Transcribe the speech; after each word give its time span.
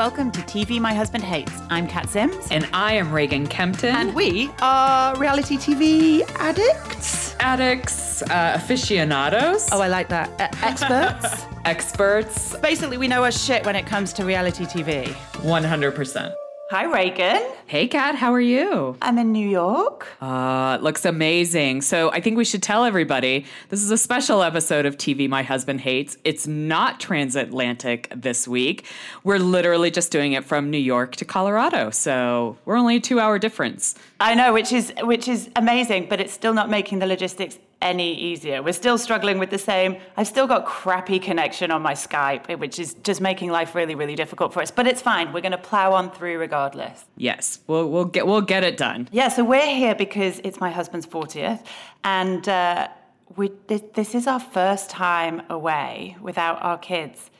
welcome 0.00 0.30
to 0.30 0.40
TV 0.40 0.80
My 0.80 0.94
Husband 0.94 1.22
Hates. 1.22 1.52
I'm 1.68 1.86
Kat 1.86 2.08
Sims. 2.08 2.48
And 2.50 2.66
I 2.72 2.94
am 2.94 3.12
Reagan 3.12 3.46
Kempton. 3.46 3.94
And 3.94 4.14
we 4.14 4.48
are 4.62 5.14
reality 5.18 5.58
TV 5.58 6.22
addicts. 6.36 7.36
Addicts, 7.38 8.22
uh, 8.22 8.54
aficionados. 8.54 9.68
Oh, 9.70 9.82
I 9.82 9.88
like 9.88 10.08
that. 10.08 10.30
Uh, 10.40 10.48
experts. 10.66 11.44
Experts. 11.66 12.56
Basically, 12.60 12.96
we 12.96 13.08
know 13.08 13.24
our 13.24 13.30
shit 13.30 13.66
when 13.66 13.76
it 13.76 13.84
comes 13.84 14.14
to 14.14 14.24
reality 14.24 14.64
TV. 14.64 15.08
100%. 15.42 16.34
Hi, 16.70 16.84
Reagan. 16.84 17.42
Hey, 17.66 17.88
Kat, 17.88 18.14
how 18.14 18.32
are 18.32 18.40
you? 18.40 18.96
I'm 19.02 19.18
in 19.18 19.32
New 19.32 19.48
York. 19.48 20.06
Uh, 20.22 20.76
it 20.78 20.84
looks 20.84 21.04
amazing. 21.04 21.82
So 21.82 22.12
I 22.12 22.20
think 22.20 22.36
we 22.36 22.44
should 22.44 22.62
tell 22.62 22.84
everybody 22.84 23.44
this 23.70 23.82
is 23.82 23.90
a 23.90 23.98
special 23.98 24.40
episode 24.44 24.86
of 24.86 24.96
TV 24.96 25.28
My 25.28 25.42
Husband 25.42 25.80
Hates. 25.80 26.16
It's 26.22 26.46
not 26.46 27.00
transatlantic 27.00 28.12
this 28.14 28.46
week. 28.46 28.86
We're 29.24 29.40
literally 29.40 29.90
just 29.90 30.12
doing 30.12 30.32
it 30.34 30.44
from 30.44 30.70
New 30.70 30.78
York 30.78 31.16
to 31.16 31.24
Colorado. 31.24 31.90
So 31.90 32.56
we're 32.64 32.76
only 32.76 32.98
a 32.98 33.00
two 33.00 33.18
hour 33.18 33.40
difference. 33.40 33.96
I 34.20 34.36
know, 34.36 34.52
which 34.52 34.70
is 34.72 34.92
which 35.02 35.26
is 35.26 35.50
amazing, 35.56 36.06
but 36.08 36.20
it's 36.20 36.32
still 36.32 36.54
not 36.54 36.70
making 36.70 37.00
the 37.00 37.06
logistics 37.08 37.58
any 37.82 38.14
easier. 38.14 38.62
We're 38.62 38.72
still 38.72 38.98
struggling 38.98 39.38
with 39.38 39.50
the 39.50 39.58
same. 39.58 39.96
I've 40.16 40.26
still 40.26 40.46
got 40.46 40.66
crappy 40.66 41.18
connection 41.18 41.70
on 41.70 41.82
my 41.82 41.94
Skype, 41.94 42.58
which 42.58 42.78
is 42.78 42.94
just 43.02 43.20
making 43.20 43.50
life 43.50 43.74
really, 43.74 43.94
really 43.94 44.14
difficult 44.14 44.52
for 44.52 44.60
us. 44.60 44.70
But 44.70 44.86
it's 44.86 45.00
fine. 45.00 45.32
We're 45.32 45.40
going 45.40 45.52
to 45.52 45.58
plow 45.58 45.92
on 45.92 46.10
through 46.10 46.38
regardless. 46.38 47.04
Yes, 47.16 47.60
we'll 47.66 47.88
we'll 47.90 48.04
get 48.04 48.26
we'll 48.26 48.40
get 48.42 48.64
it 48.64 48.76
done. 48.76 49.08
Yeah. 49.12 49.28
So 49.28 49.44
we're 49.44 49.74
here 49.74 49.94
because 49.94 50.40
it's 50.44 50.60
my 50.60 50.70
husband's 50.70 51.06
fortieth, 51.06 51.62
and 52.04 52.48
uh, 52.48 52.88
we 53.36 53.52
this, 53.66 53.82
this 53.94 54.14
is 54.14 54.26
our 54.26 54.40
first 54.40 54.90
time 54.90 55.42
away 55.48 56.16
without 56.20 56.62
our 56.62 56.78
kids 56.78 57.30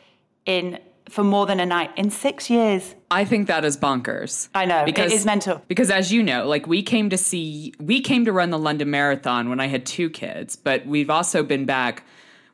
in 0.46 0.78
for 1.10 1.24
more 1.24 1.44
than 1.44 1.60
a 1.60 1.66
night 1.66 1.90
in 1.96 2.10
six 2.10 2.48
years. 2.48 2.94
I 3.10 3.24
think 3.24 3.48
that 3.48 3.64
is 3.64 3.76
bonkers. 3.76 4.48
I 4.54 4.64
know 4.64 4.84
because, 4.84 5.12
it 5.12 5.16
is 5.16 5.26
mental. 5.26 5.60
Because 5.66 5.90
as 5.90 6.12
you 6.12 6.22
know, 6.22 6.46
like 6.46 6.66
we 6.66 6.82
came 6.82 7.10
to 7.10 7.18
see, 7.18 7.74
we 7.80 8.00
came 8.00 8.24
to 8.24 8.32
run 8.32 8.50
the 8.50 8.58
London 8.58 8.90
Marathon 8.90 9.48
when 9.48 9.60
I 9.60 9.66
had 9.66 9.84
two 9.84 10.08
kids, 10.08 10.54
but 10.56 10.86
we've 10.86 11.10
also 11.10 11.42
been 11.42 11.66
back. 11.66 12.04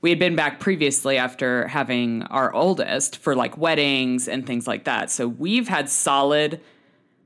We 0.00 0.10
had 0.10 0.18
been 0.18 0.36
back 0.36 0.60
previously 0.60 1.18
after 1.18 1.68
having 1.68 2.22
our 2.24 2.52
oldest 2.52 3.18
for 3.18 3.34
like 3.34 3.58
weddings 3.58 4.28
and 4.28 4.46
things 4.46 4.66
like 4.66 4.84
that. 4.84 5.10
So 5.10 5.28
we've 5.28 5.68
had 5.68 5.90
solid 5.90 6.60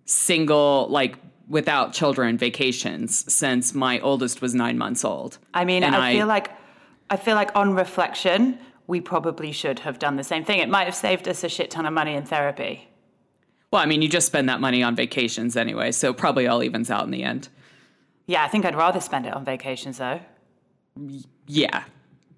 single, 0.06 0.88
like 0.88 1.16
without 1.48 1.92
children 1.92 2.38
vacations 2.38 3.32
since 3.32 3.74
my 3.74 4.00
oldest 4.00 4.40
was 4.40 4.54
nine 4.54 4.78
months 4.78 5.04
old. 5.04 5.38
I 5.52 5.64
mean, 5.64 5.84
I, 5.84 6.10
I 6.10 6.12
feel 6.14 6.26
like, 6.26 6.50
I 7.10 7.16
feel 7.16 7.34
like 7.34 7.54
on 7.56 7.74
reflection, 7.74 8.58
we 8.90 9.00
probably 9.00 9.52
should 9.52 9.78
have 9.78 10.00
done 10.00 10.16
the 10.16 10.24
same 10.24 10.44
thing. 10.44 10.58
It 10.58 10.68
might 10.68 10.84
have 10.84 10.96
saved 10.96 11.28
us 11.28 11.44
a 11.44 11.48
shit 11.48 11.70
ton 11.70 11.86
of 11.86 11.92
money 11.92 12.14
in 12.14 12.24
therapy. 12.24 12.88
Well, 13.70 13.80
I 13.80 13.86
mean, 13.86 14.02
you 14.02 14.08
just 14.08 14.26
spend 14.26 14.48
that 14.48 14.60
money 14.60 14.82
on 14.82 14.96
vacations 14.96 15.56
anyway, 15.56 15.92
so 15.92 16.12
probably 16.12 16.48
all 16.48 16.60
evens 16.60 16.90
out 16.90 17.04
in 17.04 17.12
the 17.12 17.22
end. 17.22 17.48
Yeah, 18.26 18.42
I 18.42 18.48
think 18.48 18.64
I'd 18.64 18.74
rather 18.74 19.00
spend 19.00 19.26
it 19.26 19.32
on 19.32 19.44
vacations 19.44 19.98
though. 19.98 20.18
Yeah, 21.46 21.84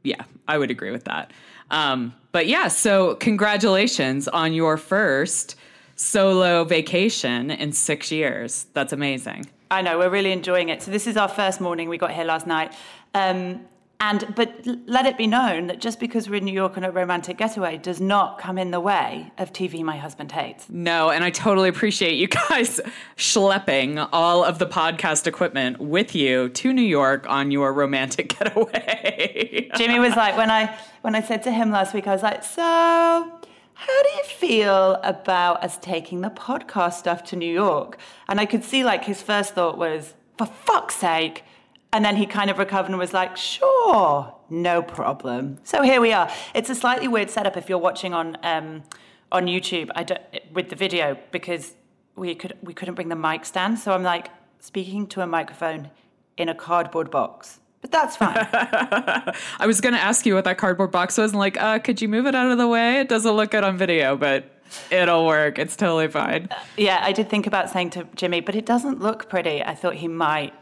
yeah, 0.03 0.25
I 0.47 0.59
would 0.59 0.71
agree 0.71 0.91
with 0.91 1.05
that. 1.05 1.33
Um, 1.71 2.15
but 2.33 2.47
yeah, 2.47 2.69
so 2.69 3.15
congratulations 3.15 4.29
on 4.29 4.53
your 4.53 4.77
first 4.77 5.57
solo 5.97 6.65
vacation 6.65 7.51
in 7.51 7.73
six 7.73 8.13
years. 8.13 8.67
That's 8.75 8.93
amazing. 8.93 9.47
I 9.71 9.81
know, 9.81 9.99
we're 9.99 10.11
really 10.11 10.33
enjoying 10.33 10.69
it. 10.69 10.83
So, 10.83 10.91
this 10.91 11.07
is 11.07 11.17
our 11.17 11.29
first 11.29 11.63
morning. 11.63 11.89
We 11.89 11.97
got 11.97 12.11
here 12.11 12.25
last 12.25 12.47
night. 12.47 12.75
Um, 13.15 13.63
and 14.03 14.35
but 14.35 14.67
let 14.87 15.07
it 15.07 15.17
be 15.17 15.29
known 15.29 15.69
that 15.69 15.81
just 15.81 16.01
because 16.01 16.29
we're 16.29 16.35
in 16.35 16.45
New 16.45 16.53
York 16.53 16.77
on 16.77 16.83
a 16.83 16.91
romantic 16.91 17.39
getaway 17.39 17.79
does 17.79 18.01
not 18.01 18.37
come 18.37 18.59
in 18.59 18.73
the 18.73 18.81
way 18.81 19.31
of 19.39 19.53
TV 19.53 19.85
my 19.85 19.97
husband 19.97 20.33
hates. 20.33 20.69
No, 20.69 21.11
and 21.11 21.23
I 21.23 21.31
totally 21.31 21.69
appreciate 21.69 22.15
you 22.15 22.27
guys 22.49 22.81
schlepping 23.17 24.09
all 24.13 24.43
of 24.45 24.59
the 24.59 24.67
podcast 24.67 25.29
equipment 25.29 25.79
with 25.79 26.17
you 26.17 26.49
to 26.49 26.73
New 26.73 26.83
York 26.83 27.27
on 27.29 27.53
your 27.53 27.73
romantic 27.73 28.29
getaway. 28.39 29.71
Jimmy 29.77 30.01
was 30.01 30.17
like 30.17 30.37
when 30.37 30.51
I 30.51 30.77
when 31.03 31.15
I 31.15 31.23
said 31.23 31.45
to 31.45 31.53
him 31.53 31.71
last 31.71 31.95
week, 31.95 32.09
I 32.09 32.13
was 32.13 32.25
like, 32.25 32.43
so 32.43 32.61
how 32.61 34.03
do 34.03 34.09
you 34.17 34.25
feel 34.25 34.95
about 35.05 35.63
us 35.63 35.79
taking 35.79 36.23
the 36.23 36.31
podcast 36.31 36.95
stuff 36.95 37.23
to 37.25 37.37
New 37.37 37.53
York? 37.53 37.99
And 38.27 38.41
I 38.41 38.47
could 38.47 38.65
see 38.65 38.83
like 38.83 39.05
his 39.05 39.23
first 39.23 39.55
thought 39.55 39.79
was, 39.79 40.15
for 40.37 40.47
fuck's 40.47 40.97
sake 40.97 41.45
and 41.93 42.05
then 42.05 42.17
he 42.17 42.27
kind 42.27 42.51
of 42.51 42.59
recovered 42.59 42.91
and 42.91 42.99
was 42.99 43.13
like, 43.13 43.37
sure, 43.37 44.35
no 44.49 44.83
problem. 44.83 45.59
So 45.63 45.83
here 45.83 46.01
we 46.01 46.13
are. 46.13 46.31
It's 46.55 46.71
a 46.71 46.75
slightly 46.75 47.07
weird 47.07 47.31
setup 47.31 47.57
if 47.57 47.69
you're 47.69 47.79
watching 47.79 48.15
on 48.15 48.39
um, 48.43 48.83
on 49.31 49.47
YouTube 49.47 49.91
I 49.95 50.05
don't, 50.05 50.21
with 50.53 50.69
the 50.69 50.77
video 50.77 51.19
because 51.31 51.75
we 52.17 52.35
could 52.35 52.57
we 52.63 52.75
couldn't 52.75 52.95
bring 52.95 53.09
the 53.09 53.17
mic 53.17 53.45
stand. 53.45 53.79
So 53.79 53.93
I'm 53.93 54.03
like 54.03 54.29
speaking 54.59 55.07
to 55.09 55.21
a 55.21 55.27
microphone 55.27 55.91
in 56.37 56.49
a 56.49 56.55
cardboard 56.55 57.11
box. 57.11 57.61
But 57.83 57.91
that's 57.91 58.17
fine. 58.17 58.37
I 58.53 59.67
was 59.67 59.81
going 59.81 59.95
to 59.95 60.01
ask 60.01 60.25
you 60.25 60.35
what 60.35 60.45
that 60.45 60.57
cardboard 60.57 60.93
box 60.93 61.19
was 61.19 61.33
and 61.33 61.41
like, 61.41 61.61
uh, 61.61 61.81
could 61.81 62.01
you 62.01 62.09
move 62.09 62.27
it 62.27 62.35
out 62.35 62.51
of 62.51 62.57
the 62.57 62.69
way? 62.69 63.01
It 63.01 63.09
doesn't 63.09 63.33
look 63.33 63.51
good 63.51 63.65
on 63.65 63.77
video, 63.77 64.17
but 64.17 64.45
it'll 64.93 65.27
work. 65.27 65.59
It's 65.59 65.75
totally 65.75 66.07
fine. 66.07 66.47
Uh, 66.53 66.55
yeah, 66.77 67.01
I 67.03 67.11
did 67.11 67.29
think 67.29 67.49
about 67.49 67.71
saying 67.71 67.91
to 67.91 68.07
Jimmy, 68.15 68.41
but 68.41 68.55
it 68.55 68.67
doesn't 68.67 69.01
look 69.01 69.29
pretty. 69.29 69.65
I 69.65 69.75
thought 69.75 69.97
he 69.97 70.07
might 70.07 70.55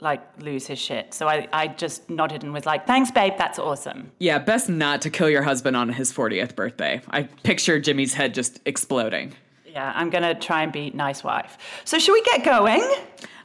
like 0.00 0.22
lose 0.40 0.66
his 0.66 0.78
shit. 0.78 1.12
So 1.12 1.28
I, 1.28 1.48
I 1.52 1.68
just 1.68 2.08
nodded 2.08 2.42
and 2.42 2.52
was 2.52 2.66
like, 2.66 2.86
thanks, 2.86 3.10
babe, 3.10 3.34
that's 3.36 3.58
awesome. 3.58 4.12
Yeah, 4.18 4.38
best 4.38 4.68
not 4.68 5.02
to 5.02 5.10
kill 5.10 5.28
your 5.28 5.42
husband 5.42 5.76
on 5.76 5.88
his 5.88 6.12
40th 6.12 6.54
birthday. 6.54 7.00
I 7.10 7.24
picture 7.24 7.80
Jimmy's 7.80 8.14
head 8.14 8.34
just 8.34 8.60
exploding. 8.64 9.34
Yeah, 9.66 9.92
I'm 9.94 10.10
gonna 10.10 10.34
try 10.34 10.62
and 10.62 10.72
be 10.72 10.90
nice 10.90 11.22
wife. 11.22 11.58
So 11.84 11.98
should 11.98 12.12
we 12.12 12.22
get 12.22 12.44
going? 12.44 12.82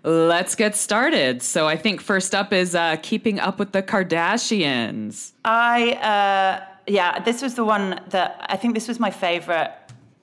Let's 0.04 0.56
get 0.56 0.76
started. 0.76 1.42
So 1.42 1.68
I 1.68 1.78
think 1.78 2.02
first 2.02 2.34
up 2.36 2.52
is 2.54 2.76
uh, 2.76 2.98
keeping 3.02 3.40
up 3.40 3.60
with 3.60 3.72
the 3.72 3.84
Kardashians. 3.84 5.32
I 5.46 5.92
uh, 5.94 6.66
yeah, 6.88 7.20
this 7.20 7.42
was 7.42 7.56
the 7.56 7.64
one 7.64 8.02
that 8.10 8.46
I 8.50 8.58
think 8.58 8.74
this 8.74 8.88
was 8.88 9.00
my 9.00 9.12
favorite 9.12 9.72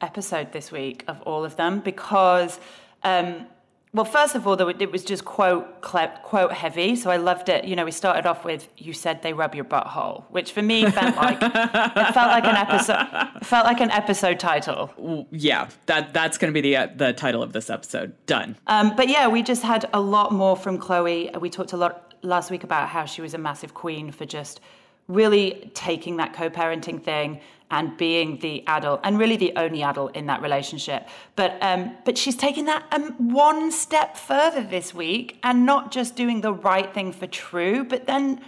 episode 0.00 0.52
this 0.52 0.72
week 0.72 1.04
of 1.08 1.20
all 1.22 1.44
of 1.44 1.56
them 1.56 1.80
because 1.80 2.58
um, 3.02 3.46
well, 3.92 4.04
first 4.04 4.36
of 4.36 4.46
all, 4.46 4.54
though, 4.56 4.68
it 4.68 4.92
was 4.92 5.04
just 5.04 5.24
quote 5.24 5.80
quote 5.80 6.52
heavy, 6.52 6.94
so 6.94 7.10
I 7.10 7.16
loved 7.16 7.48
it. 7.48 7.64
You 7.64 7.74
know, 7.74 7.84
we 7.84 7.90
started 7.90 8.24
off 8.24 8.44
with 8.44 8.68
"You 8.76 8.92
said 8.92 9.22
they 9.22 9.32
rub 9.32 9.54
your 9.54 9.64
butthole," 9.64 10.24
which 10.30 10.52
for 10.52 10.62
me 10.62 10.88
felt 10.90 11.16
like 11.16 11.38
it 11.42 12.14
felt 12.14 12.30
like 12.30 12.44
an 12.44 12.56
episode 12.56 13.44
felt 13.44 13.66
like 13.66 13.80
an 13.80 13.90
episode 13.90 14.38
title. 14.38 15.26
Yeah, 15.32 15.68
that 15.86 16.14
that's 16.14 16.38
going 16.38 16.52
to 16.52 16.54
be 16.54 16.60
the 16.60 16.76
uh, 16.76 16.88
the 16.94 17.12
title 17.12 17.42
of 17.42 17.52
this 17.52 17.68
episode. 17.68 18.14
Done. 18.26 18.56
Um, 18.68 18.94
but 18.94 19.08
yeah, 19.08 19.26
we 19.26 19.42
just 19.42 19.62
had 19.62 19.88
a 19.92 20.00
lot 20.00 20.32
more 20.32 20.56
from 20.56 20.78
Khloé. 20.78 21.40
We 21.40 21.50
talked 21.50 21.72
a 21.72 21.76
lot 21.76 22.14
last 22.22 22.52
week 22.52 22.62
about 22.62 22.88
how 22.88 23.06
she 23.06 23.22
was 23.22 23.34
a 23.34 23.38
massive 23.38 23.74
queen 23.74 24.12
for 24.12 24.24
just 24.24 24.60
really 25.08 25.68
taking 25.74 26.18
that 26.18 26.32
co-parenting 26.32 27.02
thing 27.02 27.40
and 27.70 27.96
being 27.96 28.38
the 28.38 28.66
adult 28.66 29.00
and 29.04 29.18
really 29.18 29.36
the 29.36 29.52
only 29.56 29.82
adult 29.82 30.14
in 30.16 30.26
that 30.26 30.42
relationship. 30.42 31.08
But 31.36 31.56
um, 31.60 31.96
but 32.04 32.18
she's 32.18 32.36
taking 32.36 32.64
that 32.64 32.84
um, 32.92 33.32
one 33.32 33.70
step 33.70 34.16
further 34.16 34.62
this 34.62 34.92
week 34.92 35.38
and 35.42 35.64
not 35.64 35.92
just 35.92 36.16
doing 36.16 36.40
the 36.40 36.52
right 36.52 36.92
thing 36.92 37.12
for 37.12 37.26
True, 37.26 37.84
but 37.84 38.06
then 38.06 38.40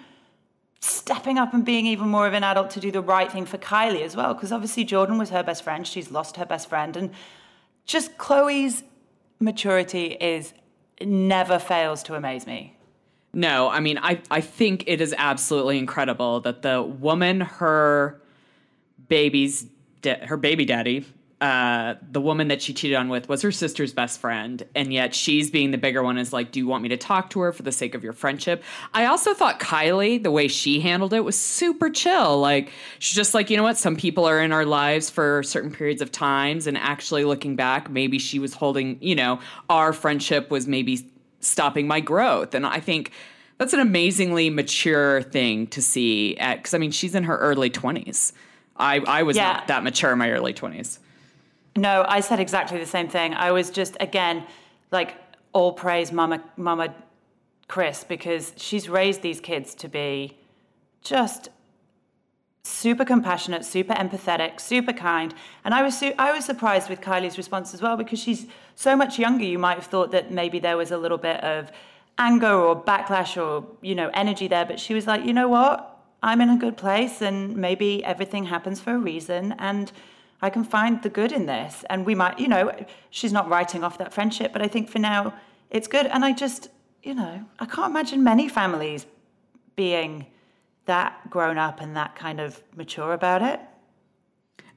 stepping 0.81 1.39
up 1.39 1.55
and 1.55 1.65
being 1.65 1.87
even 1.87 2.09
more 2.09 2.27
of 2.27 2.33
an 2.33 2.43
adult 2.43 2.71
to 2.71 2.81
do 2.81 2.91
the 2.91 3.01
right 3.01 3.31
thing 3.31 3.47
for 3.47 3.59
Kylie 3.59 4.03
as 4.03 4.17
well. 4.17 4.35
Because 4.35 4.51
obviously 4.51 4.85
Jordyn 4.85 5.19
was 5.19 5.31
her 5.31 5.43
best 5.43 5.63
friend. 5.63 5.87
She's 5.87 6.11
lost 6.11 6.37
her 6.37 6.47
best 6.47 6.69
friend, 6.69 6.97
and 6.97 7.11
just 7.87 8.19
Khloé's 8.19 8.83
maturity 9.39 10.17
is 10.21 10.53
never 11.01 11.59
fails 11.59 12.03
to 12.05 12.15
amaze 12.15 12.47
me. 12.47 12.77
No, 13.35 13.69
I 13.69 13.81
mean, 13.81 13.99
I, 13.99 14.21
I 14.31 14.41
think 14.41 14.85
it 14.87 15.01
is 15.01 15.15
absolutely 15.17 15.79
incredible 15.79 16.41
that 16.41 16.63
the 16.63 16.83
woman 16.83 17.41
her 17.41 18.22
baby's 19.13 19.67
da- 20.01 20.25
her 20.27 20.39
baby 20.39 20.65
daddy, 20.65 21.05
uh, 21.43 21.97
the 22.11 22.21
woman 22.21 22.49
that 22.49 22.63
she 22.63 22.73
cheated 22.73 22.97
on 22.97 23.11
with 23.11 23.29
was 23.29 23.43
her 23.43 23.53
sister's 23.53 23.93
best 23.93 24.21
friend, 24.21 24.65
and 24.75 24.91
yet 24.91 25.15
she's 25.15 25.51
being 25.51 25.71
the 25.71 25.77
bigger 25.77 26.03
one. 26.03 26.17
Is 26.17 26.33
like, 26.33 26.51
do 26.51 26.61
you 26.61 26.67
want 26.67 26.83
me 26.83 26.89
to 26.89 26.97
talk 26.97 27.29
to 27.31 27.41
her 27.41 27.53
for 27.53 27.63
the 27.63 27.73
sake 27.73 27.95
of 27.95 28.03
your 28.03 28.15
friendship? 28.15 28.63
I 28.95 29.05
also 29.07 29.35
thought 29.35 29.61
Kylie, 29.61 30.23
the 30.23 30.31
way 30.31 30.49
she 30.49 30.81
handled 30.81 31.13
it, 31.13 31.25
was 31.25 31.39
super 31.39 31.91
chill. 31.91 32.41
Like 32.41 32.71
she's 33.01 33.17
just 33.17 33.35
like, 33.35 33.51
you 33.51 33.57
know 33.59 33.65
what? 33.65 33.77
Some 33.77 33.97
people 33.97 34.25
are 34.25 34.41
in 34.41 34.51
our 34.51 34.65
lives 34.65 35.11
for 35.11 35.43
certain 35.43 35.73
periods 35.73 36.01
of 36.01 36.11
times, 36.11 36.67
and 36.67 36.79
actually 36.79 37.25
looking 37.25 37.55
back, 37.55 37.91
maybe 37.91 38.19
she 38.19 38.39
was 38.39 38.55
holding, 38.55 38.97
you 39.03 39.15
know, 39.15 39.41
our 39.69 39.93
friendship 39.93 40.51
was 40.51 40.67
maybe 40.67 41.07
stopping 41.41 41.87
my 41.87 42.01
growth, 42.01 42.55
and 42.55 42.65
I 42.65 42.81
think 42.81 43.11
that's 43.59 43.75
an 43.75 43.81
amazingly 43.81 44.49
mature 44.49 45.23
thing 45.23 45.67
to 45.69 45.83
see. 45.83 46.37
At 46.39 46.59
because 46.59 46.73
I 46.73 46.79
mean, 46.79 46.93
she's 46.93 47.15
in 47.15 47.25
her 47.25 47.37
early 47.37 47.69
twenties. 47.69 48.33
I, 48.77 48.99
I 49.01 49.23
was 49.23 49.37
yeah. 49.37 49.53
not 49.53 49.67
that 49.69 49.85
mature 49.85 50.13
in 50.13 50.19
my 50.19 50.31
early 50.31 50.55
20s. 50.55 50.99
No, 51.77 52.05
I 52.07 52.21
said 52.21 52.41
exactly 52.41 52.79
the 52.79 52.87
same 52.87 53.09
thing. 53.09 53.35
I 53.35 53.53
was 53.53 53.71
just, 53.71 53.97
again, 54.01 54.45
like 54.91 55.17
all 55.53 55.73
praise 55.73 56.13
Mama, 56.13 56.43
Mama 56.57 56.95
Kris 57.69 58.05
because 58.05 58.53
she's 58.57 58.89
raised 58.89 59.23
these 59.23 59.41
kids 59.41 59.75
to 59.77 59.89
be 59.89 60.37
just 61.01 61.49
super 62.65 63.05
compassionate, 63.05 63.65
super 63.65 63.95
empathetic, 63.95 64.61
super 64.61 64.93
kind. 64.93 65.35
And 65.65 65.75
I 65.75 65.83
was 65.83 65.99
su- 65.99 66.15
I 66.19 66.33
was 66.33 66.45
surprised 66.45 66.89
with 66.89 67.01
Kylie's 67.01 67.37
response 67.37 67.75
as 67.75 67.83
well 67.83 67.97
because 67.97 68.19
she's 68.19 68.47
so 68.75 68.97
much 68.97 69.19
younger. 69.19 69.45
You 69.45 69.59
might 69.59 69.75
have 69.75 69.87
thought 69.87 70.11
that 70.13 70.31
maybe 70.31 70.59
there 70.59 70.77
was 70.77 70.91
a 70.91 70.99
little 70.99 71.19
bit 71.19 71.43
of 71.43 71.73
anger 72.19 72.53
or 72.53 72.81
backlash 72.81 73.41
or 73.43 73.67
you 73.81 73.95
know 73.95 74.11
energy 74.15 74.49
there, 74.49 74.65
but 74.65 74.79
she 74.79 74.95
was 74.95 75.07
like, 75.07 75.25
you 75.25 75.33
know 75.33 75.49
what, 75.49 75.92
I'm 76.23 76.41
in 76.41 76.51
a 76.51 76.57
good 76.57 76.77
place, 76.77 77.21
and 77.21 77.57
maybe 77.57 78.05
everything 78.05 78.45
happens 78.45 78.81
for 78.81 78.95
a 78.95 78.99
reason, 78.99 79.53
and 79.59 79.91
I 80.41 80.51
can 80.51 80.65
find 80.65 81.03
the 81.03 81.09
good 81.09 81.33
in 81.33 81.47
this. 81.47 81.85
And 81.89 82.05
we 82.05 82.15
might, 82.15 82.39
you 82.39 82.49
know, 82.49 82.73
she's 83.11 83.33
not 83.33 83.49
writing 83.49 83.85
off 83.85 83.99
that 83.99 84.13
friendship, 84.13 84.53
but 84.53 84.61
I 84.61 84.69
think 84.69 84.89
for 84.89 84.99
now 84.99 85.35
it's 85.71 85.87
good. 85.87 86.07
And 86.07 86.25
I 86.25 86.33
just, 86.33 86.69
you 87.03 87.15
know, 87.15 87.45
I 87.61 87.67
can't 87.67 87.91
imagine 87.91 88.25
many 88.25 88.49
families 88.49 89.07
being 89.77 90.27
that 90.87 91.31
grown 91.31 91.59
up 91.59 91.81
and 91.81 91.97
that 91.97 92.17
kind 92.17 92.41
of 92.41 92.61
mature 92.75 93.13
about 93.13 93.43
it. 93.43 93.61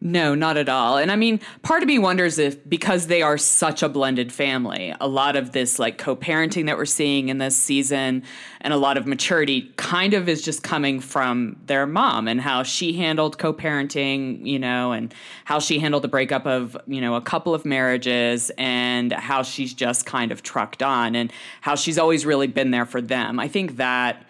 No, 0.05 0.35
not 0.35 0.55
at 0.55 0.69
all. 0.69 0.99
And 0.99 1.11
I 1.11 1.15
mean, 1.15 1.39
part 1.63 1.81
of 1.81 1.87
me 1.87 1.97
wonders 1.97 2.37
if 2.37 2.69
because 2.69 3.07
they 3.07 3.23
are 3.23 3.39
such 3.39 3.81
a 3.81 3.89
blended 3.89 4.31
family, 4.31 4.93
a 5.01 5.07
lot 5.07 5.35
of 5.35 5.51
this 5.51 5.79
like 5.79 5.97
co 5.97 6.15
parenting 6.15 6.67
that 6.67 6.77
we're 6.77 6.85
seeing 6.85 7.29
in 7.29 7.39
this 7.39 7.57
season 7.57 8.21
and 8.61 8.71
a 8.71 8.77
lot 8.77 8.97
of 8.97 9.07
maturity 9.07 9.73
kind 9.77 10.13
of 10.13 10.29
is 10.29 10.43
just 10.43 10.61
coming 10.61 10.99
from 10.99 11.59
their 11.65 11.87
mom 11.87 12.27
and 12.27 12.39
how 12.39 12.61
she 12.61 12.93
handled 12.93 13.39
co 13.39 13.51
parenting, 13.51 14.45
you 14.45 14.59
know, 14.59 14.91
and 14.91 15.11
how 15.43 15.57
she 15.57 15.79
handled 15.79 16.03
the 16.03 16.07
breakup 16.07 16.45
of, 16.45 16.77
you 16.85 17.01
know, 17.01 17.15
a 17.15 17.21
couple 17.21 17.55
of 17.55 17.65
marriages 17.65 18.51
and 18.59 19.11
how 19.11 19.41
she's 19.41 19.73
just 19.73 20.05
kind 20.05 20.31
of 20.31 20.43
trucked 20.43 20.83
on 20.83 21.15
and 21.15 21.33
how 21.61 21.73
she's 21.73 21.97
always 21.97 22.27
really 22.27 22.45
been 22.45 22.69
there 22.69 22.85
for 22.85 23.01
them. 23.01 23.39
I 23.39 23.47
think 23.47 23.77
that 23.77 24.23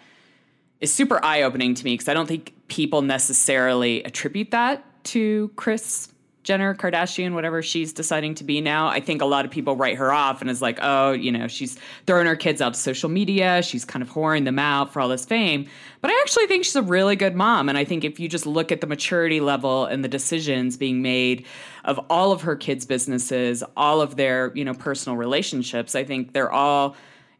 is 0.80 0.90
super 0.90 1.22
eye 1.22 1.42
opening 1.42 1.74
to 1.74 1.84
me 1.84 1.92
because 1.92 2.08
I 2.08 2.14
don't 2.14 2.26
think 2.26 2.54
people 2.68 3.02
necessarily 3.02 4.02
attribute 4.04 4.52
that 4.52 4.82
to 5.06 5.50
Kris 5.56 6.08
Jenner, 6.46 6.76
Kardashian, 6.76 7.34
whatever 7.34 7.60
she's 7.60 7.92
deciding 7.92 8.36
to 8.36 8.44
be 8.44 8.60
now. 8.60 8.86
I 8.86 9.00
think 9.00 9.20
a 9.20 9.26
lot 9.26 9.44
of 9.44 9.50
people 9.50 9.74
write 9.74 9.96
her 9.96 10.12
off 10.12 10.40
and 10.40 10.48
is 10.48 10.62
like, 10.62 10.78
oh, 10.80 11.10
you 11.10 11.32
know, 11.32 11.48
she's 11.48 11.76
throwing 12.06 12.26
her 12.26 12.36
kids 12.36 12.62
out 12.62 12.74
to 12.74 12.80
social 12.80 13.08
media. 13.08 13.62
She's 13.62 13.84
kind 13.84 14.00
of 14.00 14.10
whoring 14.10 14.44
them 14.44 14.58
out 14.58 14.92
for 14.92 15.00
all 15.00 15.08
this 15.08 15.24
fame. 15.24 15.66
But 16.00 16.12
I 16.12 16.20
actually 16.22 16.46
think 16.46 16.64
she's 16.64 16.76
a 16.76 16.82
really 16.82 17.16
good 17.16 17.34
mom. 17.34 17.68
And 17.68 17.76
I 17.76 17.84
think 17.84 18.04
if 18.04 18.20
you 18.20 18.28
just 18.28 18.46
look 18.46 18.70
at 18.70 18.80
the 18.80 18.86
maturity 18.86 19.40
level 19.40 19.86
and 19.86 20.04
the 20.04 20.08
decisions 20.08 20.76
being 20.76 21.02
made 21.02 21.44
of 21.84 21.98
all 22.08 22.30
of 22.30 22.42
her 22.42 22.54
kids' 22.54 22.86
businesses, 22.86 23.64
all 23.76 24.00
of 24.00 24.14
their, 24.14 24.52
you 24.54 24.64
know, 24.64 24.74
personal 24.74 25.16
relationships, 25.16 25.96
I 25.96 26.04
think 26.04 26.32
they're 26.32 26.52
all 26.52 26.94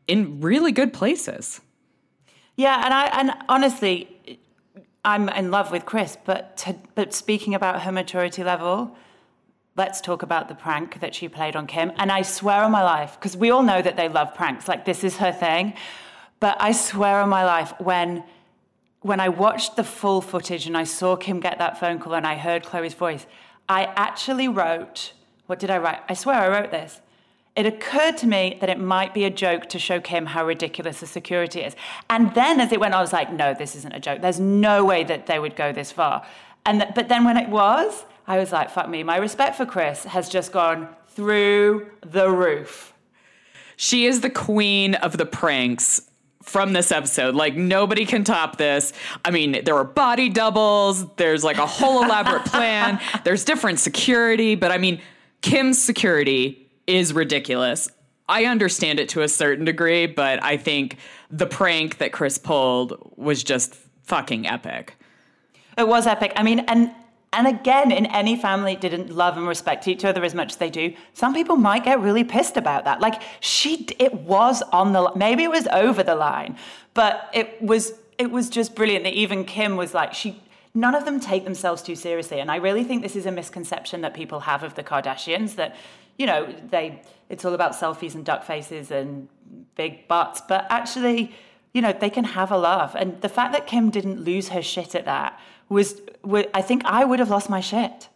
in 0.08 0.40
really 0.40 0.72
good 0.72 0.92
places. 0.92 1.60
Yeah, 2.56 2.82
and 2.84 2.92
I 2.92 3.06
and 3.20 3.34
honestly, 3.48 4.15
I'm 5.06 5.28
in 5.28 5.52
love 5.52 5.70
with 5.70 5.86
Kris, 5.86 6.18
but 6.24 6.56
to, 6.58 6.74
but 6.96 7.14
speaking 7.14 7.54
about 7.54 7.82
her 7.82 7.92
maturity 7.92 8.42
level, 8.42 8.96
let's 9.76 10.00
talk 10.00 10.22
about 10.22 10.48
the 10.48 10.56
prank 10.56 10.98
that 10.98 11.14
she 11.14 11.28
played 11.28 11.54
on 11.54 11.68
Kim. 11.68 11.92
And 11.96 12.10
I 12.10 12.22
swear 12.22 12.62
on 12.62 12.72
my 12.72 12.82
life, 12.82 13.14
because 13.14 13.36
we 13.36 13.50
all 13.50 13.62
know 13.62 13.80
that 13.80 13.96
they 13.96 14.08
love 14.08 14.34
pranks, 14.34 14.66
like 14.66 14.84
this 14.84 15.04
is 15.04 15.18
her 15.18 15.30
thing. 15.32 15.74
But 16.40 16.56
I 16.60 16.72
swear 16.72 17.20
on 17.20 17.28
my 17.28 17.44
life, 17.44 17.72
when 17.78 18.24
when 19.02 19.20
I 19.20 19.28
watched 19.28 19.76
the 19.76 19.84
full 19.84 20.20
footage 20.20 20.66
and 20.66 20.76
I 20.76 20.82
saw 20.82 21.14
Kim 21.14 21.38
get 21.38 21.58
that 21.58 21.78
phone 21.78 22.00
call 22.00 22.14
and 22.14 22.26
I 22.26 22.34
heard 22.34 22.64
Khloé's 22.64 22.94
voice, 22.94 23.24
I 23.68 23.84
actually 23.94 24.48
wrote, 24.48 25.12
what 25.46 25.60
did 25.60 25.70
I 25.70 25.78
write? 25.78 26.00
I 26.08 26.14
swear 26.14 26.34
I 26.34 26.48
wrote 26.48 26.72
this 26.72 27.00
it 27.56 27.64
occurred 27.64 28.18
to 28.18 28.26
me 28.26 28.58
that 28.60 28.68
it 28.68 28.78
might 28.78 29.14
be 29.14 29.24
a 29.24 29.30
joke 29.30 29.68
to 29.70 29.78
show 29.78 29.98
Kim 29.98 30.26
how 30.26 30.44
ridiculous 30.44 31.00
the 31.00 31.06
security 31.06 31.62
is. 31.62 31.74
And 32.10 32.34
then 32.34 32.60
as 32.60 32.70
it 32.70 32.78
went, 32.78 32.94
I 32.94 33.00
was 33.00 33.14
like, 33.14 33.32
no, 33.32 33.54
this 33.54 33.74
isn't 33.74 33.94
a 33.94 34.00
joke. 34.00 34.20
There's 34.20 34.38
no 34.38 34.84
way 34.84 35.04
that 35.04 35.26
they 35.26 35.38
would 35.38 35.56
go 35.56 35.72
this 35.72 35.90
far. 35.90 36.24
And 36.66 36.82
th- 36.82 36.94
but 36.94 37.08
then 37.08 37.24
when 37.24 37.38
it 37.38 37.48
was, 37.48 38.04
I 38.26 38.38
was 38.38 38.52
like, 38.52 38.70
fuck 38.70 38.88
me. 38.90 39.02
My 39.02 39.16
respect 39.16 39.56
for 39.56 39.64
Kris 39.64 40.04
has 40.04 40.28
just 40.28 40.52
gone 40.52 40.88
through 41.08 41.90
the 42.02 42.30
roof. 42.30 42.92
She 43.76 44.06
is 44.06 44.20
the 44.20 44.30
queen 44.30 44.94
of 44.96 45.16
the 45.16 45.26
pranks 45.26 46.02
from 46.42 46.74
this 46.74 46.92
episode. 46.92 47.34
Like 47.34 47.56
nobody 47.56 48.04
can 48.04 48.22
top 48.22 48.58
this. 48.58 48.92
I 49.24 49.30
mean, 49.30 49.64
there 49.64 49.74
were 49.74 49.84
body 49.84 50.28
doubles, 50.28 51.06
there's 51.16 51.42
like 51.42 51.58
a 51.58 51.66
whole 51.66 52.04
elaborate 52.04 52.44
plan, 52.46 53.00
there's 53.24 53.44
different 53.44 53.80
security, 53.80 54.54
but 54.54 54.70
I 54.70 54.78
mean, 54.78 55.00
Kim's 55.40 55.82
security 55.82 56.65
is 56.86 57.12
ridiculous. 57.12 57.88
I 58.28 58.44
understand 58.46 58.98
it 58.98 59.08
to 59.10 59.22
a 59.22 59.28
certain 59.28 59.64
degree, 59.64 60.06
but 60.06 60.42
I 60.42 60.56
think 60.56 60.98
the 61.30 61.46
prank 61.46 61.98
that 61.98 62.12
Kris 62.12 62.38
pulled 62.38 63.12
was 63.16 63.44
just 63.44 63.74
fucking 64.02 64.46
epic. 64.46 64.94
It 65.78 65.86
was 65.86 66.06
epic. 66.06 66.32
I 66.36 66.42
mean, 66.42 66.60
and 66.60 66.90
and 67.32 67.46
again, 67.46 67.92
in 67.92 68.06
any 68.06 68.34
family 68.34 68.76
didn't 68.76 69.10
love 69.10 69.36
and 69.36 69.46
respect 69.46 69.86
each 69.88 70.04
other 70.04 70.24
as 70.24 70.34
much 70.34 70.52
as 70.52 70.56
they 70.56 70.70
do, 70.70 70.94
some 71.12 71.34
people 71.34 71.56
might 71.56 71.84
get 71.84 72.00
really 72.00 72.24
pissed 72.24 72.56
about 72.56 72.84
that. 72.84 73.00
Like 73.00 73.20
she, 73.40 73.86
it 73.98 74.14
was 74.14 74.62
on 74.72 74.92
the 74.92 75.12
maybe 75.14 75.44
it 75.44 75.50
was 75.50 75.66
over 75.68 76.02
the 76.02 76.14
line, 76.14 76.56
but 76.94 77.28
it 77.34 77.60
was 77.60 77.92
it 78.18 78.30
was 78.30 78.48
just 78.48 78.74
brilliant 78.74 79.04
that 79.04 79.12
even 79.12 79.44
Kim 79.44 79.76
was 79.76 79.94
like 79.94 80.14
she. 80.14 80.42
None 80.72 80.94
of 80.94 81.06
them 81.06 81.20
take 81.20 81.44
themselves 81.44 81.80
too 81.82 81.96
seriously, 81.96 82.38
and 82.38 82.50
I 82.50 82.56
really 82.56 82.84
think 82.84 83.02
this 83.02 83.16
is 83.16 83.24
a 83.24 83.32
misconception 83.32 84.02
that 84.02 84.12
people 84.12 84.40
have 84.40 84.62
of 84.62 84.74
the 84.74 84.82
Kardashians 84.82 85.54
that 85.54 85.74
you 86.18 86.26
know, 86.26 86.54
they 86.70 87.02
it's 87.28 87.44
all 87.44 87.54
about 87.54 87.72
selfies 87.72 88.14
and 88.14 88.24
duck 88.24 88.44
faces 88.44 88.90
and 88.90 89.28
big 89.74 90.06
butts, 90.08 90.40
but 90.48 90.66
actually, 90.70 91.34
you 91.72 91.82
know, 91.82 91.92
they 91.92 92.10
can 92.10 92.24
have 92.24 92.50
a 92.50 92.58
laugh. 92.58 92.94
And 92.96 93.20
the 93.20 93.28
fact 93.28 93.52
that 93.52 93.66
Kim 93.66 93.90
didn't 93.90 94.20
lose 94.20 94.48
her 94.50 94.62
shit 94.62 94.94
at 94.94 95.04
that 95.04 95.38
was, 95.68 96.00
I 96.54 96.62
think 96.62 96.84
I 96.84 97.04
would 97.04 97.18
have 97.18 97.30
lost 97.30 97.50
my 97.50 97.60
shit. 97.60 98.08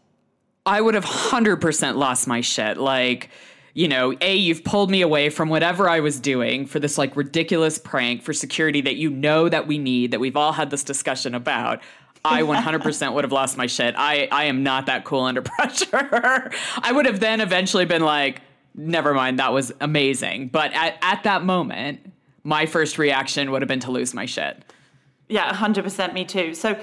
I 0.64 0.80
would 0.80 0.94
have 0.94 1.04
100% 1.04 1.96
lost 1.96 2.28
my 2.28 2.40
shit. 2.40 2.76
Like, 2.76 3.30
you 3.74 3.88
know, 3.88 4.14
A, 4.20 4.36
you've 4.36 4.62
pulled 4.64 4.90
me 4.90 5.00
away 5.02 5.30
from 5.30 5.48
whatever 5.48 5.88
I 5.88 6.00
was 6.00 6.20
doing 6.20 6.66
for 6.66 6.78
this 6.78 6.98
like 6.98 7.16
ridiculous 7.16 7.78
prank 7.78 8.22
for 8.22 8.32
security 8.32 8.80
that 8.82 8.96
you 8.96 9.10
know 9.10 9.48
that 9.48 9.66
we 9.66 9.78
need, 9.78 10.12
that 10.12 10.20
we've 10.20 10.36
all 10.36 10.52
had 10.52 10.70
this 10.70 10.84
discussion 10.84 11.34
about. 11.34 11.80
I 12.24 12.42
100% 12.42 13.14
would 13.14 13.24
have 13.24 13.32
lost 13.32 13.56
my 13.56 13.66
shit. 13.66 13.94
I, 13.96 14.28
I 14.30 14.44
am 14.44 14.62
not 14.62 14.86
that 14.86 15.04
cool 15.04 15.22
under 15.22 15.42
pressure. 15.42 16.50
I 16.82 16.92
would 16.92 17.06
have 17.06 17.20
then 17.20 17.40
eventually 17.40 17.86
been 17.86 18.02
like, 18.02 18.42
never 18.74 19.14
mind, 19.14 19.38
that 19.38 19.52
was 19.52 19.72
amazing. 19.80 20.48
But 20.48 20.72
at, 20.72 20.98
at 21.02 21.22
that 21.24 21.44
moment, 21.44 22.12
my 22.44 22.66
first 22.66 22.98
reaction 22.98 23.50
would 23.50 23.62
have 23.62 23.68
been 23.68 23.80
to 23.80 23.90
lose 23.90 24.14
my 24.14 24.26
shit. 24.26 24.62
Yeah, 25.28 25.52
100% 25.52 26.12
me 26.12 26.24
too. 26.24 26.54
So, 26.54 26.78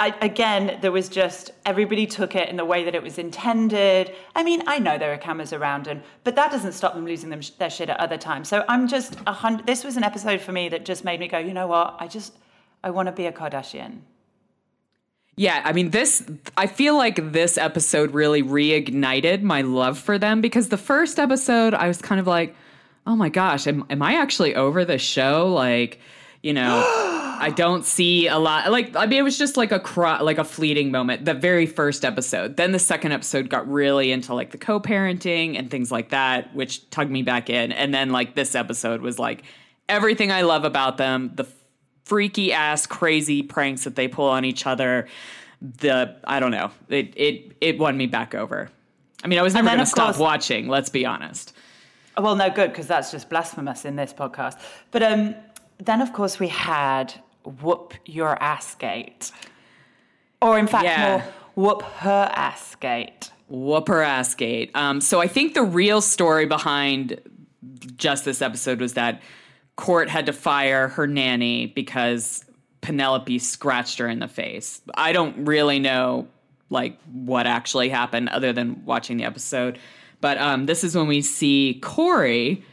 I, 0.00 0.14
again, 0.20 0.78
there 0.80 0.90
was 0.90 1.08
just 1.08 1.52
everybody 1.64 2.06
took 2.06 2.34
it 2.34 2.48
in 2.48 2.56
the 2.56 2.64
way 2.64 2.84
that 2.84 2.94
it 2.96 3.02
was 3.02 3.16
intended. 3.18 4.12
I 4.34 4.42
mean, 4.42 4.62
I 4.66 4.78
know 4.78 4.98
there 4.98 5.12
are 5.12 5.18
cameras 5.18 5.52
around, 5.52 5.86
and 5.86 6.02
but 6.24 6.34
that 6.34 6.50
doesn't 6.50 6.72
stop 6.72 6.94
them 6.94 7.04
losing 7.04 7.30
them, 7.30 7.40
their 7.58 7.70
shit 7.70 7.88
at 7.88 8.00
other 8.00 8.16
times. 8.16 8.48
So 8.48 8.64
I'm 8.68 8.88
just 8.88 9.16
a 9.26 9.32
hundred. 9.32 9.66
This 9.66 9.84
was 9.84 9.96
an 9.96 10.02
episode 10.02 10.40
for 10.40 10.50
me 10.50 10.68
that 10.70 10.84
just 10.84 11.04
made 11.04 11.20
me 11.20 11.28
go, 11.28 11.38
you 11.38 11.54
know 11.54 11.68
what? 11.68 11.96
I 12.00 12.08
just 12.08 12.36
I 12.82 12.90
want 12.90 13.06
to 13.06 13.12
be 13.12 13.26
a 13.26 13.32
Kardashian. 13.32 14.00
Yeah, 15.36 15.62
I 15.64 15.72
mean, 15.72 15.90
this, 15.90 16.24
I 16.56 16.66
feel 16.68 16.96
like 16.96 17.32
this 17.32 17.58
episode 17.58 18.12
really 18.12 18.42
reignited 18.42 19.42
my 19.42 19.62
love 19.62 19.98
for 19.98 20.16
them 20.18 20.40
because 20.40 20.68
the 20.68 20.76
first 20.76 21.18
episode, 21.18 21.74
I 21.74 21.88
was 21.88 22.00
kind 22.00 22.20
of 22.20 22.26
like, 22.26 22.54
oh 23.06 23.16
my 23.16 23.28
gosh, 23.28 23.66
am, 23.66 23.84
am 23.90 24.00
I 24.00 24.14
actually 24.14 24.54
over 24.54 24.84
the 24.84 24.98
show? 24.98 25.52
Like, 25.52 26.00
you 26.42 26.52
know, 26.52 26.84
I 27.40 27.50
don't 27.50 27.84
see 27.84 28.28
a 28.28 28.38
lot. 28.38 28.70
Like, 28.70 28.94
I 28.94 29.06
mean, 29.06 29.18
it 29.18 29.22
was 29.22 29.36
just 29.36 29.56
like 29.56 29.72
a 29.72 29.80
cro- 29.80 30.22
like 30.22 30.38
a 30.38 30.44
fleeting 30.44 30.92
moment. 30.92 31.24
The 31.24 31.34
very 31.34 31.66
first 31.66 32.04
episode. 32.04 32.56
Then 32.56 32.70
the 32.70 32.78
second 32.78 33.12
episode 33.12 33.48
got 33.48 33.68
really 33.70 34.12
into 34.12 34.34
like 34.34 34.52
the 34.52 34.58
co-parenting 34.58 35.58
and 35.58 35.68
things 35.70 35.90
like 35.90 36.10
that, 36.10 36.54
which 36.54 36.88
tugged 36.90 37.10
me 37.10 37.22
back 37.22 37.50
in. 37.50 37.72
And 37.72 37.92
then 37.92 38.10
like 38.10 38.34
this 38.34 38.54
episode 38.54 39.00
was 39.00 39.18
like 39.18 39.42
everything 39.88 40.30
I 40.30 40.42
love 40.42 40.64
about 40.64 40.96
them. 40.96 41.32
The 41.34 41.46
freaky 42.04 42.52
ass 42.52 42.86
crazy 42.86 43.42
pranks 43.42 43.84
that 43.84 43.96
they 43.96 44.08
pull 44.08 44.28
on 44.28 44.44
each 44.44 44.66
other 44.66 45.08
the 45.64 46.14
i 46.24 46.40
don't 46.40 46.50
know. 46.50 46.70
It 46.88 47.14
it 47.16 47.56
it 47.60 47.78
won 47.78 47.96
me 47.96 48.06
back 48.06 48.34
over. 48.34 48.68
I 49.22 49.28
mean 49.28 49.38
i 49.38 49.42
was 49.42 49.54
never 49.54 49.68
going 49.68 49.78
to 49.78 49.86
stop 49.86 50.18
watching 50.18 50.68
let's 50.68 50.90
be 50.90 51.06
honest. 51.06 51.54
Well 52.18 52.36
no 52.36 52.50
good 52.50 52.70
because 52.70 52.86
that's 52.86 53.10
just 53.10 53.30
blasphemous 53.30 53.84
in 53.84 53.96
this 53.96 54.12
podcast. 54.12 54.60
But 54.90 55.02
um 55.02 55.34
then 55.78 56.00
of 56.00 56.12
course 56.12 56.38
we 56.38 56.48
had 56.48 57.14
whoop 57.62 57.94
your 58.04 58.40
ass 58.42 58.74
gate. 58.74 59.32
Or 60.42 60.58
in 60.58 60.66
fact 60.66 60.84
yeah. 60.84 61.22
more 61.56 61.66
whoop 61.66 61.82
her 61.82 62.30
ass 62.34 62.74
gate. 62.76 63.30
Whoop 63.48 63.88
her 63.88 64.02
ass 64.02 64.34
gate. 64.34 64.70
Um 64.74 65.00
so 65.00 65.20
i 65.20 65.26
think 65.26 65.54
the 65.54 65.62
real 65.62 66.02
story 66.02 66.44
behind 66.44 67.20
just 67.96 68.24
this 68.26 68.42
episode 68.42 68.80
was 68.80 68.92
that 68.94 69.22
Kourt 69.76 70.08
had 70.08 70.26
to 70.26 70.32
fire 70.32 70.88
her 70.88 71.06
nanny 71.06 71.66
because 71.66 72.44
Penelope 72.80 73.38
scratched 73.40 73.98
her 73.98 74.08
in 74.08 74.18
the 74.20 74.28
face. 74.28 74.80
I 74.94 75.12
don't 75.12 75.46
really 75.46 75.78
know 75.78 76.28
like 76.70 76.98
what 77.12 77.46
actually 77.46 77.88
happened 77.88 78.28
other 78.30 78.52
than 78.52 78.84
watching 78.84 79.16
the 79.16 79.24
episode. 79.24 79.78
But 80.20 80.38
um, 80.38 80.66
this 80.66 80.84
is 80.84 80.96
when 80.96 81.06
we 81.06 81.22
see 81.22 81.78
Corey 81.82 82.64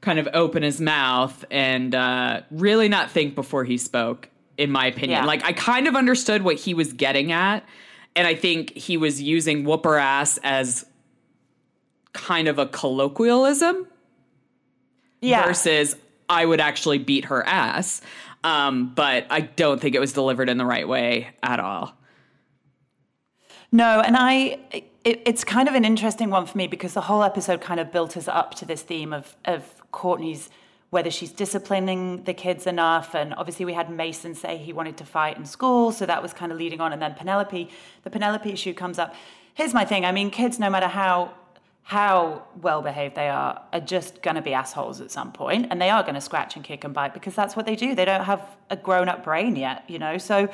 kind 0.00 0.18
of 0.18 0.28
open 0.34 0.62
his 0.62 0.80
mouth 0.80 1.44
and 1.50 1.94
uh, 1.94 2.42
really 2.50 2.88
not 2.88 3.10
think 3.10 3.34
before 3.34 3.64
he 3.64 3.78
spoke. 3.78 4.28
in 4.58 4.70
my 4.70 4.86
opinion. 4.86 5.20
Yeah. 5.20 5.24
Like 5.24 5.44
I 5.44 5.52
kind 5.52 5.86
of 5.88 5.94
understood 5.96 6.42
what 6.42 6.56
he 6.56 6.74
was 6.74 6.92
getting 6.92 7.30
at, 7.32 7.64
and 8.16 8.26
I 8.26 8.34
think 8.34 8.72
he 8.76 8.96
was 8.96 9.22
using 9.22 9.64
whoop 9.64 9.84
her 9.84 9.96
ass 9.98 10.38
as 10.42 10.84
kind 12.12 12.48
of 12.48 12.58
a 12.58 12.66
colloquialism 12.66 13.86
Yeah. 15.20 15.46
versus 15.46 15.96
I 16.28 16.44
would 16.44 16.60
actually 16.60 16.98
beat 16.98 17.26
her 17.26 17.44
ass. 17.46 18.00
Um, 18.44 18.92
but 18.94 19.26
I 19.30 19.40
don't 19.40 19.80
think 19.80 19.94
it 19.94 20.00
was 20.00 20.12
delivered 20.12 20.48
in 20.48 20.58
the 20.58 20.64
right 20.64 20.86
way 20.86 21.30
at 21.42 21.58
all. 21.58 21.94
No, 23.70 24.00
and 24.00 24.16
I, 24.16 24.58
it, 25.04 25.22
it's 25.26 25.44
kind 25.44 25.68
of 25.68 25.74
an 25.74 25.84
interesting 25.84 26.30
one 26.30 26.46
for 26.46 26.56
me 26.56 26.66
because 26.66 26.94
the 26.94 27.02
whole 27.02 27.22
episode 27.22 27.60
kind 27.60 27.80
of 27.80 27.92
built 27.92 28.16
us 28.16 28.28
up 28.28 28.54
to 28.56 28.64
this 28.64 28.82
theme 28.82 29.12
of 29.12 29.36
of 29.44 29.82
Kourtney's 29.92 30.48
whether 30.90 31.10
she's 31.10 31.32
disciplining 31.32 32.22
the 32.24 32.32
kids 32.32 32.66
enough, 32.66 33.14
and 33.14 33.34
obviously 33.34 33.66
we 33.66 33.74
had 33.74 33.90
Mason 33.90 34.34
say 34.34 34.56
he 34.56 34.72
wanted 34.72 34.96
to 34.96 35.04
fight 35.04 35.36
in 35.36 35.44
school, 35.44 35.92
so 35.92 36.06
that 36.06 36.22
was 36.22 36.32
kind 36.32 36.50
of 36.50 36.56
leading 36.56 36.80
on, 36.80 36.94
and 36.94 37.02
then 37.02 37.12
Penelope, 37.12 37.68
the 38.04 38.10
Penelope 38.10 38.50
issue 38.50 38.72
comes 38.72 38.98
up. 38.98 39.14
Here's 39.52 39.74
my 39.74 39.84
thing: 39.84 40.06
I 40.06 40.12
mean, 40.12 40.30
kids, 40.30 40.58
no 40.58 40.70
matter 40.70 40.88
how 40.88 41.34
how 41.88 42.42
well 42.60 42.82
behaved 42.82 43.14
they 43.14 43.30
are, 43.30 43.62
are 43.72 43.80
just 43.80 44.20
going 44.20 44.36
to 44.36 44.42
be 44.42 44.52
assholes 44.52 45.00
at 45.00 45.10
some 45.10 45.32
point, 45.32 45.68
and 45.70 45.80
they 45.80 45.88
are 45.88 46.02
going 46.02 46.14
to 46.14 46.20
scratch 46.20 46.54
and 46.54 46.62
kick 46.62 46.84
and 46.84 46.92
bite 46.92 47.14
because 47.14 47.34
that's 47.34 47.56
what 47.56 47.64
they 47.64 47.74
do. 47.74 47.94
They 47.94 48.04
don't 48.04 48.24
have 48.24 48.42
a 48.68 48.76
grown 48.76 49.08
up 49.08 49.24
brain 49.24 49.56
yet, 49.56 49.88
you 49.88 49.98
know. 49.98 50.18
So 50.18 50.50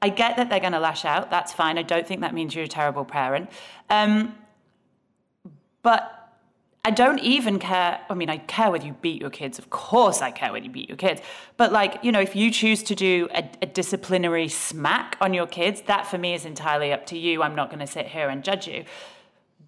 I 0.00 0.08
get 0.08 0.38
that 0.38 0.48
they're 0.48 0.60
going 0.60 0.72
to 0.72 0.80
lash 0.80 1.04
out. 1.04 1.28
That's 1.28 1.52
fine. 1.52 1.76
I 1.76 1.82
don't 1.82 2.06
think 2.06 2.22
that 2.22 2.32
means 2.32 2.54
you're 2.54 2.64
a 2.64 2.68
terrible 2.68 3.04
parent. 3.04 3.50
Um, 3.90 4.34
but 5.82 6.32
I 6.86 6.90
don't 6.90 7.18
even 7.18 7.58
care. 7.58 8.00
I 8.08 8.14
mean, 8.14 8.30
I 8.30 8.38
care 8.38 8.70
whether 8.70 8.86
you 8.86 8.94
beat 8.94 9.20
your 9.20 9.28
kids. 9.28 9.58
Of 9.58 9.68
course, 9.68 10.22
I 10.22 10.30
care 10.30 10.52
when 10.52 10.64
you 10.64 10.70
beat 10.70 10.88
your 10.88 10.96
kids. 10.96 11.20
But, 11.58 11.70
like, 11.70 12.02
you 12.02 12.12
know, 12.12 12.20
if 12.20 12.34
you 12.34 12.50
choose 12.50 12.82
to 12.84 12.94
do 12.94 13.28
a, 13.34 13.46
a 13.60 13.66
disciplinary 13.66 14.48
smack 14.48 15.18
on 15.20 15.34
your 15.34 15.46
kids, 15.46 15.82
that 15.82 16.06
for 16.06 16.16
me 16.16 16.32
is 16.32 16.46
entirely 16.46 16.94
up 16.94 17.04
to 17.08 17.18
you. 17.18 17.42
I'm 17.42 17.54
not 17.54 17.68
going 17.68 17.80
to 17.80 17.86
sit 17.86 18.06
here 18.06 18.30
and 18.30 18.42
judge 18.42 18.66
you. 18.66 18.86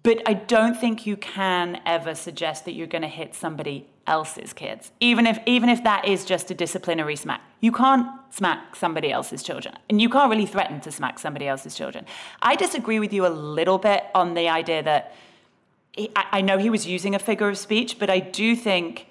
But 0.03 0.21
I 0.25 0.33
don't 0.33 0.75
think 0.75 1.05
you 1.05 1.15
can 1.15 1.79
ever 1.85 2.15
suggest 2.15 2.65
that 2.65 2.73
you're 2.73 2.87
going 2.87 3.03
to 3.03 3.07
hit 3.07 3.35
somebody 3.35 3.87
else's 4.07 4.51
kids, 4.51 4.91
even 4.99 5.27
if 5.27 5.39
even 5.45 5.69
if 5.69 5.83
that 5.83 6.07
is 6.07 6.25
just 6.25 6.49
a 6.49 6.55
disciplinary 6.55 7.15
smack. 7.15 7.41
You 7.59 7.71
can't 7.71 8.07
smack 8.31 8.75
somebody 8.75 9.11
else's 9.11 9.43
children, 9.43 9.75
and 9.89 10.01
you 10.01 10.09
can't 10.09 10.29
really 10.29 10.47
threaten 10.47 10.81
to 10.81 10.91
smack 10.91 11.19
somebody 11.19 11.47
else's 11.47 11.75
children. 11.75 12.05
I 12.41 12.55
disagree 12.55 12.99
with 12.99 13.13
you 13.13 13.27
a 13.27 13.29
little 13.29 13.77
bit 13.77 14.05
on 14.15 14.33
the 14.33 14.49
idea 14.49 14.81
that 14.81 15.13
he, 15.91 16.09
I, 16.15 16.41
know 16.41 16.57
he 16.57 16.69
was 16.69 16.87
using 16.87 17.13
a 17.15 17.19
figure 17.19 17.49
of 17.49 17.57
speech, 17.57 17.99
but 17.99 18.09
I 18.09 18.19
do 18.19 18.55
think 18.55 19.07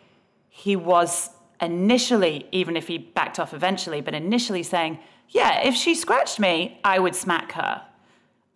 he 0.49 0.77
was 0.77 1.31
initially, 1.61 2.47
even 2.53 2.77
if 2.77 2.89
he 2.89 2.99
backed 2.99 3.39
off 3.39 3.53
eventually, 3.55 4.01
but 4.01 4.15
initially 4.15 4.65
saying, 4.65 4.99
"Yeah, 5.29 5.61
if 5.61 5.77
she 5.77 5.95
scratched 5.95 6.41
me, 6.41 6.81
I 6.83 6.99
would 6.99 7.15
smack 7.15 7.53
her." 7.53 7.83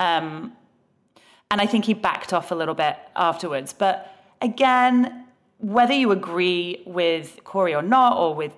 Um, 0.00 0.54
and 1.54 1.60
I 1.60 1.66
think 1.66 1.84
he 1.84 1.94
backed 1.94 2.32
off 2.32 2.50
a 2.50 2.54
little 2.56 2.74
bit 2.74 2.96
afterwards. 3.14 3.72
But 3.72 4.12
again, 4.40 5.24
whether 5.58 5.94
you 5.94 6.10
agree 6.10 6.82
with 6.84 7.38
Corey 7.44 7.72
or 7.76 7.80
not, 7.80 8.16
or 8.18 8.34
with 8.34 8.52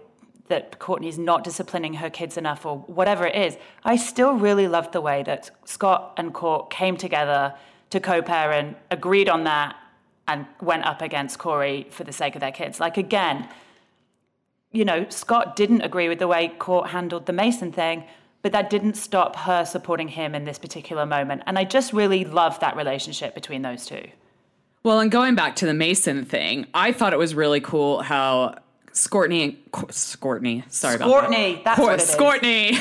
that 0.46 0.78
Kourtney's 0.78 1.18
not 1.18 1.44
disciplining 1.44 1.92
her 1.92 2.08
kids 2.08 2.38
enough, 2.38 2.64
or 2.64 2.78
whatever 2.78 3.26
it 3.26 3.36
is, 3.36 3.58
I 3.84 3.96
still 3.96 4.32
really 4.32 4.66
loved 4.66 4.92
the 4.92 5.02
way 5.02 5.22
that 5.24 5.50
Scott 5.66 6.14
and 6.16 6.32
Kourt 6.32 6.70
came 6.70 6.96
together 6.96 7.54
to 7.90 8.00
co-parent, 8.00 8.78
agreed 8.90 9.28
on 9.28 9.44
that, 9.44 9.76
and 10.26 10.46
went 10.62 10.86
up 10.86 11.02
against 11.02 11.38
Corey 11.38 11.88
for 11.90 12.02
the 12.02 12.12
sake 12.12 12.34
of 12.34 12.40
their 12.40 12.50
kids. 12.50 12.80
Like 12.80 12.96
again, 12.96 13.46
you 14.72 14.86
know, 14.86 15.04
Scott 15.10 15.54
didn't 15.54 15.82
agree 15.82 16.08
with 16.08 16.18
the 16.18 16.28
way 16.28 16.50
Kourt 16.58 16.86
handled 16.86 17.26
the 17.26 17.34
Mason 17.34 17.72
thing, 17.72 18.04
but 18.46 18.52
that 18.52 18.70
didn't 18.70 18.94
stop 18.94 19.34
her 19.34 19.64
supporting 19.64 20.06
him 20.06 20.32
in 20.32 20.44
this 20.44 20.56
particular 20.56 21.04
moment. 21.04 21.42
And 21.46 21.58
I 21.58 21.64
just 21.64 21.92
really 21.92 22.24
love 22.24 22.60
that 22.60 22.76
relationship 22.76 23.34
between 23.34 23.62
those 23.62 23.84
two. 23.84 24.06
Well, 24.84 25.00
and 25.00 25.10
going 25.10 25.34
back 25.34 25.56
to 25.56 25.66
the 25.66 25.74
Mason 25.74 26.24
thing, 26.24 26.68
I 26.72 26.92
thought 26.92 27.12
it 27.12 27.18
was 27.18 27.34
really 27.34 27.58
cool 27.58 28.02
how 28.02 28.54
Scortney 28.92 29.42
and 29.42 29.56
Scortney, 29.88 30.62
sorry 30.70 30.94
about 30.94 31.08
that. 31.08 31.28
Scortney, 31.28 31.64
that's 31.64 31.80
what 31.80 31.94
it 31.94 32.02
is. 32.02 32.14
Scortney, 32.14 32.72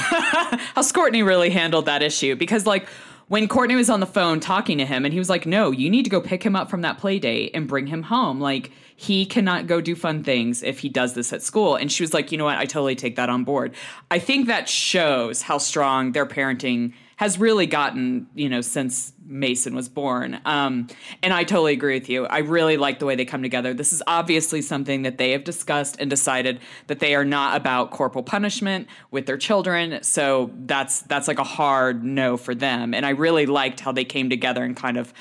how 0.75 0.83
Scortney 0.83 1.25
really 1.25 1.49
handled 1.49 1.87
that 1.87 2.03
issue 2.03 2.35
because 2.35 2.67
like 2.67 2.87
when 3.27 3.47
Kourtney 3.47 3.75
was 3.75 3.89
on 3.89 4.01
the 4.01 4.05
phone 4.05 4.39
talking 4.39 4.77
to 4.77 4.85
him 4.85 5.03
and 5.03 5.11
he 5.11 5.17
was 5.17 5.31
like, 5.31 5.47
"No, 5.47 5.71
you 5.71 5.89
need 5.89 6.03
to 6.03 6.11
go 6.11 6.21
pick 6.21 6.43
him 6.43 6.55
up 6.55 6.69
from 6.69 6.81
that 6.81 6.99
play 6.99 7.17
date 7.17 7.49
and 7.55 7.67
bring 7.67 7.87
him 7.87 8.03
home. 8.03 8.39
Like 8.39 8.69
he 8.95 9.25
cannot 9.25 9.67
go 9.67 9.81
do 9.81 9.95
fun 9.95 10.23
things 10.23 10.63
if 10.63 10.79
he 10.79 10.89
does 10.89 11.13
this 11.13 11.33
at 11.33 11.41
school." 11.41 11.75
And 11.75 11.91
she 11.91 12.03
was 12.03 12.13
like, 12.13 12.31
"You 12.31 12.37
know 12.37 12.45
what? 12.45 12.57
I 12.57 12.65
totally 12.65 12.95
take 12.95 13.15
that 13.15 13.29
on 13.29 13.43
board." 13.43 13.73
I 14.09 14.19
think 14.19 14.47
that 14.47 14.69
shows 14.69 15.43
how 15.43 15.57
strong 15.57 16.13
their 16.13 16.25
parenting 16.25 16.93
has 17.17 17.39
really 17.39 17.65
gotten, 17.65 18.27
you 18.35 18.49
know, 18.49 18.61
since 18.61 19.13
Mason 19.25 19.73
was 19.73 19.87
born. 19.87 20.39
Um, 20.45 20.87
and 21.23 21.33
I 21.33 21.43
totally 21.43 21.71
agree 21.73 21.93
with 21.93 22.09
you. 22.09 22.25
I 22.25 22.39
really 22.39 22.75
like 22.75 22.99
the 22.99 23.05
way 23.05 23.15
they 23.15 23.25
come 23.25 23.41
together. 23.41 23.73
This 23.73 23.93
is 23.93 24.03
obviously 24.05 24.61
something 24.61 25.03
that 25.03 25.17
they 25.17 25.31
have 25.31 25.43
discussed 25.43 25.95
and 25.99 26.09
decided 26.09 26.59
that 26.87 26.99
they 26.99 27.15
are 27.15 27.23
not 27.23 27.55
about 27.55 27.91
corporal 27.91 28.23
punishment 28.23 28.87
with 29.11 29.27
their 29.27 29.37
children. 29.37 30.03
So 30.03 30.51
that's 30.65 31.01
that's 31.03 31.27
like 31.27 31.39
a 31.39 31.43
hard 31.43 32.03
no 32.03 32.35
for 32.35 32.53
them. 32.53 32.93
And 32.93 33.05
I 33.05 33.11
really 33.11 33.45
liked 33.45 33.79
how 33.79 33.93
they 33.93 34.05
came 34.05 34.29
together 34.29 34.63
and 34.63 34.75
kind 34.75 34.97
of 34.97 35.13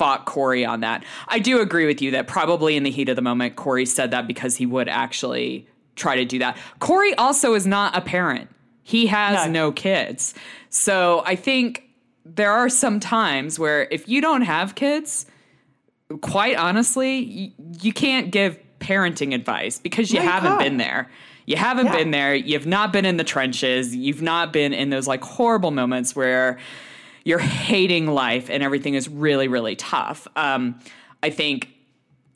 fought 0.00 0.24
Corey 0.24 0.64
on 0.64 0.80
that. 0.80 1.04
I 1.28 1.38
do 1.40 1.60
agree 1.60 1.84
with 1.84 2.00
you 2.00 2.10
that 2.12 2.26
probably 2.26 2.74
in 2.74 2.84
the 2.84 2.90
heat 2.90 3.10
of 3.10 3.16
the 3.16 3.22
moment, 3.22 3.56
Corey 3.56 3.84
said 3.84 4.10
that 4.12 4.26
because 4.26 4.56
he 4.56 4.64
would 4.64 4.88
actually 4.88 5.68
try 5.94 6.16
to 6.16 6.24
do 6.24 6.38
that. 6.38 6.56
Corey 6.78 7.14
also 7.16 7.52
is 7.52 7.66
not 7.66 7.94
a 7.94 8.00
parent. 8.00 8.48
He 8.82 9.08
has 9.08 9.44
No. 9.46 9.52
no 9.52 9.72
kids. 9.72 10.32
So 10.70 11.22
I 11.26 11.36
think 11.36 11.82
there 12.24 12.50
are 12.50 12.70
some 12.70 12.98
times 12.98 13.58
where 13.58 13.86
if 13.90 14.08
you 14.08 14.22
don't 14.22 14.40
have 14.40 14.74
kids, 14.74 15.26
quite 16.22 16.56
honestly, 16.56 17.18
you, 17.18 17.50
you 17.82 17.92
can't 17.92 18.30
give 18.30 18.58
parenting 18.78 19.34
advice 19.34 19.78
because 19.78 20.10
you 20.10 20.20
haven't 20.20 20.58
been 20.58 20.78
there. 20.78 21.10
You 21.44 21.56
haven't 21.56 21.86
Yeah. 21.86 21.96
been 21.96 22.10
there. 22.10 22.34
You've 22.34 22.66
not 22.66 22.90
been 22.90 23.04
in 23.04 23.18
the 23.18 23.24
trenches. 23.24 23.94
You've 23.94 24.22
not 24.22 24.50
been 24.50 24.72
in 24.72 24.88
those 24.88 25.06
like 25.06 25.22
horrible 25.22 25.72
moments 25.72 26.16
where 26.16 26.58
you're 27.24 27.38
hating 27.38 28.06
life 28.06 28.48
and 28.50 28.62
everything 28.62 28.94
is 28.94 29.08
really, 29.08 29.48
really 29.48 29.76
tough. 29.76 30.26
Um, 30.36 30.80
I 31.22 31.30
think 31.30 31.68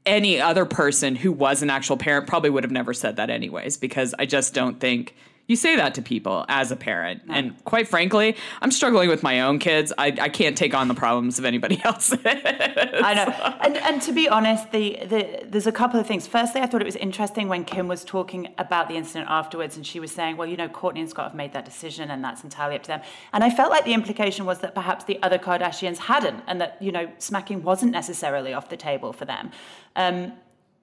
any 0.06 0.40
other 0.40 0.64
person 0.64 1.16
who 1.16 1.32
was 1.32 1.62
an 1.62 1.70
actual 1.70 1.96
parent 1.96 2.26
probably 2.26 2.50
would 2.50 2.64
have 2.64 2.70
never 2.70 2.92
said 2.92 3.16
that 3.16 3.30
anyways 3.30 3.76
because 3.76 4.14
I 4.18 4.26
just 4.26 4.52
don't 4.52 4.78
think 4.78 5.14
you 5.46 5.56
say 5.56 5.76
that 5.76 5.94
to 5.94 6.02
people 6.02 6.46
as 6.48 6.70
a 6.70 6.76
parent. 6.76 7.22
And 7.28 7.62
quite 7.64 7.86
frankly, 7.86 8.34
I'm 8.62 8.70
struggling 8.70 9.10
with 9.10 9.22
my 9.22 9.42
own 9.42 9.58
kids. 9.58 9.92
I, 9.98 10.06
I 10.18 10.28
can't 10.30 10.56
take 10.56 10.72
on 10.72 10.88
the 10.88 10.94
problems 10.94 11.38
of 11.38 11.44
anybody 11.44 11.80
else. 11.84 12.14
I 12.24 13.14
know. 13.14 13.56
And, 13.60 13.76
and 13.76 14.02
to 14.02 14.12
be 14.12 14.26
honest, 14.26 14.72
the, 14.72 14.98
the, 15.04 15.44
there's 15.46 15.66
a 15.66 15.72
couple 15.72 16.00
of 16.00 16.06
things. 16.06 16.26
Firstly, 16.26 16.62
I 16.62 16.66
thought 16.66 16.80
it 16.80 16.86
was 16.86 16.96
interesting 16.96 17.48
when 17.48 17.64
Kim 17.66 17.88
was 17.88 18.04
talking 18.04 18.54
about 18.56 18.88
the 18.88 18.94
incident 18.94 19.30
afterwards 19.30 19.76
and 19.76 19.86
she 19.86 20.00
was 20.00 20.10
saying, 20.10 20.38
well, 20.38 20.48
you 20.48 20.56
know, 20.56 20.68
Kourtney 20.68 21.00
and 21.00 21.10
Scott 21.10 21.26
have 21.26 21.34
made 21.34 21.52
that 21.52 21.66
decision 21.66 22.10
and 22.10 22.24
that's 22.24 22.42
entirely 22.42 22.76
up 22.76 22.82
to 22.84 22.88
them. 22.88 23.02
And 23.34 23.44
I 23.44 23.50
felt 23.50 23.70
like 23.70 23.84
the 23.84 23.92
implication 23.92 24.46
was 24.46 24.60
that 24.60 24.74
perhaps 24.74 25.04
the 25.04 25.22
other 25.22 25.38
Kardashians 25.38 25.98
hadn't 25.98 26.42
and 26.46 26.58
that, 26.62 26.80
you 26.80 26.90
know, 26.90 27.12
smacking 27.18 27.62
wasn't 27.62 27.92
necessarily 27.92 28.54
off 28.54 28.70
the 28.70 28.78
table 28.78 29.12
for 29.12 29.26
them. 29.26 29.50
Um, 29.94 30.32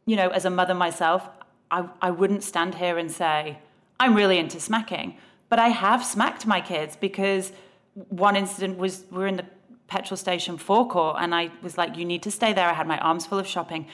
you 0.06 0.15
know, 0.15 0.30
as 0.30 0.46
a 0.46 0.51
mother 0.51 0.75
myself, 0.75 1.27
I, 1.72 1.89
I 2.00 2.12
wouldn't 2.12 2.44
stand 2.44 2.75
here 2.75 3.00
and 3.00 3.12
say, 3.12 3.58
I'm 4.01 4.15
really 4.15 4.39
into 4.39 4.60
smacking. 4.60 5.17
But 5.48 5.60
I 5.60 5.67
have 5.67 6.03
smacked 6.03 6.48
my 6.48 6.60
kids 6.60 6.96
because 6.96 7.51
one 7.93 8.36
incident 8.36 8.79
was 8.79 9.05
we're 9.12 9.27
in 9.27 9.38
the 9.38 9.46
petrol 9.88 10.17
station 10.17 10.58
forecourt 10.58 11.17
and 11.20 11.36
I 11.36 11.51
was 11.62 11.77
like, 11.77 11.96
you 11.98 12.05
need 12.05 12.24
to 12.24 12.31
stay 12.31 12.51
there. 12.51 12.67
I 12.67 12.74
had 12.74 12.88
my 12.88 12.98
arms 12.98 13.27
full 13.27 13.38
of 13.38 13.46
shopping. 13.46 13.86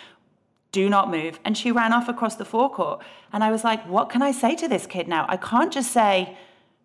Do 0.71 0.87
not 0.87 1.11
move. 1.11 1.39
And 1.43 1.57
she 1.57 1.71
ran 1.73 1.91
off 1.91 2.07
across 2.07 2.35
the 2.35 2.45
forecourt. 2.45 3.01
And 3.33 3.43
I 3.43 3.51
was 3.51 3.65
like, 3.65 3.85
what 3.87 4.09
can 4.09 4.21
I 4.21 4.31
say 4.31 4.55
to 4.55 4.67
this 4.69 4.85
kid 4.85 5.09
now? 5.09 5.25
I 5.27 5.35
can't 5.35 5.73
just 5.73 5.91
say, 5.91 6.37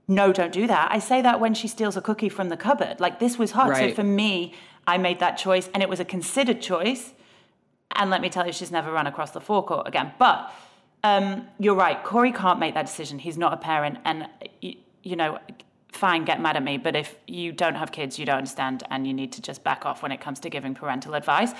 no, 0.08 0.32
don't 0.32 0.52
do 0.52 0.66
that. 0.66 0.90
I 0.90 0.98
say 0.98 1.22
that 1.22 1.38
when 1.38 1.54
she 1.54 1.68
steals 1.68 1.96
a 1.96 2.00
cookie 2.00 2.28
from 2.28 2.48
the 2.48 2.56
cupboard. 2.56 2.98
Like 2.98 3.20
this 3.20 3.38
was 3.38 3.52
hard. 3.52 3.70
Right. 3.70 3.90
So 3.90 3.94
for 3.94 4.02
me, 4.02 4.54
I 4.86 4.98
made 4.98 5.20
that 5.20 5.36
choice 5.36 5.70
and 5.74 5.82
it 5.82 5.88
was 5.88 6.00
a 6.00 6.04
considered 6.04 6.60
choice. 6.60 7.12
And 7.94 8.10
let 8.10 8.20
me 8.20 8.30
tell 8.30 8.46
you, 8.46 8.52
she's 8.52 8.72
never 8.72 8.90
run 8.90 9.06
across 9.06 9.30
the 9.30 9.40
forecourt 9.40 9.86
again. 9.86 10.12
But 10.18 10.50
um, 11.04 11.46
you're 11.58 11.74
right. 11.74 12.02
Corey 12.02 12.32
can't 12.32 12.58
make 12.58 12.74
that 12.74 12.86
decision. 12.86 13.18
He's 13.18 13.38
not 13.38 13.52
a 13.52 13.56
parent. 13.56 13.98
And, 14.04 14.28
you, 14.60 14.76
you 15.02 15.16
know, 15.16 15.38
fine, 15.90 16.24
get 16.24 16.40
mad 16.40 16.56
at 16.56 16.62
me. 16.62 16.78
But 16.78 16.96
if 16.96 17.16
you 17.26 17.52
don't 17.52 17.74
have 17.74 17.92
kids, 17.92 18.18
you 18.18 18.26
don't 18.26 18.38
understand. 18.38 18.84
And 18.90 19.06
you 19.06 19.12
need 19.12 19.32
to 19.32 19.42
just 19.42 19.64
back 19.64 19.84
off 19.84 20.02
when 20.02 20.12
it 20.12 20.20
comes 20.20 20.40
to 20.40 20.50
giving 20.50 20.74
parental 20.74 21.14
advice. 21.14 21.52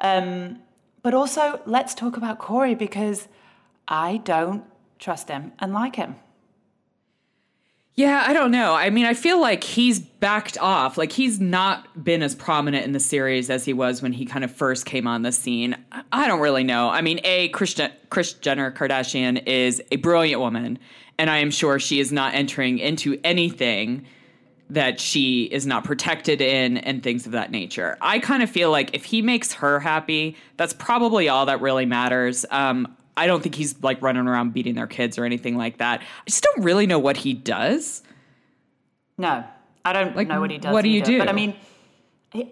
Um, 0.00 0.60
but 1.02 1.14
also, 1.14 1.60
let's 1.64 1.94
talk 1.94 2.16
about 2.16 2.38
Corey 2.38 2.74
because 2.74 3.28
I 3.88 4.18
don't 4.18 4.64
trust 4.98 5.28
him 5.28 5.52
and 5.58 5.72
like 5.72 5.96
him. 5.96 6.16
Yeah, 8.00 8.24
I 8.26 8.32
don't 8.32 8.50
know. 8.50 8.74
I 8.74 8.88
mean, 8.88 9.04
I 9.04 9.12
feel 9.12 9.38
like 9.42 9.62
he's 9.62 9.98
backed 10.00 10.56
off. 10.56 10.96
Like 10.96 11.12
he's 11.12 11.38
not 11.38 12.02
been 12.02 12.22
as 12.22 12.34
prominent 12.34 12.86
in 12.86 12.92
the 12.92 13.00
series 13.00 13.50
as 13.50 13.66
he 13.66 13.74
was 13.74 14.00
when 14.00 14.14
he 14.14 14.24
kind 14.24 14.42
of 14.42 14.50
first 14.50 14.86
came 14.86 15.06
on 15.06 15.20
the 15.20 15.32
scene. 15.32 15.76
I- 16.10 16.26
don't 16.26 16.40
really 16.40 16.64
know. 16.64 16.88
I 16.88 17.02
mean, 17.02 17.20
a 17.24 17.50
Kris, 17.50 17.74
Jen- 17.74 17.92
Kris 18.08 18.32
Jenner 18.32 18.72
Kardashian 18.72 19.46
is 19.46 19.82
a 19.92 19.96
brilliant 19.96 20.40
woman 20.40 20.78
and 21.18 21.28
I 21.28 21.40
am 21.40 21.50
sure 21.50 21.78
she 21.78 22.00
is 22.00 22.10
not 22.10 22.32
entering 22.32 22.78
into 22.78 23.20
anything 23.22 24.06
that 24.70 24.98
she 24.98 25.42
is 25.44 25.66
not 25.66 25.84
protected 25.84 26.40
in 26.40 26.78
and 26.78 27.02
things 27.02 27.26
of 27.26 27.32
that 27.32 27.50
nature. 27.50 27.98
I 28.00 28.18
kind 28.18 28.42
of 28.42 28.48
feel 28.48 28.70
like 28.70 28.94
if 28.94 29.04
he 29.04 29.20
makes 29.20 29.52
her 29.52 29.78
happy, 29.78 30.38
that's 30.56 30.72
probably 30.72 31.28
all 31.28 31.44
that 31.44 31.60
really 31.60 31.84
matters. 31.84 32.46
Um, 32.50 32.96
I 33.16 33.26
don't 33.26 33.42
think 33.42 33.54
he's 33.54 33.80
like 33.82 34.00
running 34.02 34.26
around 34.26 34.52
beating 34.54 34.74
their 34.74 34.86
kids 34.86 35.18
or 35.18 35.24
anything 35.24 35.56
like 35.56 35.78
that. 35.78 36.00
I 36.00 36.04
just 36.30 36.42
don't 36.42 36.64
really 36.64 36.86
know 36.86 36.98
what 36.98 37.16
he 37.18 37.34
does. 37.34 38.02
No, 39.18 39.44
I 39.84 39.92
don't 39.92 40.16
Like, 40.16 40.28
know 40.28 40.40
what 40.40 40.50
he 40.50 40.58
does. 40.58 40.72
what 40.72 40.82
do 40.82 40.88
you 40.88 40.98
either. 40.98 41.06
do? 41.12 41.18
But 41.18 41.28
I 41.28 41.32
mean, 41.32 41.54
uh, 42.34 42.42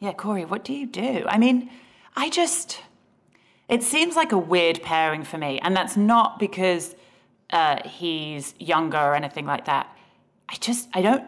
yeah, 0.00 0.12
Corey, 0.12 0.44
what 0.44 0.64
do 0.64 0.74
you 0.74 0.86
do? 0.86 1.24
I 1.28 1.38
mean, 1.38 1.70
I 2.16 2.28
just, 2.28 2.80
it 3.68 3.82
seems 3.82 4.16
like 4.16 4.32
a 4.32 4.38
weird 4.38 4.82
pairing 4.82 5.24
for 5.24 5.38
me. 5.38 5.58
And 5.60 5.74
that's 5.76 5.96
not 5.96 6.38
because 6.38 6.94
uh, 7.50 7.86
he's 7.88 8.54
younger 8.58 8.98
or 8.98 9.14
anything 9.14 9.46
like 9.46 9.64
that. 9.66 9.86
I 10.48 10.56
just, 10.56 10.88
I 10.92 11.00
don't, 11.02 11.24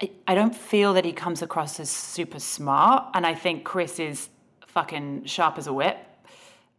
I, 0.00 0.10
I 0.28 0.34
don't 0.34 0.54
feel 0.54 0.94
that 0.94 1.04
he 1.04 1.12
comes 1.12 1.42
across 1.42 1.80
as 1.80 1.90
super 1.90 2.38
smart. 2.38 3.06
And 3.14 3.26
I 3.26 3.34
think 3.34 3.64
Kris 3.64 3.98
is 3.98 4.28
fucking 4.68 5.24
sharp 5.24 5.58
as 5.58 5.66
a 5.66 5.72
whip. 5.72 5.96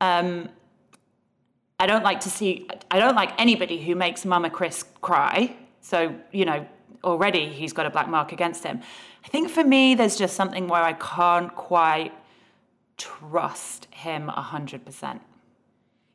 Um, 0.01 0.49
I 1.79 1.85
don't 1.85 2.03
like 2.03 2.21
to 2.21 2.29
see, 2.29 2.67
I 2.91 2.99
don't 2.99 3.15
like 3.15 3.39
anybody 3.39 3.83
who 3.83 3.95
makes 3.95 4.25
Mama 4.25 4.49
Kris 4.49 4.85
cry. 5.01 5.55
So, 5.81 6.15
you 6.31 6.45
know, 6.45 6.65
already 7.03 7.49
he's 7.49 7.73
got 7.73 7.85
a 7.85 7.89
black 7.89 8.07
mark 8.07 8.31
against 8.31 8.63
him. 8.63 8.81
I 9.25 9.27
think 9.27 9.49
for 9.49 9.63
me, 9.63 9.95
there's 9.95 10.15
just 10.15 10.35
something 10.35 10.67
where 10.67 10.83
I 10.83 10.93
can't 10.93 11.53
quite 11.55 12.13
trust 12.97 13.87
him 13.91 14.29
100%. 14.29 15.19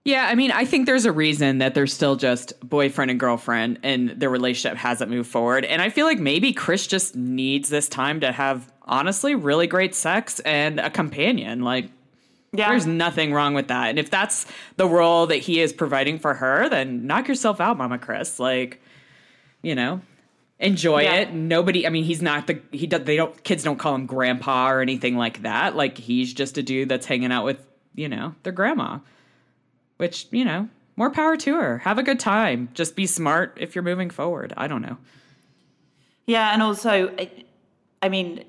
Yeah, 0.04 0.26
I 0.26 0.34
mean, 0.36 0.50
I 0.52 0.64
think 0.64 0.86
there's 0.86 1.04
a 1.04 1.12
reason 1.12 1.58
that 1.58 1.74
they're 1.74 1.86
still 1.86 2.16
just 2.16 2.58
boyfriend 2.66 3.10
and 3.10 3.20
girlfriend 3.20 3.80
and 3.82 4.10
their 4.10 4.30
relationship 4.30 4.78
hasn't 4.78 5.10
moved 5.10 5.28
forward. 5.28 5.66
And 5.66 5.82
I 5.82 5.90
feel 5.90 6.06
like 6.06 6.18
maybe 6.18 6.54
Kris 6.54 6.86
just 6.86 7.14
needs 7.14 7.68
this 7.68 7.90
time 7.90 8.20
to 8.20 8.32
have 8.32 8.72
honestly 8.84 9.34
really 9.34 9.66
great 9.66 9.94
sex 9.94 10.40
and 10.40 10.80
a 10.80 10.88
companion. 10.88 11.60
Like, 11.60 11.90
Yeah. 12.58 12.68
there's 12.70 12.86
nothing 12.86 13.32
wrong 13.32 13.54
with 13.54 13.68
that. 13.68 13.88
And 13.90 13.98
if 13.98 14.10
that's 14.10 14.46
the 14.76 14.86
role 14.86 15.26
that 15.28 15.36
he 15.36 15.60
is 15.60 15.72
providing 15.72 16.18
for 16.18 16.34
her, 16.34 16.68
then 16.68 17.06
knock 17.06 17.28
yourself 17.28 17.60
out, 17.60 17.78
Mama 17.78 17.98
Kris. 17.98 18.38
Like, 18.40 18.82
you 19.62 19.74
know, 19.74 20.00
enjoy 20.58 21.02
Yeah. 21.02 21.14
it. 21.14 21.32
Nobody, 21.32 21.86
I 21.86 21.90
mean, 21.90 22.04
he's 22.04 22.20
not 22.22 22.46
the, 22.46 22.60
he 22.72 22.86
does, 22.86 23.04
they 23.04 23.16
don't, 23.16 23.42
kids 23.44 23.62
don't 23.64 23.78
call 23.78 23.94
him 23.94 24.06
grandpa 24.06 24.70
or 24.70 24.80
anything 24.80 25.16
like 25.16 25.42
that. 25.42 25.76
Like, 25.76 25.96
he's 25.98 26.34
just 26.34 26.58
a 26.58 26.62
dude 26.62 26.88
that's 26.88 27.06
hanging 27.06 27.32
out 27.32 27.44
with, 27.44 27.64
you 27.94 28.08
know, 28.08 28.34
their 28.42 28.52
grandma 28.52 28.98
which 29.96 30.28
you 30.30 30.44
know 30.44 30.68
more 30.94 31.10
power 31.10 31.36
to 31.36 31.56
her 31.56 31.78
have 31.78 31.98
a 31.98 32.04
good 32.04 32.20
time 32.20 32.68
just 32.72 32.94
be 32.94 33.04
smart 33.04 33.56
if 33.60 33.74
you're 33.74 33.82
moving 33.82 34.08
forward 34.10 34.52
i 34.56 34.68
don't 34.68 34.80
know 34.80 34.96
Yeah, 36.26 36.52
and 36.52 36.62
also, 36.62 37.08
I- 37.18 37.44
I 38.00 38.08
mean, 38.08 38.44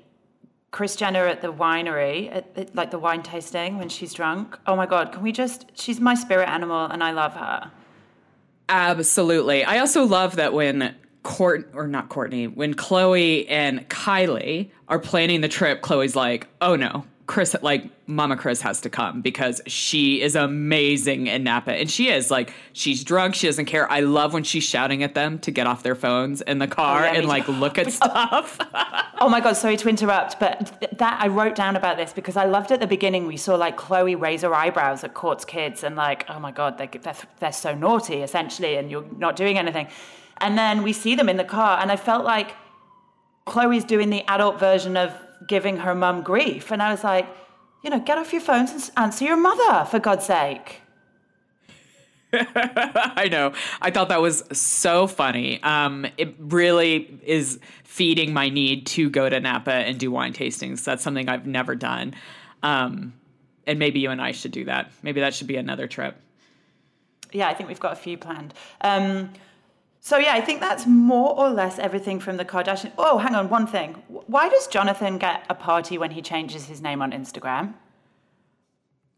Kris 0.70 0.94
Jenner 0.96 1.26
at 1.26 1.42
the 1.42 1.52
winery, 1.52 2.34
at, 2.34 2.46
at, 2.56 2.74
like 2.74 2.90
the 2.90 2.98
wine 2.98 3.22
tasting 3.22 3.76
when 3.78 3.88
she's 3.88 4.12
drunk. 4.14 4.56
Oh 4.66 4.76
my 4.76 4.86
God, 4.86 5.12
can 5.12 5.22
we 5.22 5.32
just? 5.32 5.66
She's 5.74 6.00
my 6.00 6.14
spirit 6.14 6.48
animal, 6.48 6.86
and 6.86 7.02
I 7.02 7.10
love 7.10 7.34
her. 7.34 7.70
absolutely 8.70 9.64
i 9.64 9.78
also 9.78 10.04
love 10.04 10.36
that 10.36 10.52
when 10.52 10.94
kourt 11.24 11.64
or 11.74 11.88
not 11.88 12.08
kourtney 12.08 12.54
when 12.54 12.72
khloé 12.72 13.44
and 13.48 13.86
kylie 13.88 14.70
are 14.88 14.98
planning 15.00 15.40
the 15.40 15.48
trip 15.48 15.82
khloé's 15.82 16.14
like 16.14 16.46
oh 16.60 16.76
no 16.76 17.04
kris 17.30 17.54
like 17.62 17.84
mama 18.08 18.36
kris 18.36 18.60
has 18.60 18.80
to 18.80 18.90
come 18.90 19.22
because 19.22 19.60
she 19.66 20.20
is 20.20 20.34
amazing 20.34 21.28
in 21.28 21.44
napa 21.44 21.72
and 21.72 21.88
she 21.88 22.08
is 22.08 22.28
like 22.28 22.52
she's 22.72 23.04
drunk 23.04 23.36
she 23.36 23.46
doesn't 23.46 23.66
care 23.66 23.90
i 23.90 24.00
love 24.00 24.32
when 24.32 24.42
she's 24.42 24.64
shouting 24.64 25.04
at 25.04 25.14
them 25.14 25.38
to 25.38 25.52
get 25.52 25.64
off 25.66 25.84
their 25.84 25.94
phones 25.94 26.40
in 26.42 26.58
the 26.58 26.66
oh, 26.66 26.68
car 26.68 27.02
Oh, 27.02 27.04
yeah, 27.04 27.18
and 27.18 27.28
like 27.28 27.46
too. 27.46 27.52
look 27.52 27.78
at 27.78 27.86
oh. 27.86 27.90
stuff 27.90 28.58
Oh 29.22 29.28
my 29.28 29.40
God, 29.40 29.52
sorry 29.52 29.76
to 29.76 29.88
interrupt, 29.90 30.40
but 30.40 30.80
th- 30.80 30.92
that 30.96 31.20
I 31.20 31.28
wrote 31.28 31.54
down 31.54 31.76
about 31.76 31.98
this 31.98 32.10
because 32.10 32.38
I 32.38 32.46
loved 32.46 32.72
at 32.72 32.80
the 32.80 32.86
beginning 32.86 33.26
we 33.26 33.36
saw 33.36 33.54
like 33.54 33.76
Khloé 33.76 34.18
raise 34.18 34.40
her 34.40 34.54
eyebrows 34.54 35.04
at 35.04 35.12
Kourt's 35.12 35.44
kids 35.44 35.84
and 35.84 35.94
like, 35.94 36.24
oh 36.30 36.40
my 36.40 36.50
God, 36.50 36.78
they're, 36.78 36.88
they're, 37.02 37.14
they're 37.38 37.52
so 37.52 37.74
naughty 37.74 38.22
essentially, 38.22 38.76
and 38.76 38.90
you're 38.90 39.04
not 39.18 39.36
doing 39.36 39.58
anything. 39.58 39.88
And 40.38 40.56
then 40.56 40.82
we 40.82 40.94
see 40.94 41.16
them 41.16 41.28
in 41.28 41.36
the 41.36 41.44
car, 41.44 41.78
and 41.82 41.92
I 41.92 41.96
felt 41.96 42.24
like 42.24 42.54
Khloé's 43.46 43.84
doing 43.84 44.08
the 44.08 44.24
adult 44.26 44.58
version 44.58 44.96
of 44.96 45.12
giving 45.46 45.78
her 45.78 45.94
mum 45.94 46.22
grief. 46.22 46.70
And 46.70 46.82
I 46.82 46.90
was 46.90 47.04
like, 47.04 47.26
you 47.82 47.90
know, 47.90 48.00
get 48.00 48.18
off 48.18 48.32
your 48.32 48.42
phones 48.42 48.72
and 48.72 48.90
answer 48.96 49.24
your 49.24 49.36
mother, 49.36 49.86
for 49.86 49.98
God's 49.98 50.26
sake. 50.26 50.82
I 52.32 53.28
know. 53.30 53.52
I 53.82 53.90
thought 53.90 54.08
that 54.10 54.20
was 54.20 54.44
so 54.52 55.06
funny. 55.06 55.62
Um, 55.62 56.06
it 56.16 56.34
really 56.38 57.20
is 57.24 57.58
feeding 57.84 58.32
my 58.32 58.48
need 58.48 58.86
to 58.86 59.10
go 59.10 59.28
to 59.28 59.40
Napa 59.40 59.72
and 59.72 59.98
do 59.98 60.10
wine 60.10 60.32
tastings. 60.32 60.84
That's 60.84 61.02
something 61.02 61.28
I've 61.28 61.46
never 61.46 61.74
done. 61.74 62.14
Um, 62.62 63.14
and 63.66 63.78
maybe 63.78 64.00
you 64.00 64.10
and 64.10 64.20
I 64.20 64.32
should 64.32 64.52
do 64.52 64.64
that. 64.66 64.92
Maybe 65.02 65.20
that 65.20 65.34
should 65.34 65.46
be 65.46 65.56
another 65.56 65.88
trip. 65.88 66.16
Yeah, 67.32 67.48
I 67.48 67.54
think 67.54 67.68
we've 67.68 67.80
got 67.80 67.92
a 67.92 67.96
few 67.96 68.16
planned. 68.16 68.54
Um, 68.80 69.32
so 70.00 70.16
yeah, 70.18 70.32
I 70.34 70.40
think 70.40 70.60
that's 70.60 70.86
more 70.86 71.38
or 71.38 71.50
less 71.50 71.78
everything 71.78 72.20
from 72.20 72.36
the 72.38 72.44
Kardashian. 72.44 72.92
Oh, 72.98 73.18
hang 73.18 73.34
on, 73.34 73.48
one 73.50 73.66
thing. 73.66 73.94
Why 74.08 74.48
does 74.48 74.66
Jonathan 74.66 75.18
get 75.18 75.44
a 75.50 75.54
party 75.54 75.98
when 75.98 76.10
he 76.12 76.22
changes 76.22 76.64
his 76.66 76.80
name 76.80 77.02
on 77.02 77.12
Instagram? 77.12 77.74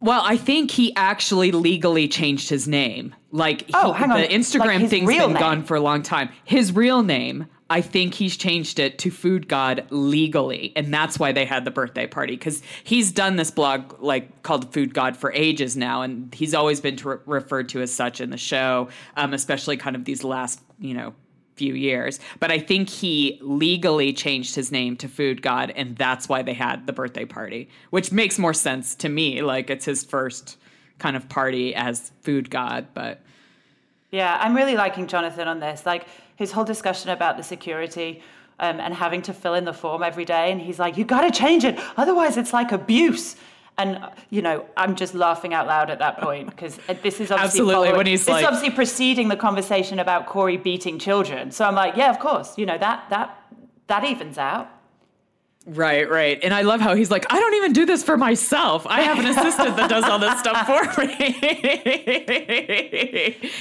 Well, 0.00 0.22
I 0.24 0.36
think 0.36 0.72
he 0.72 0.94
actually 0.96 1.52
legally 1.52 2.08
changed 2.08 2.48
his 2.50 2.66
name. 2.66 3.14
Like, 3.30 3.62
he, 3.68 3.72
Oh, 3.74 3.92
hang 3.92 4.10
on. 4.10 4.20
the 4.20 4.26
Instagram 4.26 4.80
Like 4.80 4.90
thing's 4.90 5.08
been 5.08 5.18
name? 5.32 5.32
gone 5.34 5.62
for 5.62 5.76
a 5.76 5.80
long 5.80 6.02
time. 6.02 6.30
His 6.44 6.72
real 6.74 7.04
name, 7.04 7.46
I 7.70 7.82
think 7.82 8.14
he's 8.14 8.36
changed 8.36 8.80
it 8.80 8.98
to 8.98 9.12
Food 9.12 9.46
God 9.46 9.86
legally, 9.90 10.72
and 10.74 10.92
that's 10.92 11.20
why 11.20 11.30
they 11.30 11.44
had 11.44 11.64
the 11.64 11.70
birthday 11.70 12.08
party. 12.08 12.34
Because 12.34 12.62
he's 12.82 13.12
done 13.12 13.36
this 13.36 13.52
blog 13.52 14.02
like 14.02 14.42
called 14.42 14.72
Food 14.74 14.92
God 14.92 15.16
for 15.16 15.32
ages 15.34 15.76
now, 15.76 16.02
and 16.02 16.34
he's 16.34 16.52
always 16.52 16.80
been 16.80 16.96
to 16.96 17.20
referred 17.24 17.68
to 17.68 17.80
as 17.80 17.94
such 17.94 18.20
in 18.20 18.30
the 18.30 18.36
show, 18.36 18.88
um, 19.16 19.32
especially 19.32 19.76
kind 19.76 19.94
of 19.94 20.04
these 20.04 20.24
last, 20.24 20.60
you 20.82 20.94
know, 20.94 21.14
few 21.54 21.74
years. 21.74 22.18
But 22.40 22.50
I 22.50 22.58
think 22.58 22.88
he 22.88 23.38
legally 23.40 24.12
changed 24.12 24.54
his 24.54 24.72
name 24.72 24.96
to 24.96 25.08
Food 25.08 25.42
God, 25.42 25.70
and 25.70 25.96
that's 25.96 26.28
why 26.28 26.42
they 26.42 26.54
had 26.54 26.86
the 26.86 26.92
birthday 26.92 27.24
party, 27.24 27.68
which 27.90 28.10
makes 28.12 28.38
more 28.38 28.54
sense 28.54 28.94
to 28.96 29.08
me. 29.08 29.42
Like 29.42 29.70
it's 29.70 29.84
his 29.84 30.04
first 30.04 30.58
kind 30.98 31.16
of 31.16 31.28
party 31.28 31.74
as 31.74 32.10
Food 32.22 32.50
God, 32.50 32.88
but 32.94 33.20
Yeah, 34.10 34.38
I'm 34.40 34.54
really 34.54 34.76
liking 34.76 35.06
Jonathan 35.06 35.48
on 35.48 35.60
this. 35.60 35.86
Like 35.86 36.06
his 36.36 36.52
whole 36.52 36.64
discussion 36.64 37.10
about 37.10 37.36
the 37.36 37.42
security 37.42 38.22
um, 38.58 38.80
and 38.80 38.94
having 38.94 39.22
to 39.22 39.32
fill 39.32 39.54
in 39.54 39.64
the 39.64 39.72
form 39.72 40.02
every 40.02 40.24
day, 40.24 40.50
and 40.52 40.60
he's 40.60 40.78
like, 40.78 40.96
"You 40.96 41.04
got 41.04 41.22
to 41.22 41.30
change 41.30 41.64
it, 41.64 41.78
otherwise 41.96 42.36
it's 42.36 42.52
like 42.52 42.72
abuse." 42.72 43.36
And 43.78 43.96
uh, 43.96 44.10
you 44.30 44.42
know, 44.42 44.66
I'm 44.76 44.94
just 44.96 45.14
laughing 45.14 45.54
out 45.54 45.66
loud 45.66 45.90
at 45.90 45.98
that 45.98 46.18
point 46.20 46.50
because 46.50 46.78
this 47.02 47.20
is 47.20 47.30
obviously 47.30 47.60
Absolutely, 47.60 47.92
when 47.96 48.06
he's 48.06 48.20
this 48.20 48.28
like- 48.28 48.42
is 48.42 48.46
obviously 48.46 48.70
preceding 48.70 49.28
the 49.28 49.36
conversation 49.36 49.98
about 49.98 50.26
Corey 50.26 50.56
beating 50.56 50.98
children. 50.98 51.50
So 51.50 51.64
I'm 51.64 51.74
like, 51.74 51.96
yeah, 51.96 52.10
of 52.10 52.18
course, 52.18 52.58
you 52.58 52.66
know 52.66 52.78
that 52.78 53.08
that 53.10 53.38
that 53.86 54.04
evens 54.04 54.38
out. 54.38 54.68
Right, 55.64 56.10
right. 56.10 56.40
And 56.42 56.52
I 56.52 56.62
love 56.62 56.80
how 56.80 56.94
he's 56.96 57.10
like, 57.10 57.24
I 57.32 57.38
don't 57.38 57.54
even 57.54 57.72
do 57.72 57.86
this 57.86 58.02
for 58.02 58.16
myself. 58.16 58.84
I 58.86 59.02
have 59.02 59.18
an 59.18 59.26
assistant 59.38 59.76
that 59.76 59.88
does 59.88 60.02
all 60.04 60.18
this 60.18 60.38
stuff 60.40 60.66
for 60.94 61.04
me. 61.06 61.36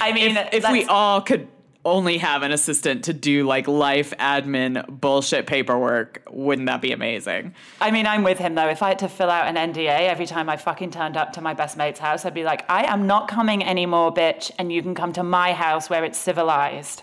I 0.00 0.12
mean, 0.12 0.36
if, 0.36 0.64
if 0.64 0.70
we 0.70 0.84
all 0.86 1.20
could 1.20 1.46
only 1.84 2.18
have 2.18 2.42
an 2.42 2.52
assistant 2.52 3.04
to 3.04 3.12
do 3.12 3.46
like 3.46 3.66
life 3.66 4.12
admin 4.18 5.00
bullshit 5.00 5.46
paperwork, 5.46 6.22
wouldn't 6.30 6.66
that 6.66 6.80
be 6.80 6.92
amazing? 6.92 7.54
I 7.80 7.90
mean, 7.90 8.06
I'm 8.06 8.22
with 8.22 8.38
him 8.38 8.54
though. 8.54 8.68
If 8.68 8.82
I 8.82 8.88
had 8.88 8.98
to 9.00 9.08
fill 9.08 9.30
out 9.30 9.48
an 9.48 9.56
NDA 9.56 10.08
every 10.08 10.26
time 10.26 10.48
I 10.48 10.56
fucking 10.56 10.90
turned 10.90 11.16
up 11.16 11.32
to 11.34 11.40
my 11.40 11.54
best 11.54 11.76
mate's 11.76 11.98
house, 11.98 12.24
I'd 12.24 12.34
be 12.34 12.44
like, 12.44 12.64
I 12.70 12.84
am 12.84 13.06
not 13.06 13.28
coming 13.28 13.64
anymore, 13.64 14.12
bitch, 14.14 14.50
and 14.58 14.72
you 14.72 14.82
can 14.82 14.94
come 14.94 15.12
to 15.14 15.22
my 15.22 15.52
house 15.52 15.90
where 15.90 16.04
it's 16.04 16.18
civilized. 16.18 17.02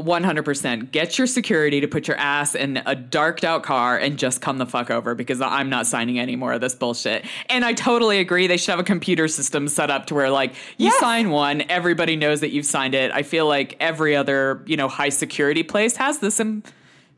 100%. 0.00 0.92
Get 0.92 1.18
your 1.18 1.26
security 1.26 1.80
to 1.80 1.88
put 1.88 2.06
your 2.06 2.16
ass 2.18 2.54
in 2.54 2.80
a 2.86 2.94
darked 2.94 3.42
out 3.42 3.64
car 3.64 3.98
and 3.98 4.16
just 4.16 4.40
come 4.40 4.58
the 4.58 4.66
fuck 4.66 4.90
over 4.90 5.14
because 5.14 5.40
I'm 5.40 5.68
not 5.68 5.86
signing 5.86 6.18
any 6.20 6.36
more 6.36 6.52
of 6.52 6.60
this 6.60 6.74
bullshit. 6.74 7.24
And 7.48 7.64
I 7.64 7.72
totally 7.72 8.20
agree. 8.20 8.46
They 8.46 8.56
should 8.56 8.70
have 8.70 8.78
a 8.78 8.84
computer 8.84 9.26
system 9.26 9.66
set 9.66 9.90
up 9.90 10.06
to 10.06 10.14
where, 10.14 10.30
like, 10.30 10.54
you 10.76 10.86
Yes. 10.86 11.00
sign 11.00 11.30
one, 11.30 11.64
everybody 11.68 12.14
knows 12.16 12.40
that 12.40 12.50
you've 12.50 12.66
signed 12.66 12.94
it. 12.94 13.10
I 13.12 13.22
feel 13.24 13.46
like 13.46 13.76
every 13.80 14.14
other, 14.14 14.62
you 14.66 14.76
know, 14.76 14.86
high 14.88 15.08
security 15.08 15.64
place 15.64 15.96
has 15.96 16.18
this 16.20 16.38
in, 16.38 16.62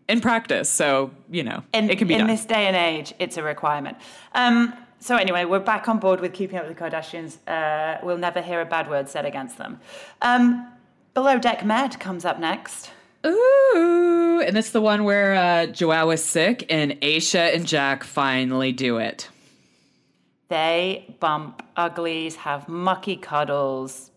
in 0.09 0.21
practice. 0.23 0.71
So, 0.71 1.11
you 1.31 1.43
know, 1.43 1.63
in, 1.75 1.91
it 1.91 1.99
can 1.99 2.09
be 2.09 2.15
in 2.15 2.21
done. 2.21 2.29
this 2.29 2.47
day 2.47 2.67
and 2.67 2.77
age, 2.77 3.13
it's 3.19 3.37
a 3.37 3.43
requirement. 3.43 3.99
Um, 4.35 4.73
so 5.01 5.17
anyway, 5.17 5.45
we're 5.45 5.61
back 5.61 5.87
on 5.89 5.99
board 5.99 6.21
with 6.21 6.33
keeping 6.33 6.59
up 6.59 6.67
with 6.67 6.77
the 6.79 6.83
Kardashians. 6.83 7.37
Uh, 7.47 7.99
we'll 8.03 8.19
never 8.19 8.41
hear 8.41 8.61
a 8.63 8.67
bad 8.67 8.89
word 8.89 9.09
said 9.11 9.27
against 9.27 9.59
them. 9.59 9.81
Um, 10.23 10.67
Below 11.15 11.39
Deck 11.39 11.65
Med 11.65 11.99
comes 11.99 12.25
up 12.25 12.39
next. 12.39 12.91
Ooh. 13.27 14.43
And 14.47 14.57
it's 14.57 14.71
the 14.71 14.81
one 14.81 15.05
where 15.05 15.35
uh, 15.35 15.67
Joao 15.67 16.11
is 16.11 16.25
sick 16.25 16.65
and 16.71 16.93
Aesha 17.01 17.55
and 17.55 17.67
Jack 17.67 18.05
finally 18.05 18.73
do 18.73 18.99
it. 18.99 19.29
They 20.49 21.15
bump 21.21 21.63
uglies, 21.77 22.37
have 22.37 22.69
mucky 22.69 23.17
cuddles, 23.17 24.11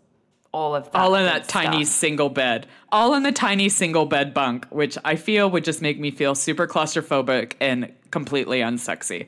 all 0.51 0.75
of 0.75 0.86
that. 0.91 0.95
all 0.95 1.15
in 1.15 1.25
that 1.25 1.47
tiny 1.47 1.84
single 1.84 2.29
bed. 2.29 2.67
All 2.91 3.13
in 3.13 3.23
the 3.23 3.32
tiny 3.32 3.69
single 3.69 4.06
bed 4.06 4.34
bunk, 4.34 4.65
which 4.69 4.97
I 5.03 5.15
feel 5.15 5.49
would 5.49 5.63
just 5.63 5.82
make 5.82 5.99
me 5.99 6.12
feel 6.12 6.36
super 6.36 6.67
claustrophobic 6.67 7.53
and 7.60 7.91
completely 8.12 8.60
unsexy. 8.60 9.27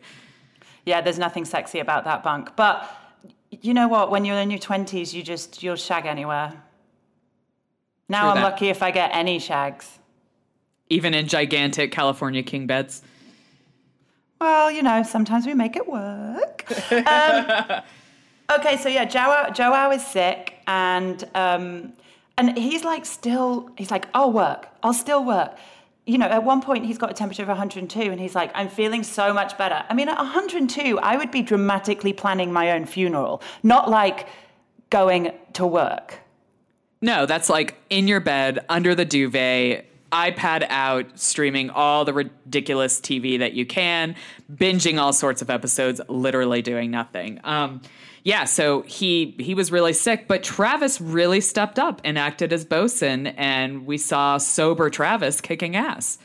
Yeah, 0.86 1.02
there's 1.02 1.20
nothing 1.20 1.46
sexy 1.46 1.80
about 1.80 2.06
that 2.06 2.24
bunk. 2.24 2.56
But 2.56 2.88
you 3.50 3.74
know 3.74 3.88
what? 3.88 4.12
When 4.12 4.24
you're 4.24 4.38
in 4.38 4.52
your 4.52 4.60
20s, 4.60 5.14
you 5.14 5.24
just, 5.24 5.64
you'll 5.64 5.76
shag 5.76 6.06
anywhere. 6.06 6.54
Now 8.08 8.30
I'm 8.30 8.36
that. 8.36 8.44
lucky 8.44 8.70
if 8.70 8.84
I 8.84 8.92
get 8.92 9.12
any 9.14 9.40
shags. 9.40 10.00
Even 10.90 11.14
in 11.14 11.28
gigantic 11.28 11.92
California 11.92 12.44
king 12.44 12.68
beds. 12.68 13.02
Well, 14.40 14.70
you 14.70 14.84
know, 14.84 15.02
sometimes 15.04 15.48
we 15.48 15.54
make 15.54 15.76
it 15.76 15.88
work. 15.88 16.66
Um, 16.92 17.82
okay, 18.60 18.78
so 18.78 18.90
yeah, 18.90 19.06
Joao, 19.06 19.50
Joao 19.52 19.92
is 19.92 20.06
sick, 20.06 20.56
and 20.68 21.24
um, 21.34 21.94
and 22.38 22.58
he's 22.58 22.84
like 22.84 23.06
still, 23.06 23.70
he's 23.78 23.92
like, 23.92 24.08
I'll 24.14 24.32
work, 24.32 24.68
I'll 24.84 24.94
still 24.94 25.24
work. 25.24 25.58
You 26.06 26.20
know, 26.20 26.28
at 26.28 26.44
one 26.44 26.62
point 26.62 26.86
he's 26.86 27.00
got 27.00 27.10
a 27.10 27.14
temperature 27.14 27.42
of 27.42 27.48
102, 27.48 28.00
and 28.00 28.20
he's 28.20 28.36
like, 28.36 28.52
I'm 28.54 28.70
feeling 28.70 29.02
so 29.02 29.34
much 29.34 29.58
better. 29.58 29.84
I 29.90 29.94
mean, 29.96 30.10
at 30.10 30.18
102, 30.18 31.00
I 31.00 31.18
would 31.18 31.32
be 31.32 31.42
dramatically 31.42 32.14
planning 32.14 32.54
my 32.54 32.72
own 32.72 32.86
funeral, 32.86 33.42
not 33.64 33.90
like 33.90 34.28
going 34.92 35.32
to 35.54 35.66
work. 35.66 36.20
No, 37.06 37.28
that's 37.28 37.50
like 37.50 37.76
in 37.92 38.08
your 38.08 38.20
bed, 38.20 38.66
under 38.68 38.96
the 38.96 39.06
duvet, 39.06 39.86
iPad 40.12 40.66
out, 40.70 41.06
streaming 41.20 41.70
all 41.70 42.04
the 42.04 42.14
ridiculous 42.14 43.00
TV 43.00 43.38
that 43.38 43.54
you 43.54 43.64
can, 43.64 44.16
binging 44.52 45.00
all 45.00 45.14
sorts 45.14 45.44
of 45.44 45.52
episodes, 45.52 46.02
literally 46.10 46.64
doing 46.64 46.90
nothing. 46.90 47.40
Um, 47.44 47.82
yeah, 48.24 48.46
so 48.46 48.82
he 48.88 49.36
he 49.38 49.54
was 49.54 49.72
really 49.72 49.94
sick, 49.94 50.28
but 50.28 50.42
Travis 50.42 51.00
really 51.00 51.42
stepped 51.42 51.78
up 51.78 52.02
and 52.04 52.18
acted 52.18 52.52
as 52.52 52.66
bosun, 52.66 53.28
and 53.28 53.86
we 53.86 54.00
saw 54.00 54.40
sober 54.40 54.90
Travis 54.90 55.42
kicking 55.42 55.76
ass. 55.76 56.18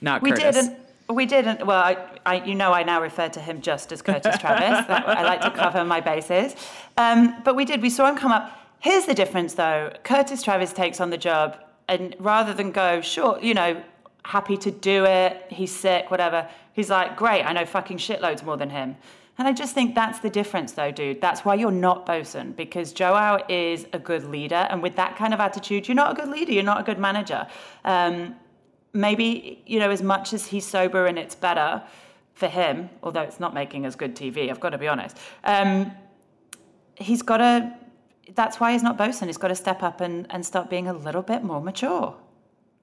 Not 0.00 0.22
We 0.22 0.30
Curtis. 0.30 0.56
didn't. 0.56 0.78
We 1.10 1.26
didn't. 1.26 1.66
Well, 1.66 1.82
I, 1.82 1.98
I, 2.24 2.42
you 2.46 2.54
know, 2.54 2.72
I 2.72 2.82
now 2.82 3.02
refer 3.02 3.28
to 3.28 3.40
him 3.40 3.60
just 3.60 3.92
as 3.92 4.00
Curtis 4.00 4.38
Travis. 4.38 4.86
That, 4.86 5.06
I 5.06 5.22
like 5.22 5.42
to 5.42 5.50
cover 5.50 5.84
my 5.84 6.00
bases. 6.00 6.56
Um, 6.96 7.42
but 7.44 7.56
we 7.56 7.66
did. 7.66 7.82
We 7.82 7.90
saw 7.90 8.08
him 8.08 8.16
come 8.16 8.32
up. 8.32 8.63
Here's 8.84 9.06
the 9.06 9.14
difference, 9.14 9.54
though. 9.54 9.90
Curtis 10.02 10.42
Travis 10.42 10.74
takes 10.74 11.00
on 11.00 11.08
the 11.08 11.16
job, 11.16 11.56
and 11.88 12.14
rather 12.18 12.52
than 12.52 12.70
go, 12.70 13.00
sure, 13.00 13.38
you 13.40 13.54
know, 13.54 13.82
happy 14.26 14.58
to 14.58 14.70
do 14.70 15.06
it. 15.06 15.42
He's 15.48 15.74
sick, 15.74 16.10
whatever. 16.10 16.46
He's 16.74 16.90
like, 16.90 17.16
great. 17.16 17.44
I 17.44 17.54
know 17.54 17.64
fucking 17.64 17.96
shitloads 17.96 18.44
more 18.44 18.58
than 18.58 18.68
him. 18.68 18.94
And 19.38 19.48
I 19.48 19.54
just 19.54 19.74
think 19.74 19.94
that's 19.94 20.18
the 20.18 20.28
difference, 20.28 20.72
though, 20.72 20.90
dude. 20.90 21.22
That's 21.22 21.46
why 21.46 21.54
you're 21.54 21.70
not 21.70 22.04
bosun, 22.04 22.52
because 22.52 22.92
Joao 22.92 23.42
is 23.48 23.86
a 23.94 23.98
good 23.98 24.24
leader, 24.24 24.66
and 24.68 24.82
with 24.82 24.96
that 24.96 25.16
kind 25.16 25.32
of 25.32 25.40
attitude, 25.40 25.88
you're 25.88 25.94
not 25.94 26.12
a 26.12 26.14
good 26.14 26.28
leader. 26.28 26.52
You're 26.52 26.62
not 26.62 26.78
a 26.78 26.84
good 26.84 26.98
manager. 26.98 27.46
Um, 27.86 28.36
maybe 28.92 29.62
you 29.66 29.78
know 29.78 29.90
as 29.90 30.02
much 30.02 30.34
as 30.34 30.44
he's 30.48 30.66
sober 30.66 31.06
and 31.06 31.18
it's 31.18 31.34
better 31.34 31.82
for 32.34 32.46
him 32.46 32.88
although 33.02 33.22
it's 33.22 33.40
not 33.40 33.52
making 33.52 33.84
as 33.84 33.96
good 33.96 34.14
tv 34.14 34.48
i've 34.50 34.60
got 34.60 34.70
to 34.70 34.78
be 34.78 34.86
honest 34.86 35.18
um, 35.42 35.90
he's 36.94 37.20
got 37.20 37.38
to 37.38 37.74
that's 38.34 38.58
why 38.60 38.72
he's 38.72 38.82
not 38.82 38.96
bosun 38.96 39.28
he's 39.28 39.36
got 39.38 39.48
to 39.48 39.54
step 39.54 39.82
up 39.82 40.00
and, 40.00 40.26
and 40.30 40.44
start 40.46 40.70
being 40.70 40.88
a 40.88 40.92
little 40.92 41.22
bit 41.22 41.42
more 41.42 41.60
mature 41.60 42.14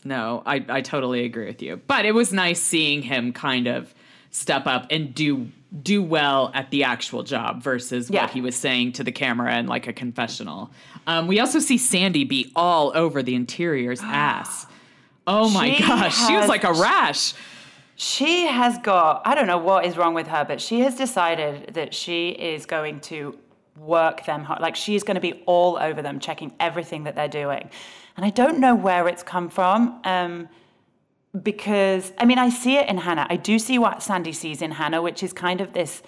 No, 0.04 0.42
I, 0.46 0.66
I 0.68 0.82
totally 0.82 1.26
agree 1.26 1.46
with 1.46 1.62
you. 1.62 1.80
But 1.88 2.06
it 2.06 2.14
was 2.14 2.34
nice 2.34 2.60
seeing 2.60 3.04
him 3.04 3.34
kind 3.34 3.68
of 3.68 3.94
step 4.32 4.66
up 4.66 4.88
and 4.90 5.14
do 5.14 5.48
do 5.84 6.02
well 6.04 6.52
at 6.54 6.70
the 6.72 6.84
actual 6.84 7.24
job 7.24 7.62
versus 7.64 8.10
Yeah. 8.10 8.22
what 8.24 8.32
he 8.32 8.42
was 8.42 8.56
saying 8.56 8.94
to 8.94 9.04
the 9.04 9.12
camera 9.12 9.56
in 9.58 9.68
like 9.68 9.88
a 9.88 9.94
confessional. 9.94 10.70
Um, 11.08 11.28
we 11.28 11.40
also 11.40 11.60
see 11.60 11.78
Sandy 11.78 12.24
be 12.26 12.52
all 12.56 12.92
over 12.96 13.22
the 13.24 13.36
interior's 13.36 14.02
ass. 14.04 14.66
Oh 15.28 15.50
my 15.52 15.74
She 15.74 15.84
gosh, 15.84 16.28
she 16.28 16.36
was 16.36 16.48
like 16.50 16.64
a 16.64 16.74
rash. 16.74 17.34
she 17.96 18.48
has 18.48 18.78
got 18.80 19.22
i 19.28 19.36
don't 19.36 19.46
know 19.48 19.60
what 19.70 19.86
is 19.86 19.96
wrong 19.98 20.16
with 20.16 20.28
her 20.28 20.44
but 20.52 20.60
she 20.60 20.80
has 20.80 20.96
decided 20.96 21.74
that 21.76 21.94
she 21.94 22.30
is 22.30 22.66
going 22.66 23.00
to 23.02 23.38
work 23.78 24.26
them 24.26 24.44
hard 24.44 24.62
like 24.62 24.76
she's 24.76 25.04
going 25.04 25.16
to 25.16 25.22
be 25.22 25.42
all 25.46 25.78
over 25.78 26.02
them 26.02 26.20
checking 26.20 26.54
everything 26.60 27.06
that 27.06 27.16
they're 27.16 27.28
doing 27.28 27.70
and 28.18 28.26
i 28.26 28.30
don't 28.30 28.60
know 28.60 28.76
where 28.76 29.08
it's 29.08 29.24
come 29.24 29.50
from 29.50 30.00
um, 30.04 30.48
because 31.44 32.12
I 32.18 32.26
mean 32.26 32.38
I 32.38 32.50
see 32.50 32.78
it 32.78 32.90
in 32.90 32.98
Hannah. 32.98 33.28
I 33.30 33.38
do 33.38 33.58
see 33.60 33.78
what 33.78 34.04
Sandy 34.04 34.34
sees 34.34 34.62
in 34.62 34.72
Hannah, 34.72 35.02
which 35.02 35.24
is 35.24 35.34
kind 35.34 35.62
of 35.62 35.74
this 35.74 36.04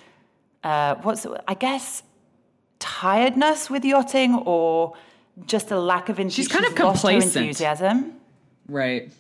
uh, 0.64 0.96
what's 0.96 1.26
I 1.48 1.54
guess 1.54 2.04
tiredness 2.80 3.70
with 3.70 3.86
yachting 3.86 4.36
or 4.36 4.96
just 5.46 5.72
a 5.72 5.80
lack 5.80 6.10
of 6.10 6.20
enthusiasm. 6.20 6.44
She's 6.44 6.54
kind 6.54 6.66
of 6.66 6.76
complacent. 6.76 7.36
enthusiasm. 7.36 8.14
Right. 8.68 9.12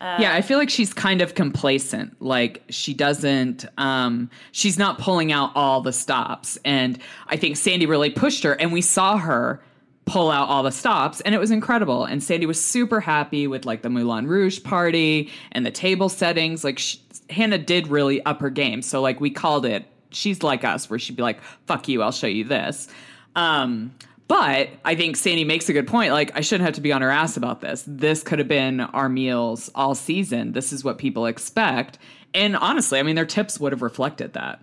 Yeah, 0.00 0.34
I 0.34 0.40
feel 0.40 0.56
like 0.56 0.70
she's 0.70 0.94
kind 0.94 1.20
of 1.20 1.34
complacent. 1.34 2.20
Like 2.22 2.62
she 2.70 2.94
doesn't 2.94 3.66
um 3.76 4.30
she's 4.52 4.78
not 4.78 4.98
pulling 4.98 5.30
out 5.30 5.52
all 5.54 5.82
the 5.82 5.92
stops. 5.92 6.58
And 6.64 6.98
I 7.26 7.36
think 7.36 7.56
Sandy 7.56 7.86
really 7.86 8.10
pushed 8.10 8.42
her 8.44 8.54
and 8.54 8.72
we 8.72 8.80
saw 8.80 9.18
her 9.18 9.62
pull 10.06 10.30
out 10.30 10.48
all 10.48 10.62
the 10.62 10.72
stops 10.72 11.20
and 11.20 11.34
it 11.34 11.38
was 11.38 11.50
incredible. 11.50 12.04
And 12.04 12.22
Sandy 12.22 12.46
was 12.46 12.62
super 12.62 13.00
happy 13.00 13.46
with 13.46 13.66
like 13.66 13.82
the 13.82 13.90
Moulin 13.90 14.26
Rouge 14.26 14.62
party 14.62 15.30
and 15.52 15.66
the 15.66 15.70
table 15.70 16.08
settings. 16.08 16.64
Like 16.64 16.78
she, 16.78 16.98
Hannah 17.28 17.58
did 17.58 17.88
really 17.88 18.24
up 18.24 18.40
her 18.40 18.50
game. 18.50 18.80
So 18.80 19.02
like 19.02 19.20
we 19.20 19.30
called 19.30 19.66
it 19.66 19.84
she's 20.12 20.42
like 20.42 20.64
us 20.64 20.90
where 20.90 20.98
she'd 20.98 21.16
be 21.16 21.22
like 21.22 21.42
fuck 21.66 21.88
you, 21.88 22.02
I'll 22.02 22.10
show 22.10 22.26
you 22.26 22.44
this. 22.44 22.88
Um 23.36 23.94
but 24.30 24.68
I 24.84 24.94
think 24.94 25.16
Sandy 25.16 25.42
makes 25.42 25.68
a 25.68 25.72
good 25.72 25.88
point. 25.88 26.12
Like, 26.12 26.30
I 26.36 26.40
shouldn't 26.40 26.64
have 26.64 26.76
to 26.76 26.80
be 26.80 26.92
on 26.92 27.02
her 27.02 27.10
ass 27.10 27.36
about 27.36 27.62
this. 27.62 27.82
This 27.84 28.22
could 28.22 28.38
have 28.38 28.46
been 28.46 28.78
our 28.78 29.08
meals 29.08 29.72
all 29.74 29.96
season. 29.96 30.52
This 30.52 30.72
is 30.72 30.84
what 30.84 30.98
people 30.98 31.26
expect. 31.26 31.98
And 32.32 32.56
honestly, 32.56 33.00
I 33.00 33.02
mean, 33.02 33.16
their 33.16 33.26
tips 33.26 33.58
would 33.58 33.72
have 33.72 33.82
reflected 33.82 34.34
that. 34.34 34.60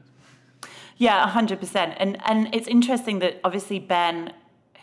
Yeah, 0.96 1.28
hundred 1.28 1.60
percent. 1.60 1.96
And 1.98 2.18
and 2.26 2.48
it's 2.56 2.70
interesting 2.70 3.20
that 3.20 3.42
obviously 3.44 3.78
Ben, 3.78 4.32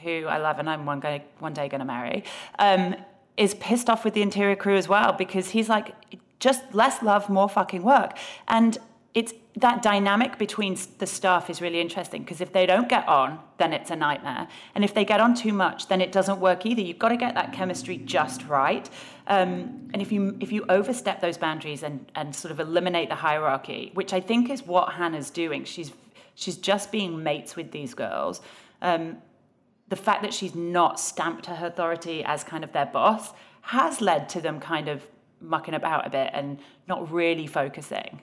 who 0.03 0.27
I 0.27 0.37
love 0.37 0.59
and 0.59 0.68
I'm 0.68 0.85
one 0.85 1.01
guy 1.01 1.25
one 1.38 1.55
day 1.55 1.66
gonna 1.70 1.87
marry, 1.87 2.23
um, 2.59 2.94
is 3.38 3.55
pissed 3.55 3.88
off 3.88 4.05
with 4.05 4.12
the 4.12 4.20
interior 4.20 4.55
crew 4.55 4.77
as 4.77 4.87
well 4.87 5.14
because 5.14 5.49
he's 5.49 5.70
like, 5.70 5.94
just 6.40 6.62
less 6.75 7.03
love, 7.03 7.31
more 7.31 7.49
fucking 7.49 7.85
work. 7.85 8.18
And 8.49 8.77
it's 9.14 9.33
that 9.57 9.83
dynamic 9.83 10.37
between 10.38 10.77
the 10.98 11.07
staff 11.07 11.48
is 11.48 11.61
really 11.61 11.81
interesting 11.81 12.22
because 12.22 12.40
if 12.40 12.53
they 12.53 12.66
don't 12.66 12.88
get 12.88 13.07
on, 13.07 13.38
then 13.59 13.72
it's 13.72 13.90
a 13.92 13.96
nightmare. 13.96 14.48
And 14.74 14.83
if 14.83 14.92
they 14.92 15.05
get 15.05 15.20
on 15.20 15.37
too 15.37 15.53
much, 15.53 15.87
then 15.87 16.00
it 16.00 16.11
doesn't 16.11 16.40
work 16.40 16.66
either. 16.66 16.81
You've 16.81 16.98
got 16.98 17.11
to 17.11 17.16
get 17.16 17.35
that 17.35 17.53
chemistry 17.53 17.96
just 17.98 18.44
right. 18.46 18.90
Um, 19.29 19.88
and 19.92 20.03
if 20.03 20.11
you 20.11 20.37
if 20.40 20.50
you 20.50 20.64
overstep 20.68 21.20
those 21.20 21.38
boundaries 21.38 21.85
and 21.85 22.11
and 22.16 22.35
sort 22.35 22.50
of 22.50 22.59
eliminate 22.59 23.09
the 23.09 23.14
hierarchy, 23.14 23.92
which 23.94 24.12
I 24.12 24.20
think 24.20 24.50
is 24.50 24.66
what 24.66 24.94
Hannah's 24.94 25.31
doing, 25.31 25.64
she's 25.64 25.92
she's 26.35 26.57
just 26.57 26.90
being 26.90 27.22
mates 27.22 27.55
with 27.55 27.70
these 27.70 27.94
girls. 27.94 28.40
Um, 28.83 29.18
the 29.88 29.96
fact 29.96 30.22
that 30.22 30.35
she's 30.35 30.57
not 30.57 30.98
stamped 30.98 31.46
her 31.46 31.66
authority 31.66 32.24
as 32.24 32.42
kind 32.42 32.64
of 32.64 32.72
their 32.72 32.87
boss 32.87 33.33
has 33.61 34.00
led 34.00 34.29
to 34.31 34.40
them 34.40 34.59
kind 34.59 34.88
of 34.88 35.07
mucking 35.40 35.74
about 35.74 36.07
a 36.07 36.11
bit 36.11 36.31
and 36.33 36.59
not 36.88 37.11
really 37.12 37.46
focusing. 37.46 38.20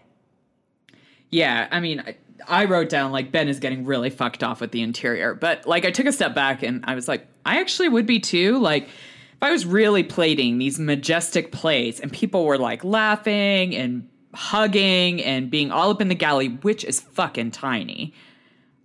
Yeah, 1.31 1.67
I 1.71 1.79
mean, 1.79 2.01
I, 2.01 2.15
I 2.47 2.65
wrote 2.65 2.89
down 2.89 3.11
like 3.11 3.31
Ben 3.31 3.47
is 3.47 3.59
getting 3.59 3.85
really 3.85 4.09
fucked 4.09 4.43
off 4.43 4.61
with 4.61 4.71
the 4.71 4.81
interior, 4.81 5.33
but 5.33 5.65
like 5.65 5.85
I 5.85 5.91
took 5.91 6.05
a 6.05 6.11
step 6.11 6.35
back 6.35 6.61
and 6.63 6.83
I 6.85 6.95
was 6.95 7.07
like, 7.07 7.25
I 7.45 7.59
actually 7.59 7.89
would 7.89 8.05
be 8.05 8.19
too. 8.19 8.59
Like, 8.59 8.83
if 8.83 9.41
I 9.41 9.51
was 9.51 9.65
really 9.65 10.03
plating 10.03 10.57
these 10.57 10.77
majestic 10.77 11.51
plates 11.51 11.99
and 11.99 12.11
people 12.11 12.45
were 12.45 12.57
like 12.57 12.83
laughing 12.83 13.75
and 13.75 14.07
hugging 14.33 15.23
and 15.23 15.49
being 15.49 15.71
all 15.71 15.89
up 15.89 16.01
in 16.01 16.09
the 16.09 16.15
galley, 16.15 16.49
which 16.49 16.83
is 16.83 16.99
fucking 16.99 17.51
tiny, 17.51 18.13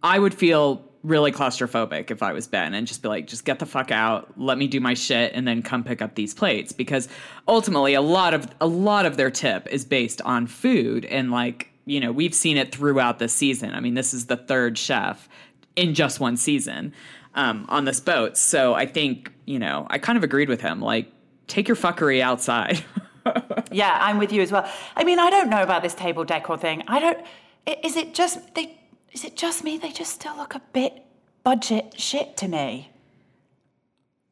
I 0.03 0.19
would 0.19 0.33
feel 0.33 0.85
really 1.03 1.31
claustrophobic 1.31 2.11
if 2.11 2.23
I 2.23 2.33
was 2.33 2.49
Ben 2.49 2.75
and 2.75 2.87
just 2.87 3.03
be 3.03 3.09
like, 3.09 3.27
just 3.27 3.45
get 3.45 3.59
the 3.59 3.67
fuck 3.67 3.91
out, 3.91 4.33
let 4.37 4.59
me 4.59 4.67
do 4.67 4.81
my 4.81 4.95
shit, 4.95 5.33
and 5.35 5.47
then 5.47 5.63
come 5.63 5.85
pick 5.85 6.03
up 6.03 6.15
these 6.15 6.35
plates. 6.35 6.73
Because 6.73 7.09
ultimately 7.47 7.95
a 7.95 8.01
lot 8.01 8.35
of 8.35 8.49
a 8.61 8.67
lot 8.67 9.07
of 9.07 9.17
their 9.17 9.31
tip 9.31 9.69
is 9.69 9.85
based 9.85 10.21
on 10.23 10.47
food 10.47 11.05
and 11.05 11.31
like, 11.31 11.71
you 11.87 12.01
know, 12.01 12.13
we've 12.13 12.35
seen 12.35 12.57
it 12.57 12.75
throughout 12.75 13.19
the 13.19 13.29
season. 13.29 13.73
I 13.75 13.81
mean, 13.81 13.95
this 13.95 14.13
is 14.13 14.27
the 14.27 14.37
third 14.37 14.77
chef 14.77 15.29
in 15.77 15.95
just 15.95 16.21
one 16.21 16.37
season 16.37 16.93
um, 17.35 17.65
on 17.69 17.85
this 17.85 18.01
boat. 18.01 18.37
So 18.37 18.75
I 18.75 18.87
think, 18.87 19.33
you 19.47 19.59
know, 19.59 19.87
I 19.89 19.99
kind 19.99 20.19
of 20.19 20.25
agreed 20.25 20.49
with 20.49 20.61
him. 20.61 20.81
Like, 20.81 21.11
take 21.47 21.69
your 21.69 21.77
fuckery 21.77 22.21
outside. 22.21 22.85
Yeah, 23.73 23.99
I'm 24.01 24.19
with 24.19 24.33
you 24.33 24.43
as 24.43 24.53
well. 24.53 24.71
I 24.95 25.05
mean, 25.05 25.19
I 25.19 25.31
don't 25.31 25.51
know 25.51 25.63
about 25.63 25.83
this 25.83 25.95
table 25.95 26.25
decor 26.25 26.57
thing. 26.57 26.83
I 26.87 27.01
don't. 27.01 27.19
Is 27.85 27.97
it 27.97 28.15
just 28.15 28.55
they? 28.55 28.79
Is 29.13 29.25
it 29.25 29.37
just 29.37 29.65
me? 29.65 29.79
They 29.79 29.91
just 29.91 30.13
still 30.13 30.37
look 30.37 30.55
a 30.55 30.63
bit 30.73 31.03
budget 31.43 31.99
shit 31.99 32.37
to 32.39 32.49
me. 32.49 32.91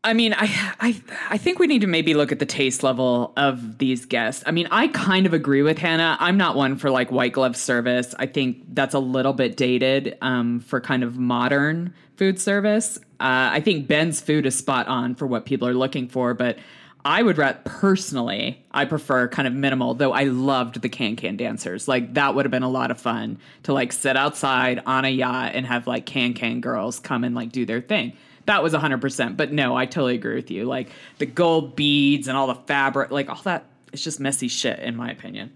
I 0.04 0.12
mean, 0.12 0.34
I, 0.34 0.74
I 0.80 1.02
I 1.30 1.38
think 1.38 1.58
we 1.58 1.66
need 1.66 1.80
to 1.80 1.86
maybe 1.86 2.12
look 2.12 2.30
at 2.30 2.38
the 2.38 2.46
taste 2.46 2.82
level 2.82 3.32
of 3.38 3.78
these 3.78 4.04
guests. 4.04 4.44
I 4.46 4.50
mean, 4.50 4.68
I 4.70 4.88
kind 4.88 5.24
of 5.24 5.32
agree 5.32 5.62
with 5.62 5.78
Hannah. 5.78 6.18
I'm 6.20 6.36
not 6.36 6.56
one 6.56 6.76
for 6.76 6.90
like 6.90 7.10
white 7.10 7.32
glove 7.32 7.56
service. 7.56 8.14
I 8.18 8.26
think 8.26 8.62
that's 8.74 8.94
a 8.94 8.98
little 8.98 9.32
bit 9.32 9.56
dated 9.56 10.18
um, 10.20 10.60
for 10.60 10.80
kind 10.80 11.02
of 11.02 11.16
modern 11.16 11.94
food 12.16 12.38
service. 12.38 12.98
Uh, 13.18 13.50
I 13.52 13.60
think 13.60 13.88
Ben's 13.88 14.20
food 14.20 14.44
is 14.44 14.54
spot 14.54 14.86
on 14.88 15.14
for 15.14 15.26
what 15.26 15.46
people 15.46 15.66
are 15.66 15.74
looking 15.74 16.06
for, 16.08 16.34
but 16.34 16.58
I 17.06 17.22
would 17.22 17.36
rather 17.36 17.58
personally, 17.64 18.64
I 18.70 18.86
prefer 18.86 19.28
kind 19.28 19.46
of 19.46 19.52
minimal, 19.54 19.94
though 19.94 20.12
I 20.12 20.24
loved 20.24 20.80
the 20.80 20.88
can 20.88 21.16
can 21.16 21.36
dancers. 21.36 21.88
Like 21.88 22.14
that 22.14 22.34
would 22.34 22.44
have 22.44 22.50
been 22.50 22.62
a 22.62 22.70
lot 22.70 22.90
of 22.90 22.98
fun 22.98 23.38
to 23.64 23.72
like 23.72 23.92
sit 23.92 24.16
outside 24.16 24.82
on 24.84 25.04
a 25.04 25.10
yacht 25.10 25.52
and 25.54 25.66
have 25.66 25.86
like 25.86 26.06
can 26.06 26.34
can 26.34 26.60
girls 26.60 26.98
come 26.98 27.24
and 27.24 27.34
like 27.34 27.52
do 27.52 27.64
their 27.66 27.80
thing. 27.80 28.14
That 28.46 28.62
was 28.62 28.72
100%. 28.72 29.37
But 29.37 29.52
no, 29.52 29.76
I 29.76 29.87
totally 29.87 30.14
agree 30.14 30.35
with 30.35 30.50
you. 30.50 30.64
Like 30.64 30.90
the 31.18 31.26
gold 31.26 31.76
beads 31.76 32.28
and 32.28 32.37
all 32.37 32.46
the 32.46 32.54
fabric, 32.54 33.11
like 33.11 33.28
all 33.28 33.40
that, 33.44 33.64
it's 33.92 34.02
just 34.02 34.20
messy 34.20 34.48
shit, 34.48 34.78
in 34.80 34.96
my 34.96 35.11
opinion. 35.11 35.52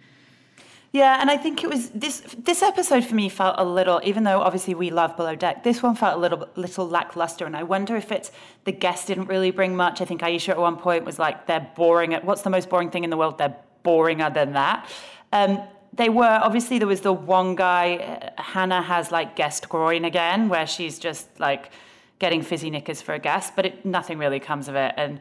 Yeah, 0.90 1.20
and 1.20 1.30
I 1.30 1.36
think 1.36 1.62
it 1.62 1.68
was 1.68 1.90
this 1.90 2.20
this 2.38 2.62
episode 2.62 3.04
for 3.04 3.14
me 3.14 3.28
felt 3.28 3.56
a 3.58 3.64
little, 3.64 4.00
even 4.04 4.24
though 4.24 4.40
obviously 4.40 4.74
we 4.74 4.88
love 4.88 5.18
Below 5.18 5.34
Deck, 5.34 5.62
this 5.62 5.82
one 5.82 5.94
felt 5.94 6.16
a 6.16 6.20
little 6.20 6.48
little 6.56 6.88
lackluster, 6.88 7.44
and 7.44 7.54
I 7.54 7.62
wonder 7.62 7.94
if 7.94 8.10
it's 8.10 8.32
the 8.64 8.72
guests 8.72 9.04
didn't 9.06 9.26
really 9.26 9.50
bring 9.50 9.76
much. 9.76 10.00
I 10.00 10.06
think 10.06 10.22
Aesha 10.22 10.48
at 10.48 10.58
one 10.58 10.76
point 10.76 11.04
was 11.04 11.18
like, 11.18 11.46
"They're 11.46 11.70
boring. 11.76 12.14
At 12.14 12.24
what's 12.24 12.40
the 12.40 12.48
most 12.48 12.70
boring 12.70 12.90
thing 12.90 13.04
in 13.04 13.10
the 13.10 13.18
world? 13.18 13.36
They're 13.36 13.56
boringer 13.84 14.32
than 14.32 14.54
that." 14.54 14.88
Um, 15.30 15.60
they 15.92 16.08
were 16.08 16.40
obviously 16.42 16.78
there 16.78 16.88
was 16.88 17.02
the 17.02 17.12
one 17.12 17.54
guy. 17.54 18.32
Hannah 18.38 18.80
has 18.80 19.12
like 19.12 19.36
guest 19.36 19.68
groin 19.68 20.06
again, 20.06 20.48
where 20.48 20.66
she's 20.66 20.98
just 20.98 21.28
like 21.38 21.70
getting 22.18 22.42
fizzy 22.42 22.70
knickers 22.70 23.00
for 23.00 23.14
a 23.14 23.18
guest, 23.18 23.54
but 23.56 23.66
it, 23.66 23.84
nothing 23.84 24.18
really 24.18 24.40
comes 24.40 24.68
of 24.68 24.74
it. 24.74 24.94
And 24.96 25.20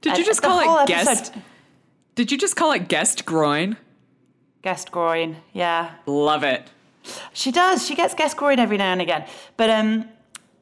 did 0.00 0.16
you 0.18 0.24
just 0.24 0.42
call 0.42 0.60
it 0.60 0.90
episode- 0.90 1.04
guest? 1.06 1.34
Did 2.14 2.32
you 2.32 2.38
just 2.38 2.56
call 2.56 2.72
it 2.72 2.88
guest 2.88 3.24
groin? 3.24 3.76
guest 4.62 4.90
groin? 4.90 5.36
Yeah, 5.52 5.92
Love 6.06 6.42
it. 6.42 6.68
She 7.32 7.52
does. 7.52 7.86
She 7.86 7.94
gets 7.94 8.12
guest 8.14 8.36
groin 8.36 8.58
every 8.58 8.76
now 8.76 8.92
and 8.92 9.00
again. 9.00 9.24
But 9.56 9.70
um, 9.70 10.08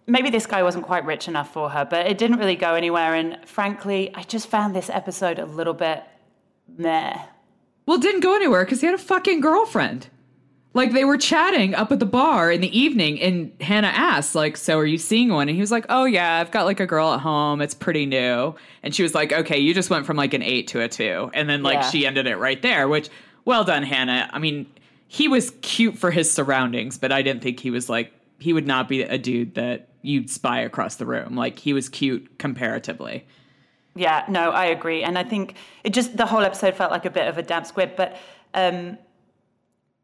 maybe 0.06 0.30
this 0.30 0.46
guy 0.46 0.62
wasn't 0.62 0.84
quite 0.84 1.04
rich 1.04 1.28
enough 1.28 1.52
for 1.52 1.70
her, 1.70 1.84
but 1.84 2.06
it 2.06 2.18
didn't 2.18 2.38
really 2.38 2.56
go 2.56 2.74
anywhere. 2.74 3.14
And 3.14 3.38
frankly, 3.46 4.14
I 4.14 4.22
just 4.22 4.48
found 4.48 4.76
this 4.76 4.90
episode 4.90 5.38
a 5.38 5.46
little 5.46 5.74
bit 5.74 6.04
meh. 6.76 7.18
Well, 7.86 7.96
it 7.96 8.02
didn't 8.02 8.20
go 8.20 8.34
anywhere 8.36 8.64
because 8.64 8.80
he 8.80 8.86
had 8.86 8.94
a 8.94 8.98
fucking 8.98 9.40
girlfriend. 9.40 10.08
Like 10.76 10.92
they 10.92 11.06
were 11.06 11.16
chatting 11.16 11.74
up 11.74 11.90
at 11.90 12.00
the 12.00 12.06
bar 12.06 12.52
in 12.52 12.60
the 12.60 12.78
evening, 12.78 13.18
and 13.20 13.50
Hannah 13.62 13.88
asked, 13.88 14.34
like, 14.34 14.56
"So 14.58 14.78
are 14.78 14.84
you 14.84 14.98
seeing 14.98 15.30
one?" 15.30 15.48
And 15.48 15.54
he 15.56 15.60
was 15.62 15.70
like, 15.72 15.86
"Oh 15.88 16.04
yeah, 16.04 16.36
I've 16.36 16.50
got 16.50 16.66
like 16.66 16.80
a 16.80 16.86
girl 16.86 17.14
at 17.14 17.20
home. 17.20 17.62
It's 17.62 17.72
pretty 17.74 18.04
new." 18.04 18.54
And 18.82 18.94
she 18.94 19.02
was 19.02 19.14
like, 19.14 19.32
"Okay, 19.32 19.58
you 19.58 19.72
just 19.72 19.88
went 19.88 20.04
from 20.04 20.18
like 20.18 20.34
an 20.34 20.42
eight 20.42 20.68
to 20.68 20.82
a 20.82 20.88
two, 20.88 21.30
and 21.32 21.48
then 21.48 21.62
like 21.62 21.76
Yeah. 21.76 21.90
she 21.90 22.06
ended 22.06 22.26
it 22.26 22.36
right 22.36 22.60
there." 22.60 22.88
Which, 22.88 23.08
well 23.46 23.64
done, 23.64 23.82
Hannah. 23.84 24.28
I 24.32 24.38
mean, 24.38 24.66
he 25.08 25.28
was 25.28 25.52
cute 25.62 25.96
for 25.96 26.10
his 26.10 26.30
surroundings, 26.30 26.98
but 26.98 27.10
I 27.10 27.22
didn't 27.22 27.42
think 27.42 27.58
he 27.60 27.70
was 27.70 27.88
like 27.88 28.12
he 28.38 28.52
would 28.52 28.66
not 28.66 28.86
be 28.86 29.00
a 29.02 29.16
dude 29.16 29.54
that 29.54 29.88
you'd 30.02 30.28
spy 30.28 30.60
across 30.60 30.96
the 30.96 31.06
room. 31.06 31.34
Like 31.36 31.58
he 31.58 31.72
was 31.72 31.88
cute 31.88 32.38
comparatively. 32.38 33.26
Yeah, 33.94 34.24
no, 34.28 34.50
I 34.50 34.66
agree. 34.66 35.02
And 35.02 35.16
I 35.18 35.24
think 35.24 35.54
it 35.84 35.94
just, 35.94 36.18
the 36.18 36.26
whole 36.26 36.42
episode 36.42 36.74
felt 36.74 36.90
like 36.90 37.06
a 37.06 37.10
bit 37.10 37.26
of 37.28 37.38
a 37.38 37.42
damp 37.42 37.64
squib. 37.64 37.92
But, 37.96 38.18
um, 38.52 38.98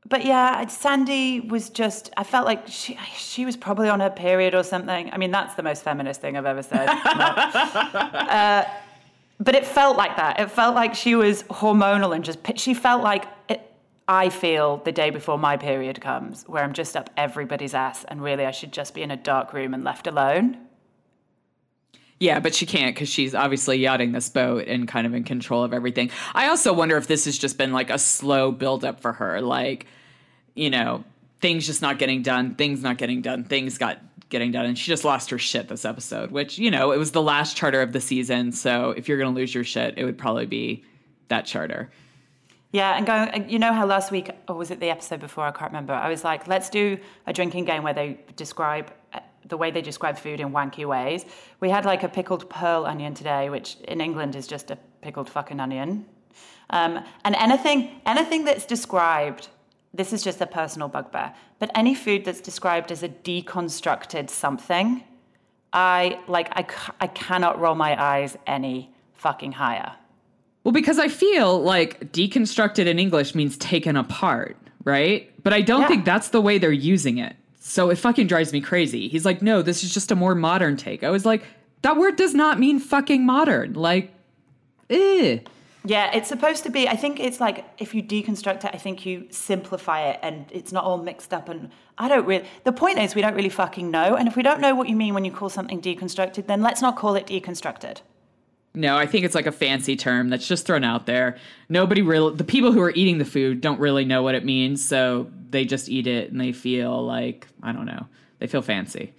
but 0.09 0.25
yeah, 0.25 0.67
Sandy 0.67 1.41
was 1.41 1.71
just, 1.71 2.11
I 2.17 2.25
felt 2.25 2.45
like 2.45 2.67
she, 2.67 2.99
she 3.17 3.45
was 3.45 3.57
probably 3.57 3.89
on 3.89 4.01
her 4.01 4.11
period 4.11 4.55
or 4.55 4.63
something. 4.65 5.11
I 5.13 5.17
mean, 5.17 5.31
that's 5.31 5.55
the 5.55 5.63
most 5.63 5.83
feminist 5.83 6.21
thing 6.21 6.37
I've 6.37 6.47
ever 6.47 6.63
said. 6.63 6.89
Uh, 8.33 8.65
but 9.39 9.55
it 9.55 9.67
felt 9.67 9.97
like 9.97 10.17
that. 10.17 10.41
It 10.41 10.51
felt 10.51 10.75
like 10.75 10.95
she 10.95 11.15
was 11.15 11.43
hormonal 11.45 12.15
and 12.15 12.25
just, 12.25 12.39
she 12.57 12.75
felt 12.75 13.03
like 13.03 13.27
it, 13.49 13.61
I 14.09 14.29
feel 14.29 14.79
the 14.79 14.93
day 14.93 15.11
before 15.11 15.39
my 15.39 15.57
period 15.57 16.01
comes, 16.01 16.45
where 16.45 16.63
I'm 16.63 16.73
just 16.73 16.97
up 16.97 17.11
everybody's 17.17 17.75
ass 17.75 18.05
and 18.05 18.23
really 18.23 18.47
I 18.47 18.53
should 18.53 18.73
just 18.73 18.95
be 18.95 19.03
in 19.03 19.11
a 19.11 19.17
dark 19.17 19.53
room 19.53 19.75
and 19.75 19.85
left 19.85 20.07
alone. 20.07 20.59
Yeah, 22.23 22.39
but 22.39 22.55
she 22.55 22.67
can't 22.67 22.95
because 22.95 23.09
she's 23.09 23.35
obviously 23.35 23.79
yachting 23.79 24.13
this 24.13 24.29
boat 24.29 24.69
and 24.69 24.87
kind 24.87 25.09
of 25.09 25.13
in 25.13 25.25
control 25.25 25.65
of 25.65 25.75
everything. 25.75 26.13
I 26.37 26.51
also 26.51 26.73
wonder 26.73 26.97
if 26.97 27.09
this 27.09 27.25
has 27.25 27.37
just 27.37 27.59
been 27.59 27.73
like 27.73 27.91
a 27.91 27.99
slow 27.99 28.53
buildup 28.53 29.01
for 29.01 29.13
her. 29.15 29.41
Like, 29.41 29.87
you 30.55 30.71
know, 30.71 31.03
things 31.41 31.67
just 31.67 31.83
not 31.83 31.99
getting 31.99 32.23
done, 32.23 32.55
things 32.55 32.81
not 32.81 32.97
getting 32.97 33.23
done, 33.23 33.43
things 33.43 33.77
got 33.77 33.99
getting 34.29 34.53
done. 34.53 34.67
And 34.67 34.79
she 34.79 34.87
just 34.87 35.05
lost 35.05 35.31
her 35.31 35.39
shit 35.39 35.67
this 35.67 35.85
episode, 35.85 36.31
which, 36.31 36.59
you 36.59 36.71
know, 36.71 36.93
it 36.93 36.97
was 36.97 37.11
the 37.11 37.21
last 37.21 37.57
charter 37.57 37.83
of 37.83 37.93
the 37.93 38.01
season. 38.01 38.53
So 38.53 38.91
if 38.91 39.09
you're 39.09 39.19
going 39.19 39.35
to 39.35 39.41
lose 39.41 39.53
your 39.53 39.65
shit, 39.65 39.99
it 39.99 40.05
would 40.05 40.17
probably 40.17 40.47
be 40.47 40.85
that 41.27 41.45
charter. 41.45 41.91
Yeah, 42.71 42.97
and 42.97 43.05
going, 43.05 43.51
you 43.51 43.59
know 43.59 43.73
how 43.73 43.85
last 43.85 44.13
week, 44.13 44.31
or 44.49 44.55
was 44.55 44.71
it 44.71 44.79
the 44.79 44.91
episode 44.91 45.19
before? 45.19 45.45
I 45.45 45.51
can't 45.51 45.73
remember. 45.73 45.93
I 45.93 46.09
was 46.09 46.23
like, 46.23 46.47
let's 46.47 46.71
do 46.71 46.99
a 47.27 47.33
drinking 47.33 47.65
game 47.65 47.83
where 47.83 47.95
they 47.95 48.21
describe 48.37 48.93
uh, 49.13 49.19
the 49.47 49.57
way 49.57 49.71
they 49.71 49.83
describe 49.83 50.19
food 50.19 50.41
in 50.41 50.51
wanky 50.51 50.87
ways. 50.87 51.25
We 51.61 51.71
had 51.71 51.85
like 51.85 52.03
a 52.03 52.09
pickled 52.09 52.49
pearl 52.49 52.87
onion 52.87 53.15
today, 53.15 53.51
which 53.51 53.77
in 53.89 54.01
England 54.01 54.37
is 54.37 54.47
just 54.47 54.71
a 54.71 54.79
pickled 55.01 55.29
fucking 55.29 55.61
onion. 55.61 56.07
Um, 56.71 57.05
and 57.25 57.35
anything, 57.37 58.01
anything 58.07 58.45
that's 58.45 58.65
described, 58.65 59.49
this 59.93 60.13
is 60.13 60.23
just 60.23 60.41
a 60.41 60.47
personal 60.47 60.89
bugbear, 60.89 61.35
but 61.59 61.71
any 61.75 61.95
food 61.95 62.25
that's 62.25 62.41
described 62.41 62.91
as 62.91 63.03
a 63.03 63.09
deconstructed 63.09 64.31
something, 64.31 65.05
I 65.73 66.19
like, 66.29 66.49
I, 66.53 66.67
I 67.01 67.07
cannot 67.09 67.61
roll 67.61 67.75
my 67.75 68.01
eyes 68.03 68.37
any 68.47 68.95
fucking 69.15 69.53
higher. 69.53 69.93
Well, 70.65 70.73
because 70.73 70.99
I 70.99 71.09
feel 71.09 71.61
like 71.61 72.13
deconstructed 72.13 72.87
in 72.87 72.99
English 72.99 73.35
means 73.35 73.57
taken 73.59 73.97
apart, 73.97 74.57
right? 74.85 75.31
But 75.43 75.53
I 75.53 75.61
don't 75.61 75.83
Yeah. 75.83 75.89
think 75.89 76.05
that's 76.05 76.29
the 76.29 76.41
way 76.41 76.59
they're 76.59 76.71
using 76.73 77.19
it. 77.19 77.37
So 77.65 77.91
it 77.91 77.97
fucking 77.97 78.27
drives 78.27 78.53
me 78.53 78.61
crazy. 78.61 79.07
He's 79.07 79.25
like, 79.25 79.41
no, 79.41 79.63
this 79.63 79.85
is 79.85 79.95
just 79.95 80.11
a 80.11 80.17
more 80.17 80.35
modern 80.35 80.77
take. 80.77 81.05
I 81.05 81.11
was 81.11 81.25
like, 81.25 81.45
that 81.83 81.97
word 81.97 82.17
does 82.17 82.35
not 82.35 82.59
mean 82.59 82.81
fucking 82.81 83.25
modern. 83.25 83.75
Like, 83.75 84.13
eh. 84.91 85.39
Yeah, 85.85 86.11
it's 86.13 86.29
supposed 86.29 86.65
to 86.65 86.71
be. 86.71 86.89
I 86.89 86.97
think 86.97 87.21
it's 87.21 87.41
like 87.41 87.65
if 87.79 87.95
you 87.95 88.03
deconstruct 88.03 88.65
it, 88.65 88.71
I 88.75 88.79
think 88.79 89.07
you 89.07 89.29
simplify 89.31 90.09
it 90.09 90.19
and 90.23 90.47
it's 90.51 90.73
not 90.73 90.83
all 90.83 90.99
mixed 90.99 91.33
up. 91.33 91.49
And 91.49 91.71
I 91.99 92.09
don't 92.09 92.27
really. 92.27 92.45
The 92.65 92.73
point 92.73 92.99
is, 92.99 93.15
we 93.15 93.23
don't 93.23 93.35
really 93.35 93.49
fucking 93.49 93.93
know. 93.93 94.17
And 94.17 94.27
if 94.27 94.35
we 94.35 94.43
don't 94.43 94.61
know 94.61 94.75
what 94.75 94.89
you 94.89 94.97
mean 94.97 95.15
when 95.15 95.25
you 95.25 95.31
call 95.31 95.49
something 95.49 95.81
deconstructed, 95.81 96.49
then 96.49 96.63
let's 96.63 96.83
not 96.83 96.97
call 96.97 97.15
it 97.15 97.27
deconstructed. 97.27 97.99
No, 98.75 98.97
I 98.97 99.07
think 99.07 99.25
it's 99.25 99.35
like 99.35 99.47
a 99.47 99.53
fancy 99.53 99.97
term 99.97 100.31
that's 100.31 100.47
just 100.47 100.67
thrown 100.67 100.83
out 100.83 101.05
there. 101.07 101.37
Nobody 101.69 102.01
really, 102.01 102.35
the 102.35 102.45
people 102.45 102.73
who 102.73 102.81
are 102.81 102.93
eating 102.93 103.19
the 103.19 103.25
food 103.25 103.61
don't 103.61 103.79
really 103.79 104.05
know 104.05 104.23
what 104.23 104.35
it 104.35 104.45
means. 104.45 104.83
So 104.85 105.31
they 105.51 105.67
just 105.67 105.89
eat 105.91 106.07
it 106.07 106.31
and 106.31 106.41
they 106.41 106.53
feel 106.53 107.05
like, 107.05 107.47
I 107.63 107.73
don't 107.73 107.85
know, 107.85 108.07
they 108.39 108.47
feel 108.47 108.63
fancy. 108.63 109.13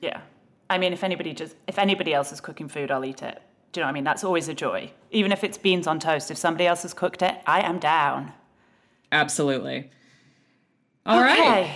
Yeah. 0.00 0.20
I 0.68 0.78
mean, 0.78 0.92
if 0.92 1.04
anybody 1.04 1.32
just 1.32 1.54
if 1.66 1.78
anybody 1.78 2.12
else 2.12 2.32
is 2.32 2.40
cooking 2.40 2.68
food, 2.68 2.90
I'll 2.90 3.04
eat 3.04 3.22
it. 3.22 3.40
Do 3.72 3.80
you 3.80 3.82
know 3.82 3.86
what 3.86 3.90
I 3.90 3.94
mean? 3.94 4.04
That's 4.04 4.24
always 4.24 4.48
a 4.48 4.54
joy. 4.54 4.90
Even 5.10 5.30
if 5.30 5.44
it's 5.44 5.56
beans 5.58 5.86
on 5.86 6.00
toast, 6.00 6.30
if 6.30 6.36
somebody 6.36 6.66
else 6.66 6.82
has 6.82 6.92
cooked 6.92 7.22
it, 7.22 7.36
I 7.46 7.60
am 7.60 7.78
down. 7.78 8.32
Absolutely. 9.12 9.90
All 11.06 11.20
right. 11.20 11.70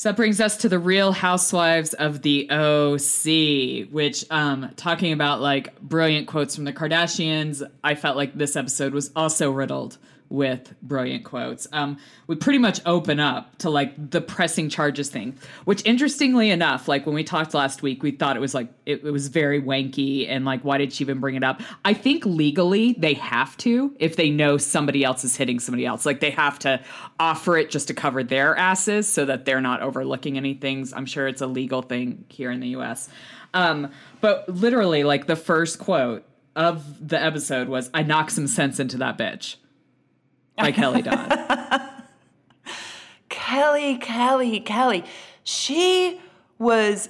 So 0.00 0.08
that 0.08 0.16
brings 0.16 0.40
us 0.40 0.56
to 0.56 0.70
the 0.70 0.78
Real 0.78 1.12
Housewives 1.12 1.92
of 1.92 2.22
the 2.22 2.48
OC, 2.50 3.92
which, 3.92 4.24
um, 4.30 4.70
talking 4.74 5.12
about 5.12 5.42
like 5.42 5.78
brilliant 5.78 6.26
quotes 6.26 6.54
from 6.54 6.64
the 6.64 6.72
Kardashians, 6.72 7.62
I 7.84 7.94
felt 7.96 8.16
like 8.16 8.32
this 8.32 8.56
episode 8.56 8.94
was 8.94 9.10
also 9.14 9.50
riddled 9.50 9.98
with 10.30 10.72
brilliant 10.80 11.24
quotes. 11.24 11.66
Um, 11.72 11.98
we 12.26 12.36
pretty 12.36 12.58
much 12.58 12.80
open 12.86 13.20
up 13.20 13.58
to 13.58 13.68
like 13.68 14.10
the 14.10 14.20
pressing 14.20 14.70
charges 14.70 15.10
thing, 15.10 15.36
which 15.64 15.84
interestingly 15.84 16.50
enough, 16.50 16.88
like 16.88 17.04
when 17.04 17.14
we 17.14 17.24
talked 17.24 17.52
last 17.52 17.82
week, 17.82 18.02
we 18.02 18.12
thought 18.12 18.36
it 18.36 18.40
was 18.40 18.54
like 18.54 18.68
it, 18.86 19.04
it 19.04 19.10
was 19.10 19.28
very 19.28 19.60
wanky 19.60 20.28
and 20.28 20.44
like 20.44 20.62
why 20.62 20.78
did 20.78 20.92
she 20.92 21.04
even 21.04 21.18
bring 21.18 21.34
it 21.34 21.44
up? 21.44 21.60
I 21.84 21.92
think 21.92 22.24
legally 22.24 22.94
they 22.96 23.14
have 23.14 23.56
to 23.58 23.94
if 23.98 24.16
they 24.16 24.30
know 24.30 24.56
somebody 24.56 25.04
else 25.04 25.24
is 25.24 25.36
hitting 25.36 25.58
somebody 25.58 25.84
else. 25.84 26.06
Like 26.06 26.20
they 26.20 26.30
have 26.30 26.58
to 26.60 26.80
offer 27.18 27.56
it 27.58 27.70
just 27.70 27.88
to 27.88 27.94
cover 27.94 28.22
their 28.22 28.56
asses 28.56 29.08
so 29.08 29.24
that 29.24 29.44
they're 29.44 29.60
not 29.60 29.82
overlooking 29.82 30.36
anything. 30.36 30.86
I'm 30.94 31.06
sure 31.06 31.26
it's 31.26 31.42
a 31.42 31.46
legal 31.46 31.82
thing 31.82 32.24
here 32.28 32.50
in 32.50 32.60
the 32.60 32.68
US. 32.68 33.08
Um, 33.52 33.90
but 34.20 34.48
literally, 34.48 35.02
like 35.04 35.26
the 35.26 35.36
first 35.36 35.78
quote 35.78 36.24
of 36.54 37.08
the 37.08 37.20
episode 37.20 37.68
was, 37.68 37.90
I 37.92 38.02
knock 38.02 38.30
some 38.30 38.46
sense 38.46 38.78
into 38.78 38.98
that 38.98 39.18
bitch. 39.18 39.56
By 40.60 40.72
Kelly 40.72 41.02
Dodd. 41.02 41.82
Kelly, 43.28 43.96
Kelly, 43.98 44.60
Kelly. 44.60 45.04
She 45.44 46.20
was 46.58 47.08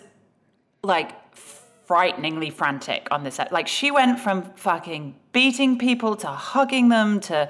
like 0.82 1.12
frighteningly 1.34 2.50
frantic 2.50 3.08
on 3.10 3.24
this. 3.24 3.40
Like 3.50 3.66
she 3.68 3.90
went 3.90 4.20
from 4.20 4.42
fucking 4.54 5.16
beating 5.32 5.78
people 5.78 6.16
to 6.16 6.28
hugging 6.28 6.88
them 6.88 7.20
to 7.20 7.48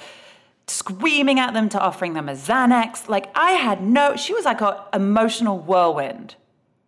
screaming 0.66 1.38
at 1.38 1.52
them 1.52 1.68
to 1.68 1.78
offering 1.80 2.14
them 2.14 2.28
a 2.28 2.32
Xanax. 2.32 3.08
Like 3.08 3.30
I 3.34 3.52
had 3.52 3.82
no. 3.82 4.16
She 4.16 4.32
was 4.32 4.44
like 4.44 4.60
a 4.60 4.86
emotional 4.94 5.58
whirlwind. 5.58 6.36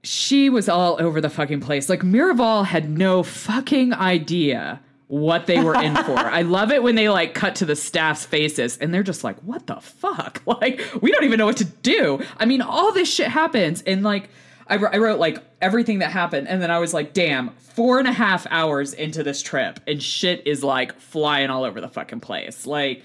she 0.05 0.49
was 0.51 0.69
all 0.69 0.97
over 1.01 1.21
the 1.21 1.31
fucking 1.31 1.61
place. 1.61 1.89
Like 1.89 2.01
Miraval 2.01 2.65
had 2.67 2.89
no 2.91 3.23
fucking 3.23 3.93
idea 3.95 4.81
what 5.13 5.47
they 5.47 5.63
were 5.63 5.75
in 5.75 5.95
for. 5.95 6.19
I 6.19 6.41
love 6.41 6.73
it 6.73 6.83
when 6.83 6.95
they 6.95 7.11
like 7.11 7.35
cut 7.35 7.57
to 7.57 7.67
the 7.67 7.77
staff's 7.77 8.25
faces 8.25 8.79
and 8.79 8.95
they're 8.95 9.03
just 9.03 9.23
like, 9.23 9.39
"What 9.41 9.67
the 9.67 9.77
fuck?" 9.77 10.41
Like 10.47 10.81
we 11.03 11.13
don't 11.13 11.25
even 11.25 11.39
know 11.39 11.45
what 11.45 11.59
to 11.59 11.67
do. 11.67 12.23
I 12.39 12.47
mean, 12.47 12.63
all 12.63 12.93
this 12.93 13.13
shit 13.13 13.29
happens 13.29 13.83
and 13.83 14.03
like 14.03 14.31
I, 14.67 14.77
I 14.77 14.97
wrote 14.97 15.21
like 15.21 15.43
everything 15.61 15.99
that 15.99 16.13
happened, 16.13 16.49
and 16.49 16.63
then 16.63 16.71
I 16.71 16.79
was 16.79 16.95
like, 16.95 17.13
damn, 17.13 17.51
four 17.51 17.99
and 17.99 18.09
a 18.09 18.13
half 18.13 18.47
hours 18.49 18.95
into 18.95 19.23
this 19.23 19.43
trip, 19.43 19.81
and 19.87 20.03
shit 20.03 20.47
is 20.47 20.65
like 20.65 20.99
flying 20.99 21.51
all 21.51 21.65
over 21.65 21.81
the 21.81 21.89
fucking 21.89 22.21
place. 22.21 22.67
Like, 22.67 23.05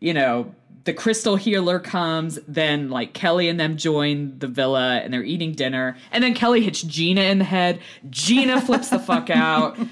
you 0.00 0.14
know, 0.14 0.54
the 0.84 0.94
crystal 0.94 1.36
healer 1.36 1.78
comes, 1.78 2.38
then 2.48 2.88
like 2.88 3.12
Kelly 3.12 3.48
and 3.48 3.60
them 3.60 3.76
join 3.76 4.38
the 4.38 4.48
villa 4.48 5.00
and 5.00 5.12
they're 5.12 5.22
eating 5.22 5.52
dinner, 5.52 5.98
and 6.12 6.24
then 6.24 6.32
Kelly 6.32 6.62
hits 6.62 6.80
Gina 6.82 7.22
in 7.22 7.38
the 7.38 7.44
head. 7.44 7.80
Gina 8.08 8.58
flips 8.60 8.88
the 8.88 8.98
fuck 8.98 9.28
out. 9.28 9.76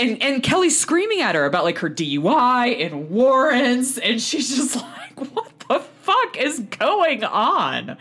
And, 0.00 0.22
and 0.22 0.42
Kelly's 0.42 0.80
screaming 0.80 1.20
at 1.20 1.34
her 1.34 1.44
about 1.44 1.64
like 1.64 1.78
her 1.78 1.90
DUI 1.90 2.84
and 2.84 3.10
warrants, 3.10 3.98
and 3.98 4.20
she's 4.20 4.56
just 4.56 4.76
like, 5.18 5.34
"What 5.34 5.52
the 5.68 5.80
fuck 5.80 6.38
is 6.38 6.60
going 6.60 7.22
on?" 7.22 7.98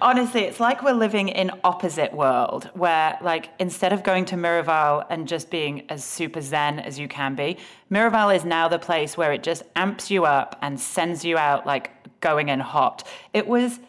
Honestly, 0.00 0.42
it's 0.42 0.60
like 0.60 0.82
we're 0.82 0.92
living 0.92 1.28
in 1.28 1.50
opposite 1.64 2.14
world 2.14 2.70
where 2.74 3.18
like 3.20 3.50
instead 3.58 3.92
of 3.92 4.04
going 4.04 4.24
to 4.26 4.36
Miraval 4.36 5.04
and 5.10 5.26
just 5.26 5.50
being 5.50 5.82
as 5.90 6.04
super 6.04 6.40
zen 6.40 6.78
as 6.78 6.98
you 7.00 7.08
can 7.08 7.34
be, 7.34 7.58
Miraval 7.90 8.34
is 8.34 8.44
now 8.44 8.68
the 8.68 8.78
place 8.78 9.16
where 9.16 9.32
it 9.32 9.42
just 9.42 9.64
amps 9.74 10.10
you 10.10 10.24
up 10.24 10.56
and 10.62 10.78
sends 10.78 11.24
you 11.24 11.36
out 11.36 11.66
like 11.66 11.90
going 12.20 12.48
in 12.48 12.60
hot. 12.60 13.06
It 13.34 13.48
was 13.48 13.80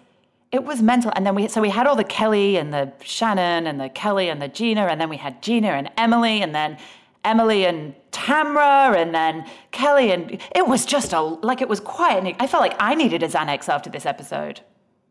it 0.52 0.64
was 0.66 0.82
mental. 0.82 1.14
And 1.16 1.26
then 1.26 1.36
we 1.36 1.48
so 1.48 1.62
we 1.62 1.70
had 1.70 1.86
all 1.86 1.96
the 1.96 2.04
Kelly 2.04 2.58
and 2.58 2.74
the 2.74 2.92
Shannon 3.04 3.68
and 3.68 3.80
the 3.80 3.90
Kelly 3.90 4.30
and 4.30 4.42
the 4.42 4.50
Gina, 4.50 4.88
and 4.88 5.00
then 5.00 5.10
we 5.10 5.18
had 5.18 5.42
Gina 5.44 5.70
and 5.70 5.90
Emily, 5.96 6.42
and 6.42 6.56
then 6.56 6.78
Emily 7.24 7.66
and 7.66 7.94
Tamra, 8.12 8.96
and 8.96 9.14
then 9.14 9.46
Kelly, 9.72 10.12
and 10.12 10.42
it 10.56 10.68
was 10.68 10.86
just 10.86 11.14
a 11.14 11.22
like 11.22 11.62
it 11.62 11.70
was 11.70 11.80
quiet. 11.80 12.36
I 12.40 12.48
felt 12.48 12.62
like 12.62 12.76
I 12.80 12.96
needed 12.96 13.24
a 13.24 13.28
Xanax 13.28 13.70
after 13.70 13.90
this 13.90 14.06
episode 14.06 14.62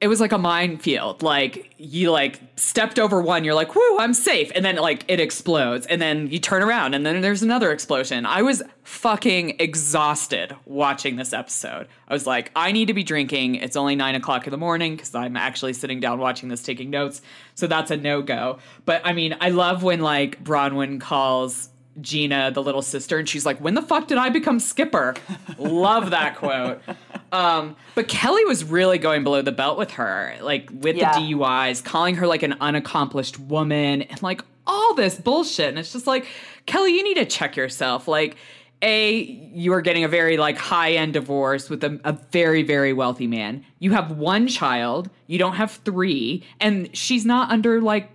it 0.00 0.08
was 0.08 0.20
like 0.20 0.32
a 0.32 0.38
minefield. 0.38 1.22
Like 1.22 1.74
you 1.76 2.10
like 2.10 2.40
stepped 2.56 2.98
over 2.98 3.20
one, 3.20 3.44
you're 3.44 3.54
like, 3.54 3.74
"Whoo, 3.74 3.98
I'm 3.98 4.14
safe," 4.14 4.50
and 4.54 4.64
then 4.64 4.76
like 4.76 5.04
it 5.08 5.20
explodes, 5.20 5.86
and 5.86 6.00
then 6.00 6.28
you 6.28 6.38
turn 6.38 6.62
around, 6.62 6.94
and 6.94 7.04
then 7.04 7.20
there's 7.20 7.42
another 7.42 7.70
explosion. 7.70 8.24
I 8.24 8.40
was 8.40 8.62
fucking 8.82 9.56
exhausted 9.58 10.56
watching 10.64 11.16
this 11.16 11.32
episode. 11.32 11.86
I 12.08 12.14
was 12.14 12.26
like, 12.26 12.50
I 12.56 12.72
need 12.72 12.86
to 12.86 12.94
be 12.94 13.04
drinking. 13.04 13.56
It's 13.56 13.76
only 13.76 13.94
nine 13.94 14.14
o'clock 14.14 14.46
in 14.46 14.50
the 14.50 14.56
morning 14.56 14.96
because 14.96 15.14
I'm 15.14 15.36
actually 15.36 15.74
sitting 15.74 16.00
down 16.00 16.18
watching 16.18 16.48
this, 16.48 16.62
taking 16.62 16.90
notes. 16.90 17.20
So 17.54 17.66
that's 17.66 17.90
a 17.90 17.96
no 17.96 18.22
go. 18.22 18.58
But 18.86 19.02
I 19.04 19.12
mean, 19.12 19.36
I 19.40 19.50
love 19.50 19.82
when 19.82 20.00
like 20.00 20.42
Braunwyn 20.42 21.00
calls 21.00 21.68
Gina, 22.00 22.50
the 22.50 22.62
little 22.62 22.82
sister, 22.82 23.18
and 23.18 23.28
she's 23.28 23.44
like, 23.44 23.58
"When 23.58 23.74
the 23.74 23.82
fuck 23.82 24.06
did 24.06 24.18
I 24.18 24.28
become 24.28 24.60
Skipper?" 24.60 25.14
Love 25.58 26.10
that 26.10 26.36
quote. 26.36 26.82
Um, 27.32 27.76
but 27.94 28.08
Kelly 28.08 28.44
was 28.44 28.64
really 28.64 28.98
going 28.98 29.22
below 29.22 29.40
the 29.40 29.52
belt 29.52 29.78
with 29.78 29.92
her, 29.92 30.34
like 30.42 30.68
with 30.72 30.96
yeah. 30.96 31.16
the 31.16 31.32
DUIs, 31.32 31.84
calling 31.84 32.16
her 32.16 32.26
like 32.26 32.42
an 32.42 32.56
unaccomplished 32.60 33.38
woman, 33.38 34.02
and 34.02 34.20
like 34.20 34.42
all 34.66 34.94
this 34.94 35.14
bullshit. 35.14 35.68
And 35.68 35.78
it's 35.78 35.92
just 35.92 36.08
like, 36.08 36.26
Kelly, 36.66 36.96
you 36.96 37.04
need 37.04 37.18
to 37.18 37.24
check 37.24 37.54
yourself. 37.54 38.08
Like, 38.08 38.36
a, 38.82 39.22
you 39.22 39.72
are 39.74 39.80
getting 39.80 40.04
a 40.04 40.08
very 40.08 40.38
like 40.38 40.56
high 40.56 40.92
end 40.92 41.12
divorce 41.12 41.70
with 41.70 41.84
a, 41.84 42.00
a 42.02 42.12
very 42.32 42.62
very 42.62 42.92
wealthy 42.92 43.26
man. 43.26 43.64
You 43.78 43.92
have 43.92 44.12
one 44.12 44.48
child. 44.48 45.10
You 45.26 45.38
don't 45.38 45.54
have 45.54 45.70
three, 45.84 46.42
and 46.60 46.94
she's 46.96 47.24
not 47.24 47.50
under 47.50 47.80
like 47.80 48.10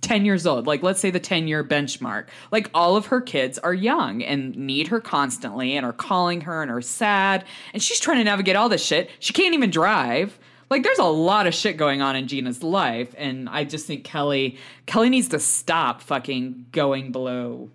10 0.00 0.24
years 0.24 0.46
old 0.46 0.66
like 0.66 0.82
let's 0.82 1.00
say 1.00 1.10
the 1.10 1.20
10 1.20 1.48
year 1.48 1.62
benchmark. 1.62 2.26
Like 2.50 2.70
all 2.74 2.96
of 2.96 3.06
her 3.06 3.20
kids 3.20 3.58
are 3.58 3.74
young 3.74 4.22
and 4.22 4.56
need 4.56 4.88
her 4.88 5.00
constantly 5.00 5.76
and 5.76 5.86
are 5.86 5.92
calling 5.92 6.42
her 6.42 6.62
and 6.62 6.70
are 6.70 6.80
sad 6.80 7.44
and 7.72 7.82
she's 7.82 8.00
trying 8.00 8.18
to 8.18 8.24
navigate 8.24 8.56
all 8.56 8.68
this 8.68 8.84
shit. 8.84 9.10
She 9.20 9.32
can't 9.32 9.54
even 9.54 9.70
drive. 9.70 10.38
Like 10.70 10.82
there's 10.82 10.98
a 10.98 11.04
lot 11.04 11.46
of 11.46 11.54
shit 11.54 11.76
going 11.76 12.02
on 12.02 12.16
in 12.16 12.26
Gina's 12.26 12.62
life 12.62 13.14
and 13.16 13.48
I 13.48 13.64
just 13.64 13.86
think 13.86 14.04
Kelly 14.04 14.58
Kelly 14.86 15.10
needs 15.10 15.28
to 15.28 15.38
stop 15.38 16.02
fucking 16.02 16.66
going 16.72 17.12
below. 17.12 17.70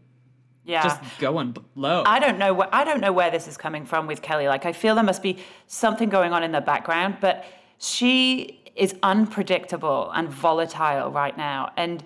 Yeah. 0.66 0.84
Just 0.84 1.02
going 1.20 1.58
low 1.76 2.04
i 2.06 2.20
don't 2.20 2.38
know 2.38 2.56
wh- 2.56 2.70
i 2.72 2.86
don't 2.86 3.02
know 3.02 3.12
where 3.12 3.30
this 3.30 3.50
is 3.50 3.58
coming 3.58 3.86
from 3.86 4.08
with 4.08 4.22
kelly. 4.22 4.48
Like 4.48 4.66
i 4.66 4.72
feel 4.72 4.96
there 4.96 5.04
must 5.04 5.22
be 5.22 5.40
something 5.68 6.08
going 6.08 6.32
on 6.32 6.42
in 6.42 6.54
the 6.54 6.62
background 6.62 7.18
but 7.20 7.44
she 7.80 8.63
is 8.76 8.96
unpredictable 9.04 10.12
and 10.12 10.30
volatile 10.30 11.12
right 11.12 11.38
now. 11.38 11.72
And 11.78 12.04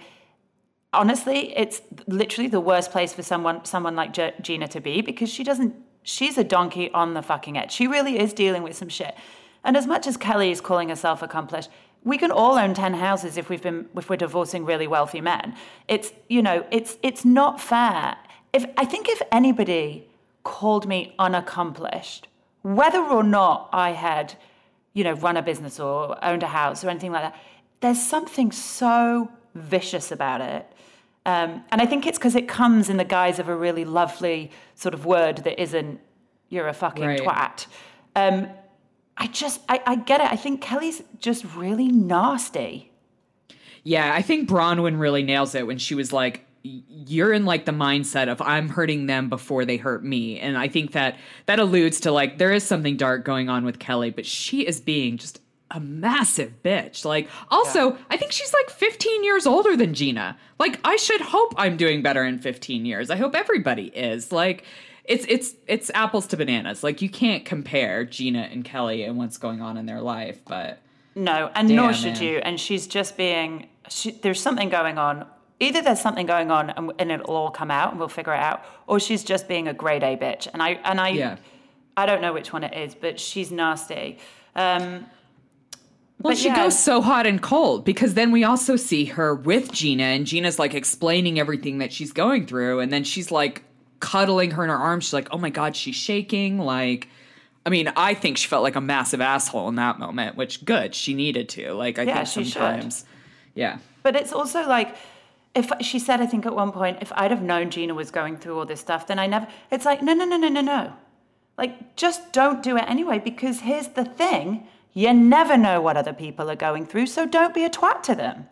honestly, 0.93 1.57
it's 1.57 1.81
literally 2.07 2.49
the 2.49 2.59
worst 2.59 2.91
place 2.91 3.13
for 3.13 3.23
someone 3.23 3.63
someone 3.65 3.95
like 3.95 4.13
G- 4.13 4.31
Gina 4.41 4.67
to 4.69 4.81
be 4.81 5.01
because 5.01 5.29
she 5.29 5.43
doesn't. 5.43 5.75
She's 6.03 6.37
a 6.37 6.43
donkey 6.43 6.89
on 6.91 7.13
the 7.13 7.21
fucking 7.21 7.57
edge. 7.57 7.71
She 7.71 7.87
really 7.87 8.17
is 8.17 8.33
dealing 8.33 8.63
with 8.63 8.75
some 8.75 8.89
shit. 8.89 9.15
And 9.63 9.75
as 9.75 9.85
much 9.85 10.07
as 10.07 10.15
Kelly 10.15 10.51
is 10.51 10.61
calling 10.61 10.87
herself 10.89 11.21
accomplished, 11.21 11.69
we 12.03 12.17
can 12.17 12.31
all 12.31 12.57
own 12.57 12.73
10 12.73 12.93
houses 12.93 13.37
if 13.37 13.49
we've 13.49 13.61
been 13.61 13.89
if 13.95 14.09
we're 14.09 14.15
divorcing 14.15 14.65
really 14.65 14.87
wealthy 14.87 15.21
men. 15.21 15.55
It's 15.87 16.11
you 16.29 16.41
know, 16.41 16.65
it's 16.71 16.97
it's 17.03 17.25
not 17.25 17.59
fair. 17.59 18.17
If 18.53 18.65
I 18.77 18.85
think 18.85 19.09
if 19.09 19.21
anybody 19.31 20.07
called 20.43 20.87
me 20.87 21.13
unaccomplished, 21.19 22.27
whether 22.61 23.03
or 23.03 23.23
not 23.23 23.69
I 23.73 23.91
had 23.91 24.35
you 24.97 25.03
know, 25.03 25.13
run 25.13 25.37
a 25.37 25.43
business 25.43 25.79
or 25.79 26.17
owned 26.25 26.41
a 26.41 26.47
house 26.47 26.83
or 26.83 26.89
anything 26.89 27.11
like 27.11 27.21
that. 27.21 27.35
There's 27.81 28.01
something 28.01 28.51
so 28.51 29.29
vicious 29.53 30.11
about 30.11 30.41
it. 30.41 30.65
Um, 31.23 31.63
and 31.71 31.79
I 31.79 31.85
think 31.85 32.07
it's 32.07 32.17
because 32.17 32.33
it 32.33 32.47
comes 32.47 32.89
in 32.89 32.97
the 32.97 33.03
guise 33.03 33.37
of 33.37 33.47
a 33.47 33.55
really 33.55 33.85
lovely 33.85 34.49
sort 34.73 34.95
of 34.95 35.05
word 35.05 35.37
that 35.43 35.61
isn't, 35.61 35.99
you're 36.49 36.67
a 36.67 36.73
fucking 36.73 37.05
right. 37.05 37.19
twat. 37.19 37.67
Um, 38.15 38.47
I 39.17 39.27
just, 39.27 39.61
I, 39.69 39.81
I 39.85 39.95
get 39.97 40.19
it. 40.19 40.31
I 40.31 40.35
think 40.35 40.61
Kelly's 40.61 41.03
just 41.19 41.45
really 41.55 41.89
nasty. 41.89 42.91
Yeah, 43.83 44.15
I 44.15 44.23
think 44.23 44.49
Bronwyn 44.49 44.99
really 44.99 45.21
nails 45.21 45.53
it 45.53 45.67
when 45.67 45.77
she 45.77 45.93
was 45.93 46.11
like, 46.11 46.46
you're 46.63 47.33
in 47.33 47.45
like 47.45 47.65
the 47.65 47.71
mindset 47.71 48.29
of 48.29 48.41
I'm 48.41 48.69
hurting 48.69 49.05
them 49.05 49.29
before 49.29 49.65
they 49.65 49.77
hurt 49.77 50.03
me. 50.03 50.39
And 50.39 50.57
I 50.57 50.67
think 50.67 50.91
that 50.91 51.17
that 51.45 51.59
alludes 51.59 51.99
to 52.01 52.11
like 52.11 52.37
there 52.37 52.51
is 52.51 52.63
something 52.63 52.97
dark 52.97 53.23
going 53.25 53.49
on 53.49 53.65
with 53.65 53.79
Kelly, 53.79 54.09
but 54.09 54.25
she 54.25 54.65
is 54.65 54.81
being 54.81 55.17
just 55.17 55.39
a 55.71 55.79
massive 55.79 56.53
bitch. 56.63 57.05
Like 57.05 57.29
also, 57.49 57.91
yeah. 57.91 57.97
I 58.09 58.17
think 58.17 58.31
she's 58.31 58.53
like 58.53 58.69
15 58.69 59.23
years 59.23 59.45
older 59.45 59.75
than 59.75 59.93
Gina. 59.93 60.37
Like 60.59 60.79
I 60.83 60.95
should 60.95 61.21
hope 61.21 61.53
I'm 61.57 61.77
doing 61.77 62.01
better 62.01 62.23
in 62.23 62.39
15 62.39 62.85
years. 62.85 63.09
I 63.09 63.17
hope 63.17 63.35
everybody 63.35 63.87
is. 63.87 64.31
Like 64.31 64.63
it's 65.03 65.25
it's 65.27 65.55
it's 65.67 65.91
apples 65.93 66.27
to 66.27 66.37
bananas. 66.37 66.83
Like 66.83 67.01
you 67.01 67.09
can't 67.09 67.45
compare 67.45 68.05
Gina 68.05 68.49
and 68.51 68.63
Kelly 68.63 69.03
and 69.03 69.17
what's 69.17 69.37
going 69.37 69.61
on 69.61 69.77
in 69.77 69.85
their 69.85 70.01
life, 70.01 70.41
but 70.45 70.79
no, 71.15 71.49
and 71.55 71.67
damn, 71.67 71.77
nor 71.77 71.93
should 71.93 72.13
man. 72.13 72.23
you. 72.23 72.37
And 72.39 72.59
she's 72.59 72.87
just 72.87 73.17
being 73.17 73.67
she, 73.89 74.11
there's 74.11 74.41
something 74.41 74.69
going 74.69 74.97
on 74.97 75.25
either 75.59 75.81
there's 75.81 76.01
something 76.01 76.25
going 76.25 76.51
on 76.51 76.69
and, 76.71 76.91
and, 76.99 77.11
it'll 77.11 77.35
all 77.35 77.51
come 77.51 77.71
out 77.71 77.91
and 77.91 77.99
we'll 77.99 78.07
figure 78.07 78.33
it 78.33 78.39
out, 78.39 78.63
or 78.85 78.99
she's 78.99 79.23
just 79.23 79.47
being 79.47 79.67
a 79.67 79.73
grade 79.73 80.03
A 80.03 80.15
bitch. 80.17 80.47
And 80.51 80.61
I 80.61 80.79
and 80.83 80.99
I 80.99 81.09
yeah. 81.09 81.37
I 81.95 82.05
don't 82.05 82.21
know 82.21 82.33
which 82.33 82.53
one 82.53 82.63
it 82.63 82.77
is, 82.77 82.93
but 82.95 83.19
she's 83.19 83.51
nasty. 83.51 84.19
Um, 84.55 85.07
well, 86.21 86.35
she 86.35 86.47
yeah. 86.47 86.55
goes 86.55 86.77
so 86.77 87.01
hot 87.01 87.27
and 87.27 87.41
cold 87.41 87.85
because 87.85 88.15
then 88.15 88.31
we 88.31 88.43
also 88.43 88.75
see 88.75 89.05
her 89.05 89.35
with 89.35 89.71
Gina, 89.71 90.03
and 90.03 90.25
Gina's 90.25 90.59
like 90.59 90.73
explaining 90.73 91.39
everything 91.39 91.79
that 91.79 91.93
she's 91.93 92.11
going 92.11 92.47
through, 92.47 92.79
and 92.79 92.91
then 92.91 93.03
she's 93.03 93.31
like 93.31 93.63
cuddling 93.99 94.51
her 94.51 94.63
in 94.63 94.69
her 94.69 94.75
arms. 94.75 95.05
She's 95.05 95.13
like, 95.13 95.27
"Oh 95.31 95.37
my 95.37 95.49
god, 95.49 95.75
she's 95.75 95.95
shaking!" 95.95 96.59
Like, 96.59 97.07
I 97.65 97.69
mean, 97.69 97.91
I 97.95 98.13
think 98.13 98.37
she 98.37 98.47
felt 98.47 98.63
like 98.63 98.75
a 98.75 98.81
massive 98.81 99.21
asshole 99.21 99.69
in 99.69 99.75
that 99.75 99.99
moment, 99.99 100.37
which 100.37 100.65
good, 100.65 100.95
she 100.95 101.13
needed 101.13 101.49
to. 101.49 101.73
Like, 101.73 101.99
I 101.99 102.03
yeah, 102.03 102.23
think 102.25 102.47
sometimes, 102.47 103.05
yeah. 103.53 103.77
But 104.01 104.15
it's 104.15 104.33
also 104.33 104.67
like 104.67 104.95
if 105.57 105.71
she 105.81 105.99
said, 105.99 106.21
I 106.21 106.27
think 106.27 106.45
at 106.45 106.55
one 106.55 106.71
point, 106.71 106.99
if 107.01 107.11
I'd 107.15 107.31
have 107.31 107.41
known 107.41 107.71
Gina 107.71 107.93
was 107.93 108.11
going 108.11 108.37
through 108.37 108.59
all 108.59 108.65
this 108.65 108.79
stuff, 108.79 109.07
then 109.07 109.19
I 109.19 109.27
never. 109.27 109.47
It's 109.71 109.85
like, 109.85 110.01
no, 110.01 110.13
no, 110.13 110.23
no, 110.23 110.37
no, 110.37 110.47
no, 110.47 110.61
no. 110.61 110.93
Like, 111.57 111.95
just 111.95 112.31
don't 112.31 112.61
do 112.61 112.77
it 112.77 112.85
anyway, 112.87 113.19
because 113.19 113.61
here's 113.61 113.87
the 113.89 114.05
thing 114.05 114.67
you 114.93 115.13
never 115.13 115.57
know 115.57 115.81
what 115.81 115.97
other 115.97 116.13
people 116.13 116.49
are 116.49 116.55
going 116.55 116.85
through, 116.85 117.07
so 117.07 117.25
don't 117.25 117.53
be 117.53 117.65
a 117.65 117.69
twat 117.69 118.03
to 118.03 118.15
them. 118.15 118.47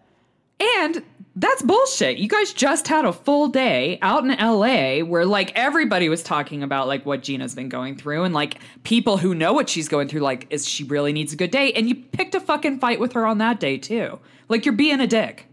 And 0.60 1.04
that's 1.36 1.62
bullshit. 1.62 2.18
You 2.18 2.30
guys 2.30 2.54
just 2.54 2.88
had 2.88 3.04
a 3.04 3.12
full 3.12 3.50
day 3.50 4.00
out 4.02 4.24
in 4.24 4.30
LA 4.30 5.00
where 5.00 5.26
like 5.26 5.52
everybody 5.56 6.08
was 6.08 6.24
talking 6.24 6.64
about 6.64 6.88
like 6.88 7.06
what 7.06 7.24
Gina's 7.24 7.54
been 7.54 7.68
going 7.68 7.98
through 7.98 8.24
and 8.24 8.34
like 8.34 8.60
people 8.84 9.18
who 9.18 9.36
know 9.36 9.52
what 9.52 9.68
she's 9.68 9.90
going 9.90 10.08
through 10.08 10.22
like 10.22 10.48
is 10.50 10.68
she 10.68 10.86
really 10.86 11.12
needs 11.12 11.34
a 11.34 11.36
good 11.36 11.52
day 11.52 11.74
and 11.74 11.90
you 11.90 11.96
picked 11.96 12.36
a 12.36 12.40
fucking 12.40 12.80
fight 12.80 13.02
with 13.02 13.14
her 13.14 13.26
on 13.26 13.40
that 13.40 13.60
day 13.60 13.78
too. 13.78 14.18
Like 14.48 14.66
you're 14.66 14.76
being 14.76 15.02
a 15.02 15.08
dick. 15.08 15.50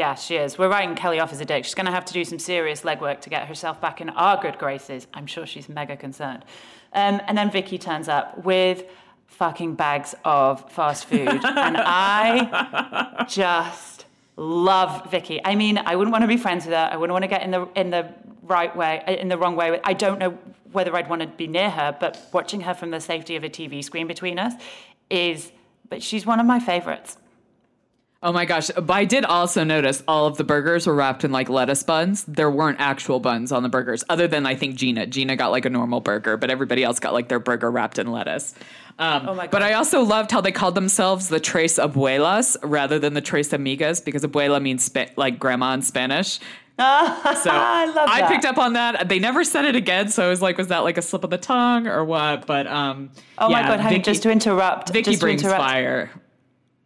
Yeah, 0.00 0.14
she 0.14 0.36
is. 0.36 0.56
We're 0.56 0.70
writing 0.70 0.94
Kelly 0.94 1.20
off 1.20 1.30
as 1.30 1.42
a 1.42 1.44
dick. 1.44 1.62
She's 1.62 1.74
going 1.74 1.84
to 1.84 1.92
have 1.92 2.06
to 2.06 2.14
do 2.14 2.24
some 2.24 2.38
serious 2.38 2.80
legwork 2.84 3.20
to 3.20 3.28
get 3.28 3.46
herself 3.46 3.82
back 3.82 4.00
in 4.00 4.08
our 4.08 4.40
good 4.40 4.56
graces. 4.56 5.06
I'm 5.12 5.26
sure 5.26 5.44
she's 5.44 5.68
mega 5.68 5.94
concerned. 5.94 6.42
Um, 6.94 7.20
and 7.26 7.36
then 7.36 7.50
Vicki 7.50 7.76
turns 7.76 8.08
up 8.08 8.42
with 8.42 8.84
fucking 9.26 9.74
bags 9.74 10.14
of 10.24 10.72
fast 10.72 11.04
food. 11.04 11.28
and 11.28 11.76
I 11.76 13.26
just 13.28 14.06
love 14.36 15.10
Vicki. 15.10 15.38
I 15.44 15.54
mean, 15.54 15.76
I 15.76 15.96
wouldn't 15.96 16.12
want 16.12 16.22
to 16.22 16.28
be 16.28 16.38
friends 16.38 16.64
with 16.64 16.72
her. 16.72 16.88
I 16.90 16.96
wouldn't 16.96 17.12
want 17.12 17.24
to 17.24 17.28
get 17.28 17.42
in 17.42 17.50
the 17.50 17.68
in 17.76 17.90
the 17.90 18.08
right 18.44 18.74
way, 18.74 19.04
in 19.06 19.28
the 19.28 19.36
wrong 19.36 19.54
way. 19.54 19.80
I 19.84 19.92
don't 19.92 20.18
know 20.18 20.30
whether 20.72 20.96
I'd 20.96 21.10
want 21.10 21.20
to 21.20 21.28
be 21.28 21.46
near 21.46 21.68
her, 21.68 21.94
but 22.00 22.26
watching 22.32 22.62
her 22.62 22.72
from 22.72 22.90
the 22.90 23.02
safety 23.02 23.36
of 23.36 23.44
a 23.44 23.50
TV 23.50 23.84
screen 23.84 24.06
between 24.06 24.38
us 24.38 24.54
is, 25.10 25.52
but 25.90 26.02
she's 26.02 26.24
one 26.24 26.40
of 26.40 26.46
my 26.46 26.58
favorites. 26.58 27.18
Oh 28.22 28.32
my 28.32 28.44
gosh. 28.44 28.70
But 28.76 28.90
I 28.90 29.06
did 29.06 29.24
also 29.24 29.64
notice 29.64 30.02
all 30.06 30.26
of 30.26 30.36
the 30.36 30.44
burgers 30.44 30.86
were 30.86 30.94
wrapped 30.94 31.24
in 31.24 31.32
like 31.32 31.48
lettuce 31.48 31.82
buns. 31.82 32.22
There 32.24 32.50
weren't 32.50 32.78
actual 32.78 33.18
buns 33.18 33.50
on 33.50 33.62
the 33.62 33.70
burgers, 33.70 34.04
other 34.10 34.28
than 34.28 34.44
I 34.44 34.54
think 34.54 34.74
Gina. 34.76 35.06
Gina 35.06 35.36
got 35.36 35.50
like 35.50 35.64
a 35.64 35.70
normal 35.70 36.00
burger, 36.00 36.36
but 36.36 36.50
everybody 36.50 36.84
else 36.84 37.00
got 37.00 37.14
like 37.14 37.28
their 37.28 37.38
burger 37.38 37.70
wrapped 37.70 37.98
in 37.98 38.12
lettuce. 38.12 38.54
Um, 38.98 39.26
Oh 39.28 39.34
my 39.34 39.44
God. 39.44 39.50
But 39.52 39.62
I 39.62 39.72
also 39.72 40.02
loved 40.02 40.30
how 40.30 40.42
they 40.42 40.52
called 40.52 40.74
themselves 40.74 41.28
the 41.28 41.40
Tres 41.40 41.78
Abuelas 41.78 42.58
rather 42.62 42.98
than 42.98 43.14
the 43.14 43.22
Tres 43.22 43.48
Amigas 43.52 44.04
because 44.04 44.22
abuela 44.22 44.60
means 44.60 44.84
spa- 44.84 45.06
like 45.16 45.38
grandma 45.38 45.72
in 45.74 45.82
Spanish. 45.82 46.38
So 46.80 46.84
I 47.52 47.92
love 47.94 48.08
I 48.10 48.26
picked 48.26 48.46
up 48.46 48.56
on 48.56 48.72
that. 48.72 49.06
They 49.08 49.18
never 49.18 49.44
said 49.44 49.66
it 49.66 49.76
again, 49.76 50.08
so 50.08 50.24
I 50.24 50.28
was 50.30 50.40
like, 50.40 50.56
was 50.56 50.68
that 50.68 50.78
like 50.78 50.96
a 50.96 51.02
slip 51.02 51.24
of 51.24 51.30
the 51.30 51.36
tongue 51.36 51.86
or 51.86 52.02
what? 52.06 52.46
But 52.46 52.66
um, 52.66 53.10
Oh 53.36 53.50
my 53.50 53.60
yeah, 53.60 53.68
god, 53.68 53.80
honey, 53.80 53.96
Vicki- 53.96 54.04
just 54.10 54.22
to 54.22 54.30
interrupt, 54.30 54.90
Vicki 54.90 55.10
just 55.10 55.20
to 55.20 55.26
brings 55.26 55.42
interrupt, 55.42 55.60
fire. 55.62 56.10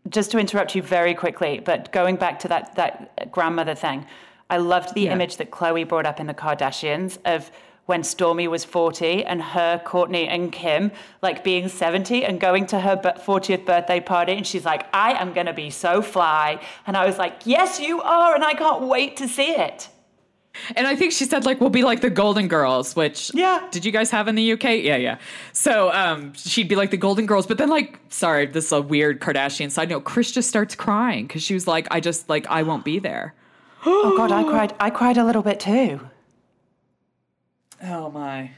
Just 0.09 0.31
to 0.33 0.39
interrupt 0.39 0.75
you 0.75 0.83
very 0.83 1.15
quickly, 1.15 1.61
but 1.65 1.91
going 1.93 2.17
back 2.17 2.39
to 2.41 2.49
that 2.49 2.75
that 2.77 3.31
grandmother 3.33 3.75
thing, 3.75 4.05
I 4.51 4.59
loved 4.59 4.95
the 4.95 5.03
Yeah. 5.03 5.13
image 5.13 5.39
that 5.39 5.51
Khloé 5.51 5.89
brought 5.89 6.05
up 6.07 6.21
in 6.21 6.27
the 6.27 6.35
Kardashians 6.35 7.19
of 7.25 7.51
when 7.87 8.03
Stormi 8.03 8.47
was 8.49 8.65
40 8.65 9.25
and 9.25 9.43
her, 9.43 9.79
Kourtney, 9.85 10.27
and 10.27 10.51
Kim 10.51 10.91
like 11.21 11.45
being 11.45 11.69
70 11.69 12.25
and 12.25 12.41
going 12.41 12.65
to 12.67 12.81
her 12.81 12.97
bu- 12.97 13.19
40th 13.21 13.65
birthday 13.67 14.01
party. 14.01 14.33
And 14.33 14.47
she's 14.47 14.65
like, 14.65 14.87
I 14.95 15.13
am 15.21 15.33
going 15.35 15.47
to 15.47 15.53
be 15.53 15.69
so 15.71 16.01
fly. 16.01 16.61
And 16.87 16.97
I 16.97 17.05
was 17.07 17.19
like, 17.19 17.35
Yes, 17.45 17.81
you 17.81 18.01
are. 18.03 18.35
And 18.35 18.45
I 18.45 18.55
can't 18.55 18.83
wait 18.83 19.17
to 19.19 19.29
see 19.29 19.51
it. 19.53 19.89
And 20.77 20.87
I 20.87 20.97
think 20.97 21.13
she 21.13 21.25
said 21.25 21.45
like 21.45 21.61
we'll 21.61 21.71
be 21.71 21.83
like 21.83 22.01
the 22.01 22.11
Golden 22.11 22.49
Girls, 22.49 22.95
which 22.97 23.31
Yeah. 23.35 23.67
Did 23.71 23.85
you 23.85 23.93
guys 23.93 24.11
have 24.11 24.29
in 24.29 24.35
the 24.35 24.53
UK? 24.53 24.65
Yeah, 24.83 24.97
yeah. 24.97 25.19
So 25.53 25.93
um, 25.93 26.33
she'd 26.35 26.69
be 26.69 26.77
like 26.77 26.91
the 26.91 26.97
Golden 26.97 27.27
Girls, 27.27 27.47
but 27.47 27.59
then 27.59 27.69
like, 27.69 27.99
sorry, 28.09 28.47
this 28.47 28.67
is 28.67 28.73
a 28.73 28.81
weird 28.83 29.21
Kardashian 29.21 29.71
side 29.71 29.89
note. 29.89 30.05
Kris 30.05 30.31
just 30.33 30.49
starts 30.49 30.75
crying 30.75 31.27
because 31.27 31.43
she 31.43 31.55
was 31.55 31.67
like, 31.67 31.87
I 31.91 32.01
just 32.01 32.29
like 32.29 32.47
I 32.49 32.63
won't 32.63 32.85
be 32.85 32.99
there. 32.99 33.35
Oh 33.87 34.17
God, 34.17 34.33
I 34.33 34.45
cried. 34.45 34.75
I 34.81 34.89
cried 34.89 35.19
a 35.19 35.25
little 35.25 35.43
bit 35.43 35.61
too. 35.61 36.01
Oh 37.83 38.11
my. 38.11 38.51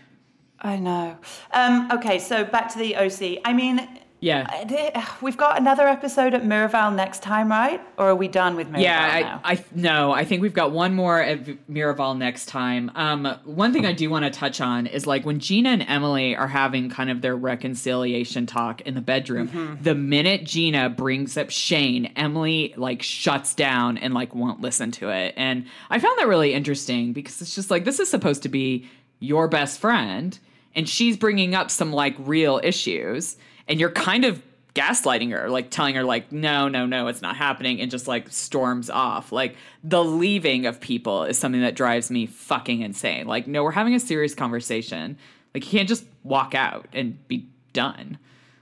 I 0.61 0.77
know. 0.77 1.19
Um, 1.53 1.91
okay, 1.93 2.19
so 2.19 2.45
back 2.45 2.73
to 2.73 2.79
the 2.79 2.97
OC. 2.97 3.41
I 3.45 3.53
mean, 3.53 3.87
Yeah. 4.21 5.05
We've 5.23 5.37
got 5.37 5.59
another 5.59 5.87
episode 5.87 6.35
at 6.35 6.43
Miraval 6.43 6.95
next 6.95 7.23
time, 7.23 7.51
right? 7.51 7.81
Or 7.99 8.11
are 8.11 8.15
we 8.15 8.29
done 8.29 8.57
with 8.57 8.69
Miraval 8.69 8.83
Yeah, 8.83 9.21
now? 9.21 9.41
I, 9.45 9.53
I 9.53 9.65
no, 9.75 10.13
I 10.13 10.25
think 10.25 10.43
we've 10.43 10.55
got 10.55 10.73
one 10.73 10.95
more 10.95 11.21
at 11.21 11.45
Miraval 11.69 12.17
next 12.17 12.47
time. 12.47 12.91
Um, 12.95 13.27
one 13.45 13.73
thing 13.73 13.87
I 13.87 13.93
do 13.93 14.09
want 14.11 14.25
to 14.25 14.31
touch 14.31 14.61
on 14.61 14.87
is 14.87 15.07
like 15.07 15.25
when 15.27 15.39
Gina 15.39 15.71
and 15.71 15.83
Emily 15.83 16.35
are 16.37 16.49
having 16.49 16.89
kind 16.91 17.11
of 17.11 17.21
their 17.21 17.37
reconciliation 17.37 18.47
talk 18.47 18.81
in 18.83 18.95
the 18.95 19.01
bedroom. 19.01 19.49
Mm-hmm. 19.49 19.83
The 19.83 19.95
minute 19.95 20.45
Gina 20.45 20.89
brings 20.91 21.37
up 21.37 21.51
Shane, 21.51 22.07
Emily 22.17 22.75
like 22.77 23.03
shuts 23.03 23.55
down 23.55 23.99
and 23.99 24.15
like 24.15 24.35
won't 24.35 24.61
listen 24.61 24.91
to 24.93 25.11
it. 25.11 25.35
And 25.37 25.67
I 25.91 25.99
found 25.99 26.19
that 26.19 26.29
really 26.29 26.53
interesting 26.55 27.13
because 27.13 27.41
it's 27.43 27.55
just 27.55 27.71
like 27.71 27.85
this 27.85 28.01
is 28.01 28.11
supposed 28.11 28.43
to 28.45 28.49
be 28.49 28.89
your 29.19 29.49
best 29.49 29.81
friend, 29.81 30.39
and 30.75 30.89
she's 30.89 31.17
bringing 31.17 31.55
up 31.55 31.71
some 31.71 31.93
like 31.93 32.15
real 32.19 32.61
issues, 32.63 33.37
and 33.69 33.81
you're 33.81 33.91
kind 33.91 34.25
of 34.25 34.43
gaslighting 34.75 35.31
her, 35.33 35.49
like 35.49 35.71
telling 35.71 35.95
her 35.95 36.05
like, 36.05 36.31
no, 36.31 36.69
no, 36.69 36.85
no, 36.85 37.09
it's 37.09 37.23
not 37.23 37.37
happening, 37.37 37.81
and 37.81 37.91
just 37.91 38.07
like 38.07 38.31
storms 38.31 38.91
off. 38.91 39.33
Like 39.33 39.57
the 39.83 40.05
leaving 40.05 40.67
of 40.67 40.81
people 40.81 41.25
is 41.25 41.39
something 41.39 41.63
that 41.63 41.75
drives 41.75 42.11
me 42.11 42.27
fucking 42.27 42.83
insane. 42.83 43.27
Like, 43.27 43.47
no, 43.47 43.65
we're 43.65 43.73
having 43.73 43.95
a 43.95 44.01
serious 44.01 44.35
conversation. 44.35 45.17
Like, 45.55 45.65
you 45.65 45.79
can't 45.79 45.89
just 45.89 46.05
walk 46.23 46.55
out 46.55 46.89
and 46.93 47.27
be 47.29 47.49
done. 47.73 48.19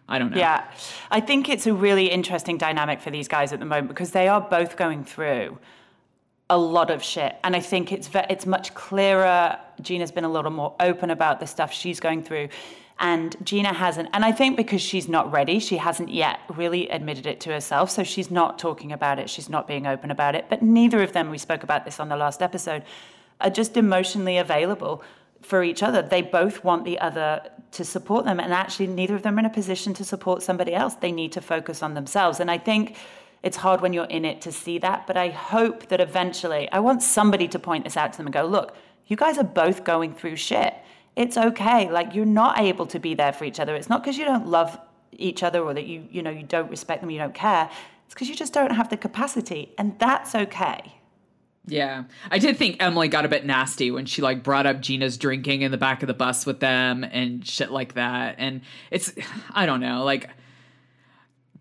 I 0.09 0.19
don't 0.19 0.31
know. 0.31 0.39
Yeah, 0.39 0.71
I 1.11 1.21
think 1.21 1.49
it's 1.49 1.67
a 1.67 1.73
really 1.73 2.07
interesting 2.11 2.59
dynamic 2.59 3.01
for 3.01 3.11
these 3.11 3.27
guys 3.27 3.53
at 3.53 3.59
the 3.59 3.65
moment 3.65 3.89
because 3.89 4.11
they 4.11 4.29
are 4.29 4.41
both 4.41 4.77
going 4.77 5.03
through 5.03 5.59
a 6.51 6.59
lot 6.59 6.91
of 6.91 7.03
shit, 7.03 7.35
and 7.43 7.57
I 7.57 7.61
think 7.61 7.91
it's 7.91 8.11
it's 8.13 8.45
much 8.45 8.75
clearer. 8.75 9.59
Gina's 9.81 10.13
been 10.13 10.25
a 10.25 10.31
little 10.31 10.51
more 10.51 10.75
open 10.79 11.11
about 11.11 11.41
the 11.41 11.47
stuff 11.47 11.73
she's 11.73 12.01
going 12.01 12.23
through, 12.23 12.51
and 12.99 13.37
Gina 13.45 13.73
hasn't. 13.73 14.09
And 14.13 14.25
I 14.25 14.33
think 14.33 14.57
because 14.57 14.81
she's 14.81 15.09
not 15.09 15.33
ready, 15.33 15.59
she 15.59 15.79
hasn't 15.79 16.11
yet 16.11 16.41
really 16.55 16.89
admitted 16.89 17.27
it 17.27 17.41
to 17.41 17.51
herself, 17.51 17.91
so 17.91 18.05
she's 18.05 18.31
not 18.31 18.59
talking 18.59 18.93
about 18.93 19.19
it. 19.19 19.29
She's 19.29 19.49
not 19.49 19.67
being 19.67 19.87
open 19.87 20.11
about 20.11 20.35
it. 20.35 20.47
But 20.49 20.63
neither 20.63 21.03
of 21.03 21.13
them, 21.13 21.31
we 21.31 21.39
spoke 21.39 21.63
about 21.63 21.85
this 21.85 21.99
on 21.99 22.09
the 22.09 22.17
last 22.17 22.41
episode, 22.41 22.85
are 23.41 23.51
just 23.51 23.77
emotionally 23.77 24.39
available 24.39 25.03
for 25.43 25.63
each 25.63 25.83
other. 25.83 26.03
They 26.03 26.23
both 26.23 26.65
want 26.65 26.85
the 26.85 26.99
other 27.01 27.43
to 27.73 27.85
support 27.85 28.25
them. 28.25 28.39
And 28.39 28.53
actually, 28.53 28.87
neither 28.87 29.17
of 29.17 29.23
them 29.23 29.37
are 29.37 29.41
in 29.41 29.45
a 29.45 29.51
position 29.51 29.93
to 29.95 30.05
support 30.05 30.43
somebody 30.43 30.73
else. 30.73 30.95
They 30.95 31.13
need 31.13 31.33
to 31.33 31.41
focus 31.41 31.83
on 31.83 31.95
themselves. 31.95 32.39
And 32.39 32.51
I 32.51 32.59
think 32.59 32.97
it's 33.43 33.57
hard 33.57 33.81
when 33.81 33.93
you're 33.93 34.05
in 34.05 34.25
it 34.25 34.41
to 34.43 34.53
see 34.53 34.79
that. 34.79 35.07
But 35.07 35.17
I 35.17 35.31
hope 35.31 35.89
that 35.89 36.01
eventually, 36.01 36.71
I 36.71 36.79
want 36.79 37.03
somebody 37.03 37.49
to 37.49 37.59
point 37.59 37.85
this 37.85 37.97
out 37.97 38.13
to 38.13 38.17
them 38.17 38.27
and 38.27 38.33
go, 38.33 38.47
look, 38.47 38.77
you 39.07 39.17
guys 39.17 39.37
are 39.37 39.45
both 39.45 39.85
going 39.85 40.15
through 40.15 40.37
shit. 40.37 40.75
It's 41.17 41.37
okay. 41.37 41.91
Like, 41.91 42.15
you're 42.15 42.25
not 42.25 42.59
able 42.59 42.87
to 42.87 42.99
be 42.99 43.15
there 43.15 43.33
for 43.33 43.45
each 43.45 43.61
other. 43.61 43.75
It's 43.75 43.89
not 43.89 44.03
because 44.03 44.19
you 44.19 44.25
don't 44.25 44.49
love 44.49 44.79
each 45.13 45.43
other 45.43 45.63
or 45.63 45.75
that 45.75 45.87
you, 45.87 46.07
you 46.11 46.23
know, 46.23 46.31
you 46.31 46.43
don't 46.43 46.71
respect 46.71 47.01
them, 47.01 47.11
you 47.11 47.19
don't 47.19 47.35
care. 47.35 47.71
It's 48.05 48.15
because 48.15 48.29
you 48.29 48.35
just 48.35 48.53
don't 48.53 48.73
have 48.73 48.89
the 48.91 48.97
capacity. 48.97 49.73
And 49.79 49.99
that's 49.99 50.35
okay. 50.35 50.95
Yeah. 51.67 52.05
I 52.31 52.39
did 52.39 52.57
think 52.57 52.77
Emily 52.81 53.09
got 53.09 53.25
a 53.25 53.29
bit 53.29 53.47
nasty 53.47 53.91
when 53.91 54.07
she 54.07 54.21
like 54.21 54.43
brought 54.43 54.67
up 54.67 54.81
Gina's 54.81 55.17
drinking 55.17 55.63
in 55.63 55.71
the 55.71 55.79
back 55.79 56.03
of 56.03 56.09
the 56.09 56.15
bus 56.15 56.45
with 56.45 56.61
them 56.61 57.05
and 57.05 57.47
shit 57.47 57.71
like 57.71 57.95
that. 57.95 58.37
And 58.39 58.61
it's 58.91 59.13
I 59.53 59.67
don't 59.67 59.81
know, 59.81 60.05
like 60.05 60.31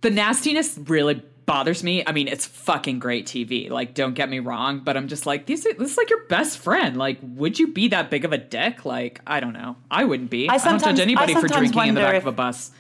the 0.02 0.10
nastiness 0.10 0.78
really 0.78 1.24
bothers 1.46 1.84
me. 1.84 2.04
I 2.06 2.12
mean, 2.12 2.28
it's 2.28 2.46
fucking 2.46 3.00
great 3.00 3.26
TV. 3.26 3.70
Like, 3.70 3.94
don't 3.94 4.14
get 4.14 4.30
me 4.30 4.40
wrong, 4.40 4.82
but 4.84 4.96
I'm 4.98 5.08
just 5.08 5.26
like, 5.26 5.46
this 5.46 5.66
is, 5.66 5.78
this 5.78 5.92
is 5.92 5.98
like 5.98 6.10
your 6.10 6.26
best 6.26 6.58
friend. 6.58 6.98
Like, 6.98 7.20
would 7.22 7.60
you 7.60 7.68
be 7.74 7.90
that 7.90 8.10
big 8.10 8.26
of 8.26 8.34
a 8.34 8.38
dick? 8.38 8.86
Like, 8.86 9.22
I 9.28 9.40
don't 9.40 9.54
know. 9.54 9.76
I 9.92 10.06
wouldn't 10.06 10.30
be. 10.30 10.50
I, 10.50 10.54
don't 10.54 10.60
sometimes- 10.62 10.98
judge 10.98 11.00
anybody 11.00 11.34
for 11.34 11.48
drinking 11.48 11.88
in 11.90 11.96
the 11.96 12.02
back 12.02 12.16
if- 12.16 12.24
of 12.24 12.28
a 12.28 12.32
bus. 12.32 12.72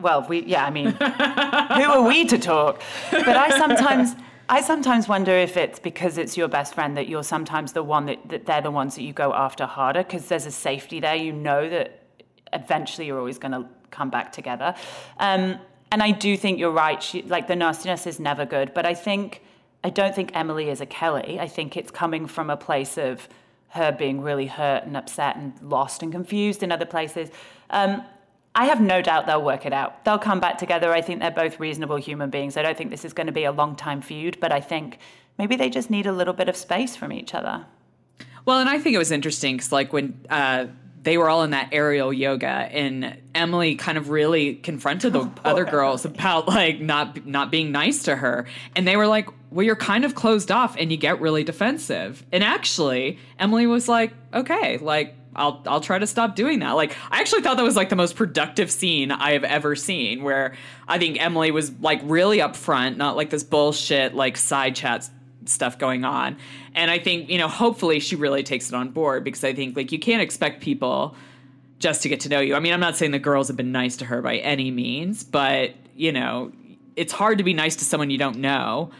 Well, 0.00 0.26
we 0.28 0.42
yeah, 0.44 0.66
I 0.66 0.70
mean, 0.70 0.90
who 0.90 1.04
are 1.04 2.08
we 2.08 2.24
to 2.24 2.36
talk? 2.36 2.82
But 3.12 3.28
I 3.28 3.56
sometimes 3.56 4.16
I 4.48 4.60
sometimes 4.60 5.06
wonder 5.06 5.32
if 5.32 5.56
it's 5.56 5.78
because 5.78 6.18
it's 6.18 6.36
your 6.36 6.48
best 6.48 6.74
friend 6.74 6.96
that 6.96 7.08
you're 7.08 7.22
sometimes 7.22 7.74
the 7.74 7.82
one 7.84 8.06
that, 8.06 8.28
that 8.28 8.46
they're 8.46 8.60
the 8.60 8.72
ones 8.72 8.96
that 8.96 9.02
you 9.02 9.12
go 9.12 9.32
after 9.32 9.66
harder 9.66 10.02
because 10.02 10.26
there's 10.26 10.46
a 10.46 10.50
safety 10.50 10.98
there. 10.98 11.14
You 11.14 11.32
know 11.32 11.68
that 11.70 12.02
eventually 12.52 13.06
you're 13.06 13.18
always 13.18 13.38
going 13.38 13.52
to 13.52 13.66
come 13.90 14.10
back 14.10 14.32
together. 14.32 14.74
Um, 15.18 15.58
and 15.94 16.02
I 16.02 16.10
do 16.10 16.36
think 16.36 16.58
you're 16.58 16.72
right. 16.72 17.00
She, 17.00 17.22
like 17.22 17.46
the 17.46 17.54
nastiness 17.54 18.04
is 18.04 18.18
never 18.18 18.44
good, 18.44 18.74
but 18.74 18.84
I 18.84 18.94
think 18.94 19.42
I 19.84 19.90
don't 19.90 20.12
think 20.12 20.32
Emily 20.34 20.68
is 20.68 20.80
a 20.80 20.86
Kelly. 20.86 21.38
I 21.38 21.46
think 21.46 21.76
it's 21.76 21.92
coming 21.92 22.26
from 22.26 22.50
a 22.50 22.56
place 22.56 22.98
of 22.98 23.28
her 23.68 23.92
being 23.92 24.20
really 24.20 24.48
hurt 24.48 24.82
and 24.86 24.96
upset 24.96 25.36
and 25.36 25.52
lost 25.62 26.02
and 26.02 26.10
confused 26.10 26.64
in 26.64 26.72
other 26.72 26.84
places. 26.84 27.30
Um, 27.70 28.02
I 28.56 28.64
have 28.64 28.80
no 28.80 29.02
doubt 29.02 29.26
they'll 29.26 29.40
work 29.40 29.66
it 29.66 29.72
out. 29.72 30.04
They'll 30.04 30.18
come 30.18 30.40
back 30.40 30.58
together. 30.58 30.92
I 30.92 31.00
think 31.00 31.20
they're 31.20 31.30
both 31.30 31.60
reasonable 31.60 31.94
human 31.94 32.28
beings. 32.28 32.56
I 32.56 32.62
don't 32.62 32.76
think 32.76 32.90
this 32.90 33.04
is 33.04 33.12
going 33.12 33.28
to 33.28 33.32
be 33.32 33.44
a 33.44 33.52
long 33.52 33.76
time 33.76 34.00
feud, 34.02 34.40
but 34.40 34.50
I 34.50 34.60
think 34.60 34.98
maybe 35.38 35.54
they 35.54 35.70
just 35.70 35.90
need 35.90 36.06
a 36.06 36.12
little 36.12 36.34
bit 36.34 36.48
of 36.48 36.56
space 36.56 36.96
from 36.96 37.12
each 37.12 37.34
other. 37.34 37.66
Well, 38.46 38.58
and 38.58 38.68
I 38.68 38.80
think 38.80 38.96
it 38.96 38.98
was 38.98 39.12
interesting 39.12 39.58
because, 39.58 39.70
like, 39.70 39.92
when 39.92 40.18
uh, 40.28 40.66
they 41.04 41.18
were 41.18 41.28
all 41.28 41.42
in 41.42 41.50
that 41.50 41.68
aerial 41.70 42.12
yoga, 42.12 42.48
and 42.48 43.16
Emily 43.34 43.76
kind 43.76 43.96
of 43.96 44.08
really 44.08 44.54
confronted 44.54 45.12
the 45.12 45.20
oh, 45.20 45.34
other 45.44 45.64
girls 45.64 46.04
about 46.04 46.48
like 46.48 46.80
not 46.80 47.26
not 47.26 47.50
being 47.50 47.70
nice 47.70 48.04
to 48.04 48.16
her, 48.16 48.46
and 48.74 48.88
they 48.88 48.96
were 48.96 49.06
like, 49.06 49.28
"Well, 49.50 49.64
you're 49.64 49.76
kind 49.76 50.04
of 50.04 50.14
closed 50.14 50.50
off, 50.50 50.76
and 50.78 50.90
you 50.90 50.96
get 50.96 51.20
really 51.20 51.44
defensive." 51.44 52.24
And 52.32 52.42
actually, 52.42 53.18
Emily 53.38 53.66
was 53.66 53.88
like, 53.88 54.12
"Okay, 54.32 54.78
like." 54.78 55.14
I'll 55.36 55.60
I'll 55.66 55.80
try 55.80 55.98
to 55.98 56.06
stop 56.06 56.36
doing 56.36 56.60
that. 56.60 56.74
Like 56.74 56.96
I 57.10 57.18
actually 57.18 57.42
thought 57.42 57.56
that 57.56 57.64
was 57.64 57.74
like 57.74 57.88
the 57.88 57.96
most 57.96 58.14
productive 58.14 58.70
scene 58.70 59.10
I 59.10 59.32
have 59.32 59.42
ever 59.42 59.74
seen 59.74 60.22
where 60.22 60.54
I 60.86 61.00
think 61.00 61.20
Emily 61.20 61.50
was 61.50 61.72
like 61.80 62.00
really 62.04 62.38
upfront, 62.38 62.98
not 62.98 63.16
like 63.16 63.30
this 63.30 63.42
bullshit 63.42 64.14
like 64.14 64.36
side 64.36 64.76
chats 64.76 65.10
stuff 65.48 65.78
going 65.78 66.04
on. 66.04 66.36
And 66.74 66.90
I 66.90 66.98
think, 66.98 67.28
you 67.28 67.38
know, 67.38 67.48
hopefully 67.48 68.00
she 68.00 68.16
really 68.16 68.42
takes 68.42 68.68
it 68.68 68.74
on 68.74 68.90
board 68.90 69.24
because 69.24 69.44
I 69.44 69.54
think 69.54 69.76
like 69.76 69.92
you 69.92 69.98
can't 69.98 70.22
expect 70.22 70.62
people 70.62 71.16
just 71.78 72.02
to 72.02 72.08
get 72.08 72.20
to 72.20 72.28
know 72.28 72.40
you. 72.40 72.54
I 72.54 72.60
mean, 72.60 72.72
I'm 72.72 72.80
not 72.80 72.96
saying 72.96 73.10
the 73.10 73.18
girls 73.18 73.48
have 73.48 73.56
been 73.56 73.72
nice 73.72 73.96
to 73.98 74.04
her 74.06 74.22
by 74.22 74.36
any 74.38 74.70
means, 74.70 75.24
but, 75.24 75.72
you 75.94 76.12
know, 76.12 76.52
it's 76.96 77.12
hard 77.12 77.38
to 77.38 77.44
be 77.44 77.52
nice 77.52 77.76
to 77.76 77.84
someone 77.84 78.10
you 78.10 78.18
don't 78.18 78.38
know. 78.38 78.90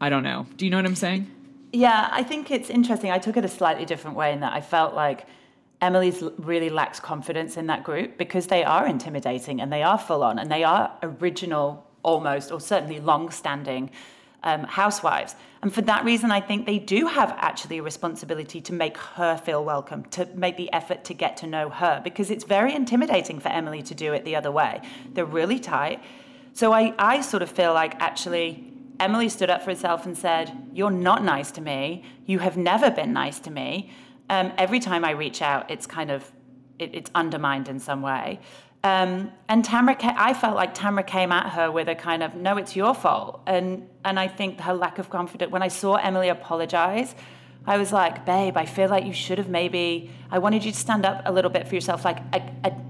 I 0.00 0.08
don't 0.08 0.22
know. 0.22 0.46
Do 0.56 0.64
you 0.64 0.70
know 0.70 0.76
what 0.76 0.86
I'm 0.86 0.94
saying? 0.94 1.30
Yeah, 1.72 2.08
I 2.12 2.22
think 2.22 2.50
it's 2.50 2.70
interesting. 2.70 3.10
I 3.10 3.18
took 3.18 3.36
it 3.36 3.44
a 3.44 3.48
slightly 3.48 3.84
different 3.84 4.16
way 4.16 4.32
in 4.32 4.40
that 4.40 4.52
I 4.52 4.60
felt 4.60 4.94
like 4.94 5.26
Emily's 5.80 6.22
really 6.38 6.70
lacks 6.70 7.00
confidence 7.00 7.56
in 7.56 7.66
that 7.66 7.84
group 7.84 8.16
because 8.16 8.46
they 8.46 8.64
are 8.64 8.86
intimidating 8.86 9.60
and 9.60 9.72
they 9.72 9.82
are 9.82 9.98
full 9.98 10.22
on 10.22 10.38
and 10.38 10.50
they 10.50 10.64
are 10.64 10.92
original, 11.02 11.86
almost, 12.02 12.50
or 12.50 12.60
certainly 12.60 13.00
long 13.00 13.30
standing 13.30 13.90
um, 14.46 14.62
housewives. 14.62 15.34
And 15.60 15.74
for 15.74 15.82
that 15.82 16.04
reason, 16.04 16.30
I 16.30 16.40
think 16.40 16.64
they 16.64 16.78
do 16.78 17.08
have 17.08 17.34
actually 17.36 17.78
a 17.78 17.82
responsibility 17.82 18.60
to 18.62 18.72
make 18.72 18.96
her 18.96 19.36
feel 19.36 19.64
welcome, 19.64 20.04
to 20.10 20.24
make 20.34 20.56
the 20.56 20.72
effort 20.72 21.04
to 21.06 21.14
get 21.14 21.36
to 21.38 21.46
know 21.48 21.68
her 21.68 22.00
because 22.02 22.30
it's 22.30 22.44
very 22.44 22.72
intimidating 22.72 23.40
for 23.40 23.48
Emily 23.48 23.82
to 23.82 23.94
do 23.94 24.12
it 24.12 24.24
the 24.24 24.36
other 24.36 24.52
way. 24.52 24.80
They're 25.12 25.24
really 25.24 25.58
tight. 25.58 26.00
So 26.54 26.72
I, 26.72 26.94
I 26.96 27.20
sort 27.22 27.42
of 27.42 27.50
feel 27.50 27.74
like 27.74 28.00
actually 28.00 28.72
Emily 29.00 29.28
stood 29.28 29.50
up 29.50 29.62
for 29.62 29.70
herself 29.70 30.06
and 30.06 30.16
said, 30.16 30.56
You're 30.72 30.92
not 30.92 31.24
nice 31.24 31.50
to 31.52 31.60
me. 31.60 32.04
You 32.24 32.38
have 32.38 32.56
never 32.56 32.88
been 32.90 33.12
nice 33.12 33.40
to 33.40 33.50
me. 33.50 33.90
Um, 34.30 34.52
every 34.56 34.78
time 34.78 35.04
I 35.04 35.10
reach 35.10 35.42
out, 35.42 35.70
it's 35.70 35.86
kind 35.86 36.10
of 36.12 36.30
it, 36.78 36.94
it's 36.94 37.10
undermined 37.14 37.68
in 37.68 37.80
some 37.80 38.00
way. 38.00 38.38
Um, 38.84 39.32
and 39.48 39.64
Tamra, 39.64 39.96
I 40.00 40.32
felt 40.32 40.54
like 40.54 40.74
Tamra 40.74 41.04
came 41.04 41.32
at 41.32 41.50
her 41.54 41.72
with 41.72 41.88
a 41.88 41.94
kind 41.94 42.22
of, 42.22 42.34
no, 42.36 42.56
it's 42.56 42.76
your 42.76 42.94
fault. 42.94 43.40
And, 43.46 43.88
and 44.04 44.18
I 44.20 44.28
think 44.28 44.60
her 44.60 44.74
lack 44.74 44.98
of 44.98 45.10
confidence, 45.10 45.50
when 45.50 45.62
I 45.62 45.68
saw 45.68 45.96
Emily 45.96 46.28
apologize, 46.28 47.14
I 47.66 47.78
was 47.78 47.92
like, 47.92 48.24
babe, 48.24 48.56
I 48.56 48.64
feel 48.64 48.88
like 48.88 49.04
you 49.04 49.12
should 49.12 49.38
have 49.38 49.48
maybe, 49.48 50.12
I 50.30 50.38
wanted 50.38 50.64
you 50.64 50.70
to 50.70 50.78
stand 50.78 51.04
up 51.04 51.22
a 51.24 51.32
little 51.32 51.50
bit 51.50 51.66
for 51.66 51.74
yourself, 51.74 52.04
like, 52.04 52.18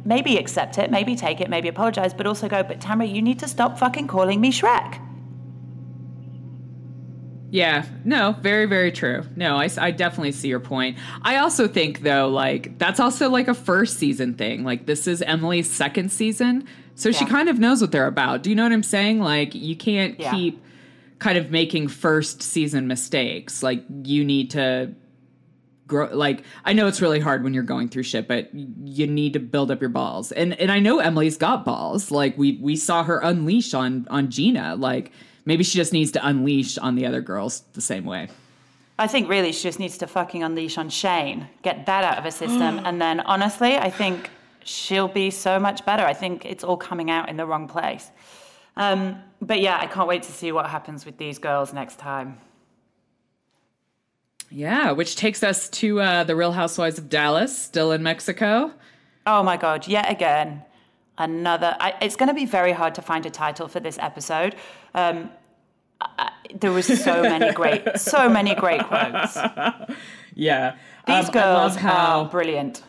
maybe 0.04 0.36
accept 0.36 0.76
it, 0.76 0.90
maybe 0.90 1.16
take 1.16 1.40
it, 1.40 1.48
maybe 1.48 1.68
apologize, 1.68 2.12
but 2.12 2.26
also 2.26 2.46
go, 2.46 2.62
but 2.62 2.78
Tamra, 2.78 3.10
you 3.10 3.22
need 3.22 3.38
to 3.38 3.48
stop 3.48 3.78
fucking 3.78 4.06
calling 4.06 4.38
me 4.38 4.52
Shrek. 4.52 5.00
Yeah, 7.50 7.86
no, 8.04 8.34
very, 8.40 8.66
very 8.66 8.90
true. 8.90 9.22
No, 9.36 9.56
I, 9.56 9.70
I 9.78 9.90
definitely 9.92 10.32
see 10.32 10.48
your 10.48 10.60
point. 10.60 10.98
I 11.22 11.36
also 11.36 11.68
think, 11.68 12.00
though, 12.00 12.28
like, 12.28 12.78
that's 12.78 12.98
also 12.98 13.30
like 13.30 13.46
a 13.48 13.54
first 13.54 13.98
season 13.98 14.34
thing. 14.34 14.64
Like, 14.64 14.86
this 14.86 15.06
is 15.06 15.22
Emily's 15.22 15.70
second 15.70 16.10
season. 16.10 16.66
So 16.96 17.10
yeah. 17.10 17.18
she 17.18 17.24
kind 17.24 17.48
of 17.48 17.58
knows 17.58 17.80
what 17.80 17.92
they're 17.92 18.06
about. 18.06 18.42
Do 18.42 18.50
you 18.50 18.56
know 18.56 18.64
what 18.64 18.72
I'm 18.72 18.82
saying? 18.82 19.20
Like, 19.20 19.54
you 19.54 19.76
can't 19.76 20.18
yeah. 20.18 20.32
keep 20.32 20.62
kind 21.18 21.38
of 21.38 21.50
making 21.50 21.88
first 21.88 22.42
season 22.42 22.88
mistakes. 22.88 23.62
Like, 23.62 23.84
you 24.02 24.24
need 24.24 24.50
to 24.52 24.92
grow. 25.86 26.08
Like, 26.12 26.42
I 26.64 26.72
know 26.72 26.88
it's 26.88 27.00
really 27.00 27.20
hard 27.20 27.44
when 27.44 27.54
you're 27.54 27.62
going 27.62 27.88
through 27.88 28.02
shit, 28.02 28.26
but 28.26 28.52
you 28.54 29.06
need 29.06 29.34
to 29.34 29.38
build 29.40 29.70
up 29.70 29.80
your 29.80 29.90
balls. 29.90 30.32
And 30.32 30.58
and 30.58 30.72
I 30.72 30.80
know 30.80 30.98
Emily's 30.98 31.36
got 31.36 31.64
balls. 31.64 32.10
Like, 32.10 32.36
we 32.36 32.58
we 32.60 32.74
saw 32.76 33.04
her 33.04 33.20
unleash 33.20 33.72
on 33.72 34.06
on 34.10 34.30
Gina. 34.30 34.74
Like, 34.74 35.12
maybe 35.46 35.64
she 35.64 35.78
just 35.78 35.92
needs 35.92 36.10
to 36.12 36.26
unleash 36.26 36.76
on 36.76 36.96
the 36.96 37.06
other 37.06 37.22
girls 37.22 37.62
the 37.72 37.80
same 37.80 38.04
way. 38.04 38.28
I 38.98 39.06
think 39.06 39.28
really 39.28 39.52
she 39.52 39.62
just 39.62 39.78
needs 39.78 39.96
to 39.98 40.06
fucking 40.06 40.42
unleash 40.42 40.76
on 40.76 40.90
Shane, 40.90 41.48
get 41.62 41.86
that 41.86 42.04
out 42.04 42.18
of 42.18 42.24
her 42.24 42.30
system, 42.30 42.78
and 42.84 43.00
then 43.00 43.20
honestly, 43.20 43.76
I 43.76 43.88
think 43.88 44.30
she'll 44.64 45.08
be 45.08 45.30
so 45.30 45.58
much 45.58 45.84
better. 45.86 46.04
I 46.04 46.12
think 46.12 46.44
it's 46.44 46.64
all 46.64 46.76
coming 46.76 47.10
out 47.10 47.28
in 47.28 47.36
the 47.36 47.46
wrong 47.46 47.68
place. 47.68 48.10
Um, 48.76 49.22
but 49.40 49.60
yeah, 49.60 49.78
I 49.80 49.86
can't 49.86 50.08
wait 50.08 50.22
to 50.24 50.32
see 50.32 50.52
what 50.52 50.66
happens 50.66 51.06
with 51.06 51.16
these 51.16 51.38
girls 51.38 51.72
next 51.72 51.98
time. 51.98 52.38
Yeah, 54.50 54.92
which 54.92 55.16
takes 55.16 55.42
us 55.42 55.68
to 55.70 56.00
uh, 56.00 56.24
the 56.24 56.36
Real 56.36 56.52
Housewives 56.52 56.98
of 56.98 57.08
Dallas, 57.08 57.56
still 57.56 57.92
in 57.92 58.02
Mexico. 58.02 58.72
Oh 59.26 59.42
my 59.42 59.56
God, 59.56 59.88
yet 59.88 60.10
again 60.10 60.62
another. 61.18 61.76
I, 61.80 61.94
it's 62.00 62.16
going 62.16 62.28
to 62.28 62.34
be 62.34 62.46
very 62.46 62.72
hard 62.72 62.94
to 62.96 63.02
find 63.02 63.26
a 63.26 63.30
title 63.30 63.68
for 63.68 63.80
this 63.80 63.98
episode. 63.98 64.54
Um, 64.94 65.30
I, 66.00 66.30
there 66.54 66.72
was 66.72 66.86
so 66.86 67.22
many 67.22 67.52
great, 67.52 67.98
so 67.98 68.28
many 68.28 68.54
great 68.54 68.84
quotes. 68.84 69.38
Yeah, 70.38 70.76
these 71.06 71.26
um, 71.28 71.32
girls 71.32 71.76
how 71.76 72.24
are 72.24 72.28
brilliant. 72.28 72.82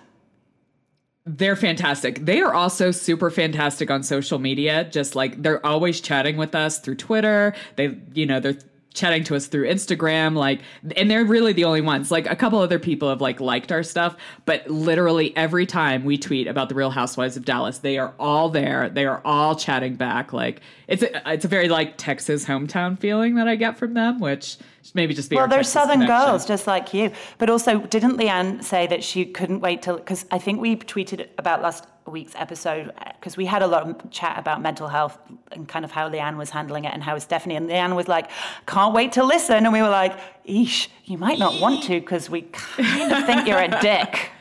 They're 1.25 1.55
fantastic. 1.55 2.25
They 2.25 2.41
are 2.41 2.53
also 2.53 2.91
super 2.91 3.30
fantastic 3.32 3.89
on 3.89 4.03
social 4.03 4.38
media. 4.38 4.84
Just 4.84 5.15
like 5.15 5.41
they're 5.41 5.65
always 5.65 6.01
chatting 6.01 6.36
with 6.36 6.53
us 6.53 6.80
through 6.80 6.95
Twitter. 6.95 7.55
They, 7.78 7.97
you 8.13 8.25
know, 8.25 8.41
they're 8.41 8.57
chatting 8.93 9.23
to 9.25 9.35
us 9.35 9.47
through 9.47 9.67
Instagram, 9.67 10.35
like, 10.35 10.61
and 10.95 11.09
they're 11.09 11.23
really 11.23 11.53
the 11.53 11.65
only 11.65 11.81
ones. 11.81 12.09
Like, 12.09 12.27
a 12.29 12.35
couple 12.35 12.59
other 12.59 12.79
people 12.79 13.09
have 13.09 13.21
like 13.21 13.39
liked 13.39 13.71
our 13.71 13.83
stuff, 13.83 14.15
but 14.45 14.67
literally 14.69 15.35
every 15.38 15.65
time 15.65 16.03
we 16.03 16.17
tweet 16.17 16.47
about 16.47 16.69
the 16.69 16.75
Real 16.75 16.89
Housewives 16.89 17.38
of 17.38 17.45
Dallas, 17.45 17.79
they 17.79 17.97
are 17.97 18.13
all 18.19 18.49
there. 18.49 18.89
They 18.89 19.05
are 19.05 19.21
all 19.23 19.55
chatting 19.55 19.95
back. 19.95 20.33
Like, 20.33 20.61
it's 20.88 21.03
a, 21.03 21.31
it's 21.31 21.45
a 21.45 21.47
very 21.47 21.69
like 21.69 21.97
Texas 21.97 22.45
hometown 22.45 22.97
feeling 22.99 23.35
that 23.35 23.47
I 23.47 23.55
get 23.55 23.77
from 23.77 23.93
them, 23.93 24.19
which 24.19 24.57
maybe 24.93 25.13
just 25.13 25.29
be 25.29 25.35
well, 25.35 25.47
they're 25.47 25.59
Texas 25.59 25.73
Southern 25.73 26.01
connection. 26.01 26.25
girls, 26.29 26.45
just 26.45 26.65
like 26.65 26.93
you. 26.93 27.11
But 27.38 27.49
also, 27.49 27.79
didn't 27.79 28.17
LeeAnne 28.17 28.63
say 28.63 28.88
that 28.88 29.03
she 29.03 29.25
couldn't 29.25 29.59
wait 29.59 29.81
till? 29.81 29.97
Because 29.97 30.25
I 30.31 30.39
think 30.39 30.59
we 30.59 30.75
tweeted 30.75 31.27
about 31.38 31.61
last 31.61 31.85
week's 32.12 32.34
episode 32.36 32.91
because 33.20 33.38
we 33.38 33.45
had 33.45 33.62
a 33.62 33.68
lot 33.68 33.89
of 33.89 34.12
chat 34.12 34.38
about 34.38 34.62
mental 34.62 34.88
health 34.88 35.18
and 35.51 35.68
kind 35.68 35.86
of 35.86 35.91
how 35.91 36.10
LeeAnne 36.10 36.38
was 36.38 36.49
handling 36.49 36.86
it 36.86 36.93
and 36.93 37.03
how 37.03 37.18
Stephanie 37.18 37.55
and 37.55 37.70
LeeAnne 37.70 37.95
was 37.95 38.08
like, 38.08 38.30
can't 38.66 38.93
wait 38.93 39.14
to 39.14 39.24
listen. 39.24 39.66
And 39.66 39.74
we 39.74 39.82
were 39.82 39.89
like, 39.89 40.18
eesh, 40.45 40.88
you 41.05 41.18
might 41.18 41.39
not 41.39 41.60
want 41.62 41.84
to 41.84 41.99
because 41.99 42.30
we 42.30 42.41
kind 42.41 43.12
of 43.12 43.26
think 43.26 43.47
you're 43.47 43.60
a 43.60 43.80
dick. 43.82 44.32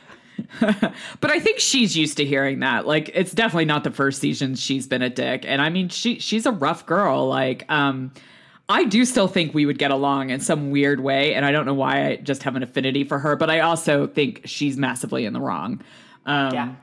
but 0.61 1.31
I 1.31 1.41
think 1.41 1.59
she's 1.59 1.97
used 1.97 2.17
to 2.19 2.25
hearing 2.25 2.61
that. 2.61 2.87
Like 2.87 3.11
it's 3.15 3.33
definitely 3.33 3.65
not 3.65 3.85
the 3.85 3.91
first 3.91 4.21
season 4.21 4.55
she's 4.55 4.87
been 4.87 5.03
a 5.03 5.11
dick. 5.11 5.45
And 5.47 5.61
I 5.61 5.71
mean 5.71 5.89
she 5.89 6.19
she's 6.19 6.47
a 6.47 6.53
rough 6.53 6.87
girl. 6.87 7.27
Like 7.27 7.71
um 7.71 8.13
I 8.69 8.85
do 8.85 9.05
still 9.05 9.29
think 9.29 9.55
we 9.55 9.65
would 9.65 9.79
get 9.79 9.91
along 9.91 10.31
in 10.31 10.41
some 10.41 10.71
weird 10.71 11.01
way 11.01 11.35
and 11.35 11.45
I 11.45 11.53
don't 11.53 11.67
know 11.67 11.75
why 11.75 12.07
I 12.07 12.17
just 12.17 12.43
have 12.43 12.57
an 12.57 12.63
affinity 12.63 13.05
for 13.05 13.19
her, 13.19 13.37
but 13.37 13.49
I 13.49 13.61
also 13.61 14.07
think 14.07 14.43
she's 14.45 14.77
massively 14.77 15.25
in 15.25 15.33
the 15.33 15.41
wrong. 15.41 15.83
Um, 16.27 16.53
yeah. 16.53 16.75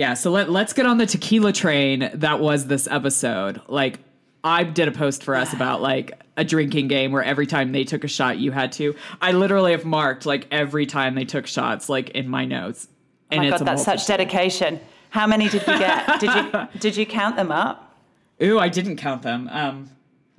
Yeah, 0.00 0.14
so 0.14 0.30
let 0.30 0.50
let's 0.50 0.72
get 0.72 0.86
on 0.86 0.96
the 0.96 1.04
tequila 1.04 1.52
train 1.52 2.10
that 2.14 2.40
was 2.40 2.68
this 2.68 2.88
episode. 2.90 3.60
Like 3.68 3.98
I 4.42 4.64
did 4.64 4.88
a 4.88 4.92
post 4.92 5.22
for 5.22 5.36
us 5.36 5.52
about 5.52 5.82
like 5.82 6.18
a 6.38 6.42
drinking 6.42 6.88
game 6.88 7.12
where 7.12 7.22
every 7.22 7.46
time 7.46 7.72
they 7.72 7.84
took 7.84 8.02
a 8.02 8.08
shot 8.08 8.38
you 8.38 8.50
had 8.50 8.72
to. 8.72 8.96
I 9.20 9.32
literally 9.32 9.72
have 9.72 9.84
marked 9.84 10.24
like 10.24 10.46
every 10.50 10.86
time 10.86 11.16
they 11.16 11.26
took 11.26 11.46
shots 11.46 11.90
like 11.90 12.08
in 12.08 12.30
my 12.30 12.46
notes. 12.46 12.88
Oh 13.30 13.36
my 13.36 13.50
god, 13.50 13.60
that's 13.60 13.84
such 13.84 14.06
dedication. 14.06 14.80
How 15.10 15.26
many 15.26 15.50
did 15.50 15.66
you 15.66 15.78
get? 15.78 16.18
did 16.20 16.34
you 16.34 16.68
did 16.78 16.96
you 16.96 17.04
count 17.04 17.36
them 17.36 17.52
up? 17.52 17.94
Ooh, 18.42 18.58
I 18.58 18.70
didn't 18.70 18.96
count 18.96 19.20
them. 19.20 19.50
Um 19.52 19.90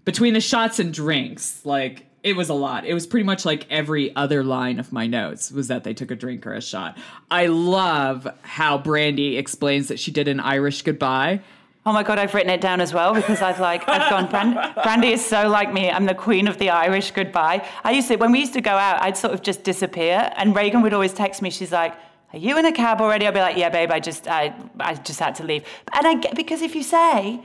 between 0.05 0.33
the 0.33 0.41
shots 0.41 0.79
and 0.79 0.91
drinks, 0.91 1.63
like 1.67 2.07
it 2.23 2.35
was 2.35 2.49
a 2.49 2.53
lot. 2.53 2.85
It 2.85 2.93
was 2.93 3.07
pretty 3.07 3.23
much 3.23 3.45
like 3.45 3.65
every 3.69 4.15
other 4.15 4.43
line 4.43 4.79
of 4.79 4.93
my 4.93 5.07
notes 5.07 5.51
was 5.51 5.67
that 5.69 5.83
they 5.83 5.93
took 5.93 6.11
a 6.11 6.15
drink 6.15 6.45
or 6.45 6.53
a 6.53 6.61
shot. 6.61 6.97
I 7.31 7.47
love 7.47 8.27
how 8.43 8.77
Brandi 8.77 9.37
explains 9.37 9.87
that 9.87 9.99
she 9.99 10.11
did 10.11 10.27
an 10.27 10.39
Irish 10.39 10.83
goodbye. 10.83 11.41
Oh 11.83 11.91
my 11.93 12.03
god, 12.03 12.19
I've 12.19 12.33
written 12.35 12.51
it 12.51 12.61
down 12.61 12.79
as 12.79 12.93
well 12.93 13.15
because 13.15 13.41
I've 13.41 13.59
like 13.59 13.89
I've 13.89 14.07
gone. 14.07 14.29
Brand, 14.29 14.55
Brandi 14.55 15.11
is 15.11 15.25
so 15.25 15.49
like 15.49 15.73
me. 15.73 15.89
I'm 15.89 16.05
the 16.05 16.13
queen 16.13 16.47
of 16.47 16.59
the 16.59 16.69
Irish 16.69 17.09
goodbye. 17.09 17.67
I 17.83 17.91
used 17.91 18.07
to 18.09 18.17
when 18.17 18.31
we 18.31 18.39
used 18.39 18.53
to 18.53 18.61
go 18.61 18.71
out, 18.71 19.01
I'd 19.01 19.17
sort 19.17 19.33
of 19.33 19.41
just 19.41 19.63
disappear, 19.63 20.31
and 20.35 20.55
Reagan 20.55 20.83
would 20.83 20.93
always 20.93 21.11
text 21.13 21.41
me. 21.41 21.49
She's 21.49 21.71
like, 21.71 21.95
"Are 22.33 22.37
you 22.37 22.55
in 22.59 22.65
a 22.65 22.71
cab 22.71 23.01
already?" 23.01 23.25
I'd 23.25 23.33
be 23.33 23.39
like, 23.39 23.57
"Yeah, 23.57 23.69
babe. 23.69 23.89
I 23.89 23.99
just 23.99 24.27
I 24.27 24.53
I 24.79 24.93
just 24.93 25.19
had 25.19 25.33
to 25.35 25.43
leave." 25.43 25.63
And 25.91 26.05
I 26.05 26.13
get 26.15 26.35
because 26.35 26.61
if 26.61 26.75
you 26.75 26.83
say 26.83 27.41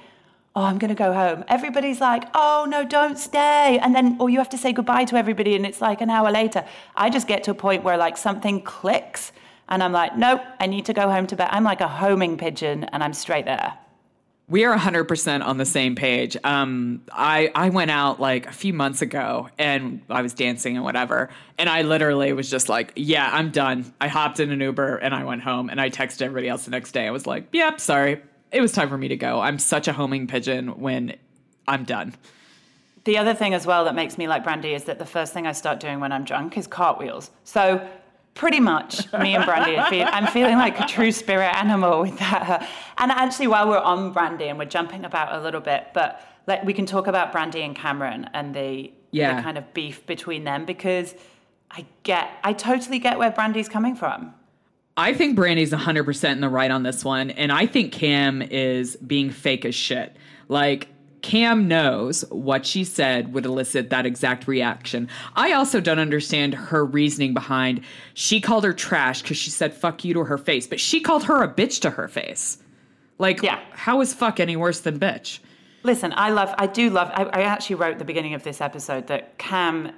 oh, 0.57 0.63
I'm 0.63 0.79
going 0.79 0.89
to 0.89 0.95
go 0.95 1.13
home. 1.13 1.45
Everybody's 1.49 2.01
like, 2.01 2.25
oh, 2.35 2.67
no, 2.67 2.83
don't 2.83 3.19
stay. 3.19 3.79
And 3.79 3.95
then, 3.95 4.17
or 4.19 4.31
you 4.31 4.39
have 4.39 4.49
to 4.49 4.59
say 4.59 4.73
goodbye 4.73 5.05
to 5.05 5.17
everybody 5.17 5.55
and 5.55 5.67
it's 5.67 5.83
like 5.83 6.01
an 6.01 6.09
hour 6.09 6.31
later. 6.33 6.65
I 6.97 7.11
just 7.11 7.29
get 7.29 7.45
to 7.45 7.51
a 7.51 7.55
point 7.55 7.85
where 7.85 7.99
like 7.99 8.17
something 8.17 8.63
clicks 8.63 9.33
and 9.69 9.83
I'm 9.83 9.93
like, 9.93 10.17
nope, 10.17 10.41
I 10.59 10.67
need 10.67 10.87
to 10.87 10.95
go 10.95 11.11
home 11.11 11.27
to 11.27 11.37
bed. 11.37 11.49
I'm 11.51 11.63
like 11.63 11.83
a 11.83 11.89
homing 11.89 12.39
pigeon 12.39 12.85
and 12.85 13.05
I'm 13.05 13.13
straight 13.13 13.45
there. 13.45 13.75
We 14.49 14.65
are 14.65 14.79
100% 14.79 15.45
on 15.45 15.59
the 15.59 15.65
same 15.67 15.95
page. 15.95 16.37
Um, 16.43 17.03
I, 17.13 17.51
I 17.55 17.69
went 17.69 17.91
out 17.91 18.21
like 18.21 18.47
a 18.47 18.53
few 18.53 18.73
months 18.73 19.03
ago 19.03 19.51
and 19.59 20.01
I 20.09 20.23
was 20.23 20.33
dancing 20.35 20.77
and 20.77 20.85
whatever. 20.85 21.31
And 21.59 21.69
I 21.69 21.83
literally 21.83 22.33
was 22.33 22.49
just 22.49 22.69
like, 22.69 22.93
yeah, 22.97 23.29
I'm 23.31 23.51
done. 23.51 23.93
I 24.01 24.09
hopped 24.09 24.41
in 24.41 24.53
an 24.53 24.61
Uber 24.61 24.99
and 24.99 25.15
I 25.15 25.25
went 25.25 25.43
home 25.43 25.69
and 25.69 25.81
I 25.81 25.91
texted 25.91 26.23
everybody 26.23 26.49
else 26.49 26.65
the 26.65 26.71
next 26.71 26.93
day. 26.93 27.07
I 27.09 27.11
was 27.11 27.27
like, 27.27 27.49
yep, 27.53 27.79
sorry 27.79 28.23
it 28.53 28.61
was 28.61 28.73
time 28.73 28.89
for 28.89 28.99
me 28.99 29.09
to 29.09 29.17
go. 29.17 29.41
I'm 29.41 29.59
such 29.59 29.89
a 29.89 29.93
homing 29.93 30.27
pigeon 30.27 30.81
when 30.81 31.17
I'm 31.67 31.85
done. 31.85 32.15
The 33.05 33.19
other 33.19 33.35
thing 33.35 33.55
as 33.55 33.67
well 33.67 33.85
that 33.85 33.95
makes 33.95 34.19
me 34.19 34.27
like 34.27 34.45
brandi 34.45 34.75
is 34.75 34.85
that 34.85 34.99
the 34.99 35.07
first 35.07 35.33
thing 35.33 35.47
I 35.47 35.53
start 35.53 35.79
doing 35.79 36.01
when 36.01 36.13
I'm 36.13 36.25
drunk 36.25 36.59
is 36.59 36.67
cartwheels. 36.67 37.31
So 37.45 37.87
pretty 38.35 38.61
much 38.61 39.13
me 39.15 39.35
and 39.35 39.45
brandi 39.45 39.79
I'm 40.11 40.27
feeling 40.27 40.57
like 40.57 40.79
a 40.79 40.87
true 40.87 41.13
spirit 41.13 41.55
animal 41.55 42.03
with 42.03 42.19
that. 42.19 42.69
And 42.99 43.13
actually, 43.13 43.47
while 43.47 43.69
we're 43.69 43.79
on 43.79 44.13
brandi 44.13 44.49
and 44.49 44.59
we're 44.59 44.65
jumping 44.65 45.05
about 45.05 45.35
a 45.35 45.41
little 45.41 45.61
bit, 45.61 45.89
but 45.95 46.21
like 46.47 46.65
we 46.65 46.73
can 46.73 46.87
talk 46.87 47.07
about 47.07 47.33
brandi 47.33 47.65
and 47.65 47.77
kameron 47.77 48.29
and 48.35 48.55
the, 48.55 48.93
yeah. 49.11 49.37
the 49.37 49.43
kind 49.43 49.59
of 49.59 49.73
beef 49.73 50.05
between 50.07 50.45
them 50.45 50.65
because 50.65 51.15
I 51.71 51.87
get, 52.03 52.31
I 52.43 52.53
totally 52.53 52.99
get 52.99 53.19
where 53.19 53.31
brandi's 53.31 53.69
coming 53.69 53.95
from. 53.97 54.35
I 54.97 55.13
think 55.13 55.37
Brandi's 55.37 55.73
100% 55.73 56.33
in 56.33 56.41
the 56.41 56.49
right 56.49 56.71
on 56.71 56.83
this 56.83 57.05
one. 57.05 57.31
And 57.31 57.53
I 57.53 57.67
think 57.67 57.93
Cam 57.93 58.41
is 58.43 58.97
being 58.97 59.31
fake 59.31 59.65
as 59.65 59.75
shit. 59.75 60.17
Like, 60.49 60.89
Cam 61.23 61.67
knows 61.67 62.25
what 62.31 62.65
she 62.65 62.85
said 62.85 63.35
would 63.35 63.47
elicit 63.47 63.91
that 63.91 64.07
exact 64.07 64.47
reaction. 64.47 65.09
I 65.35 65.53
also 65.53 65.81
don't 65.81 65.99
understand 65.99 66.55
her 66.55 66.85
reasoning 66.85 67.35
behind 67.35 67.81
she 68.15 68.41
called 68.41 68.65
her 68.65 68.73
trash 68.73 69.23
because 69.23 69.37
she 69.37 69.51
said 69.51 69.75
fuck 69.75 70.05
you 70.05 70.15
to 70.15 70.25
her 70.25 70.39
face, 70.39 70.67
but 70.67 70.79
she 70.79 71.01
called 71.01 71.25
her 71.25 71.43
a 71.43 71.49
bitch 71.53 71.81
to 71.81 71.91
her 71.91 72.07
face. 72.07 72.59
Like, 73.19 73.43
yeah. 73.43 73.61
how 73.73 74.01
is 74.03 74.15
fuck 74.15 74.41
any 74.41 74.57
worse 74.57 74.81
than 74.81 75.01
bitch? 75.01 75.41
Listen, 75.83 76.13
I 76.17 76.31
love, 76.31 76.55
I 76.59 76.67
do 76.67 76.91
love, 76.91 77.11
I, 77.13 77.25
I 77.25 77.43
actually 77.43 77.77
wrote 77.77 77.99
the 77.99 78.05
beginning 78.05 78.35
of 78.35 78.43
this 78.43 78.61
episode 78.61 79.09
that 79.09 79.37
Cam, 79.39 79.93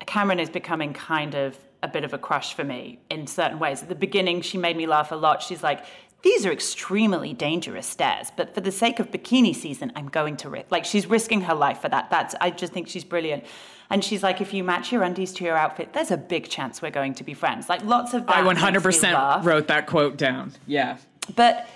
Kameron 0.00 0.40
is 0.40 0.50
becoming 0.50 0.92
kind 0.92 1.34
of 1.34 1.56
a 1.86 1.88
bit 1.88 2.04
of 2.04 2.12
a 2.12 2.18
crush 2.18 2.54
for 2.54 2.64
me 2.64 2.98
in 3.10 3.26
certain 3.26 3.58
ways. 3.58 3.82
At 3.82 3.88
the 3.88 3.94
beginning, 3.94 4.42
she 4.42 4.58
made 4.58 4.76
me 4.76 4.86
laugh 4.86 5.12
a 5.12 5.16
lot. 5.16 5.42
She's 5.42 5.62
like 5.62 5.84
these 6.22 6.44
are 6.44 6.50
extremely 6.50 7.32
dangerous 7.34 7.86
stairs, 7.86 8.32
but 8.36 8.52
for 8.52 8.60
the 8.60 8.72
sake 8.72 8.98
of 8.98 9.12
bikini 9.12 9.54
season, 9.54 9.92
I'm 9.94 10.08
going 10.08 10.36
to 10.38 10.48
risk. 10.48 10.72
Like 10.72 10.84
she's 10.84 11.06
risking 11.06 11.42
her 11.42 11.54
life 11.54 11.80
for 11.80 11.88
that. 11.88 12.10
That's 12.10 12.34
I 12.40 12.50
just 12.50 12.72
think 12.72 12.88
she's 12.88 13.04
brilliant. 13.04 13.44
And 13.90 14.02
she's 14.02 14.24
like, 14.24 14.40
if 14.40 14.52
you 14.52 14.64
match 14.64 14.90
your 14.90 15.04
undies 15.04 15.32
to 15.34 15.44
your 15.44 15.56
outfit, 15.56 15.92
there's 15.92 16.10
a 16.10 16.16
big 16.16 16.48
chance 16.48 16.82
we're 16.82 16.90
going 16.90 17.14
to 17.14 17.24
be 17.24 17.34
friends. 17.34 17.68
Like 17.68 17.84
lots 17.84 18.12
of. 18.14 18.24
I 18.28 18.42
makes 18.42 18.60
me 18.60 18.68
100% 18.80 19.02
laugh. 19.12 19.46
wrote 19.46 19.68
that 19.68 19.86
quote 19.86 20.16
down. 20.16 20.52
Yeah. 20.66 20.98
But 21.36 21.68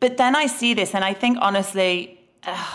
but 0.00 0.16
then 0.16 0.34
I 0.34 0.46
see 0.46 0.74
this, 0.74 0.94
and 0.94 1.04
I 1.04 1.12
think 1.12 1.38
honestly, 1.40 2.18
uh, 2.44 2.66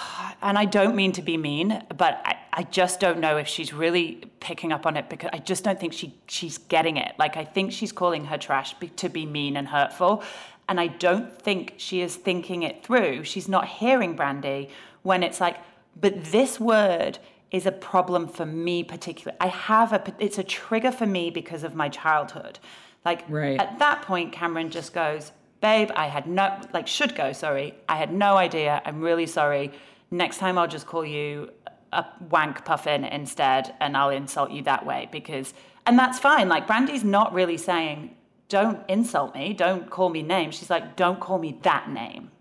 and 0.42 0.58
I 0.58 0.66
don't 0.66 0.96
mean 0.96 1.12
to 1.14 1.22
be 1.22 1.38
mean, 1.38 1.84
but 1.98 2.22
I, 2.26 2.38
I 2.54 2.64
just 2.64 3.00
don't 3.00 3.20
know 3.20 3.38
if 3.38 3.48
she's 3.48 3.74
really 3.74 4.24
picking 4.40 4.72
up 4.72 4.86
on 4.86 4.98
it 4.98 5.10
because 5.10 5.30
I 5.34 5.40
just 5.40 5.64
don't 5.64 5.80
think 5.80 5.94
she 5.94 6.16
she's 6.28 6.58
getting 6.58 6.98
it. 6.98 7.16
Like 7.18 7.38
I 7.38 7.44
think 7.44 7.72
she's 7.72 7.92
calling 7.92 8.26
her 8.26 8.38
trash 8.38 8.74
be, 8.76 8.90
to 8.90 9.10
be 9.10 9.26
mean 9.26 9.58
and 9.58 9.68
hurtful, 9.68 10.24
and 10.70 10.80
I 10.80 10.88
don't 10.88 11.42
think 11.42 11.74
she 11.78 12.02
is 12.02 12.16
thinking 12.16 12.64
it 12.64 12.84
through. 12.84 13.24
She's 13.24 13.48
not 13.48 13.68
hearing 13.68 14.16
Brandi 14.16 14.70
when 15.04 15.24
it's 15.24 15.40
like, 15.42 15.58
but 16.00 16.24
this 16.26 16.60
word 16.60 17.20
is 17.50 17.66
a 17.66 17.72
problem 17.72 18.28
for 18.28 18.46
me 18.46 18.84
particularly. 18.84 19.38
I 19.40 19.48
have 19.48 19.94
a 19.94 20.04
it's 20.20 20.38
a 20.38 20.44
trigger 20.44 20.92
for 20.92 21.06
me 21.06 21.30
because 21.30 21.64
of 21.64 21.76
my 21.76 21.90
childhood. 21.90 22.60
Like 23.06 23.24
Right. 23.30 23.60
at 23.60 23.80
that 23.80 24.02
point, 24.02 24.34
Kameron 24.34 24.70
just 24.70 24.94
goes, 24.94 25.32
Babe, 25.62 25.90
I 25.96 26.08
had 26.08 26.28
no, 26.28 26.60
like, 26.74 26.88
should 26.88 27.16
go, 27.16 27.34
sorry. 27.34 27.74
I 27.90 27.98
had 27.98 28.14
no 28.14 28.36
idea. 28.36 28.82
I'm 28.86 29.02
really 29.02 29.26
sorry. 29.26 29.72
Next 30.12 30.38
time 30.38 30.58
I'll 30.58 30.68
just 30.68 30.86
call 30.86 31.06
you 31.06 31.52
a 31.92 32.06
wank 32.30 32.66
puffin 32.66 33.04
instead 33.04 33.74
and 33.80 33.96
I'll 33.96 34.10
insult 34.10 34.52
you 34.52 34.62
that 34.64 34.86
way 34.86 35.10
because, 35.12 35.54
and 35.86 35.98
that's 35.98 36.20
fine. 36.20 36.50
Like, 36.50 36.68
Brandi's 36.68 37.04
not 37.04 37.34
really 37.34 37.58
saying, 37.58 38.16
don't 38.50 38.80
insult 38.90 39.36
me, 39.36 39.54
don't 39.54 39.90
call 39.90 40.10
me 40.10 40.22
names. 40.22 40.56
She's 40.56 40.70
like, 40.70 40.96
don't 40.96 41.20
call 41.20 41.38
me 41.40 41.60
that 41.64 41.90
name. 41.90 42.32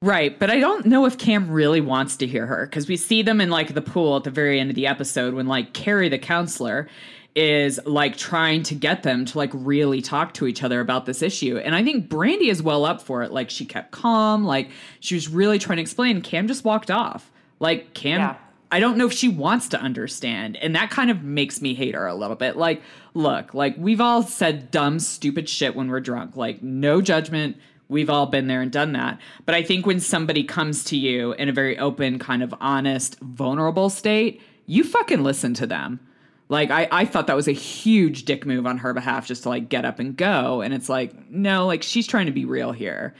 Right, 0.00 0.38
but 0.38 0.48
I 0.48 0.60
don't 0.60 0.86
know 0.86 1.06
if 1.06 1.18
Cam 1.18 1.50
really 1.50 1.80
wants 1.80 2.16
to 2.18 2.26
hear 2.26 2.46
her 2.46 2.66
because 2.66 2.86
we 2.86 2.96
see 2.96 3.22
them 3.22 3.40
in 3.40 3.50
like 3.50 3.74
the 3.74 3.82
pool 3.82 4.16
at 4.16 4.22
the 4.22 4.30
very 4.30 4.60
end 4.60 4.70
of 4.70 4.76
the 4.76 4.86
episode 4.86 5.34
when 5.34 5.48
like 5.48 5.72
Kary 5.72 6.08
the 6.08 6.18
counselor 6.18 6.88
is 7.34 7.78
like 7.84 8.16
trying 8.16 8.62
to 8.64 8.74
get 8.74 9.02
them 9.02 9.24
to 9.24 9.38
like 9.38 9.50
really 9.52 10.02
talk 10.02 10.34
to 10.34 10.46
each 10.46 10.62
other 10.62 10.80
about 10.80 11.06
this 11.06 11.22
issue. 11.22 11.58
And 11.58 11.74
I 11.74 11.84
think 11.84 12.08
Brandi 12.08 12.48
is 12.48 12.62
well 12.62 12.84
up 12.84 13.00
for 13.00 13.22
it. 13.22 13.30
Like 13.30 13.50
she 13.50 13.64
kept 13.64 13.92
calm, 13.92 14.44
like 14.44 14.70
she 15.00 15.14
was 15.14 15.28
really 15.28 15.58
trying 15.58 15.76
to 15.76 15.82
explain. 15.82 16.20
Cam 16.20 16.48
just 16.48 16.64
walked 16.64 16.90
off. 16.90 17.30
Like 17.60 17.94
Cam 17.94 18.20
Yeah. 18.20 18.36
I 18.70 18.80
don't 18.80 18.98
know 18.98 19.06
if 19.06 19.12
she 19.12 19.28
wants 19.28 19.68
to 19.68 19.80
understand. 19.80 20.56
And 20.56 20.74
that 20.76 20.90
kind 20.90 21.10
of 21.10 21.22
makes 21.22 21.62
me 21.62 21.74
hate 21.74 21.94
her 21.94 22.06
a 22.06 22.14
little 22.14 22.36
bit. 22.36 22.56
Like, 22.56 22.82
look, 23.14 23.54
like 23.54 23.76
we've 23.78 24.00
all 24.00 24.22
said 24.22 24.70
dumb, 24.70 24.98
stupid 24.98 25.48
shit 25.48 25.74
when 25.74 25.88
we're 25.88 26.00
drunk. 26.00 26.36
Like, 26.36 26.62
no 26.62 27.00
judgment. 27.00 27.56
We've 27.88 28.10
all 28.10 28.26
been 28.26 28.46
there 28.46 28.60
and 28.60 28.70
done 28.70 28.92
that. 28.92 29.18
But 29.46 29.54
I 29.54 29.62
think 29.62 29.86
when 29.86 30.00
somebody 30.00 30.44
comes 30.44 30.84
to 30.84 30.96
you 30.98 31.32
in 31.32 31.48
a 31.48 31.52
very 31.52 31.78
open, 31.78 32.18
kind 32.18 32.42
of 32.42 32.54
honest, 32.60 33.18
vulnerable 33.20 33.88
state, 33.88 34.42
you 34.66 34.84
fucking 34.84 35.22
listen 35.22 35.54
to 35.54 35.66
them. 35.66 36.00
Like, 36.48 36.70
I, 36.70 36.88
I 36.90 37.04
thought 37.04 37.26
that 37.26 37.36
was 37.36 37.48
a 37.48 37.52
huge 37.52 38.24
dick 38.24 38.46
move 38.46 38.66
on 38.66 38.78
her 38.78 38.94
behalf 38.94 39.26
just 39.26 39.42
to 39.42 39.50
like 39.50 39.68
get 39.68 39.84
up 39.84 39.98
and 39.98 40.16
go. 40.16 40.62
And 40.62 40.72
it's 40.72 40.88
like, 40.88 41.30
no, 41.30 41.66
like 41.66 41.82
she's 41.82 42.06
trying 42.06 42.26
to 42.26 42.32
be 42.32 42.44
real 42.44 42.72
here 42.72 43.14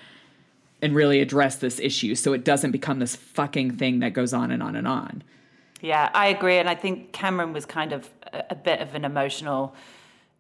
and 0.81 0.95
really 0.95 1.21
address 1.21 1.57
this 1.57 1.79
issue 1.81 2.15
so 2.15 2.33
it 2.33 2.45
doesn't 2.45 2.71
become 2.71 3.01
this 3.01 3.17
fucking 3.17 3.77
thing 3.77 3.99
that 3.99 4.13
goes 4.13 4.33
on 4.33 4.51
and 4.51 4.63
on 4.63 4.77
and 4.77 4.89
on. 4.89 5.23
Yeah, 5.81 6.11
I 6.15 6.29
agree. 6.29 6.59
And 6.59 6.69
I 6.69 6.75
think 6.75 7.13
Kameron 7.13 7.53
was 7.53 7.67
kind 7.67 7.93
of 7.93 8.09
a, 8.33 8.45
a 8.51 8.55
bit 8.55 8.81
of 8.81 8.95
an 8.95 9.05
emotional 9.05 9.75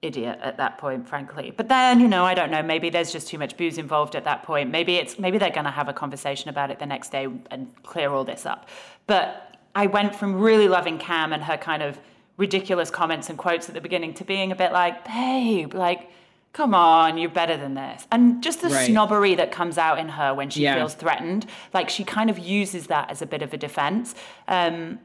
idiot 0.00 0.38
at 0.42 0.56
that 0.56 0.78
point, 0.78 1.08
frankly. 1.08 1.52
But 1.56 1.68
then, 1.68 2.00
you 2.00 2.08
know, 2.08 2.24
I 2.24 2.34
don't 2.34 2.50
know. 2.50 2.62
Maybe 2.62 2.88
there's 2.88 3.12
just 3.12 3.28
too 3.28 3.38
much 3.38 3.56
booze 3.56 3.78
involved 3.78 4.14
at 4.14 4.24
that 4.24 4.44
point. 4.44 4.70
Maybe 4.70 4.96
it's 4.96 5.18
maybe 5.18 5.38
they're 5.38 5.50
going 5.50 5.64
to 5.64 5.70
have 5.70 5.88
a 5.88 5.92
conversation 5.92 6.48
about 6.48 6.70
it 6.70 6.78
the 6.78 6.86
next 6.86 7.10
day 7.10 7.26
and 7.50 7.70
clear 7.82 8.10
all 8.10 8.24
this 8.24 8.46
up. 8.46 8.68
But 9.06 9.56
I 9.74 9.86
went 9.86 10.14
from 10.14 10.36
really 10.36 10.68
loving 10.68 10.98
Cam 10.98 11.32
and 11.32 11.42
her 11.42 11.56
kind 11.56 11.82
of 11.82 11.98
ridiculous 12.38 12.90
comments 12.90 13.28
and 13.28 13.36
quotes 13.36 13.68
at 13.68 13.74
the 13.74 13.80
beginning 13.82 14.14
to 14.14 14.24
being 14.24 14.50
a 14.52 14.56
bit 14.56 14.72
like, 14.72 15.04
babe, 15.04 15.74
like. 15.74 16.10
Come 16.54 16.74
on, 16.74 17.18
you're 17.18 17.30
better 17.30 17.58
than 17.58 17.74
this. 17.74 18.06
And 18.10 18.42
just 18.42 18.62
the 18.62 18.68
Right. 18.70 18.86
snobbery 18.86 19.34
that 19.34 19.52
comes 19.52 19.76
out 19.76 19.98
in 19.98 20.08
her 20.08 20.32
when 20.34 20.48
she 20.48 20.62
Yeah. 20.62 20.76
feels 20.76 20.94
threatened, 20.94 21.44
like 21.74 21.90
she 21.90 22.04
kind 22.04 22.30
of 22.30 22.38
uses 22.38 22.86
that 22.86 23.10
as 23.10 23.20
a 23.20 23.26
bit 23.26 23.42
of 23.42 23.52
a 23.52 23.58
defense. 23.58 24.14
Um, 24.48 24.98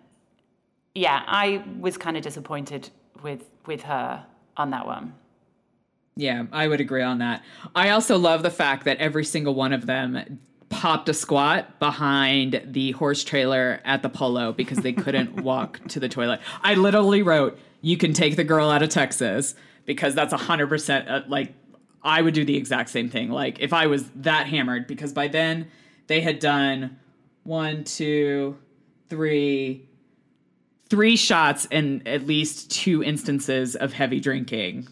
yeah, 0.96 1.22
I 1.28 1.62
was 1.78 1.98
kind 1.98 2.16
of 2.16 2.24
disappointed 2.24 2.90
with 3.22 3.44
with 3.66 3.84
her 3.84 4.26
on 4.56 4.70
that 4.72 4.88
one. 4.88 5.14
Yeah, 6.16 6.46
I 6.54 6.68
would 6.70 6.80
agree 6.80 7.04
on 7.04 7.18
that. 7.20 7.44
I 7.76 7.90
also 7.90 8.18
love 8.18 8.42
the 8.42 8.50
fact 8.50 8.86
that 8.86 8.98
every 9.00 9.26
single 9.26 9.54
one 9.54 9.74
of 9.74 9.86
them 9.86 10.40
popped 10.74 11.08
a 11.10 11.14
squat 11.14 11.80
behind 11.80 12.62
the 12.66 12.92
horse 12.92 13.24
trailer 13.24 13.80
at 13.86 14.02
the 14.04 14.10
polo 14.10 14.52
because 14.52 14.80
they 14.80 14.94
couldn't 14.94 15.42
walk 15.44 15.80
to 15.90 16.00
the 16.00 16.10
toilet. 16.10 16.40
I 16.62 16.74
literally 16.76 17.22
wrote, 17.22 17.58
"You 17.82 17.98
can 17.98 18.14
take 18.14 18.36
the 18.36 18.44
girl 18.44 18.70
out 18.70 18.84
of 18.84 18.90
Texas," 18.90 19.56
because 19.86 20.16
that's 20.16 20.34
100% 20.34 21.10
uh, 21.10 21.22
like 21.28 21.54
I 22.04 22.22
would 22.22 22.34
do 22.34 22.44
the 22.46 22.58
exact 22.58 22.90
same 22.90 23.10
thing. 23.10 23.30
Like 23.30 23.60
if 23.60 23.72
I 23.74 23.88
was 23.88 24.10
that 24.16 24.48
hammered 24.48 24.88
because 24.88 25.14
by 25.14 25.28
then 25.30 25.68
they 26.08 26.20
had 26.22 26.40
done 26.40 27.00
one, 27.44 27.84
two, 27.84 28.58
three, 29.10 29.88
three 30.90 31.16
shots 31.16 31.68
and 31.72 32.06
at 32.08 32.26
least 32.28 32.72
two 32.72 33.04
instances 33.04 33.76
of 33.76 33.94
heavy 33.94 34.20
drinking 34.20 34.88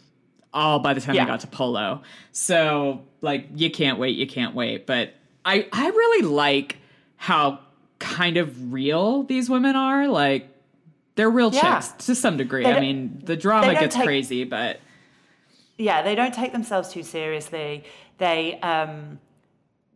all 0.54 0.80
by 0.80 0.94
the 0.94 1.00
time 1.02 1.16
Yeah. 1.16 1.24
they 1.26 1.32
got 1.32 1.40
to 1.42 1.48
polo 1.48 2.02
so 2.34 3.04
like 3.22 3.48
you 3.56 3.72
can't 3.72 3.98
wait 4.00 4.18
you 4.18 4.28
can't 4.28 4.54
wait 4.54 4.86
but 4.86 5.14
i 5.46 5.68
i 5.74 5.88
really 5.90 6.28
like 6.28 6.78
how 7.18 7.60
kind 8.00 8.38
of 8.38 8.74
real 8.74 9.24
these 9.24 9.50
women 9.50 9.76
are 9.76 10.08
like 10.08 10.48
they're 11.16 11.30
real 11.30 11.54
Yeah. 11.54 11.80
chicks 11.80 12.06
to 12.06 12.16
some 12.16 12.38
degree 12.38 12.66
i 12.66 12.80
mean 12.80 13.22
the 13.24 13.36
drama 13.38 13.74
gets 13.74 13.96
take- 13.96 14.06
crazy 14.06 14.44
but 14.44 14.80
Yeah, 15.78 16.04
they 16.04 16.14
don't 16.16 16.34
take 16.34 16.52
themselves 16.52 16.90
too 16.94 17.02
seriously. 17.02 17.84
They 18.20 18.60
um, 18.62 19.20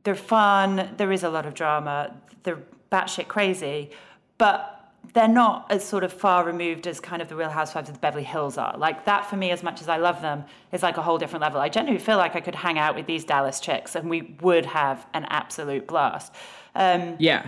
they're 0.04 0.16
fun. 0.16 0.90
There 0.98 1.12
is 1.12 1.24
a 1.24 1.30
lot 1.30 1.46
of 1.46 1.54
drama. 1.54 2.16
They're 2.42 2.64
batshit 2.92 3.28
crazy, 3.28 3.92
but 4.40 4.75
they're 5.14 5.28
not 5.28 5.66
as 5.70 5.84
sort 5.84 6.04
of 6.04 6.14
far 6.14 6.46
removed 6.46 6.88
as 6.88 7.00
kind 7.00 7.22
of 7.22 7.30
the 7.30 7.36
Real 7.36 7.50
Housewives 7.50 7.90
of 7.90 7.96
the 7.96 8.00
Beverly 8.00 8.24
Hills 8.24 8.58
are. 8.58 8.78
Like 8.78 9.06
that 9.06 9.30
for 9.30 9.38
me, 9.38 9.52
as 9.52 9.64
much 9.64 9.82
as 9.82 9.90
I 9.90 9.98
love 9.98 10.22
them, 10.22 10.46
is 10.72 10.84
like 10.84 10.98
a 10.98 11.02
whole 11.02 11.18
different 11.18 11.42
level. 11.42 11.60
I 11.62 11.70
genuinely 11.70 12.04
feel 12.04 12.18
like 12.18 12.36
I 12.36 12.42
could 12.42 12.56
hang 12.56 12.78
out 12.78 12.96
with 12.96 13.06
these 13.06 13.26
Dallas 13.26 13.60
chicks 13.60 13.96
and 13.96 14.10
we 14.10 14.36
would 14.42 14.66
have 14.66 15.06
an 15.14 15.26
absolute 15.30 15.88
blast. 15.88 16.34
Um, 16.76 17.16
yeah 17.20 17.48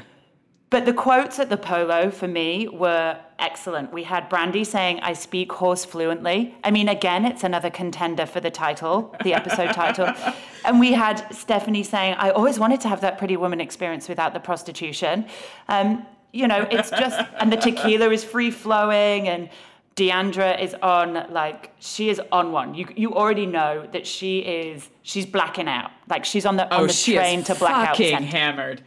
But 0.70 0.86
the 0.86 0.94
quotes 0.94 1.40
at 1.40 1.50
the 1.50 1.58
polo 1.58 2.12
for 2.12 2.28
me 2.28 2.68
were 2.68 3.18
excellent. 3.40 3.94
We 3.94 4.04
had 4.04 4.30
Brandi 4.30 4.66
saying, 4.66 5.00
I 5.00 5.14
speak 5.14 5.52
horse 5.52 5.86
fluently. 5.86 6.56
I 6.64 6.72
mean, 6.72 6.90
again, 6.90 7.26
it's 7.26 7.44
another 7.44 7.70
contender 7.70 8.26
for 8.26 8.42
the 8.42 8.52
title, 8.52 9.16
the 9.24 9.34
episode 9.34 9.74
title. 9.74 10.14
And 10.66 10.82
we 10.82 10.92
had 10.92 11.34
Stephanie 11.34 11.84
saying, 11.84 12.16
I 12.16 12.32
always 12.32 12.60
wanted 12.60 12.82
to 12.82 12.90
have 12.90 13.00
that 13.00 13.18
pretty 13.18 13.38
woman 13.38 13.62
experience 13.62 14.10
without 14.10 14.34
the 14.34 14.42
prostitution. 14.42 15.26
Um, 15.70 16.06
you 16.34 16.48
know, 16.48 16.68
it's 16.70 16.90
just, 16.90 17.20
and 17.40 17.52
the 17.52 17.58
tequila 17.58 18.10
is 18.10 18.24
free 18.24 18.52
flowing 18.52 19.28
and 19.28 19.50
D'Andra 19.96 20.60
is 20.60 20.76
on, 20.76 21.26
like, 21.32 21.72
she 21.80 22.10
is 22.10 22.22
on 22.32 22.52
one. 22.52 22.76
You, 22.76 22.88
you 22.96 23.16
already 23.16 23.48
know 23.48 23.88
that 23.94 24.06
she 24.06 24.40
is, 24.40 24.88
she's 25.02 25.26
blacking 25.26 25.68
out. 25.68 25.90
Like, 26.08 26.24
she's 26.24 26.46
on 26.46 26.56
the, 26.58 26.72
on 26.74 26.82
oh 26.82 26.88
the 26.88 26.94
she 26.94 27.16
train 27.16 27.40
is 27.40 27.48
to 27.48 27.56
blackout 27.56 27.98
fucking 27.98 28.24
hammered 28.24 28.84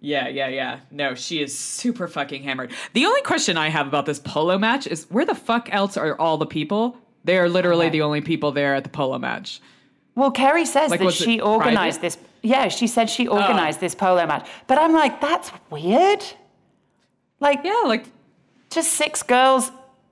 yeah 0.00 0.28
yeah 0.28 0.48
yeah 0.48 0.80
no 0.90 1.14
she 1.14 1.40
is 1.40 1.58
super 1.58 2.06
fucking 2.06 2.42
hammered 2.42 2.70
the 2.92 3.06
only 3.06 3.22
question 3.22 3.56
i 3.56 3.70
have 3.70 3.86
about 3.86 4.04
this 4.04 4.18
polo 4.18 4.58
match 4.58 4.86
is 4.86 5.06
where 5.08 5.24
the 5.24 5.34
fuck 5.34 5.72
else 5.72 5.96
are 5.96 6.14
all 6.20 6.36
the 6.36 6.44
people 6.44 6.94
they 7.24 7.38
are 7.38 7.48
literally 7.48 7.86
Okay. 7.86 7.92
the 7.92 8.02
only 8.02 8.20
people 8.20 8.52
there 8.52 8.74
at 8.74 8.84
the 8.84 8.90
polo 8.90 9.18
match 9.18 9.62
Well, 10.14 10.30
Kary 10.30 10.66
says 10.66 10.90
Like, 10.90 11.00
that 11.00 11.14
she 11.14 11.40
organized 11.40 12.00
private? 12.00 12.18
this. 12.18 12.18
Yeah, 12.42 12.68
she 12.68 12.86
said 12.86 13.08
she 13.08 13.26
oh. 13.26 13.40
organized 13.40 13.80
this 13.80 13.94
polo 13.94 14.26
match. 14.26 14.46
But 14.66 14.76
I'm 14.78 14.92
like, 14.92 15.20
that's 15.22 15.50
weird. 15.70 16.22
Like, 17.40 17.60
yeah 17.64 17.82
like 17.84 18.06
just 18.70 18.92
six 18.92 19.22
girls 19.22 19.70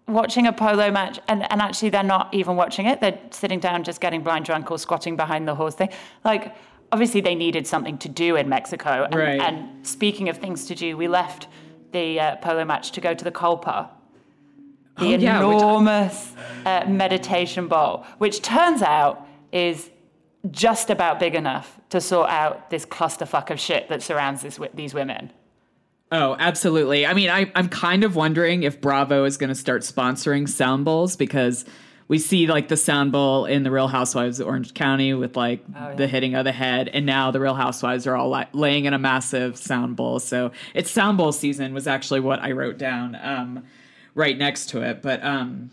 watching 0.08 0.46
a 0.46 0.52
polo 0.52 0.90
match, 0.90 1.18
and, 1.28 1.50
and 1.50 1.60
actually 1.60 1.90
they're 1.90 2.02
not 2.02 2.32
even 2.34 2.56
watching 2.56 2.86
it. 2.86 3.00
They're 3.00 3.18
sitting 3.30 3.60
down, 3.60 3.84
just 3.84 4.00
getting 4.00 4.22
blind 4.22 4.44
drunk 4.44 4.70
or 4.70 4.78
squatting 4.78 5.16
behind 5.16 5.46
the 5.48 5.54
horse 5.54 5.74
thing. 5.74 5.90
Like, 6.24 6.54
obviously 6.90 7.20
they 7.20 7.34
needed 7.34 7.66
something 7.66 7.98
to 7.98 8.08
do 8.08 8.36
in 8.36 8.48
Mexico. 8.48 9.04
And, 9.04 9.14
Right. 9.14 9.40
and 9.40 9.86
speaking 9.86 10.28
of 10.28 10.38
things 10.38 10.66
to 10.66 10.74
do, 10.74 10.96
we 10.96 11.08
left 11.08 11.48
the 11.92 12.20
uh, 12.20 12.36
polo 12.36 12.64
match 12.64 12.92
to 12.92 13.00
go 13.00 13.14
to 13.14 13.24
the 13.24 13.32
Colpa. 13.32 13.88
The 14.98 15.06
Oh, 15.06 15.18
yeah, 15.18 15.38
enormous 15.38 16.34
uh, 16.66 16.84
meditation 16.86 17.66
bowl, 17.66 18.04
which 18.18 18.42
turns 18.42 18.82
out 18.82 19.26
is 19.50 19.90
just 20.50 20.90
about 20.90 21.18
big 21.18 21.34
enough 21.34 21.80
to 21.90 22.00
sort 22.00 22.28
out 22.28 22.68
this 22.68 22.84
clusterfuck 22.84 23.50
of 23.50 23.58
shit 23.58 23.88
that 23.88 24.02
surrounds 24.02 24.42
this, 24.42 24.58
these 24.74 24.92
women. 24.92 25.32
Oh, 26.14 26.36
absolutely. 26.38 27.06
I 27.06 27.14
mean, 27.14 27.30
I, 27.30 27.50
I'm 27.54 27.68
kind 27.70 28.04
of 28.04 28.14
wondering 28.14 28.64
if 28.64 28.80
Bravo 28.82 29.24
is 29.24 29.38
going 29.38 29.48
to 29.48 29.54
start 29.54 29.80
sponsoring 29.80 30.46
sound 30.48 30.84
bowls 30.84 31.16
because 31.16 31.64
we 32.06 32.18
see 32.18 32.46
like 32.46 32.68
the 32.68 32.76
sound 32.76 33.12
bowl 33.12 33.46
in 33.46 33.62
the 33.62 33.70
Real 33.70 33.88
Housewives 33.88 34.38
of 34.38 34.46
Orange 34.46 34.74
County 34.74 35.14
with 35.14 35.36
like 35.38 35.64
Oh, 35.74 35.88
yeah. 35.88 35.94
the 35.94 36.06
hitting 36.06 36.34
of 36.34 36.44
the 36.44 36.52
head, 36.52 36.88
and 36.92 37.06
now 37.06 37.30
the 37.30 37.40
Real 37.40 37.54
Housewives 37.54 38.06
are 38.06 38.14
all 38.14 38.30
li- 38.30 38.44
laying 38.52 38.84
in 38.84 38.92
a 38.92 38.98
massive 38.98 39.56
sound 39.56 39.96
bowl. 39.96 40.20
So 40.20 40.52
it's 40.74 40.90
sound 40.90 41.16
bowl 41.16 41.32
season 41.32 41.72
was 41.72 41.86
actually 41.86 42.20
what 42.20 42.40
I 42.40 42.52
wrote 42.52 42.76
down 42.76 43.16
um, 43.22 43.64
right 44.14 44.36
next 44.36 44.66
to 44.70 44.82
it. 44.82 45.00
But 45.00 45.24
um, 45.24 45.70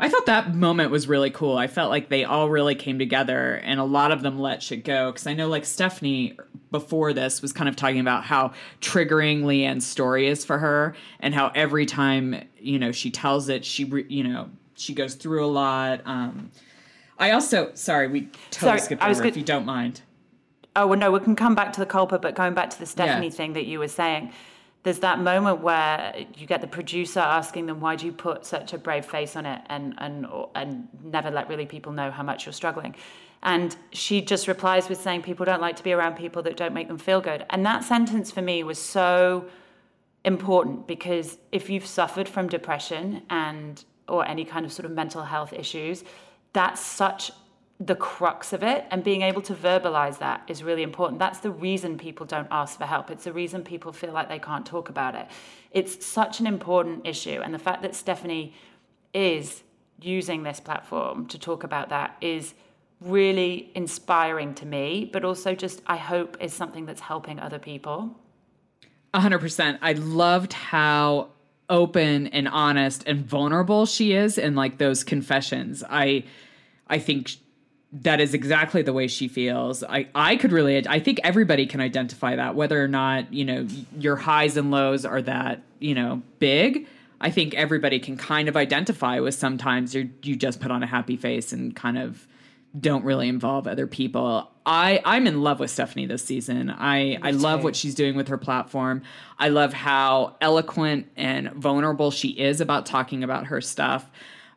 I 0.00 0.08
thought 0.08 0.26
that 0.26 0.54
moment 0.54 0.90
was 0.90 1.06
really 1.06 1.30
cool. 1.30 1.56
I 1.56 1.68
felt 1.68 1.88
like 1.90 2.08
they 2.08 2.24
all 2.24 2.50
really 2.50 2.74
came 2.74 2.98
together, 2.98 3.54
and 3.62 3.78
a 3.78 3.84
lot 3.84 4.10
of 4.10 4.22
them 4.22 4.38
let 4.38 4.62
shit 4.62 4.84
go. 4.84 5.12
Because 5.12 5.26
I 5.26 5.34
know 5.34 5.48
like 5.48 5.64
Stephanie 5.64 6.36
before 6.70 7.12
this 7.12 7.40
was 7.40 7.52
kind 7.52 7.68
of 7.68 7.76
talking 7.76 8.00
about 8.00 8.24
how 8.24 8.52
triggering 8.80 9.44
LeeAnne's 9.44 9.86
story 9.86 10.26
is 10.26 10.44
for 10.44 10.58
her, 10.58 10.94
and 11.20 11.32
how 11.34 11.52
every 11.54 11.86
time 11.86 12.42
you 12.58 12.78
know 12.78 12.90
she 12.90 13.10
tells 13.10 13.48
it, 13.48 13.64
she 13.64 13.84
re- 13.84 14.06
you 14.08 14.24
know 14.24 14.50
she 14.74 14.94
goes 14.94 15.14
through 15.14 15.44
a 15.44 15.46
lot. 15.46 16.00
Um, 16.04 16.50
I 17.18 17.30
also 17.30 17.70
sorry 17.74 18.08
we 18.08 18.22
totally 18.50 18.70
Sorry, 18.70 18.80
skipped 18.80 19.02
over 19.02 19.24
if 19.24 19.36
you 19.36 19.44
don't 19.44 19.64
mind. 19.64 20.02
Oh, 20.76 20.88
well, 20.88 20.98
no, 20.98 21.12
we 21.12 21.20
can 21.20 21.36
come 21.36 21.54
back 21.54 21.72
to 21.74 21.80
the 21.80 21.86
culprit, 21.86 22.20
but 22.20 22.34
going 22.34 22.52
back 22.52 22.68
to 22.70 22.78
the 22.80 22.86
Stephanie 22.86 23.28
Yeah. 23.28 23.32
thing 23.32 23.52
that 23.52 23.66
you 23.66 23.78
were 23.78 23.86
saying, 23.86 24.32
there's 24.84 25.00
that 25.00 25.18
moment 25.18 25.60
where 25.60 26.14
you 26.36 26.46
get 26.46 26.60
the 26.60 26.66
producer 26.66 27.20
asking 27.20 27.66
them, 27.66 27.80
why 27.80 27.96
do 27.96 28.06
you 28.06 28.12
put 28.12 28.46
such 28.46 28.72
a 28.72 28.78
brave 28.78 29.04
face 29.04 29.34
on 29.34 29.46
it 29.46 29.62
and, 29.66 29.94
and, 29.98 30.26
and 30.54 30.88
never 31.02 31.30
let 31.30 31.48
really 31.48 31.66
people 31.66 31.90
know 31.90 32.10
how 32.10 32.22
much 32.22 32.46
you're 32.46 32.52
struggling? 32.52 32.94
And 33.42 33.74
she 33.92 34.20
just 34.22 34.46
replies 34.46 34.88
with 34.88 35.00
saying, 35.00 35.22
people 35.22 35.44
don't 35.44 35.60
like 35.60 35.76
to 35.76 35.82
be 35.82 35.92
around 35.92 36.16
people 36.16 36.42
that 36.42 36.56
don't 36.56 36.74
make 36.74 36.88
them 36.88 36.98
feel 36.98 37.20
good. 37.20 37.44
And 37.50 37.64
that 37.66 37.82
sentence 37.82 38.30
for 38.30 38.42
me 38.42 38.62
was 38.62 38.78
so 38.78 39.46
important 40.24 40.86
because 40.86 41.38
if 41.50 41.68
you've 41.68 41.86
suffered 41.86 42.28
from 42.28 42.48
depression 42.48 43.22
and 43.30 43.84
or 44.08 44.26
any 44.26 44.44
kind 44.44 44.66
of 44.66 44.72
sort 44.72 44.84
of 44.84 44.92
mental 44.92 45.22
health 45.22 45.52
issues 45.52 46.04
that's 46.54 46.80
such 46.80 47.30
the 47.80 47.96
crux 47.96 48.52
of 48.52 48.62
it 48.62 48.84
and 48.90 49.02
being 49.02 49.22
able 49.22 49.42
to 49.42 49.54
verbalize 49.54 50.18
that 50.18 50.42
is 50.46 50.62
really 50.62 50.82
important 50.82 51.18
that's 51.18 51.40
the 51.40 51.50
reason 51.50 51.98
people 51.98 52.24
don't 52.24 52.46
ask 52.50 52.78
for 52.78 52.84
help 52.84 53.10
it's 53.10 53.24
the 53.24 53.32
reason 53.32 53.64
people 53.64 53.92
feel 53.92 54.12
like 54.12 54.28
they 54.28 54.38
can't 54.38 54.64
talk 54.64 54.88
about 54.88 55.14
it 55.14 55.26
it's 55.72 56.06
such 56.06 56.38
an 56.38 56.46
important 56.46 57.04
issue 57.04 57.40
and 57.42 57.52
the 57.52 57.58
fact 57.58 57.82
that 57.82 57.94
stephanie 57.94 58.54
is 59.12 59.64
using 60.00 60.44
this 60.44 60.60
platform 60.60 61.26
to 61.26 61.38
talk 61.38 61.64
about 61.64 61.88
that 61.88 62.16
is 62.20 62.54
really 63.00 63.72
inspiring 63.74 64.54
to 64.54 64.64
me 64.66 65.08
but 65.12 65.24
also 65.24 65.52
just 65.54 65.82
i 65.88 65.96
hope 65.96 66.36
is 66.40 66.52
something 66.52 66.86
that's 66.86 67.00
helping 67.00 67.40
other 67.40 67.58
people 67.58 68.14
A 69.14 69.20
hundred 69.20 69.40
percent. 69.40 69.78
I 69.80 69.92
loved 69.92 70.52
how 70.52 71.28
open 71.70 72.26
and 72.28 72.48
honest 72.48 73.04
and 73.06 73.24
vulnerable 73.24 73.86
she 73.86 74.12
is 74.12 74.38
in 74.38 74.54
like 74.54 74.78
those 74.78 75.04
confessions. 75.04 75.84
I, 75.88 76.24
I 76.88 76.98
think 76.98 77.30
that 78.02 78.20
is 78.20 78.34
exactly 78.34 78.82
the 78.82 78.92
way 78.92 79.06
she 79.06 79.28
feels. 79.28 79.84
I, 79.84 80.08
I 80.14 80.36
could 80.36 80.50
really, 80.50 80.86
I 80.86 80.98
think 80.98 81.20
everybody 81.22 81.66
can 81.66 81.80
identify 81.80 82.34
that, 82.36 82.56
whether 82.56 82.82
or 82.82 82.88
not 82.88 83.32
you 83.32 83.44
know 83.44 83.66
your 83.98 84.16
highs 84.16 84.56
and 84.56 84.70
lows 84.70 85.04
are 85.04 85.22
that 85.22 85.62
you 85.78 85.94
know 85.94 86.22
big. 86.40 86.88
I 87.20 87.30
think 87.30 87.54
everybody 87.54 88.00
can 88.00 88.16
kind 88.16 88.48
of 88.48 88.56
identify 88.56 89.20
with 89.20 89.34
sometimes 89.34 89.94
you 89.94 90.10
you 90.22 90.34
just 90.34 90.60
put 90.60 90.70
on 90.70 90.82
a 90.82 90.86
happy 90.86 91.16
face 91.16 91.52
and 91.52 91.74
kind 91.74 91.96
of 91.96 92.26
don't 92.78 93.04
really 93.04 93.28
involve 93.28 93.68
other 93.68 93.86
people. 93.86 94.50
I 94.66 95.00
I'm 95.04 95.28
in 95.28 95.42
love 95.42 95.60
with 95.60 95.70
Stephanie 95.70 96.06
this 96.06 96.24
season. 96.24 96.70
I 96.70 97.18
I 97.22 97.30
love 97.30 97.62
what 97.62 97.76
she's 97.76 97.94
doing 97.94 98.16
with 98.16 98.26
her 98.28 98.38
platform. 98.38 99.02
I 99.38 99.50
love 99.50 99.72
how 99.72 100.36
eloquent 100.40 101.06
and 101.16 101.52
vulnerable 101.52 102.10
she 102.10 102.30
is 102.30 102.60
about 102.60 102.86
talking 102.86 103.22
about 103.22 103.46
her 103.46 103.60
stuff. 103.60 104.10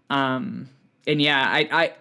Um 0.09 0.69
and 1.05 1.21
yeah, 1.21 1.45
I 1.47 1.69
I 1.71 1.93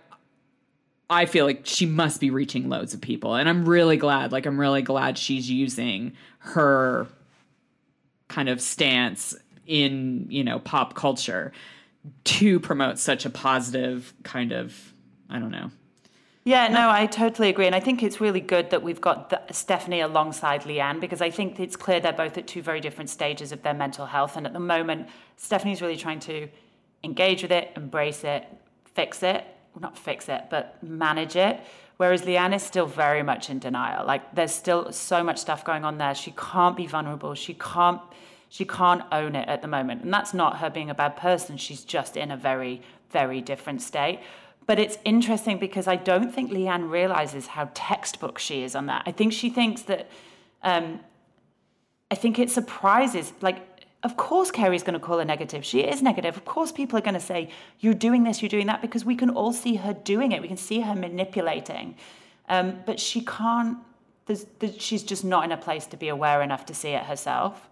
I 1.09 1.26
feel 1.26 1.46
like 1.46 1.62
she 1.64 1.86
must 1.86 2.20
be 2.20 2.30
reaching 2.30 2.68
loads 2.68 2.92
of 2.92 3.00
people 3.00 3.34
and 3.34 3.48
I'm 3.48 3.68
really 3.68 3.96
glad. 3.96 4.32
Like 4.32 4.46
I'm 4.46 4.59
really 4.59 4.82
glad 4.82 5.18
she's 5.18 5.50
using 5.50 6.14
her 6.38 7.07
kind 8.28 8.48
of 8.48 8.61
stance 8.61 9.34
in, 9.66 10.26
you 10.28 10.42
know, 10.42 10.59
pop 10.59 10.94
culture 10.94 11.52
to 12.24 12.61
promote 12.61 12.98
such 12.98 13.24
a 13.24 13.30
positive 13.30 14.14
kind 14.22 14.52
of 14.52 14.92
I 15.28 15.38
don't 15.38 15.50
know. 15.50 15.70
Yeah, 16.44 16.68
no, 16.68 16.88
I 16.88 17.07
totally 17.07 17.48
agree. 17.48 17.66
And 17.66 17.74
I 17.74 17.80
think 17.80 18.04
it's 18.04 18.20
really 18.20 18.40
good 18.40 18.70
that 18.70 18.80
we've 18.80 19.00
got 19.00 19.30
the, 19.30 19.42
Stephanie 19.52 19.98
alongside 19.98 20.62
LeeAnne 20.62 21.00
because 21.00 21.20
I 21.20 21.28
think 21.28 21.59
it's 21.59 21.74
clear 21.74 21.98
they're 21.98 22.12
both 22.12 22.38
at 22.38 22.46
two 22.46 22.62
very 22.62 22.80
different 22.80 23.11
stages 23.11 23.50
of 23.50 23.62
their 23.62 23.74
mental 23.74 24.07
health. 24.07 24.36
And 24.36 24.46
at 24.46 24.52
the 24.52 24.61
moment, 24.61 25.09
Stephanie's 25.34 25.82
really 25.82 25.96
trying 25.96 26.20
to 26.20 26.48
engage 27.02 27.42
with 27.42 27.50
it, 27.50 27.72
embrace 27.74 28.22
it, 28.22 28.46
fix 28.94 29.24
it. 29.24 29.44
Not 29.79 29.99
fix 29.99 30.29
it, 30.29 30.45
but 30.51 30.83
manage 30.83 31.37
it. 31.37 31.61
Whereas 31.99 32.22
LeeAnne 32.22 32.55
is 32.55 32.62
still 32.62 32.87
very 32.87 33.22
much 33.22 33.51
in 33.51 33.59
denial. 33.59 34.07
Like 34.07 34.35
there's 34.35 34.53
still 34.53 34.93
so 34.93 35.22
much 35.22 35.39
stuff 35.39 35.64
going 35.64 35.85
on 35.85 35.99
there. 35.99 36.14
She 36.14 36.33
can't 36.33 36.77
be 36.77 36.87
vulnerable. 36.87 37.35
She 37.35 37.55
can't 37.55 38.01
she 38.49 38.64
can't 38.64 39.03
own 39.12 39.35
it 39.35 39.49
at 39.49 39.62
the 39.62 39.68
moment. 39.68 40.03
And 40.03 40.12
that's 40.12 40.33
not 40.33 40.59
her 40.59 40.70
being 40.70 40.91
a 40.91 40.95
bad 40.95 41.16
person. 41.16 41.57
She's 41.57 41.85
just 41.85 42.16
in 42.16 42.31
a 42.31 42.37
very, 42.37 42.81
very 43.11 43.41
different 43.41 43.83
state. 43.83 44.20
But 44.66 44.79
it's 44.79 44.99
interesting 45.05 45.59
because 45.59 45.87
I 45.87 45.97
don't 45.97 46.33
think 46.33 46.51
LeeAnne 46.51 46.91
realizes 46.91 47.49
how 47.49 47.70
textbook 47.74 48.39
she 48.39 48.62
is 48.62 48.74
on 48.74 48.87
that. 48.87 49.03
I 49.07 49.12
think 49.12 49.33
she 49.33 49.51
thinks 49.51 49.83
that, 49.83 50.09
um, 50.62 51.01
I 52.11 52.14
think 52.14 52.39
it 52.39 52.51
surprises, 52.51 53.33
like, 53.41 53.66
of 54.07 54.16
course 54.16 54.50
Kary's 54.50 54.82
going 54.82 54.98
to 54.98 55.04
call 55.07 55.18
her 55.18 55.24
negative. 55.24 55.64
She 55.64 55.80
is 55.80 56.00
negative. 56.00 56.36
Of 56.36 56.44
course 56.44 56.72
people 56.72 56.96
are 56.98 57.02
going 57.02 57.20
to 57.22 57.26
say, 57.32 57.50
you're 57.80 58.00
doing 58.09 58.22
this, 58.24 58.40
you're 58.40 58.48
doing 58.48 58.68
that, 58.68 58.80
because 58.80 59.04
we 59.04 59.16
can 59.16 59.30
all 59.30 59.52
see 59.52 59.74
her 59.74 59.92
doing 59.92 60.32
it. 60.32 60.40
We 60.40 60.48
can 60.48 60.57
see 60.57 60.80
her 60.80 60.94
manipulating. 60.94 61.96
Um, 62.48 62.78
but 62.86 62.98
she 63.00 63.20
can't, 63.20 63.78
there's, 64.26 64.46
there's, 64.61 64.80
she's 64.80 65.02
just 65.02 65.24
not 65.24 65.44
in 65.44 65.52
a 65.52 65.57
place 65.57 65.86
to 65.86 65.96
be 65.96 66.09
aware 66.09 66.40
enough 66.40 66.64
to 66.66 66.74
see 66.74 66.90
it 66.90 67.04
herself. 67.04 67.68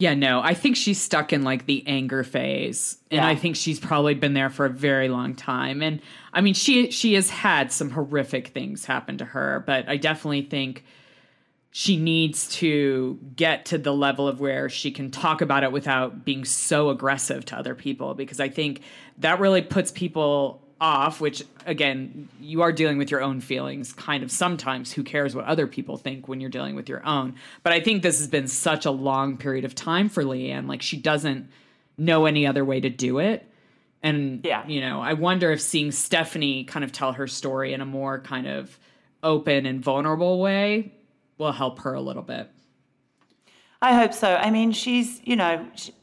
Yeah, 0.00 0.14
no, 0.14 0.40
I 0.40 0.54
think 0.54 0.76
she's 0.76 1.00
stuck 1.00 1.32
in 1.32 1.42
like 1.42 1.66
the 1.66 1.82
anger 1.86 2.22
phase, 2.22 2.98
and 3.10 3.18
Yeah. 3.18 3.26
I 3.26 3.34
think 3.34 3.56
she's 3.56 3.80
probably 3.80 4.14
been 4.14 4.32
there 4.32 4.48
for 4.48 4.64
a 4.64 4.70
very 4.70 5.08
long 5.08 5.34
time. 5.34 5.82
And 5.82 6.00
I 6.32 6.40
mean, 6.40 6.54
she 6.54 6.92
she 6.92 7.14
has 7.14 7.30
had 7.30 7.72
some 7.72 7.90
horrific 7.90 8.48
things 8.48 8.84
happen 8.84 9.18
to 9.18 9.24
her, 9.24 9.64
but 9.66 9.88
I 9.88 9.96
definitely 9.96 10.42
think 10.42 10.84
she 11.70 11.96
needs 11.96 12.48
to 12.56 13.18
get 13.36 13.66
to 13.66 13.78
the 13.78 13.92
level 13.92 14.26
of 14.26 14.40
where 14.40 14.68
she 14.68 14.90
can 14.90 15.10
talk 15.10 15.40
about 15.40 15.62
it 15.62 15.70
without 15.72 16.24
being 16.24 16.44
so 16.44 16.88
aggressive 16.90 17.44
to 17.46 17.56
other 17.58 17.74
people 17.74 18.14
because 18.14 18.40
I 18.40 18.48
think 18.48 18.80
that 19.18 19.38
really 19.38 19.62
puts 19.62 19.90
people 19.90 20.62
off 20.80 21.20
which 21.20 21.42
again 21.66 22.28
you 22.40 22.62
are 22.62 22.70
dealing 22.70 22.98
with 22.98 23.10
your 23.10 23.20
own 23.20 23.40
feelings 23.40 23.92
kind 23.92 24.22
of 24.22 24.30
sometimes. 24.30 24.92
Who 24.92 25.02
cares 25.02 25.34
what 25.34 25.44
other 25.44 25.66
people 25.66 25.96
think 25.96 26.28
when 26.28 26.40
you're 26.40 26.50
dealing 26.50 26.74
with 26.76 26.88
your 26.88 27.04
own? 27.04 27.34
But 27.62 27.72
I 27.72 27.80
think 27.80 28.02
this 28.02 28.18
has 28.18 28.28
been 28.28 28.46
such 28.46 28.86
a 28.86 28.90
long 28.90 29.36
period 29.36 29.64
of 29.64 29.74
time 29.74 30.08
for 30.08 30.22
LeeAnne. 30.22 30.68
Like 30.68 30.80
she 30.82 30.96
doesn't 30.96 31.50
know 31.96 32.26
any 32.26 32.46
other 32.46 32.64
way 32.64 32.80
to 32.80 32.88
do 32.88 33.18
it. 33.18 33.44
And 34.04 34.44
Yeah. 34.44 34.66
you 34.68 34.80
know 34.80 35.00
I 35.00 35.14
wonder 35.14 35.50
if 35.52 35.60
seeing 35.60 35.90
Stephanie 35.90 36.64
kind 36.64 36.84
of 36.84 36.92
tell 36.92 37.12
her 37.12 37.26
story 37.26 37.74
in 37.74 37.80
a 37.80 37.86
more 37.86 38.20
kind 38.20 38.46
of 38.46 38.78
open 39.22 39.66
and 39.66 39.82
vulnerable 39.82 40.38
way 40.38 40.92
will 41.38 41.52
help 41.52 41.80
her 41.80 41.94
a 41.94 42.00
little 42.00 42.22
bit. 42.22 42.50
I 43.80 43.94
hope 43.94 44.12
so. 44.12 44.34
I 44.34 44.50
mean, 44.50 44.72
she's, 44.72 45.20
you 45.24 45.36
know, 45.36 45.66
she, 45.74 45.94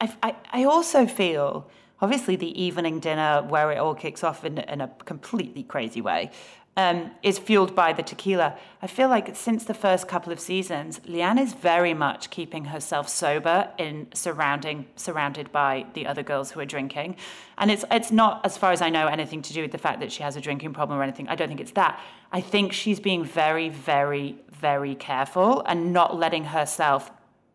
I, 0.00 0.14
I, 0.22 0.36
I 0.52 0.64
also 0.64 1.06
feel, 1.06 1.68
obviously, 2.00 2.36
the 2.36 2.60
evening 2.60 3.00
dinner 3.00 3.42
where 3.42 3.72
it 3.72 3.78
all 3.78 3.94
kicks 3.94 4.22
off 4.22 4.44
in, 4.44 4.58
in 4.58 4.80
a 4.80 4.88
completely 5.04 5.64
crazy 5.64 6.00
way 6.00 6.30
um, 6.78 7.10
is 7.24 7.40
fueled 7.40 7.74
by 7.74 7.92
the 7.92 8.04
tequila. 8.04 8.56
I 8.80 8.86
feel 8.86 9.08
like 9.08 9.34
since 9.34 9.64
the 9.64 9.74
first 9.74 10.06
couple 10.06 10.32
of 10.32 10.38
seasons, 10.38 11.00
LeeAnne 11.00 11.40
is 11.40 11.52
very 11.52 11.92
much 11.92 12.30
keeping 12.30 12.66
herself 12.66 13.08
sober 13.08 13.68
in 13.78 14.06
surrounding 14.14 14.86
surrounded 14.94 15.50
by 15.50 15.86
the 15.94 16.06
other 16.06 16.22
girls 16.22 16.52
who 16.52 16.60
are 16.60 16.64
drinking, 16.64 17.16
and 17.58 17.72
it's 17.72 17.84
it's 17.90 18.12
not, 18.12 18.46
as 18.46 18.56
far 18.56 18.70
as 18.70 18.80
I 18.80 18.90
know, 18.90 19.08
anything 19.08 19.42
to 19.42 19.52
do 19.52 19.60
with 19.62 19.72
the 19.72 19.78
fact 19.86 19.98
that 19.98 20.12
she 20.12 20.22
has 20.22 20.36
a 20.36 20.40
drinking 20.40 20.72
problem 20.72 21.00
or 21.00 21.02
anything. 21.02 21.28
I 21.28 21.34
don't 21.34 21.48
think 21.48 21.60
it's 21.60 21.72
that. 21.72 21.98
I 22.30 22.40
think 22.40 22.72
she's 22.72 23.00
being 23.00 23.24
very, 23.24 23.70
very, 23.70 24.36
very 24.52 24.94
careful 24.94 25.62
and 25.66 25.92
not 25.92 26.16
letting 26.16 26.44
herself 26.44 27.10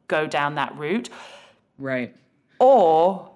go 0.09 0.28
down 0.28 0.55
that 0.55 0.76
route 0.78 1.09
Right. 1.80 2.13
or 2.59 3.32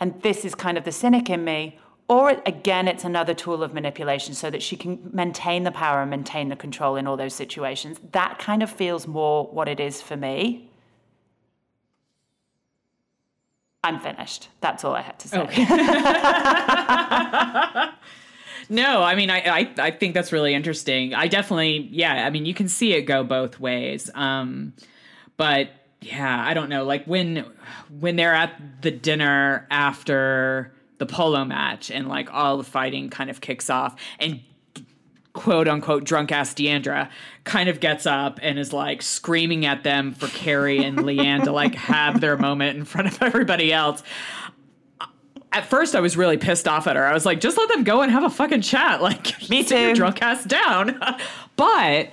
and 0.00 0.20
this 0.22 0.44
is 0.44 0.54
kind 0.56 0.76
of 0.76 0.84
the 0.84 0.92
cynic 0.92 1.30
in 1.30 1.44
me 1.44 1.78
or 2.08 2.30
again 2.46 2.88
it's 2.88 3.04
another 3.04 3.34
tool 3.34 3.62
of 3.62 3.72
manipulation 3.74 4.34
so 4.34 4.50
that 4.50 4.62
she 4.62 4.76
can 4.76 4.98
maintain 5.12 5.64
the 5.64 5.70
power 5.70 6.00
and 6.00 6.10
maintain 6.10 6.48
the 6.48 6.56
control 6.56 6.96
in 6.96 7.06
all 7.06 7.16
those 7.16 7.34
situations 7.34 8.00
that 8.12 8.38
kind 8.38 8.62
of 8.62 8.70
feels 8.70 9.06
more 9.06 9.46
what 9.46 9.68
it 9.68 9.78
is 9.80 10.02
for 10.02 10.16
me 10.16 10.68
i'm 13.84 14.00
finished 14.00 14.48
that's 14.60 14.84
all 14.84 14.94
i 14.94 15.02
had 15.02 15.18
to 15.18 15.28
say 15.28 15.46
No, 18.70 19.02
I 19.02 19.14
mean, 19.14 19.30
I, 19.30 19.38
I 19.38 19.74
I 19.78 19.90
think 19.90 20.14
that's 20.14 20.30
really 20.30 20.52
interesting. 20.52 21.14
I 21.14 21.26
definitely, 21.26 21.88
yeah. 21.90 22.26
I 22.26 22.30
mean, 22.30 22.44
you 22.44 22.52
can 22.52 22.68
see 22.68 22.92
it 22.92 23.02
go 23.02 23.24
both 23.24 23.58
ways. 23.58 24.10
Um, 24.14 24.74
but 25.38 25.70
yeah, 26.02 26.44
I 26.46 26.54
don't 26.54 26.68
know. 26.68 26.84
Like 26.84 27.06
when 27.06 27.46
when 27.98 28.16
they're 28.16 28.34
at 28.34 28.82
the 28.82 28.90
dinner 28.90 29.66
after 29.70 30.72
the 30.98 31.06
polo 31.06 31.44
match 31.44 31.90
and 31.90 32.08
like 32.08 32.32
all 32.32 32.58
the 32.58 32.64
fighting 32.64 33.08
kind 33.08 33.30
of 33.30 33.40
kicks 33.40 33.70
off 33.70 33.96
and 34.18 34.40
quote 35.32 35.68
unquote 35.68 36.02
drunk 36.04 36.32
ass 36.32 36.52
D'Andra 36.54 37.08
kind 37.44 37.68
of 37.68 37.78
gets 37.80 38.06
up 38.06 38.40
and 38.42 38.58
is 38.58 38.72
like 38.72 39.02
screaming 39.02 39.64
at 39.66 39.84
them 39.84 40.12
for 40.12 40.26
Kary 40.28 40.82
and 40.82 40.98
LeeAnne 40.98 41.44
to 41.44 41.52
like 41.52 41.74
have 41.76 42.20
their 42.20 42.36
moment 42.36 42.76
in 42.76 42.84
front 42.84 43.06
of 43.08 43.22
everybody 43.22 43.72
else. 43.72 44.02
At 45.50 45.64
first, 45.64 45.94
I 45.94 46.00
was 46.00 46.16
really 46.16 46.36
pissed 46.36 46.68
off 46.68 46.86
at 46.86 46.96
her. 46.96 47.06
I 47.06 47.14
was 47.14 47.24
like, 47.24 47.40
just 47.40 47.56
let 47.56 47.70
them 47.70 47.82
go 47.82 48.02
and 48.02 48.12
have 48.12 48.22
a 48.22 48.28
fucking 48.28 48.60
chat. 48.60 49.00
Like, 49.00 49.26
Me 49.48 49.62
sit 49.62 49.80
your 49.80 49.90
too. 49.90 49.94
drunk 49.94 50.20
ass 50.20 50.44
down. 50.44 51.00
but 51.56 52.10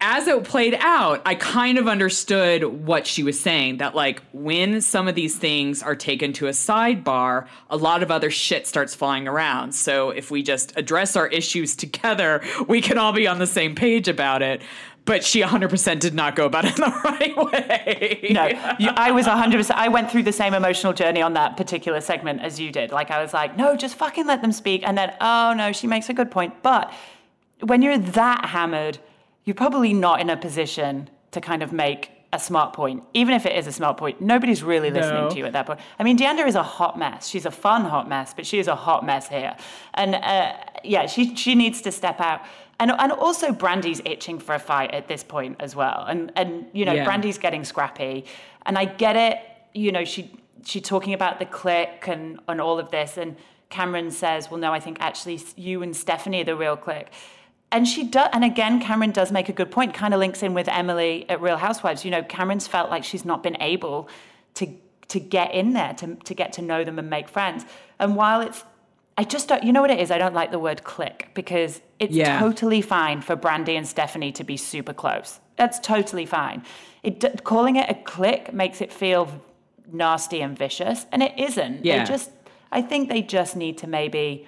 as 0.00 0.28
it 0.28 0.44
played 0.44 0.74
out, 0.74 1.22
I 1.24 1.34
kind 1.36 1.78
of 1.78 1.88
understood 1.88 2.64
what 2.64 3.06
she 3.06 3.22
was 3.22 3.40
saying 3.40 3.78
that, 3.78 3.94
like, 3.94 4.22
when 4.32 4.82
some 4.82 5.08
of 5.08 5.14
these 5.14 5.36
things 5.36 5.82
are 5.82 5.96
taken 5.96 6.34
to 6.34 6.48
a 6.48 6.50
sidebar, 6.50 7.46
a 7.70 7.78
lot 7.78 8.02
of 8.02 8.10
other 8.10 8.30
shit 8.30 8.66
starts 8.66 8.94
flying 8.94 9.26
around. 9.26 9.74
So 9.74 10.10
if 10.10 10.30
we 10.30 10.42
just 10.42 10.76
address 10.76 11.16
our 11.16 11.28
issues 11.28 11.74
together, 11.74 12.42
we 12.68 12.82
can 12.82 12.98
all 12.98 13.12
be 13.12 13.26
on 13.26 13.38
the 13.38 13.46
same 13.46 13.74
page 13.74 14.06
about 14.06 14.42
it. 14.42 14.60
But 15.06 15.24
she 15.24 15.40
100% 15.40 16.00
did 16.00 16.14
not 16.14 16.34
go 16.34 16.44
about 16.44 16.66
it 16.66 16.76
in 16.76 16.80
the 16.84 17.00
right 17.04 17.36
way. 17.36 18.28
No, 18.32 18.48
you, 18.78 18.90
I 18.96 19.12
was 19.12 19.24
100%. 19.24 19.70
I 19.70 19.88
went 19.88 20.10
through 20.10 20.24
the 20.24 20.32
same 20.32 20.52
emotional 20.52 20.92
journey 20.92 21.22
on 21.22 21.32
that 21.34 21.56
particular 21.56 22.02
segment 22.02 22.42
as 22.42 22.60
you 22.60 22.70
did. 22.70 22.90
Like, 22.90 23.10
I 23.10 23.22
was 23.22 23.32
like, 23.32 23.56
no, 23.56 23.76
just 23.76 23.94
fucking 23.94 24.26
let 24.26 24.42
them 24.42 24.52
speak. 24.52 24.82
And 24.86 24.98
then, 24.98 25.14
oh, 25.22 25.54
no, 25.56 25.72
she 25.72 25.86
makes 25.86 26.10
a 26.10 26.14
good 26.14 26.30
point. 26.30 26.62
But 26.62 26.92
when 27.60 27.80
you're 27.80 27.98
that 27.98 28.46
hammered, 28.46 28.98
you're 29.46 29.54
probably 29.54 29.94
not 29.94 30.20
in 30.20 30.28
a 30.28 30.36
position 30.36 31.08
to 31.30 31.40
kind 31.40 31.62
of 31.62 31.72
make 31.72 32.10
a 32.32 32.38
smart 32.40 32.72
point. 32.74 33.02
Even 33.14 33.32
if 33.34 33.46
it 33.46 33.56
is 33.56 33.66
a 33.68 33.72
smart 33.72 33.96
point, 33.96 34.20
nobody's 34.20 34.62
really 34.62 34.90
listening 34.90 35.24
No. 35.24 35.30
to 35.30 35.38
you 35.38 35.46
at 35.46 35.52
that 35.52 35.64
point. 35.66 35.78
I 35.98 36.02
mean, 36.02 36.16
D'Andra 36.16 36.46
is 36.46 36.56
a 36.56 36.62
hot 36.62 36.98
mess. 36.98 37.28
She's 37.28 37.46
a 37.46 37.50
fun 37.52 37.84
hot 37.84 38.08
mess, 38.08 38.34
but 38.34 38.44
she 38.44 38.58
is 38.58 38.66
a 38.66 38.74
hot 38.74 39.06
mess 39.06 39.28
here. 39.28 39.56
And 39.94 40.16
uh, 40.16 40.52
yeah, 40.84 41.06
she 41.06 41.34
she 41.36 41.54
needs 41.54 41.80
to 41.82 41.92
step 41.92 42.20
out. 42.20 42.42
And 42.80 42.90
and 42.90 43.12
also 43.12 43.52
Brandi's 43.52 44.02
itching 44.04 44.40
for 44.40 44.54
a 44.56 44.58
fight 44.58 44.90
at 44.92 45.06
this 45.06 45.22
point 45.22 45.56
as 45.60 45.76
well. 45.76 46.04
And 46.08 46.32
and 46.34 46.66
you 46.72 46.84
know, 46.84 46.92
Yeah. 46.92 47.04
Brandi's 47.04 47.38
getting 47.38 47.64
scrappy. 47.64 48.24
And 48.66 48.76
I 48.76 48.84
get 48.86 49.14
it, 49.16 49.38
you 49.72 49.92
know, 49.92 50.04
she 50.04 50.30
she 50.64 50.80
talking 50.80 51.14
about 51.14 51.38
the 51.38 51.46
click 51.46 52.08
and 52.08 52.40
and 52.48 52.60
all 52.60 52.78
of 52.80 52.90
this 52.90 53.16
and 53.16 53.36
Kameron 53.70 54.12
says, 54.12 54.48
"Well, 54.50 54.60
no, 54.60 54.72
I 54.72 54.80
think 54.80 54.98
actually 55.00 55.40
you 55.56 55.82
and 55.82 55.94
Stephanie 55.96 56.40
are 56.42 56.44
the 56.44 56.56
real 56.56 56.76
click." 56.76 57.10
And 57.72 57.86
she 57.86 58.04
does, 58.04 58.28
and 58.32 58.44
again, 58.44 58.80
Kameron 58.80 59.12
does 59.12 59.32
make 59.32 59.48
a 59.48 59.52
good 59.52 59.70
point. 59.70 59.92
Kind 59.92 60.14
of 60.14 60.20
links 60.20 60.42
in 60.42 60.54
with 60.54 60.68
Emily 60.68 61.28
at 61.28 61.40
Real 61.40 61.56
Housewives. 61.56 62.04
You 62.04 62.10
know, 62.12 62.22
Kameron's 62.22 62.66
felt 62.66 62.90
like 62.90 63.02
she's 63.04 63.24
not 63.24 63.42
been 63.42 63.56
able 63.60 64.08
to 64.54 64.68
to 65.08 65.20
get 65.20 65.52
in 65.52 65.72
there, 65.72 65.92
to 65.94 66.14
to 66.14 66.34
get 66.34 66.52
to 66.54 66.62
know 66.62 66.84
them 66.84 66.98
and 66.98 67.10
make 67.10 67.28
friends. 67.28 67.64
And 67.98 68.16
while 68.16 68.40
it's, 68.40 68.64
I 69.18 69.24
just 69.24 69.48
don't. 69.48 69.64
You 69.64 69.72
know 69.72 69.80
what 69.80 69.90
it 69.90 69.98
is? 69.98 70.10
I 70.10 70.18
don't 70.18 70.34
like 70.34 70.52
the 70.52 70.58
word 70.58 70.84
click 70.84 71.30
because 71.34 71.80
it's 71.98 72.14
Yeah. 72.14 72.38
totally 72.38 72.82
fine 72.82 73.20
for 73.20 73.36
Brandi 73.36 73.76
and 73.76 73.86
Stephanie 73.86 74.32
to 74.32 74.44
be 74.44 74.56
super 74.56 74.92
close. 74.92 75.40
That's 75.56 75.78
totally 75.80 76.26
fine. 76.26 76.62
It 77.02 77.42
calling 77.44 77.76
it 77.76 77.90
a 77.90 77.94
click 77.94 78.52
makes 78.52 78.80
it 78.80 78.92
feel 78.92 79.28
nasty 79.92 80.40
and 80.40 80.56
vicious, 80.56 81.06
and 81.12 81.22
it 81.22 81.32
isn't. 81.38 81.84
Yeah. 81.84 81.98
They 82.00 82.04
just, 82.04 82.30
I 82.70 82.82
think 82.82 83.08
they 83.08 83.22
just 83.22 83.56
need 83.56 83.78
to 83.78 83.86
maybe 83.86 84.46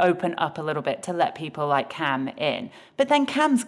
open 0.00 0.34
up 0.38 0.58
a 0.58 0.62
little 0.62 0.82
bit 0.82 1.02
to 1.04 1.12
let 1.12 1.34
people 1.34 1.66
like 1.66 1.90
Cam 1.90 2.28
in. 2.28 2.70
But 2.96 3.08
then 3.08 3.26
Cam's, 3.26 3.64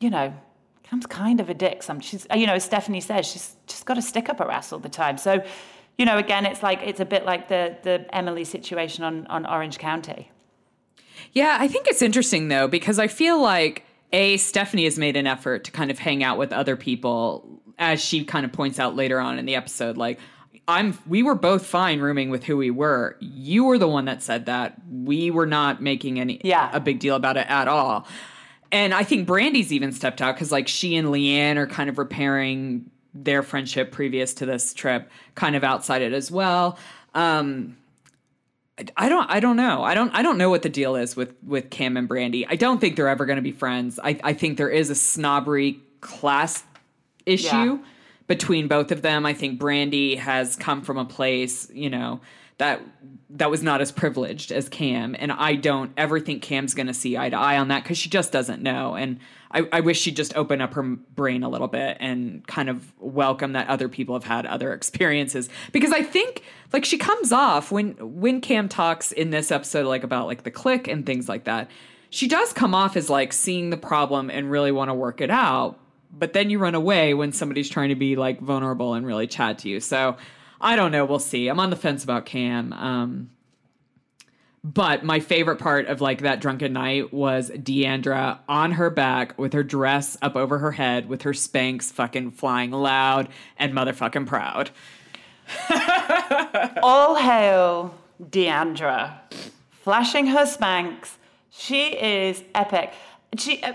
you 0.00 0.10
know, 0.10 0.34
Cam's 0.82 1.06
kind 1.06 1.40
of 1.40 1.50
a 1.50 1.54
dick. 1.54 1.82
Some 1.82 2.00
she's, 2.00 2.26
you 2.34 2.46
know, 2.46 2.54
as 2.54 2.64
Stephanie 2.64 3.00
says, 3.00 3.26
she's 3.26 3.56
just 3.66 3.86
got 3.86 3.94
to 3.94 4.02
stick 4.02 4.28
up 4.28 4.38
her 4.38 4.50
ass 4.50 4.72
all 4.72 4.78
the 4.78 4.88
time. 4.88 5.18
So, 5.18 5.44
you 5.98 6.04
know, 6.04 6.18
again, 6.18 6.46
it's 6.46 6.62
like 6.62 6.80
it's 6.82 7.00
a 7.00 7.04
bit 7.04 7.24
like 7.24 7.48
the 7.48 7.76
the 7.82 8.06
Emily 8.14 8.44
situation 8.44 9.04
on 9.04 9.26
on 9.26 9.46
Orange 9.46 9.78
County. 9.78 10.30
Yeah, 11.32 11.58
I 11.60 11.68
think 11.68 11.86
it's 11.86 12.02
interesting 12.02 12.48
though 12.48 12.66
because 12.66 12.98
I 12.98 13.06
feel 13.06 13.40
like 13.40 13.84
a 14.12 14.36
Stephanie 14.38 14.84
has 14.84 14.98
made 14.98 15.16
an 15.16 15.26
effort 15.26 15.64
to 15.64 15.70
kind 15.70 15.90
of 15.90 15.98
hang 15.98 16.24
out 16.24 16.38
with 16.38 16.52
other 16.52 16.76
people 16.76 17.60
as 17.78 18.02
she 18.02 18.24
kind 18.24 18.44
of 18.44 18.52
points 18.52 18.78
out 18.78 18.96
later 18.96 19.20
on 19.20 19.38
in 19.38 19.46
the 19.46 19.54
episode 19.54 19.96
like 19.96 20.18
I'm 20.68 20.96
we 21.06 21.22
were 21.22 21.34
both 21.34 21.66
fine 21.66 22.00
rooming 22.00 22.30
with 22.30 22.44
who 22.44 22.56
we 22.56 22.70
were. 22.70 23.16
You 23.20 23.64
were 23.64 23.78
the 23.78 23.88
one 23.88 24.04
that 24.04 24.22
said 24.22 24.46
that. 24.46 24.76
We 24.88 25.30
were 25.30 25.46
not 25.46 25.82
making 25.82 26.20
any 26.20 26.40
Yeah. 26.44 26.70
a 26.72 26.80
big 26.80 27.00
deal 27.00 27.16
about 27.16 27.36
it 27.36 27.46
at 27.48 27.66
all. 27.68 28.06
And 28.72 28.94
I 28.94 29.02
think 29.02 29.26
Brandi's 29.26 29.72
even 29.72 29.90
stepped 29.92 30.22
out 30.22 30.36
cuz 30.36 30.52
like 30.52 30.68
she 30.68 30.94
and 30.96 31.08
LeeAnne 31.08 31.56
are 31.56 31.66
kind 31.66 31.90
of 31.90 31.98
repairing 31.98 32.90
their 33.12 33.42
friendship 33.42 33.90
previous 33.90 34.32
to 34.34 34.46
this 34.46 34.72
trip 34.72 35.10
kind 35.34 35.56
of 35.56 35.64
outside 35.64 36.02
it 36.02 36.12
as 36.12 36.30
well. 36.30 36.78
Um 37.14 37.76
I 38.96 39.08
don't 39.08 39.28
I 39.28 39.40
don't 39.40 39.56
know. 39.56 39.82
I 39.82 39.94
don't 39.94 40.14
I 40.14 40.22
don't 40.22 40.38
know 40.38 40.48
what 40.50 40.62
the 40.62 40.68
deal 40.68 40.94
is 40.96 41.16
with 41.16 41.34
with 41.42 41.68
Cam 41.70 41.96
and 41.96 42.06
Brandy. 42.08 42.46
I 42.46 42.54
don't 42.56 42.80
think 42.80 42.96
they're 42.96 43.08
ever 43.08 43.26
going 43.26 43.36
to 43.36 43.42
be 43.42 43.52
friends. 43.52 43.98
I 44.02 44.18
I 44.22 44.32
think 44.34 44.56
there 44.56 44.70
is 44.70 44.88
a 44.88 44.94
snobbery 44.94 45.80
class 46.00 46.62
issue 47.26 47.46
Yeah. 47.56 47.78
Between 48.30 48.68
both 48.68 48.92
of 48.92 49.02
them. 49.02 49.26
I 49.26 49.34
think 49.34 49.60
Brandi 49.60 50.16
has 50.16 50.54
come 50.54 50.82
from 50.82 50.98
a 50.98 51.04
place, 51.04 51.68
you 51.72 51.90
know, 51.90 52.20
that 52.58 52.80
that 53.30 53.50
was 53.50 53.60
not 53.60 53.80
as 53.80 53.90
privileged 53.90 54.52
as 54.52 54.68
Cam. 54.68 55.16
And 55.18 55.32
I 55.32 55.56
don't 55.56 55.90
ever 55.96 56.20
think 56.20 56.40
Cam's 56.40 56.72
going 56.72 56.86
to 56.86 56.94
see 56.94 57.18
eye 57.18 57.28
to 57.30 57.36
eye 57.36 57.58
on 57.58 57.66
that 57.68 57.84
cuz 57.84 57.98
she 57.98 58.08
just 58.08 58.30
doesn't 58.30 58.62
know. 58.62 58.94
And 58.94 59.18
I, 59.50 59.66
I 59.72 59.80
wish 59.80 60.00
she'd 60.00 60.14
just 60.14 60.36
open 60.36 60.60
up 60.60 60.74
her 60.74 60.82
brain 60.82 61.42
a 61.42 61.48
little 61.48 61.66
bit 61.66 61.96
and 61.98 62.46
kind 62.46 62.68
of 62.68 62.92
welcome 63.00 63.54
that 63.54 63.66
other 63.66 63.88
people 63.88 64.14
have 64.14 64.22
had 64.22 64.46
other 64.46 64.72
experiences. 64.72 65.48
Because 65.72 65.90
I 65.90 66.04
think 66.04 66.44
like 66.72 66.84
she 66.84 66.98
comes 66.98 67.32
off 67.32 67.72
when 67.72 67.94
when 68.20 68.40
Cam 68.40 68.68
talks 68.68 69.10
in 69.10 69.30
this 69.30 69.50
episode 69.50 69.86
like 69.86 70.04
about 70.04 70.28
like 70.28 70.44
the 70.44 70.52
click 70.52 70.86
and 70.86 71.04
things 71.04 71.28
like 71.28 71.42
that 71.44 71.68
she 72.10 72.28
does 72.28 72.52
come 72.52 72.74
off 72.76 72.96
as 72.96 73.08
like 73.08 73.32
seeing 73.32 73.70
the 73.70 73.76
problem 73.76 74.30
and 74.30 74.50
really 74.50 74.72
want 74.72 74.90
to 74.90 74.94
work 74.94 75.20
it 75.20 75.30
out 75.30 75.79
but 76.12 76.32
then 76.32 76.50
you 76.50 76.58
run 76.58 76.74
away 76.74 77.14
when 77.14 77.32
somebody's 77.32 77.68
trying 77.68 77.88
to 77.90 77.94
be 77.94 78.16
like 78.16 78.40
vulnerable 78.40 78.94
and 78.94 79.06
really 79.06 79.26
chat 79.26 79.58
to 79.58 79.68
you 79.68 79.80
so 79.80 80.16
I 80.60 80.76
don't 80.76 80.92
know 80.92 81.04
we'll 81.04 81.18
see 81.18 81.48
I'm 81.48 81.60
on 81.60 81.70
the 81.70 81.76
fence 81.76 82.04
about 82.04 82.26
Cam 82.26 82.72
um 82.72 83.30
but 84.62 85.02
my 85.02 85.20
favorite 85.20 85.56
part 85.56 85.86
of 85.86 86.00
like 86.00 86.20
that 86.20 86.40
drunken 86.40 86.74
night 86.74 87.12
was 87.14 87.50
D'Andra 87.50 88.40
on 88.48 88.72
her 88.72 88.90
back 88.90 89.38
with 89.38 89.54
her 89.54 89.62
dress 89.62 90.18
up 90.20 90.36
over 90.36 90.58
her 90.58 90.72
head 90.72 91.08
with 91.08 91.22
her 91.22 91.32
Spanx 91.32 91.84
fucking 91.84 92.32
flying 92.32 92.70
loud 92.70 93.28
and 93.56 93.72
motherfucking 93.72 94.26
proud. 94.26 94.70
All 96.82 97.14
hail 97.14 97.94
D'Andra, 98.28 99.22
flashing 99.70 100.26
her 100.26 100.44
Spanx. 100.44 101.16
She 101.50 101.96
is 101.96 102.44
epic. 102.54 102.92
She. 103.38 103.62
Uh, 103.62 103.72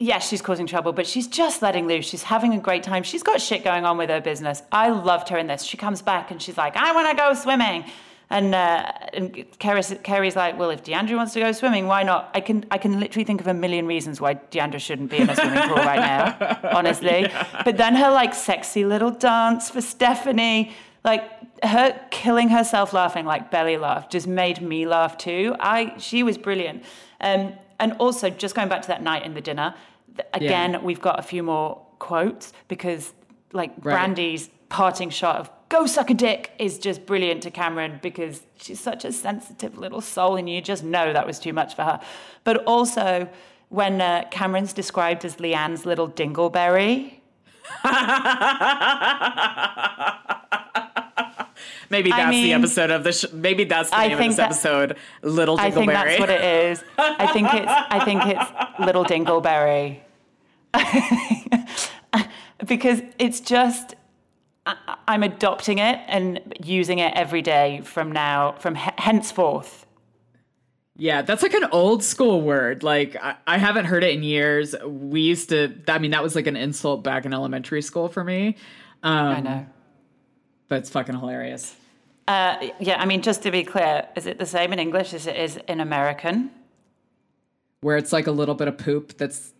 Yes, 0.00 0.28
she's 0.28 0.42
causing 0.42 0.66
trouble, 0.66 0.92
but 0.92 1.06
she's 1.06 1.28
just 1.28 1.62
letting 1.62 1.86
loose. 1.86 2.04
She's 2.04 2.24
having 2.24 2.52
a 2.52 2.58
great 2.58 2.82
time. 2.82 3.04
She's 3.04 3.22
got 3.22 3.40
shit 3.40 3.62
going 3.62 3.84
on 3.84 3.96
with 3.96 4.10
her 4.10 4.20
business. 4.20 4.62
I 4.72 4.88
loved 4.90 5.28
her 5.28 5.38
in 5.38 5.46
this. 5.46 5.62
She 5.62 5.76
comes 5.76 6.02
back 6.02 6.30
and 6.30 6.42
she's 6.42 6.56
like, 6.56 6.76
I 6.76 6.92
want 6.92 7.08
to 7.10 7.16
go 7.16 7.32
swimming. 7.34 7.84
And, 8.30 8.54
uh, 8.54 8.90
and 9.12 9.44
Kary's, 9.58 9.94
Kary's 10.02 10.34
like, 10.34 10.58
well, 10.58 10.70
if 10.70 10.82
D'Andra 10.82 11.16
wants 11.16 11.34
to 11.34 11.40
go 11.40 11.52
swimming, 11.52 11.86
why 11.86 12.02
not? 12.02 12.30
I 12.34 12.40
can, 12.40 12.64
I 12.70 12.78
can 12.78 12.98
literally 12.98 13.24
think 13.24 13.40
of 13.40 13.46
a 13.46 13.54
million 13.54 13.86
reasons 13.86 14.20
why 14.20 14.34
D'Andra 14.34 14.80
shouldn't 14.80 15.10
be 15.10 15.18
in 15.18 15.30
a 15.30 15.36
swimming 15.36 15.62
pool 15.68 15.76
right 15.76 16.00
now, 16.00 16.58
honestly. 16.74 17.28
But 17.64 17.76
then 17.76 17.94
her 17.94 18.10
like 18.10 18.34
sexy 18.34 18.84
little 18.84 19.12
dance 19.12 19.70
for 19.70 19.80
Stephanie, 19.80 20.72
like 21.04 21.22
her 21.62 22.00
killing 22.10 22.48
herself 22.48 22.92
laughing, 22.92 23.26
like 23.26 23.50
belly 23.50 23.76
laugh, 23.76 24.08
just 24.08 24.26
made 24.26 24.60
me 24.60 24.86
laugh 24.86 25.16
too. 25.18 25.54
I, 25.60 25.94
she 25.98 26.22
was 26.22 26.38
brilliant. 26.38 26.82
Um, 27.20 27.52
and 27.80 27.92
also, 27.98 28.30
just 28.30 28.54
going 28.54 28.68
back 28.68 28.82
to 28.82 28.88
that 28.88 29.02
night 29.02 29.24
in 29.24 29.34
the 29.34 29.40
dinner, 29.40 29.74
again, 30.32 30.82
we've 30.82 31.00
got 31.00 31.18
a 31.18 31.22
few 31.22 31.42
more 31.42 31.80
quotes 31.98 32.52
because, 32.68 33.12
like, 33.52 33.72
Right. 33.82 33.94
Brandi's 33.94 34.50
parting 34.68 35.10
shot 35.10 35.36
of 35.36 35.50
"Go 35.68 35.86
suck 35.86 36.10
a 36.10 36.14
dick" 36.14 36.52
is 36.58 36.78
just 36.78 37.06
brilliant 37.06 37.42
to 37.44 37.50
Kameron 37.50 38.00
because 38.02 38.42
she's 38.56 38.80
such 38.80 39.04
a 39.04 39.12
sensitive 39.12 39.78
little 39.78 40.00
soul, 40.00 40.36
and 40.36 40.48
you 40.48 40.60
just 40.60 40.84
know 40.84 41.12
that 41.12 41.26
was 41.26 41.38
too 41.38 41.52
much 41.52 41.74
for 41.74 41.82
her. 41.82 42.00
But 42.44 42.58
also, 42.64 43.28
when 43.70 44.00
uh, 44.00 44.24
Kameron's 44.30 44.72
described 44.72 45.24
as 45.24 45.36
LeeAnne's 45.36 45.86
little 45.86 46.08
dingleberry, 46.08 47.14
Maybe 51.94 52.12
I 52.12 52.16
that's 52.16 52.36
the 52.36 52.52
episode 52.52 52.90
of 52.90 53.04
the 53.04 53.12
sh- 53.12 53.32
maybe 53.32 53.64
that's 53.64 53.90
the 53.90 53.96
I 53.96 54.08
name 54.08 54.18
of 54.18 54.24
this 54.26 54.36
that- 54.36 54.44
episode. 54.46 54.96
Little 55.22 55.56
Dingleberry. 55.56 55.60
I 55.64 55.70
think 55.70 55.90
that's 55.92 56.20
what 56.20 56.30
it 56.30 56.44
is. 56.44 56.84
I 56.98 57.26
think 57.32 57.48
it's 57.54 57.72
I 57.72 58.04
think 58.04 58.22
it's 58.26 58.50
little 58.84 59.04
dingleberry. 59.04 60.00
because 62.66 63.00
it's 63.18 63.40
just 63.40 63.94
I, 64.66 64.96
I'm 65.06 65.22
adopting 65.22 65.78
it 65.78 66.00
and 66.08 66.40
using 66.62 66.98
it 66.98 67.12
every 67.14 67.42
day 67.42 67.80
from 67.84 68.12
now 68.12 68.52
from 68.58 68.74
he- 68.74 68.90
henceforth. 68.98 69.86
Yeah, 70.96 71.22
that's 71.22 71.42
like 71.42 71.54
an 71.54 71.64
old 71.72 72.04
school 72.04 72.40
word. 72.40 72.82
Like 72.82 73.16
I, 73.22 73.36
I 73.46 73.58
haven't 73.58 73.86
heard 73.86 74.04
it 74.04 74.14
in 74.14 74.22
years. 74.22 74.74
We 74.84 75.22
used 75.22 75.48
to. 75.50 75.74
I 75.88 75.98
mean, 75.98 76.12
that 76.12 76.22
was 76.22 76.34
like 76.34 76.46
an 76.46 76.56
insult 76.56 77.02
back 77.02 77.24
in 77.26 77.34
elementary 77.34 77.82
school 77.82 78.08
for 78.08 78.22
me. 78.24 78.56
Um, 79.02 79.12
I 79.28 79.40
know. 79.40 79.66
but 80.68 80.78
it's 80.78 80.90
fucking 80.90 81.18
hilarious. 81.18 81.74
Uh, 82.26 82.68
yeah, 82.80 82.96
I 83.00 83.04
mean, 83.04 83.20
just 83.22 83.42
to 83.42 83.50
be 83.50 83.62
clear, 83.64 84.06
is 84.16 84.26
it 84.26 84.38
the 84.38 84.46
same 84.46 84.72
in 84.72 84.78
English 84.78 85.12
as 85.12 85.26
it 85.26 85.36
is 85.36 85.58
in 85.68 85.80
American? 85.80 86.50
Where 87.80 87.96
it's 87.98 88.12
like 88.12 88.26
a 88.26 88.32
little 88.32 88.54
bit 88.54 88.66
of 88.68 88.78
poop 88.78 89.16
that's 89.18 89.52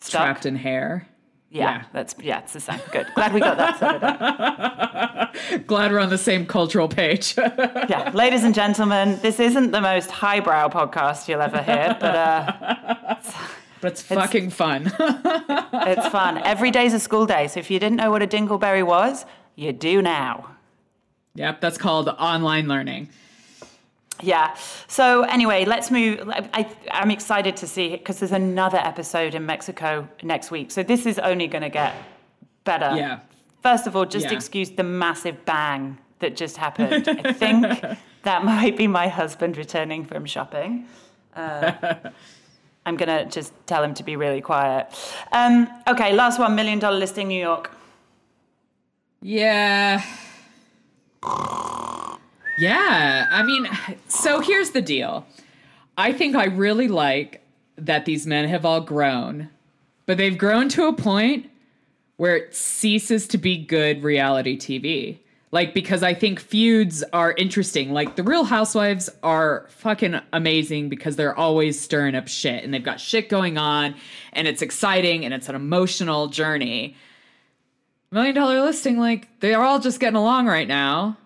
Stuck? 0.00 0.22
trapped 0.22 0.46
in 0.46 0.56
hair. 0.56 1.06
Yeah, 1.50 1.60
Yeah. 1.60 1.84
that's 1.92 2.14
yeah, 2.20 2.38
it's 2.40 2.52
the 2.54 2.60
same. 2.60 2.80
Good. 2.90 3.06
Glad 3.14 3.34
we 3.34 3.40
got 3.40 3.56
that 3.58 3.78
sorted 3.78 4.02
out. 4.02 5.66
Glad 5.66 5.92
we're 5.92 6.00
on 6.00 6.08
the 6.10 6.18
same 6.18 6.46
cultural 6.46 6.88
page. 6.88 7.34
Yeah, 7.86 8.10
ladies 8.14 8.44
and 8.44 8.54
gentlemen, 8.54 9.18
this 9.20 9.38
isn't 9.38 9.70
the 9.70 9.80
most 9.80 10.10
highbrow 10.10 10.68
podcast 10.70 11.28
you'll 11.28 11.42
ever 11.42 11.62
hear, 11.62 11.94
but 12.00 12.14
uh, 12.14 13.16
but 13.82 13.92
it's 13.92 14.00
fucking 14.02 14.50
fun. 14.50 14.90
it's 14.98 16.08
fun. 16.08 16.38
Every 16.38 16.70
day's 16.70 16.94
a 16.94 16.98
school 16.98 17.26
day, 17.26 17.46
so 17.48 17.60
if 17.60 17.70
you 17.70 17.78
didn't 17.78 17.96
know 17.96 18.10
what 18.10 18.22
a 18.22 18.26
dingleberry 18.26 18.84
was, 18.84 19.26
you 19.54 19.72
do 19.72 20.00
now. 20.00 20.53
Yep, 21.34 21.60
that's 21.60 21.78
called 21.78 22.08
online 22.08 22.68
learning. 22.68 23.08
Yeah. 24.22 24.54
So 24.86 25.22
anyway, 25.22 25.64
let's 25.64 25.90
move. 25.90 26.28
I, 26.28 26.70
I'm 26.92 27.10
excited 27.10 27.56
to 27.58 27.66
see 27.66 27.90
because 27.90 28.20
there's 28.20 28.32
another 28.32 28.78
episode 28.78 29.34
in 29.34 29.44
Mexico 29.44 30.08
next 30.22 30.50
week. 30.50 30.70
So 30.70 30.82
this 30.82 31.04
is 31.04 31.18
only 31.18 31.46
going 31.48 31.62
to 31.62 31.68
get 31.68 31.94
better. 32.64 32.96
Yeah. 32.96 33.20
First 33.62 33.86
of 33.86 33.96
all, 33.96 34.04
just 34.06 34.26
Yeah. 34.26 34.34
excuse 34.36 34.70
the 34.70 34.84
massive 34.84 35.44
bang 35.44 35.98
that 36.20 36.36
just 36.36 36.56
happened. 36.56 37.08
I 37.08 37.32
think 37.32 37.66
that 38.22 38.44
might 38.44 38.76
be 38.76 38.86
my 38.86 39.08
husband 39.08 39.56
returning 39.56 40.04
from 40.04 40.24
shopping. 40.26 40.86
Uh, 41.36 41.96
I'm 42.86 42.96
going 42.96 43.08
to 43.08 43.24
just 43.24 43.52
tell 43.66 43.82
him 43.82 43.92
to 43.94 44.04
be 44.04 44.14
really 44.14 44.40
quiet. 44.40 44.86
Um, 45.32 45.66
okay, 45.88 46.12
last 46.12 46.38
one 46.38 46.54
million 46.54 46.78
dollar 46.78 46.96
listing 46.96 47.26
New 47.26 47.40
York. 47.40 47.72
Yeah. 49.20 50.00
Yeah. 52.58 53.26
I 53.30 53.42
mean, 53.42 53.68
so 54.08 54.40
here's 54.40 54.70
the 54.70 54.82
deal. 54.82 55.26
I 55.96 56.12
think 56.12 56.36
I 56.36 56.46
really 56.46 56.88
like 56.88 57.40
that 57.76 58.04
these 58.04 58.26
men 58.26 58.48
have 58.48 58.64
all 58.64 58.80
grown, 58.80 59.50
but 60.06 60.16
they've 60.16 60.38
grown 60.38 60.68
to 60.70 60.86
a 60.86 60.92
point 60.92 61.50
where 62.16 62.36
it 62.36 62.54
ceases 62.54 63.26
to 63.28 63.38
be 63.38 63.56
good 63.56 64.02
reality 64.02 64.56
TV. 64.56 65.18
Like, 65.50 65.72
because 65.72 66.02
I 66.02 66.14
think 66.14 66.40
feuds 66.40 67.04
are 67.12 67.32
interesting. 67.32 67.92
Like, 67.92 68.16
the 68.16 68.24
Real 68.24 68.42
Housewives 68.42 69.08
are 69.22 69.66
fucking 69.68 70.20
amazing 70.32 70.88
because 70.88 71.14
they're 71.14 71.36
always 71.36 71.80
stirring 71.80 72.16
up 72.16 72.26
shit 72.26 72.64
and 72.64 72.74
they've 72.74 72.82
got 72.82 72.98
shit 72.98 73.28
going 73.28 73.56
on 73.56 73.94
and 74.32 74.48
it's 74.48 74.62
exciting 74.62 75.24
and 75.24 75.32
it's 75.32 75.48
an 75.48 75.54
emotional 75.54 76.26
journey. 76.26 76.96
Million 78.14 78.34
dollar 78.36 78.60
listing, 78.62 78.96
like, 78.96 79.28
they're 79.40 79.60
all 79.60 79.80
just 79.80 79.98
getting 79.98 80.16
along 80.16 80.46
right 80.46 80.68
now. 80.68 81.16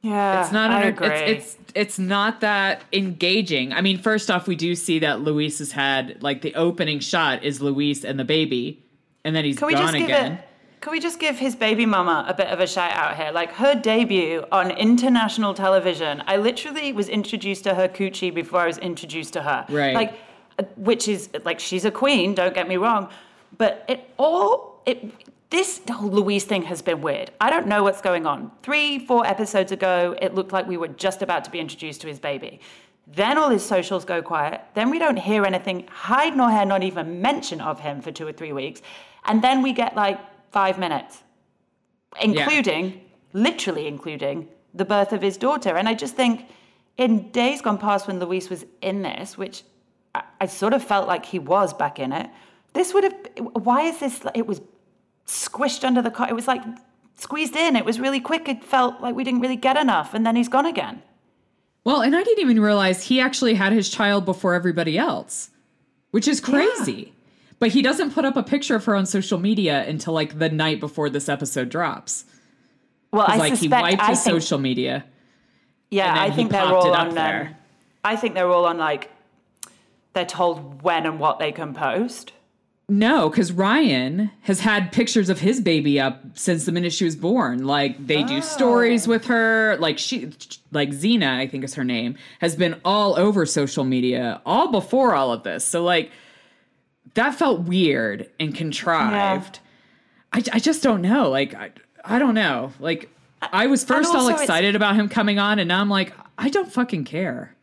Yeah, 0.00 0.42
It's 0.42 0.50
not 0.50 0.70
I 0.70 0.76
under, 0.76 0.88
agree. 0.88 1.08
it's, 1.16 1.54
it's 1.54 1.72
it's 1.74 1.98
not 1.98 2.40
that 2.40 2.82
engaging. 2.92 3.72
I 3.72 3.82
mean, 3.82 3.98
first 3.98 4.30
off, 4.30 4.48
we 4.48 4.56
do 4.56 4.74
see 4.74 4.98
that 5.00 5.20
Luis 5.20 5.58
has 5.58 5.70
had 5.72 6.22
like 6.22 6.40
the 6.42 6.54
opening 6.54 6.98
shot 6.98 7.44
is 7.44 7.60
Luis 7.62 8.04
and 8.04 8.18
the 8.18 8.24
baby, 8.24 8.82
and 9.24 9.36
then 9.36 9.44
he's 9.44 9.58
Can 9.58 9.68
we 9.68 9.74
gone 9.74 9.82
just 9.82 9.92
give 9.94 10.04
again. 10.04 10.32
it? 10.32 10.48
Can 10.80 10.92
we 10.92 10.98
just 10.98 11.20
give 11.20 11.38
his 11.38 11.54
baby 11.54 11.86
mama 11.86 12.24
a 12.26 12.34
bit 12.34 12.48
of 12.48 12.58
a 12.58 12.66
shout 12.66 12.90
out 12.92 13.16
here? 13.16 13.30
Like 13.30 13.52
her 13.52 13.74
debut 13.76 14.44
on 14.50 14.70
international 14.72 15.54
television, 15.54 16.22
I 16.26 16.36
literally 16.38 16.92
was 16.92 17.08
introduced 17.08 17.62
to 17.64 17.74
her 17.74 17.86
coochie 17.86 18.34
before 18.34 18.60
I 18.60 18.66
was 18.66 18.78
introduced 18.78 19.34
to 19.34 19.42
her. 19.42 19.64
Right. 19.68 19.94
Like, 19.94 20.14
uh, 20.58 20.64
which 20.76 21.06
is 21.06 21.28
like 21.44 21.60
she's 21.60 21.84
a 21.84 21.90
queen. 21.92 22.34
Don't 22.34 22.54
get 22.54 22.66
me 22.66 22.76
wrong, 22.78 23.08
but 23.56 23.84
it 23.88 24.10
all 24.16 24.80
it. 24.86 25.12
This 25.52 25.82
whole 25.90 26.08
Luis 26.08 26.44
thing 26.44 26.62
has 26.62 26.80
been 26.80 27.02
weird. 27.02 27.30
I 27.38 27.50
don't 27.50 27.66
know 27.66 27.82
what's 27.82 28.00
going 28.00 28.24
on. 28.24 28.50
Three, 28.62 28.98
four 28.98 29.26
episodes 29.26 29.70
ago, 29.70 30.16
it 30.22 30.34
looked 30.34 30.50
like 30.50 30.66
we 30.66 30.78
were 30.78 30.88
just 30.88 31.20
about 31.20 31.44
to 31.44 31.50
be 31.50 31.60
introduced 31.60 32.00
to 32.00 32.08
his 32.08 32.18
baby. 32.18 32.58
Then 33.06 33.36
all 33.36 33.50
his 33.50 33.62
socials 33.62 34.06
go 34.06 34.22
quiet. 34.22 34.62
Then 34.72 34.88
we 34.88 34.98
don't 34.98 35.18
hear 35.18 35.44
anything, 35.44 35.86
hide 35.88 36.34
nor 36.38 36.48
hair, 36.50 36.64
not 36.64 36.82
even 36.82 37.20
mention 37.20 37.60
of 37.60 37.80
him 37.80 38.00
for 38.00 38.10
two 38.10 38.26
or 38.26 38.32
three 38.32 38.54
weeks. 38.54 38.80
And 39.26 39.44
then 39.44 39.60
we 39.60 39.74
get 39.74 39.94
like 39.94 40.18
five 40.52 40.78
minutes, 40.78 41.22
including, 42.18 43.02
literally 43.34 43.88
including, 43.88 44.48
the 44.72 44.86
birth 44.86 45.12
of 45.12 45.20
his 45.20 45.36
daughter. 45.36 45.76
And 45.76 45.86
I 45.86 45.92
just 45.92 46.16
think 46.16 46.46
in 46.96 47.30
days 47.30 47.60
gone 47.60 47.76
past 47.76 48.06
when 48.06 48.18
Luis 48.18 48.48
was 48.48 48.64
in 48.80 49.02
this, 49.02 49.36
which 49.36 49.64
I, 50.14 50.22
I 50.40 50.46
sort 50.46 50.72
of 50.72 50.82
felt 50.82 51.06
like 51.06 51.26
he 51.26 51.38
was 51.38 51.74
back 51.74 51.98
in 51.98 52.10
it, 52.10 52.30
this 52.72 52.94
would 52.94 53.04
have, 53.04 53.14
why 53.52 53.82
is 53.82 53.98
this, 54.00 54.22
it 54.34 54.46
was 54.46 54.62
squished 55.32 55.84
under 55.84 56.02
the 56.02 56.10
car. 56.10 56.28
It 56.28 56.34
was 56.34 56.46
like 56.46 56.62
squeezed 57.16 57.56
in. 57.56 57.76
It 57.76 57.84
was 57.84 57.98
really 57.98 58.20
quick. 58.20 58.48
It 58.48 58.62
felt 58.62 59.00
like 59.00 59.14
we 59.14 59.24
didn't 59.24 59.40
really 59.40 59.56
get 59.56 59.76
enough. 59.76 60.14
And 60.14 60.26
then 60.26 60.36
he's 60.36 60.48
gone 60.48 60.66
again. 60.66 61.02
Well, 61.84 62.02
and 62.02 62.14
I 62.14 62.22
didn't 62.22 62.40
even 62.42 62.60
realize 62.60 63.04
he 63.04 63.20
actually 63.20 63.54
had 63.54 63.72
his 63.72 63.88
child 63.88 64.24
before 64.24 64.54
everybody 64.54 64.96
else, 64.98 65.50
which 66.10 66.28
is 66.28 66.40
crazy. 66.40 67.12
But 67.58 67.70
he 67.70 67.82
doesn't 67.82 68.12
put 68.12 68.24
up 68.24 68.36
a 68.36 68.42
picture 68.42 68.76
of 68.76 68.84
her 68.84 68.94
on 68.94 69.06
social 69.06 69.38
media 69.38 69.84
until 69.86 70.12
like 70.12 70.38
the 70.38 70.48
night 70.48 70.80
before 70.80 71.10
this 71.10 71.28
episode 71.28 71.68
drops. 71.68 72.24
Well, 73.12 73.24
I 73.26 73.36
like 73.36 73.56
suspect, 73.56 73.74
he 73.74 73.82
wiped 73.82 74.02
I 74.02 74.10
his 74.10 74.22
think, 74.22 74.40
social 74.40 74.58
media. 74.58 75.04
yeah, 75.90 76.14
I 76.16 76.30
think 76.30 76.50
they're 76.50 76.62
all 76.62 76.86
it 76.86 76.92
up 76.92 76.98
on, 76.98 77.08
um, 77.08 77.14
there. 77.14 77.56
I 78.04 78.16
think 78.16 78.34
they're 78.34 78.48
all 78.48 78.64
on 78.64 78.78
like, 78.78 79.10
they're 80.12 80.24
told 80.24 80.82
when 80.82 81.06
and 81.06 81.20
what 81.20 81.38
they 81.38 81.52
can 81.52 81.74
post. 81.74 82.32
No, 82.88 83.30
because 83.30 83.52
Ryan 83.52 84.30
has 84.42 84.60
had 84.60 84.92
pictures 84.92 85.28
of 85.28 85.40
his 85.40 85.60
baby 85.60 86.00
up 86.00 86.20
since 86.34 86.66
the 86.66 86.72
minute 86.72 86.92
she 86.92 87.04
was 87.04 87.16
born. 87.16 87.64
Like 87.66 88.06
they 88.06 88.22
do 88.22 88.38
oh. 88.38 88.40
stories 88.40 89.06
with 89.06 89.26
her. 89.26 89.76
Like 89.78 89.98
she, 89.98 90.32
like 90.72 90.92
Zena, 90.92 91.38
I 91.38 91.46
think 91.46 91.64
is 91.64 91.74
her 91.74 91.84
name, 91.84 92.16
has 92.40 92.56
been 92.56 92.80
all 92.84 93.18
over 93.18 93.46
social 93.46 93.84
media 93.84 94.40
all 94.44 94.70
before 94.70 95.14
all 95.14 95.32
of 95.32 95.42
this. 95.42 95.64
So 95.64 95.82
like 95.82 96.10
that 97.14 97.34
felt 97.34 97.62
weird 97.62 98.28
and 98.40 98.54
contrived. 98.54 99.60
I, 100.32 100.42
I 100.52 100.58
just 100.58 100.82
don't 100.82 101.02
know. 101.02 101.30
Like 101.30 101.54
I, 101.54 101.70
I 102.04 102.18
don't 102.18 102.34
know. 102.34 102.72
Like 102.80 103.08
I 103.40 103.66
was 103.66 103.84
first 103.84 104.14
all 104.14 104.28
excited 104.28 104.76
about 104.76 104.96
him 104.96 105.08
coming 105.08 105.38
on, 105.38 105.58
and 105.58 105.68
now 105.68 105.80
I'm 105.80 105.90
like, 105.90 106.12
I 106.38 106.48
don't 106.48 106.70
fucking 106.70 107.04
care. 107.04 107.54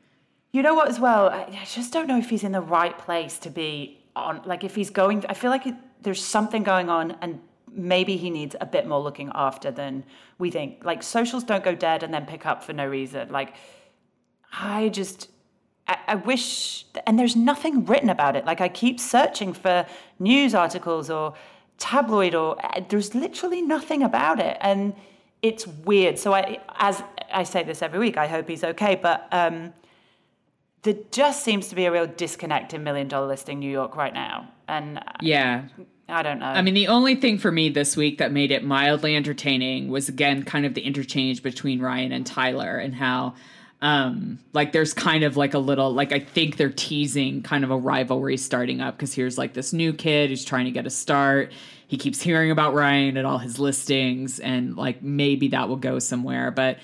You 0.51 0.63
know 0.63 0.74
what, 0.74 0.89
as 0.89 0.99
well? 0.99 1.30
I 1.30 1.65
just 1.72 1.93
don't 1.93 2.07
know 2.07 2.17
if 2.17 2.30
he's 2.30 2.43
in 2.43 2.51
the 2.51 2.61
right 2.61 2.97
place 2.97 3.38
to 3.39 3.49
be 3.49 3.98
on. 4.24 4.41
Like, 4.45 4.63
if 4.63 4.76
he's 4.76 4.89
going, 4.89 5.26
I 5.28 5.34
feel 5.34 5.51
like 5.51 5.65
it, 5.67 5.76
there's 6.01 6.24
something 6.24 6.63
going 6.63 6.89
on, 6.89 7.17
and 7.22 7.39
maybe 7.72 8.17
he 8.17 8.30
needs 8.30 8.55
a 8.59 8.65
bit 8.65 8.88
more 8.88 9.01
looking 9.01 9.32
after 9.34 9.72
than 9.72 10.03
we 10.38 10.51
think. 10.51 10.84
Like, 10.84 11.03
socials 11.03 11.43
don't 11.43 11.63
go 11.63 11.76
dead 11.76 12.03
and 12.03 12.13
then 12.13 12.26
pick 12.26 12.45
up 12.45 12.63
for 12.63 12.74
no 12.74 12.88
reason. 12.88 13.32
Like, 13.32 13.53
I 14.51 14.89
just, 14.89 15.30
I, 15.88 15.97
I 16.07 16.15
wish, 16.15 16.86
and 17.05 17.20
there's 17.20 17.36
nothing 17.36 17.86
written 17.86 18.09
about 18.09 18.36
it. 18.36 18.45
Like, 18.45 18.61
I 18.61 18.70
keep 18.70 18.99
searching 18.99 19.53
for 19.53 19.86
news 20.20 20.55
articles 20.55 21.09
or 21.09 21.36
tabloid, 21.78 22.36
or 22.36 22.57
uh, 22.65 22.82
there's 22.89 23.13
literally 23.13 23.61
nothing 23.61 24.03
about 24.03 24.39
it, 24.39 24.57
and 24.61 24.93
it's 25.41 25.67
weird. 25.67 26.17
So 26.17 26.34
I, 26.34 26.59
as 26.78 27.03
I 27.32 27.43
say 27.43 27.63
this 27.63 27.82
every 27.82 27.99
week, 27.99 28.17
I 28.17 28.28
hope 28.28 28.47
he's 28.47 28.63
okay, 28.63 28.95
but. 28.95 29.28
um 29.32 29.74
there 30.84 30.95
just 31.11 31.43
seems 31.43 31.67
to 31.69 31.75
be 31.75 31.86
a 31.86 31.91
real 31.91 32.07
disconnect 32.07 32.73
in 32.73 32.84
Million 32.84 33.07
Dollar 33.07 33.27
Listing 33.27 33.59
New 33.59 33.71
York 33.71 33.95
right 33.95 34.13
now. 34.13 34.49
And 34.67 35.01
Yeah, 35.21 35.63
I 36.07 36.23
don't 36.23 36.39
know. 36.39 36.45
I 36.45 36.61
mean, 36.61 36.73
the 36.73 36.88
only 36.88 37.15
thing 37.15 37.38
for 37.38 37.51
me 37.51 37.69
this 37.69 37.97
week 37.97 38.17
that 38.19 38.32
made 38.32 38.51
it 38.51 38.63
mildly 38.63 39.15
entertaining 39.15 39.89
was 39.89 40.09
again 40.09 40.43
kind 40.43 40.65
of 40.65 40.73
the 40.73 40.82
interchange 40.82 41.43
between 41.43 41.82
Ryan 41.82 42.11
and 42.11 42.25
Tyler 42.25 42.77
and 42.77 42.95
how 42.95 43.36
um 43.82 44.39
like 44.51 44.73
there's 44.73 44.93
kind 44.93 45.23
of 45.23 45.38
like 45.38 45.53
a 45.53 45.59
little 45.59 45.93
like 45.93 46.11
I 46.11 46.19
think 46.19 46.57
they're 46.57 46.69
teasing 46.69 47.41
kind 47.43 47.63
of 47.63 47.71
a 47.71 47.77
rivalry 47.77 48.36
starting 48.36 48.82
up 48.82 48.97
because 48.97 49.13
here's 49.13 49.38
like 49.38 49.53
this 49.53 49.71
new 49.71 49.93
kid 49.93 50.30
who's 50.30 50.43
trying 50.43 50.65
to 50.65 50.71
get 50.71 50.86
a 50.86 50.89
start. 50.89 51.51
He 51.88 51.97
keeps 51.97 52.21
hearing 52.21 52.51
about 52.51 52.73
Ryan 52.73 53.17
at 53.17 53.25
all 53.25 53.38
his 53.38 53.59
listings 53.59 54.39
and 54.39 54.75
like 54.77 55.01
maybe 55.01 55.49
that 55.49 55.67
will 55.69 55.77
go 55.77 55.99
somewhere, 55.99 56.51
but 56.51 56.77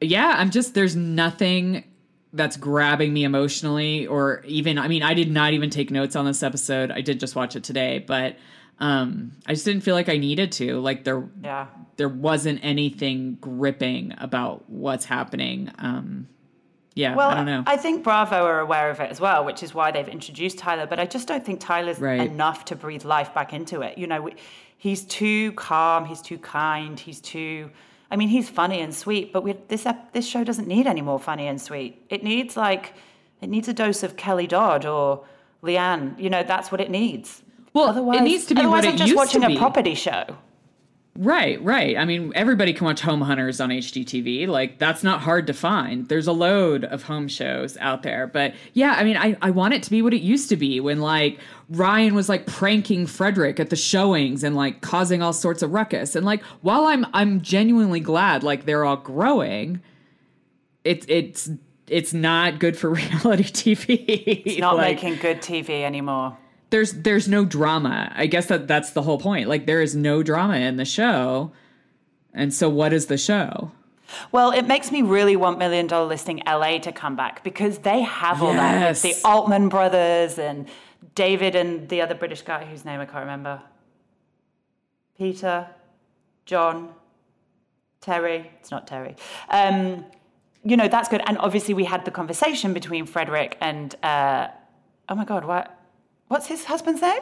yeah, 0.00 0.34
I'm 0.36 0.50
just 0.50 0.74
there's 0.74 0.96
nothing 0.96 1.84
that's 2.32 2.56
grabbing 2.56 3.12
me 3.12 3.24
emotionally 3.24 4.06
or 4.06 4.42
even 4.46 4.78
I 4.78 4.88
mean 4.88 5.02
I 5.02 5.14
did 5.14 5.30
not 5.30 5.52
even 5.52 5.70
take 5.70 5.90
notes 5.90 6.16
on 6.16 6.24
this 6.24 6.42
episode. 6.42 6.90
I 6.90 7.00
did 7.00 7.20
just 7.20 7.36
watch 7.36 7.56
it 7.56 7.64
today, 7.64 7.98
but 7.98 8.36
um 8.78 9.32
I 9.46 9.52
just 9.52 9.64
didn't 9.64 9.82
feel 9.82 9.94
like 9.94 10.08
I 10.08 10.16
needed 10.16 10.52
to. 10.52 10.80
Like 10.80 11.04
there 11.04 11.28
yeah. 11.42 11.66
there 11.96 12.08
wasn't 12.08 12.60
anything 12.62 13.36
gripping 13.40 14.14
about 14.18 14.68
what's 14.70 15.04
happening. 15.04 15.70
Um 15.78 16.28
yeah, 16.94 17.14
Well, 17.14 17.30
I 17.30 17.34
don't 17.36 17.46
know. 17.46 17.62
I 17.66 17.78
think 17.78 18.04
Bravo 18.04 18.44
are 18.44 18.60
aware 18.60 18.90
of 18.90 19.00
it 19.00 19.10
as 19.10 19.18
well, 19.18 19.46
which 19.46 19.62
is 19.62 19.72
why 19.72 19.90
they've 19.92 20.08
introduced 20.08 20.58
Tyler. 20.58 20.86
But 20.86 21.00
I 21.00 21.06
just 21.06 21.26
don't 21.26 21.44
think 21.44 21.60
Tyler's 21.60 21.98
Right. 21.98 22.20
enough 22.20 22.66
to 22.66 22.76
breathe 22.76 23.04
life 23.04 23.32
back 23.32 23.54
into 23.54 23.80
it. 23.80 23.96
You 23.96 24.06
know, 24.06 24.28
he's 24.76 25.04
too 25.04 25.52
calm, 25.52 26.04
he's 26.04 26.20
too 26.20 26.38
kind, 26.38 26.98
he's 27.00 27.20
too. 27.20 27.70
I 28.12 28.16
mean, 28.16 28.28
he's 28.28 28.50
funny 28.50 28.80
and 28.82 28.94
sweet, 28.94 29.32
but 29.32 29.42
we, 29.42 29.54
this 29.68 29.86
ep- 29.86 30.12
this 30.12 30.26
show 30.26 30.44
doesn't 30.44 30.68
need 30.68 30.86
any 30.86 31.00
more 31.00 31.18
funny 31.18 31.46
and 31.48 31.58
sweet. 31.60 32.04
It 32.10 32.22
needs 32.22 32.58
like, 32.58 32.92
it 33.40 33.48
needs 33.48 33.68
a 33.68 33.72
dose 33.72 34.02
of 34.02 34.16
Kelly 34.18 34.46
Dodd 34.46 34.84
or 34.84 35.24
LeeAnne. 35.62 36.20
You 36.20 36.28
know, 36.28 36.42
that's 36.42 36.70
what 36.70 36.80
it 36.82 36.90
needs. 36.90 37.42
Well, 37.72 37.88
otherwise, 37.88 38.20
it 38.20 38.24
needs 38.24 38.44
to 38.46 38.54
be 38.54 38.60
otherwise 38.60 38.84
it 38.84 38.90
I'm 38.90 38.96
just 38.98 39.16
watching 39.16 39.42
a 39.42 39.56
property 39.56 39.94
show. 39.94 40.36
Right, 41.14 41.62
right. 41.62 41.98
I 41.98 42.06
mean, 42.06 42.32
everybody 42.34 42.72
can 42.72 42.86
watch 42.86 43.02
Home 43.02 43.20
Hunters 43.20 43.60
on 43.60 43.68
HGTV. 43.68 44.48
Like, 44.48 44.78
that's 44.78 45.02
not 45.02 45.20
hard 45.20 45.46
to 45.48 45.52
find. 45.52 46.08
There's 46.08 46.26
a 46.26 46.32
load 46.32 46.84
of 46.84 47.02
home 47.02 47.28
shows 47.28 47.76
out 47.76 48.02
there. 48.02 48.26
But 48.26 48.54
yeah, 48.72 48.94
I 48.96 49.04
mean, 49.04 49.18
I, 49.18 49.36
I 49.42 49.50
want 49.50 49.74
it 49.74 49.82
to 49.82 49.90
be 49.90 50.00
what 50.00 50.14
it 50.14 50.22
used 50.22 50.48
to 50.48 50.56
be 50.56 50.80
when, 50.80 51.00
like, 51.02 51.38
Ryan 51.68 52.14
was 52.14 52.30
like 52.30 52.46
pranking 52.46 53.06
Fredrik 53.06 53.60
at 53.60 53.68
the 53.68 53.76
showings 53.76 54.42
and 54.42 54.54
like 54.56 54.80
causing 54.80 55.22
all 55.22 55.32
sorts 55.34 55.62
of 55.62 55.72
ruckus. 55.72 56.16
And 56.16 56.24
like, 56.24 56.42
while 56.62 56.84
I'm 56.84 57.06
I'm 57.14 57.40
genuinely 57.40 58.00
glad 58.00 58.42
like 58.42 58.66
they're 58.66 58.84
all 58.84 58.96
growing, 58.96 59.80
it's 60.84 61.06
it's 61.08 61.50
it's 61.88 62.12
not 62.12 62.58
good 62.58 62.76
for 62.76 62.90
reality 62.94 63.44
TV. 63.44 64.04
It's 64.46 64.58
not 64.60 64.76
Like, 64.76 65.02
making 65.02 65.16
good 65.20 65.38
TV 65.38 65.82
anymore. 65.82 66.36
There's 66.72 66.92
there's 66.94 67.28
no 67.28 67.44
drama. 67.44 68.10
I 68.16 68.26
guess 68.26 68.46
that 68.46 68.66
that's 68.66 68.90
the 68.90 69.02
whole 69.02 69.18
point. 69.18 69.46
Like 69.46 69.66
there 69.66 69.82
is 69.82 69.94
no 69.94 70.22
drama 70.22 70.56
in 70.56 70.78
the 70.78 70.86
show. 70.86 71.52
And 72.32 72.52
so 72.52 72.70
what 72.70 72.94
is 72.94 73.06
the 73.06 73.18
show? 73.18 73.70
Well, 74.30 74.52
it 74.52 74.66
makes 74.66 74.90
me 74.90 75.02
really 75.02 75.36
want 75.36 75.58
Million 75.58 75.86
Dollar 75.86 76.06
Listing 76.06 76.42
LA 76.46 76.78
to 76.78 76.90
come 76.90 77.14
back 77.14 77.44
because 77.44 77.80
they 77.80 78.00
have 78.00 78.42
all 78.42 78.54
that. 78.54 78.80
Yes. 78.80 79.04
It's 79.04 79.20
the 79.20 79.28
Altman 79.28 79.68
brothers 79.68 80.38
and 80.38 80.66
David 81.14 81.54
and 81.54 81.88
the 81.90 82.00
other 82.00 82.14
British 82.14 82.40
guy 82.40 82.64
whose 82.64 82.86
name 82.86 83.00
I 83.00 83.04
can't 83.04 83.20
remember. 83.20 83.60
Peter, 85.18 85.68
John, 86.46 86.94
Terry. 88.00 88.50
It's 88.60 88.70
not 88.70 88.86
Terry. 88.86 89.16
Um, 89.50 90.06
you 90.64 90.78
know, 90.78 90.88
that's 90.88 91.08
good. 91.10 91.22
And 91.26 91.36
obviously, 91.36 91.74
we 91.74 91.84
had 91.84 92.06
the 92.06 92.10
conversation 92.10 92.72
between 92.72 93.04
Fredrik 93.06 93.56
and, 93.60 93.94
uh, 94.02 94.48
oh 95.10 95.14
my 95.14 95.24
God, 95.24 95.44
what? 95.44 95.78
What's 96.32 96.46
his 96.46 96.64
husband's 96.64 97.02
name? 97.02 97.20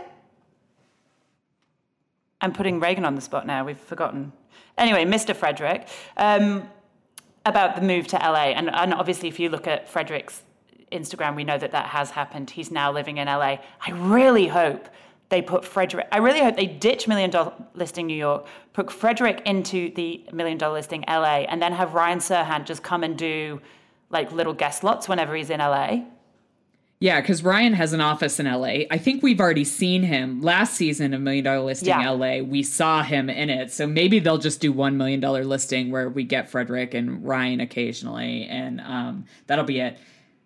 I'm 2.40 2.52
putting 2.52 2.78
Reagan 2.78 3.04
on 3.04 3.16
the 3.16 3.20
spot 3.20 3.44
now. 3.44 3.64
We've 3.64 3.76
forgotten. 3.76 4.30
Anyway, 4.78 5.04
Mr. 5.04 5.34
Fredrik, 5.34 5.88
um, 6.16 6.70
about 7.44 7.74
the 7.74 7.82
move 7.82 8.06
to 8.06 8.16
LA. 8.18 8.52
And, 8.52 8.70
and 8.70 8.94
obviously, 8.94 9.28
if 9.28 9.40
you 9.40 9.48
look 9.48 9.66
at 9.66 9.88
Fredrik's 9.88 10.44
Instagram, 10.92 11.34
we 11.34 11.42
know 11.42 11.58
that 11.58 11.72
that 11.72 11.86
has 11.86 12.10
happened. 12.10 12.50
He's 12.50 12.70
now 12.70 12.92
living 12.92 13.16
in 13.16 13.26
LA. 13.26 13.56
I 13.84 13.90
really 13.90 14.46
hope 14.46 14.88
they 15.28 15.42
put 15.42 15.64
Fredrik, 15.64 16.06
I 16.12 16.18
really 16.18 16.38
hope 16.38 16.54
they 16.54 16.66
ditch 16.66 17.08
Million 17.08 17.30
Dollar 17.30 17.52
Listing 17.74 18.06
New 18.06 18.16
York, 18.16 18.46
put 18.74 18.92
Fredrik 18.92 19.42
into 19.44 19.92
the 19.94 20.24
Million 20.32 20.56
Dollar 20.56 20.74
Listing 20.74 21.04
LA, 21.08 21.46
and 21.48 21.60
then 21.60 21.72
have 21.72 21.94
Ryan 21.94 22.20
Serhant 22.20 22.64
just 22.64 22.84
come 22.84 23.02
and 23.02 23.18
do 23.18 23.60
like 24.10 24.30
little 24.30 24.54
guest 24.54 24.84
lots 24.84 25.08
whenever 25.08 25.34
he's 25.34 25.50
in 25.50 25.58
LA. 25.58 26.04
Yeah, 27.02 27.22
because 27.22 27.42
Ryan 27.42 27.72
has 27.72 27.94
an 27.94 28.02
office 28.02 28.38
in 28.38 28.44
LA. 28.44 28.84
I 28.90 28.98
think 28.98 29.22
we've 29.22 29.40
already 29.40 29.64
seen 29.64 30.02
him 30.02 30.42
last 30.42 30.74
season 30.74 31.14
of 31.14 31.22
Million 31.22 31.44
Dollar 31.44 31.60
Listing 31.60 31.88
Yeah. 31.88 32.10
LA. 32.10 32.42
We 32.42 32.62
saw 32.62 33.02
him 33.02 33.30
in 33.30 33.48
it. 33.48 33.72
So 33.72 33.86
maybe 33.86 34.18
they'll 34.18 34.36
just 34.36 34.60
do 34.60 34.70
one 34.70 34.98
million 34.98 35.18
dollar 35.18 35.42
listing 35.46 35.90
where 35.90 36.10
we 36.10 36.24
get 36.24 36.50
Fredrik 36.50 36.92
and 36.92 37.24
Ryan 37.26 37.60
occasionally, 37.60 38.44
and 38.50 38.82
um, 38.82 39.24
that'll 39.46 39.64
be 39.64 39.80
it. 39.80 39.98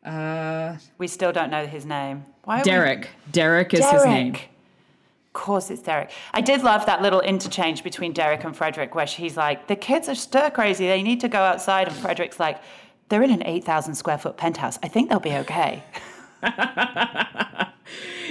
Uh, 0.06 0.76
We 0.96 1.08
still 1.08 1.32
don't 1.32 1.50
know 1.50 1.66
his 1.66 1.84
name. 1.84 2.24
Why 2.44 2.56
are 2.56 2.58
we- 2.58 2.64
Derek. 2.64 3.08
Derek 3.32 3.74
is 3.74 3.84
his 3.90 4.04
name. 4.04 4.34
Of 4.34 5.32
course, 5.32 5.70
it's 5.72 5.82
Derek. 5.82 6.12
I 6.32 6.40
did 6.40 6.62
love 6.62 6.86
that 6.86 7.02
little 7.02 7.20
interchange 7.20 7.82
between 7.82 8.12
Derek 8.12 8.44
and 8.44 8.54
Fredrik, 8.56 8.94
where 8.94 9.08
she's 9.08 9.36
like, 9.36 9.66
"The 9.66 9.74
kids 9.74 10.08
are 10.08 10.14
stir 10.14 10.50
crazy. 10.50 10.86
They 10.86 11.02
need 11.02 11.18
to 11.22 11.28
go 11.28 11.40
outside," 11.40 11.88
and 11.88 11.96
Fredrik's 11.96 12.38
like, 12.38 12.60
"They're 13.08 13.24
in 13.24 13.32
an 13.32 13.42
eight 13.44 13.64
thousand 13.64 13.96
square 13.96 14.18
foot 14.18 14.36
penthouse. 14.36 14.78
I 14.84 14.86
think 14.88 15.08
they'll 15.10 15.18
be 15.18 15.34
okay." 15.38 15.82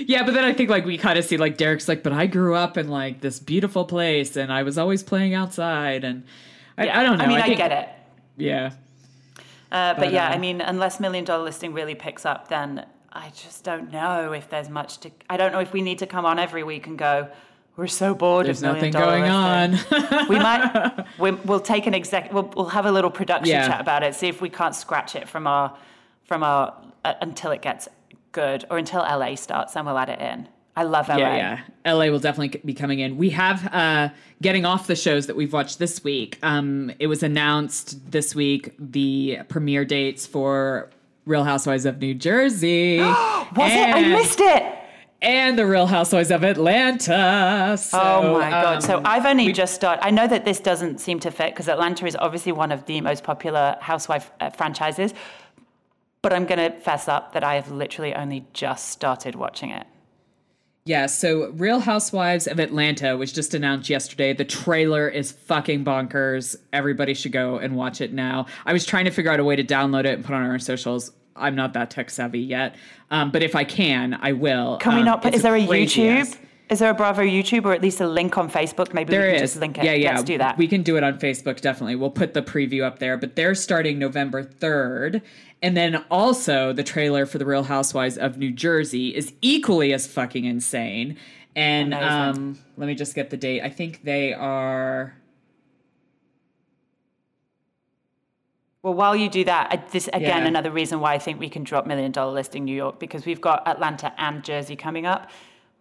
Yeah, 0.05 0.23
but 0.23 0.33
then 0.33 0.43
I 0.43 0.51
think 0.53 0.69
like 0.69 0.83
we 0.85 0.97
kind 0.97 1.17
of 1.17 1.23
see 1.23 1.37
like 1.37 1.55
Derek's 1.57 1.87
like, 1.87 2.03
but 2.03 2.11
I 2.11 2.25
grew 2.25 2.55
up 2.55 2.77
in 2.77 2.89
like 2.89 3.21
this 3.21 3.39
beautiful 3.39 3.85
place, 3.85 4.35
and 4.35 4.51
I 4.51 4.63
was 4.63 4.77
always 4.77 5.03
playing 5.03 5.33
outside, 5.33 6.03
and 6.03 6.23
I, 6.77 6.89
I 6.89 7.03
don't 7.03 7.17
know. 7.19 7.23
I 7.23 7.27
mean, 7.27 7.37
I, 7.37 7.43
think- 7.43 7.57
get 7.57 7.71
it. 7.71 7.89
Yeah. 8.35 8.71
Uh, 9.71 9.93
but, 9.93 9.99
But, 10.01 10.13
yeah, 10.13 10.27
uh, 10.29 10.33
I 10.33 10.37
mean, 10.39 10.59
unless 10.59 10.99
Million 10.99 11.23
Dollar 11.23 11.43
Listing 11.43 11.73
really 11.73 11.95
picks 11.95 12.25
up, 12.25 12.47
then 12.49 12.85
I 13.13 13.29
just 13.35 13.63
don't 13.63 13.91
know 13.91 14.33
if 14.33 14.49
there's 14.49 14.69
much 14.69 14.97
to. 15.01 15.11
I 15.29 15.37
don't 15.37 15.51
know 15.53 15.59
if 15.61 15.71
we 15.71 15.81
need 15.81 15.99
to 15.99 16.07
come 16.07 16.25
on 16.25 16.37
every 16.39 16.63
week 16.63 16.87
and 16.87 16.97
go. 16.97 17.29
We're 17.77 17.87
so 17.87 18.13
bored 18.13 18.45
There's 18.47 18.61
nothing 18.61 18.91
going 18.91 19.23
Listing." 19.23 20.03
on. 20.11 20.27
we 20.27 20.37
might 20.37 21.05
we, 21.19 21.31
we'll 21.31 21.59
take 21.59 21.87
an 21.87 21.95
exec 21.95 22.31
we'll, 22.31 22.51
we'll 22.55 22.67
have 22.67 22.85
a 22.85 22.91
little 22.91 23.09
production 23.09 23.47
Yeah. 23.55 23.67
chat 23.67 23.81
about 23.81 24.03
it 24.03 24.13
see 24.13 24.27
if 24.27 24.41
we 24.41 24.49
can't 24.49 24.75
scratch 24.75 25.15
it 25.15 25.27
from 25.27 25.47
our 25.47 25.75
from 26.23 26.43
our 26.43 26.75
uh, 27.03 27.15
until 27.21 27.49
it 27.49 27.63
gets 27.63 27.87
good 28.33 28.65
or 28.69 28.77
until 28.77 28.99
la 29.01 29.33
starts 29.35 29.73
then 29.73 29.85
we'll 29.85 29.97
add 29.97 30.09
it 30.09 30.19
in 30.19 30.47
i 30.75 30.83
love 30.83 31.07
la 31.07 31.15
Yeah, 31.15 31.59
yeah. 31.85 31.93
LA 31.93 32.05
will 32.11 32.19
definitely 32.19 32.59
be 32.65 32.73
coming 32.73 32.99
in. 32.99 33.17
We 33.17 33.29
have 33.31 33.59
uh 33.73 34.09
getting 34.41 34.65
off 34.65 34.87
the 34.87 34.95
shows 34.95 35.27
that 35.27 35.35
we've 35.35 35.53
watched 35.53 35.77
this 35.79 36.03
week. 36.03 36.39
Um 36.41 36.91
it 36.99 37.07
was 37.07 37.21
announced 37.23 38.11
this 38.11 38.33
week 38.33 38.73
the 38.79 39.39
premiere 39.49 39.85
dates 39.85 40.25
for 40.25 40.89
Real 41.25 41.43
Housewives 41.43 41.85
of 41.85 41.99
New 41.99 42.13
Jersey. 42.15 42.97
was 43.59 43.71
it 43.81 43.95
i 43.95 44.01
missed 44.17 44.39
it 44.41 44.63
And 45.21 45.57
the 45.59 45.65
Real 45.65 45.85
Housewives 45.87 46.31
of 46.31 46.43
Atlanta. 46.43 47.77
So, 47.77 47.99
oh 48.01 48.33
my 48.39 48.49
god 48.49 48.81
so 48.83 48.97
um, 48.97 49.05
i've 49.05 49.25
only 49.25 49.51
just 49.53 49.73
started 49.75 50.03
i 50.03 50.11
know 50.17 50.27
that 50.27 50.43
this 50.45 50.59
doesn't 50.59 50.99
seem 50.99 51.19
to 51.19 51.29
fit 51.31 51.49
because 51.53 51.67
atlanta 51.67 52.05
is 52.05 52.15
obviously 52.15 52.51
one 52.51 52.71
of 52.71 52.85
the 52.85 52.99
most 53.01 53.23
popular 53.23 53.77
housewife 53.79 54.31
uh, 54.39 54.49
franchises 54.49 55.13
but 56.23 56.33
i'm 56.33 56.45
going 56.47 56.57
to 56.71 56.75
fess 56.79 57.07
up 57.07 57.33
that 57.33 57.43
i 57.43 57.53
have 57.53 57.69
literally 57.69 58.15
only 58.15 58.45
just 58.53 58.89
started 58.89 59.35
watching 59.35 59.69
it 59.69 59.85
Yeah, 60.85 61.05
so 61.07 61.49
Real 61.55 61.79
Housewives 61.79 62.45
of 62.45 62.59
Atlanta 62.59 63.15
was 63.15 63.31
just 63.31 63.53
announced 63.53 63.89
yesterday. 63.89 64.33
The 64.33 64.43
trailer 64.43 65.07
is 65.07 65.31
fucking 65.31 65.85
bonkers. 65.85 66.57
Everybody 66.73 67.13
should 67.13 67.31
go 67.31 67.57
and 67.57 67.77
watch 67.77 68.01
it 68.01 68.11
now. 68.11 68.47
I 68.65 68.73
was 68.73 68.85
trying 68.85 69.05
to 69.05 69.11
figure 69.11 69.31
out 69.31 69.39
a 69.39 69.45
way 69.45 69.55
to 69.55 69.63
download 69.63 70.03
it 70.03 70.15
and 70.15 70.25
put 70.25 70.33
it 70.33 70.39
on 70.43 70.49
our 70.51 70.59
socials. 70.59 71.13
I'm 71.37 71.55
not 71.55 71.71
that 71.75 71.89
tech 71.89 72.09
savvy 72.09 72.41
yet, 72.41 72.75
um, 73.11 73.31
but 73.31 73.41
if 73.43 73.55
I 73.55 73.63
can, 73.63 74.19
I 74.21 74.33
will. 74.33 74.75
can 74.79 74.95
we 74.95 74.99
Um, 74.99 75.05
not 75.05 75.21
put 75.21 75.33
is 75.33 75.41
there 75.43 75.55
a 75.55 75.65
youtube 75.65 76.19
ass. 76.19 76.37
Is 76.69 76.79
there 76.79 76.89
a 76.89 76.93
bravo 76.93 77.21
youtube 77.21 77.65
or 77.65 77.73
at 77.73 77.81
least 77.81 77.99
a 78.01 78.07
link 78.07 78.37
on 78.37 78.49
facebook 78.49 78.93
maybe 78.93 79.11
There 79.11 79.27
we 79.27 79.33
is. 79.33 79.33
can 79.39 79.43
just 79.47 79.55
link 79.59 79.77
it 79.77 79.83
Yeah, 79.83 79.93
yeah. 79.93 80.11
let's 80.11 80.23
do 80.23 80.37
that 80.37 80.57
We 80.57 80.67
can 80.67 80.81
do 80.83 80.97
it 80.97 81.03
on 81.03 81.19
Facebook, 81.19 81.61
definitely. 81.61 81.95
We'll 81.95 82.09
put 82.11 82.33
the 82.33 82.41
preview 82.41 82.83
up 82.83 82.99
there. 82.99 83.17
But 83.17 83.35
they're 83.35 83.55
starting 83.55 83.99
November 83.99 84.43
3rd. 84.43 85.21
And 85.61 85.75
then 85.77 86.03
also 86.09 86.73
the 86.73 86.83
trailer 86.83 87.25
for 87.25 87.37
The 87.37 87.45
Real 87.45 87.63
Housewives 87.63 88.17
of 88.17 88.37
New 88.37 88.51
Jersey 88.51 89.15
is 89.15 89.33
equally 89.41 89.93
as 89.93 90.07
fucking 90.07 90.45
insane. 90.45 91.17
And 91.55 91.93
um, 91.93 92.57
let 92.77 92.87
me 92.87 92.95
just 92.95 93.13
get 93.15 93.29
the 93.29 93.37
date. 93.37 93.61
I 93.61 93.69
think 93.69 94.03
they 94.03 94.33
are. 94.33 95.15
Well, 98.81 98.93
while 98.93 99.15
you 99.15 99.29
do 99.29 99.43
that, 99.45 99.89
this 99.91 100.07
again 100.09 100.41
Yeah. 100.43 100.47
another 100.47 100.71
reason 100.71 100.99
why 100.99 101.13
I 101.13 101.19
think 101.19 101.39
we 101.39 101.49
can 101.49 101.63
drop 101.63 101.85
Million 101.87 102.11
Dollar 102.11 102.33
Listing 102.33 102.65
New 102.65 102.75
York 102.75 102.99
because 102.99 103.25
we've 103.25 103.39
got 103.41 103.65
Atlanta 103.67 104.13
and 104.17 104.43
Jersey 104.43 104.75
coming 104.75 105.05
up. 105.05 105.29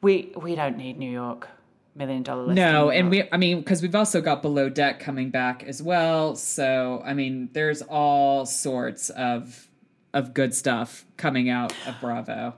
We 0.03 0.33
we 0.37 0.55
don't 0.55 0.77
need 0.77 0.99
New 0.99 1.11
York 1.11 1.49
Million 1.95 2.23
Dollar 2.23 2.43
Listing. 2.43 2.57
No, 2.57 2.91
and 2.91 3.11
we, 3.11 3.29
I 3.31 3.37
mean, 3.37 3.59
because 3.61 3.83
we've 3.83 3.95
also 3.95 4.21
got 4.21 4.43
Below 4.43 4.69
Deck 4.69 4.99
coming 4.99 5.31
back 5.31 5.63
as 5.63 5.83
well. 5.83 6.35
So, 6.35 7.03
I 7.05 7.15
mean, 7.15 7.51
there's 7.53 7.83
all 7.83 8.47
sorts 8.47 9.11
of 9.11 9.69
of 10.15 10.35
good 10.35 10.55
stuff 10.55 11.07
coming 11.17 11.49
out 11.49 11.73
of 11.87 11.95
Bravo. 12.01 12.55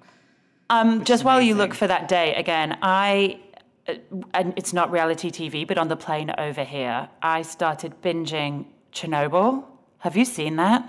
um, 0.70 1.04
just 1.04 1.22
while 1.24 1.40
you 1.40 1.54
look 1.54 1.74
for 1.74 1.86
that 1.86 2.08
day 2.08 2.34
again, 2.34 2.78
I 2.82 3.40
uh, 3.86 3.94
and 4.32 4.54
it's 4.56 4.72
not 4.72 4.90
reality 4.90 5.30
TV, 5.30 5.66
but 5.66 5.78
on 5.78 5.88
the 5.88 5.96
plane 5.96 6.32
over 6.38 6.64
here, 6.64 7.08
I 7.22 7.42
started 7.42 8.00
binging 8.02 8.66
Chernobyl. 8.92 9.64
Have 9.98 10.16
you 10.16 10.24
seen 10.24 10.56
that? 10.56 10.88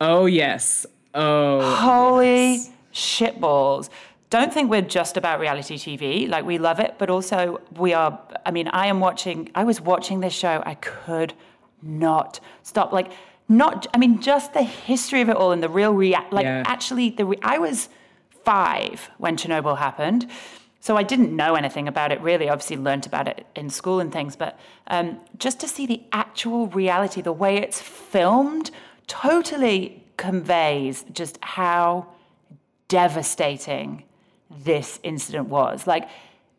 Oh, 0.00 0.26
yes. 0.26 0.86
Oh, 1.14 1.60
Holy 1.76 2.60
shitballs. 2.92 3.88
Don't 4.30 4.52
think 4.54 4.70
we're 4.70 4.80
just 4.80 5.16
about 5.16 5.40
reality 5.40 5.76
TV. 5.76 6.28
Like, 6.28 6.44
we 6.44 6.58
love 6.58 6.78
it, 6.78 6.94
but 6.98 7.10
also 7.10 7.60
we 7.76 7.92
are. 7.92 8.18
I 8.46 8.52
mean, 8.52 8.68
I 8.68 8.86
am 8.86 9.00
watching, 9.00 9.50
I 9.56 9.64
was 9.64 9.80
watching 9.80 10.20
this 10.20 10.32
show. 10.32 10.62
I 10.64 10.74
could 10.74 11.34
not 11.82 12.38
stop. 12.62 12.92
Like, 12.92 13.10
not, 13.48 13.88
I 13.92 13.98
mean, 13.98 14.20
just 14.22 14.52
the 14.54 14.62
history 14.62 15.20
of 15.20 15.28
it 15.28 15.36
all 15.36 15.50
and 15.50 15.60
the 15.60 15.68
real 15.68 15.92
react. 15.92 16.32
Like, 16.32 16.44
Yeah. 16.44 16.62
actually, 16.64 17.10
the 17.10 17.24
re- 17.26 17.38
I 17.42 17.58
was 17.58 17.88
five 18.44 19.10
when 19.18 19.36
Chernobyl 19.36 19.78
happened. 19.78 20.28
So 20.82 20.96
I 20.96 21.02
didn't 21.02 21.34
know 21.34 21.56
anything 21.56 21.88
about 21.88 22.10
it 22.12 22.20
really. 22.22 22.48
Obviously, 22.48 22.76
learnt 22.76 23.06
about 23.06 23.26
it 23.28 23.44
in 23.54 23.68
school 23.68 23.98
and 24.00 24.10
things, 24.12 24.34
but 24.36 24.58
um, 24.86 25.18
just 25.38 25.60
to 25.60 25.68
see 25.68 25.86
the 25.86 26.02
actual 26.12 26.68
reality, 26.68 27.20
the 27.20 27.32
way 27.32 27.56
it's 27.58 27.82
filmed, 27.82 28.70
totally 29.06 30.02
conveys 30.16 31.04
just 31.12 31.36
how 31.42 32.06
devastating 32.88 34.04
this 34.50 34.98
incident 35.02 35.48
was. 35.48 35.86
Like 35.86 36.08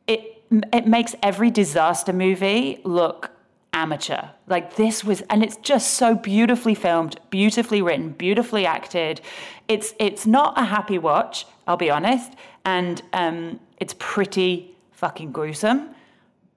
it, 0.08 0.44
it 0.74 0.88
makes 0.88 1.16
every 1.22 1.52
disaster 1.52 2.14
movie 2.14 2.80
look 2.84 3.32
amateur. 3.74 4.22
Like 4.48 4.76
this 4.76 5.04
was, 5.04 5.22
and 5.30 5.44
it's 5.44 5.58
just 5.58 5.94
so 5.94 6.16
beautifully 6.16 6.76
filmed, 6.76 7.20
beautifully 7.30 7.82
written, 7.82 8.12
beautifully 8.12 8.66
acted. 8.66 9.22
It's 9.68 9.94
it's 10.00 10.26
not 10.26 10.60
a 10.60 10.66
happy 10.66 10.98
watch, 10.98 11.46
I'll 11.68 11.78
be 11.78 11.90
honest, 11.90 12.34
and 12.66 13.02
um, 13.14 13.60
it's 13.78 13.96
pretty 13.98 14.76
fucking 14.92 15.32
gruesome. 15.32 15.94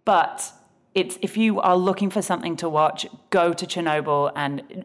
But 0.04 0.52
it's 0.94 1.18
if 1.22 1.36
you 1.36 1.60
are 1.60 1.76
looking 1.76 2.10
for 2.10 2.22
something 2.22 2.56
to 2.56 2.68
watch, 2.68 3.06
go 3.30 3.52
to 3.52 3.66
Chernobyl, 3.66 4.32
and 4.34 4.84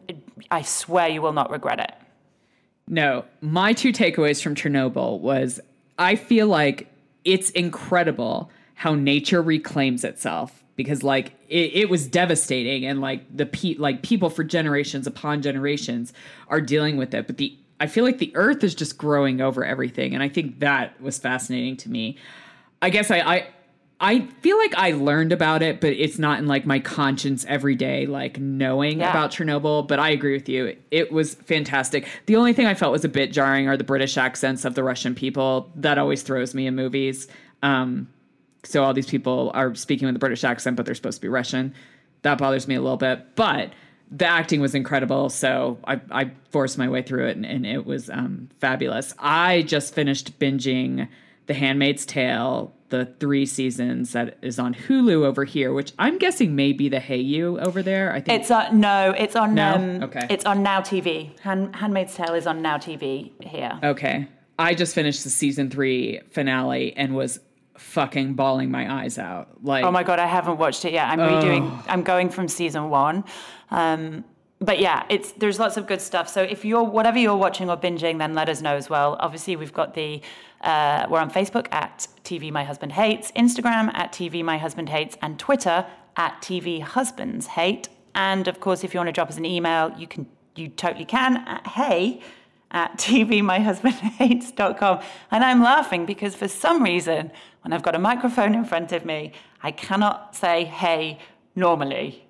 I 0.50 0.62
swear 0.62 1.08
you 1.08 1.22
will 1.22 1.32
not 1.32 1.50
regret 1.50 1.80
it. 1.80 1.92
No, 2.88 3.24
my 3.40 3.72
two 3.72 3.92
takeaways 3.92 4.42
from 4.42 4.56
Chernobyl 4.56 5.20
was 5.20 5.60
I 6.00 6.16
feel 6.16 6.48
like 6.48 6.88
it's 7.24 7.50
incredible 7.50 8.50
how 8.74 8.94
nature 8.94 9.42
reclaims 9.42 10.02
itself 10.02 10.64
because 10.74 11.02
like 11.02 11.34
it, 11.48 11.74
it 11.74 11.90
was 11.90 12.06
devastating 12.06 12.86
and 12.86 13.02
like 13.02 13.36
the 13.36 13.44
pe- 13.44 13.74
like 13.74 14.02
people 14.02 14.30
for 14.30 14.42
generations 14.42 15.06
upon 15.06 15.42
generations 15.42 16.14
are 16.48 16.62
dealing 16.62 16.96
with 16.96 17.12
it 17.12 17.26
but 17.26 17.36
the 17.36 17.54
I 17.78 17.86
feel 17.86 18.04
like 18.04 18.18
the 18.18 18.32
earth 18.34 18.64
is 18.64 18.74
just 18.74 18.96
growing 18.96 19.42
over 19.42 19.62
everything 19.62 20.14
and 20.14 20.22
I 20.22 20.30
think 20.30 20.60
that 20.60 20.98
was 21.02 21.18
fascinating 21.18 21.76
to 21.78 21.90
me. 21.90 22.16
I 22.80 22.88
guess 22.88 23.10
I 23.10 23.18
I 23.18 23.48
I 24.02 24.20
feel 24.40 24.56
like 24.56 24.74
I 24.76 24.92
learned 24.92 25.30
about 25.30 25.62
it, 25.62 25.80
but 25.80 25.92
it's 25.92 26.18
not 26.18 26.38
in 26.38 26.46
like 26.46 26.64
my 26.64 26.78
conscience 26.80 27.44
every 27.46 27.74
day, 27.74 28.06
like 28.06 28.38
knowing 28.40 29.00
Yeah. 29.00 29.10
about 29.10 29.30
Chernobyl. 29.30 29.86
But 29.86 29.98
I 29.98 30.08
agree 30.10 30.32
with 30.32 30.48
you. 30.48 30.74
It 30.90 31.12
was 31.12 31.34
fantastic. 31.34 32.08
The 32.26 32.36
only 32.36 32.54
thing 32.54 32.66
I 32.66 32.72
felt 32.74 32.92
was 32.92 33.04
a 33.04 33.08
bit 33.10 33.30
jarring 33.30 33.68
are 33.68 33.76
the 33.76 33.84
British 33.84 34.16
accents 34.16 34.64
of 34.64 34.74
the 34.74 34.82
Russian 34.82 35.14
people. 35.14 35.70
That 35.76 35.98
always 35.98 36.22
throws 36.22 36.54
me 36.54 36.66
in 36.66 36.74
movies. 36.74 37.28
Um, 37.62 38.08
so 38.64 38.82
all 38.84 38.94
these 38.94 39.06
people 39.06 39.50
are 39.54 39.74
speaking 39.74 40.06
with 40.06 40.16
a 40.16 40.18
British 40.18 40.44
accent, 40.44 40.76
but 40.76 40.86
they're 40.86 40.94
supposed 40.94 41.18
to 41.18 41.22
be 41.22 41.28
Russian. 41.28 41.74
That 42.22 42.38
bothers 42.38 42.66
me 42.66 42.76
a 42.76 42.80
little 42.80 42.96
bit. 42.96 43.34
But 43.36 43.72
the 44.10 44.26
acting 44.26 44.60
was 44.60 44.74
incredible, 44.74 45.28
so 45.28 45.78
I, 45.84 46.00
I 46.10 46.30
forced 46.50 46.76
my 46.78 46.88
way 46.88 47.02
through 47.02 47.28
it, 47.28 47.36
and, 47.36 47.46
and 47.46 47.64
it 47.66 47.86
was 47.86 48.10
um, 48.10 48.48
fabulous. 48.60 49.14
I 49.18 49.62
just 49.62 49.94
finished 49.94 50.38
binging 50.38 51.06
The 51.46 51.54
Handmaid's 51.54 52.04
Tale, 52.04 52.72
the 52.90 53.06
three 53.18 53.46
seasons 53.46 54.12
that 54.12 54.36
is 54.42 54.58
on 54.58 54.74
Hulu 54.74 55.24
over 55.24 55.44
here, 55.44 55.72
which 55.72 55.92
I'm 55.98 56.18
guessing 56.18 56.54
may 56.54 56.72
be 56.72 56.88
the 56.88 57.00
Hey 57.00 57.18
You 57.20 57.58
over 57.60 57.82
there. 57.82 58.12
I 58.12 58.20
think 58.20 58.40
It's 58.40 58.50
on 58.50 58.78
no, 58.80 59.14
it's 59.16 59.34
on 59.36 59.54
No? 59.54 59.74
um, 59.74 60.02
Okay. 60.04 60.26
it's 60.28 60.44
on 60.44 60.62
Now 60.62 60.80
TV. 60.80 61.38
Hand, 61.40 61.74
Handmaid's 61.76 62.14
Tale 62.14 62.34
is 62.34 62.46
on 62.46 62.62
Now 62.62 62.76
TV 62.78 63.30
here. 63.42 63.78
Okay. 63.82 64.28
I 64.58 64.74
just 64.74 64.94
finished 64.94 65.24
the 65.24 65.30
season 65.30 65.70
three 65.70 66.20
finale 66.30 66.92
and 66.96 67.14
was 67.14 67.40
fucking 67.78 68.34
bawling 68.34 68.70
my 68.70 68.92
eyes 69.02 69.18
out. 69.18 69.64
Like, 69.64 69.84
Oh 69.84 69.90
my 69.90 70.02
god, 70.02 70.18
I 70.18 70.26
haven't 70.26 70.58
watched 70.58 70.84
it 70.84 70.92
yet. 70.92 71.08
I'm 71.08 71.18
redoing. 71.18 71.82
I'm 71.88 72.02
going 72.02 72.28
from 72.28 72.46
season 72.46 72.90
one. 72.90 73.24
Um, 73.70 74.24
but 74.60 74.78
yeah, 74.78 75.04
it's 75.08 75.32
there's 75.32 75.58
lots 75.58 75.78
of 75.78 75.86
good 75.86 76.02
stuff. 76.02 76.28
So 76.28 76.42
if 76.42 76.66
you're 76.66 76.82
whatever 76.82 77.16
you're 77.18 77.36
watching 77.36 77.70
or 77.70 77.78
binging, 77.78 78.18
then 78.18 78.34
let 78.34 78.50
us 78.50 78.60
know 78.60 78.74
as 78.76 78.90
well. 78.90 79.16
Obviously, 79.20 79.56
we've 79.56 79.72
got 79.72 79.94
the 79.94 80.20
uh, 80.60 81.06
we're 81.08 81.20
on 81.20 81.30
Facebook 81.30 81.66
at 81.72 82.06
TV 82.30 82.50
My 82.52 82.62
Husband 82.62 82.92
Hates, 82.92 83.32
Instagram 83.32 83.92
at 83.92 84.12
TV 84.12 84.44
My 84.44 84.56
Husband 84.56 84.88
Hates, 84.88 85.18
and 85.20 85.36
Twitter 85.36 85.84
at 86.16 86.40
TV 86.40 86.80
Husbands 86.80 87.48
Hate. 87.48 87.88
And 88.14 88.46
of 88.46 88.60
course, 88.60 88.84
if 88.84 88.94
you 88.94 89.00
want 89.00 89.08
to 89.08 89.12
drop 89.12 89.30
us 89.30 89.36
an 89.36 89.44
email, 89.44 89.92
you 89.98 90.06
can 90.06 90.28
you 90.54 90.68
totally 90.68 91.04
can 91.04 91.38
at 91.48 91.66
hey 91.66 92.20
at 92.70 92.96
tvmyhusbandhates.com. 92.98 95.00
And 95.32 95.42
I'm 95.42 95.60
laughing 95.60 96.06
because 96.06 96.36
for 96.36 96.46
some 96.46 96.84
reason, 96.84 97.32
when 97.62 97.72
I've 97.72 97.82
got 97.82 97.96
a 97.96 97.98
microphone 97.98 98.54
in 98.54 98.64
front 98.64 98.92
of 98.92 99.04
me, 99.04 99.32
I 99.60 99.72
cannot 99.72 100.36
say 100.36 100.62
hey 100.64 101.18
normally. 101.56 102.28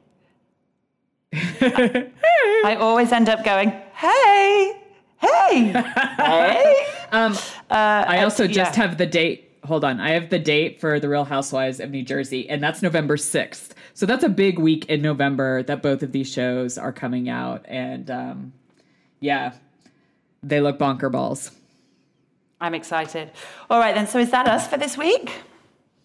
I 1.35 2.77
always 2.81 3.13
end 3.13 3.29
up 3.29 3.45
going, 3.45 3.69
hey, 3.95 4.81
hey, 5.19 5.85
hey. 6.17 6.87
Um, 7.13 7.33
uh, 7.69 8.05
I 8.07 8.23
also 8.23 8.47
just 8.47 8.77
yeah. 8.77 8.83
have 8.83 8.97
the 8.97 9.05
date. 9.05 9.50
Hold 9.65 9.85
on. 9.85 10.01
I 10.01 10.11
have 10.11 10.31
the 10.31 10.39
date 10.39 10.81
for 10.81 10.99
The 10.99 11.09
Real 11.09 11.25
Housewives 11.25 11.81
of 11.81 11.91
New 11.91 12.03
Jersey, 12.03 12.49
and 12.49 12.63
that's 12.63 12.81
November 12.81 13.17
6th. 13.17 13.71
So 13.93 14.07
that's 14.07 14.25
a 14.25 14.29
big 14.29 14.59
week 14.59 14.87
in 14.87 15.03
November 15.03 15.63
that 15.65 15.83
both 15.83 16.03
of 16.03 16.13
these 16.13 16.31
shows 16.31 16.79
are 16.79 16.93
coming 16.93 17.29
out. 17.29 17.67
And 17.69 18.11
um, 18.11 18.53
yeah, 19.21 19.53
they 20.43 20.61
look 20.61 20.79
bonker 20.79 21.11
balls. 21.11 21.51
I'm 22.61 22.75
excited. 22.75 23.31
All 23.69 23.79
right, 23.79 23.95
then. 23.95 24.07
So 24.07 24.19
is 24.19 24.31
that 24.31 24.47
us 24.47 24.67
for 24.67 24.77
this 24.77 24.97
week? 24.97 25.31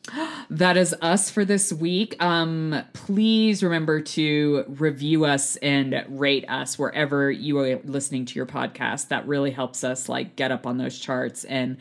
That 0.52 0.78
is 0.78 0.96
us 1.02 1.32
for 1.32 1.44
this 1.44 1.74
week. 1.74 2.22
Um, 2.24 2.84
please 2.94 3.64
remember 3.64 4.02
to 4.02 4.64
review 4.68 5.26
us 5.26 5.56
and 5.58 6.06
rate 6.08 6.48
us 6.48 6.78
wherever 6.78 7.32
you 7.32 7.58
are 7.58 7.80
listening 7.84 8.26
to 8.26 8.36
your 8.36 8.46
podcast. 8.46 9.08
That 9.08 9.28
really 9.28 9.50
helps 9.50 9.84
us 9.84 10.08
like 10.08 10.36
get 10.36 10.52
up 10.52 10.68
on 10.68 10.78
those 10.78 11.00
charts 11.00 11.44
and 11.46 11.78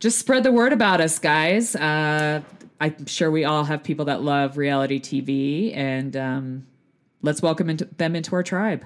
just 0.00 0.18
spread 0.18 0.44
the 0.44 0.52
word 0.52 0.72
about 0.72 1.00
us, 1.00 1.18
guys. 1.18 1.74
Uh, 1.74 2.40
I'm 2.80 3.06
sure 3.06 3.30
we 3.30 3.44
all 3.44 3.64
have 3.64 3.82
people 3.82 4.04
that 4.06 4.22
love 4.22 4.56
reality 4.56 5.00
TV, 5.00 5.76
and 5.76 6.16
um, 6.16 6.66
let's 7.22 7.42
welcome 7.42 7.68
into, 7.68 7.84
them 7.86 8.14
into 8.14 8.34
our 8.36 8.42
tribe. 8.42 8.84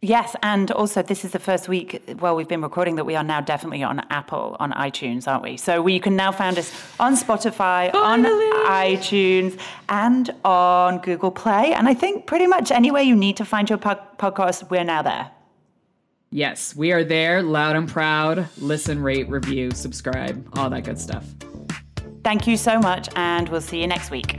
Yes, 0.00 0.36
and 0.44 0.70
also 0.70 1.02
this 1.02 1.24
is 1.24 1.32
the 1.32 1.40
first 1.40 1.68
week 1.68 2.00
while 2.20 2.36
we've 2.36 2.46
been 2.46 2.62
recording 2.62 2.94
that 2.96 3.04
we 3.04 3.16
are 3.16 3.24
now 3.24 3.40
definitely 3.40 3.82
on 3.82 3.98
Apple, 4.10 4.56
on 4.60 4.70
iTunes, 4.74 5.26
aren't 5.26 5.42
we? 5.42 5.56
So 5.56 5.82
we, 5.82 5.94
you 5.94 6.00
can 6.00 6.14
now 6.14 6.30
find 6.30 6.56
us 6.56 6.72
on 7.00 7.16
Spotify, 7.16 7.90
Finally. 7.90 8.30
on 8.30 8.66
iTunes, 8.66 9.58
and 9.88 10.30
on 10.44 10.98
Google 10.98 11.32
Play. 11.32 11.72
And 11.72 11.88
I 11.88 11.94
think 11.94 12.26
pretty 12.26 12.46
much 12.46 12.70
anywhere 12.70 13.02
you 13.02 13.16
need 13.16 13.36
to 13.38 13.44
find 13.44 13.68
your 13.68 13.78
po- 13.78 13.98
podcast, 14.18 14.70
we're 14.70 14.84
now 14.84 15.02
there. 15.02 15.32
Yes, 16.30 16.76
we 16.76 16.92
are 16.92 17.04
there, 17.04 17.42
loud 17.42 17.76
and 17.76 17.88
proud. 17.88 18.48
Listen, 18.58 19.02
rate, 19.02 19.28
review, 19.28 19.70
subscribe, 19.70 20.46
all 20.58 20.68
that 20.70 20.84
good 20.84 20.98
stuff. 21.00 21.24
Thank 22.22 22.46
you 22.46 22.56
so 22.56 22.78
much, 22.78 23.08
and 23.16 23.48
we'll 23.48 23.62
see 23.62 23.80
you 23.80 23.86
next 23.86 24.10
week. 24.10 24.38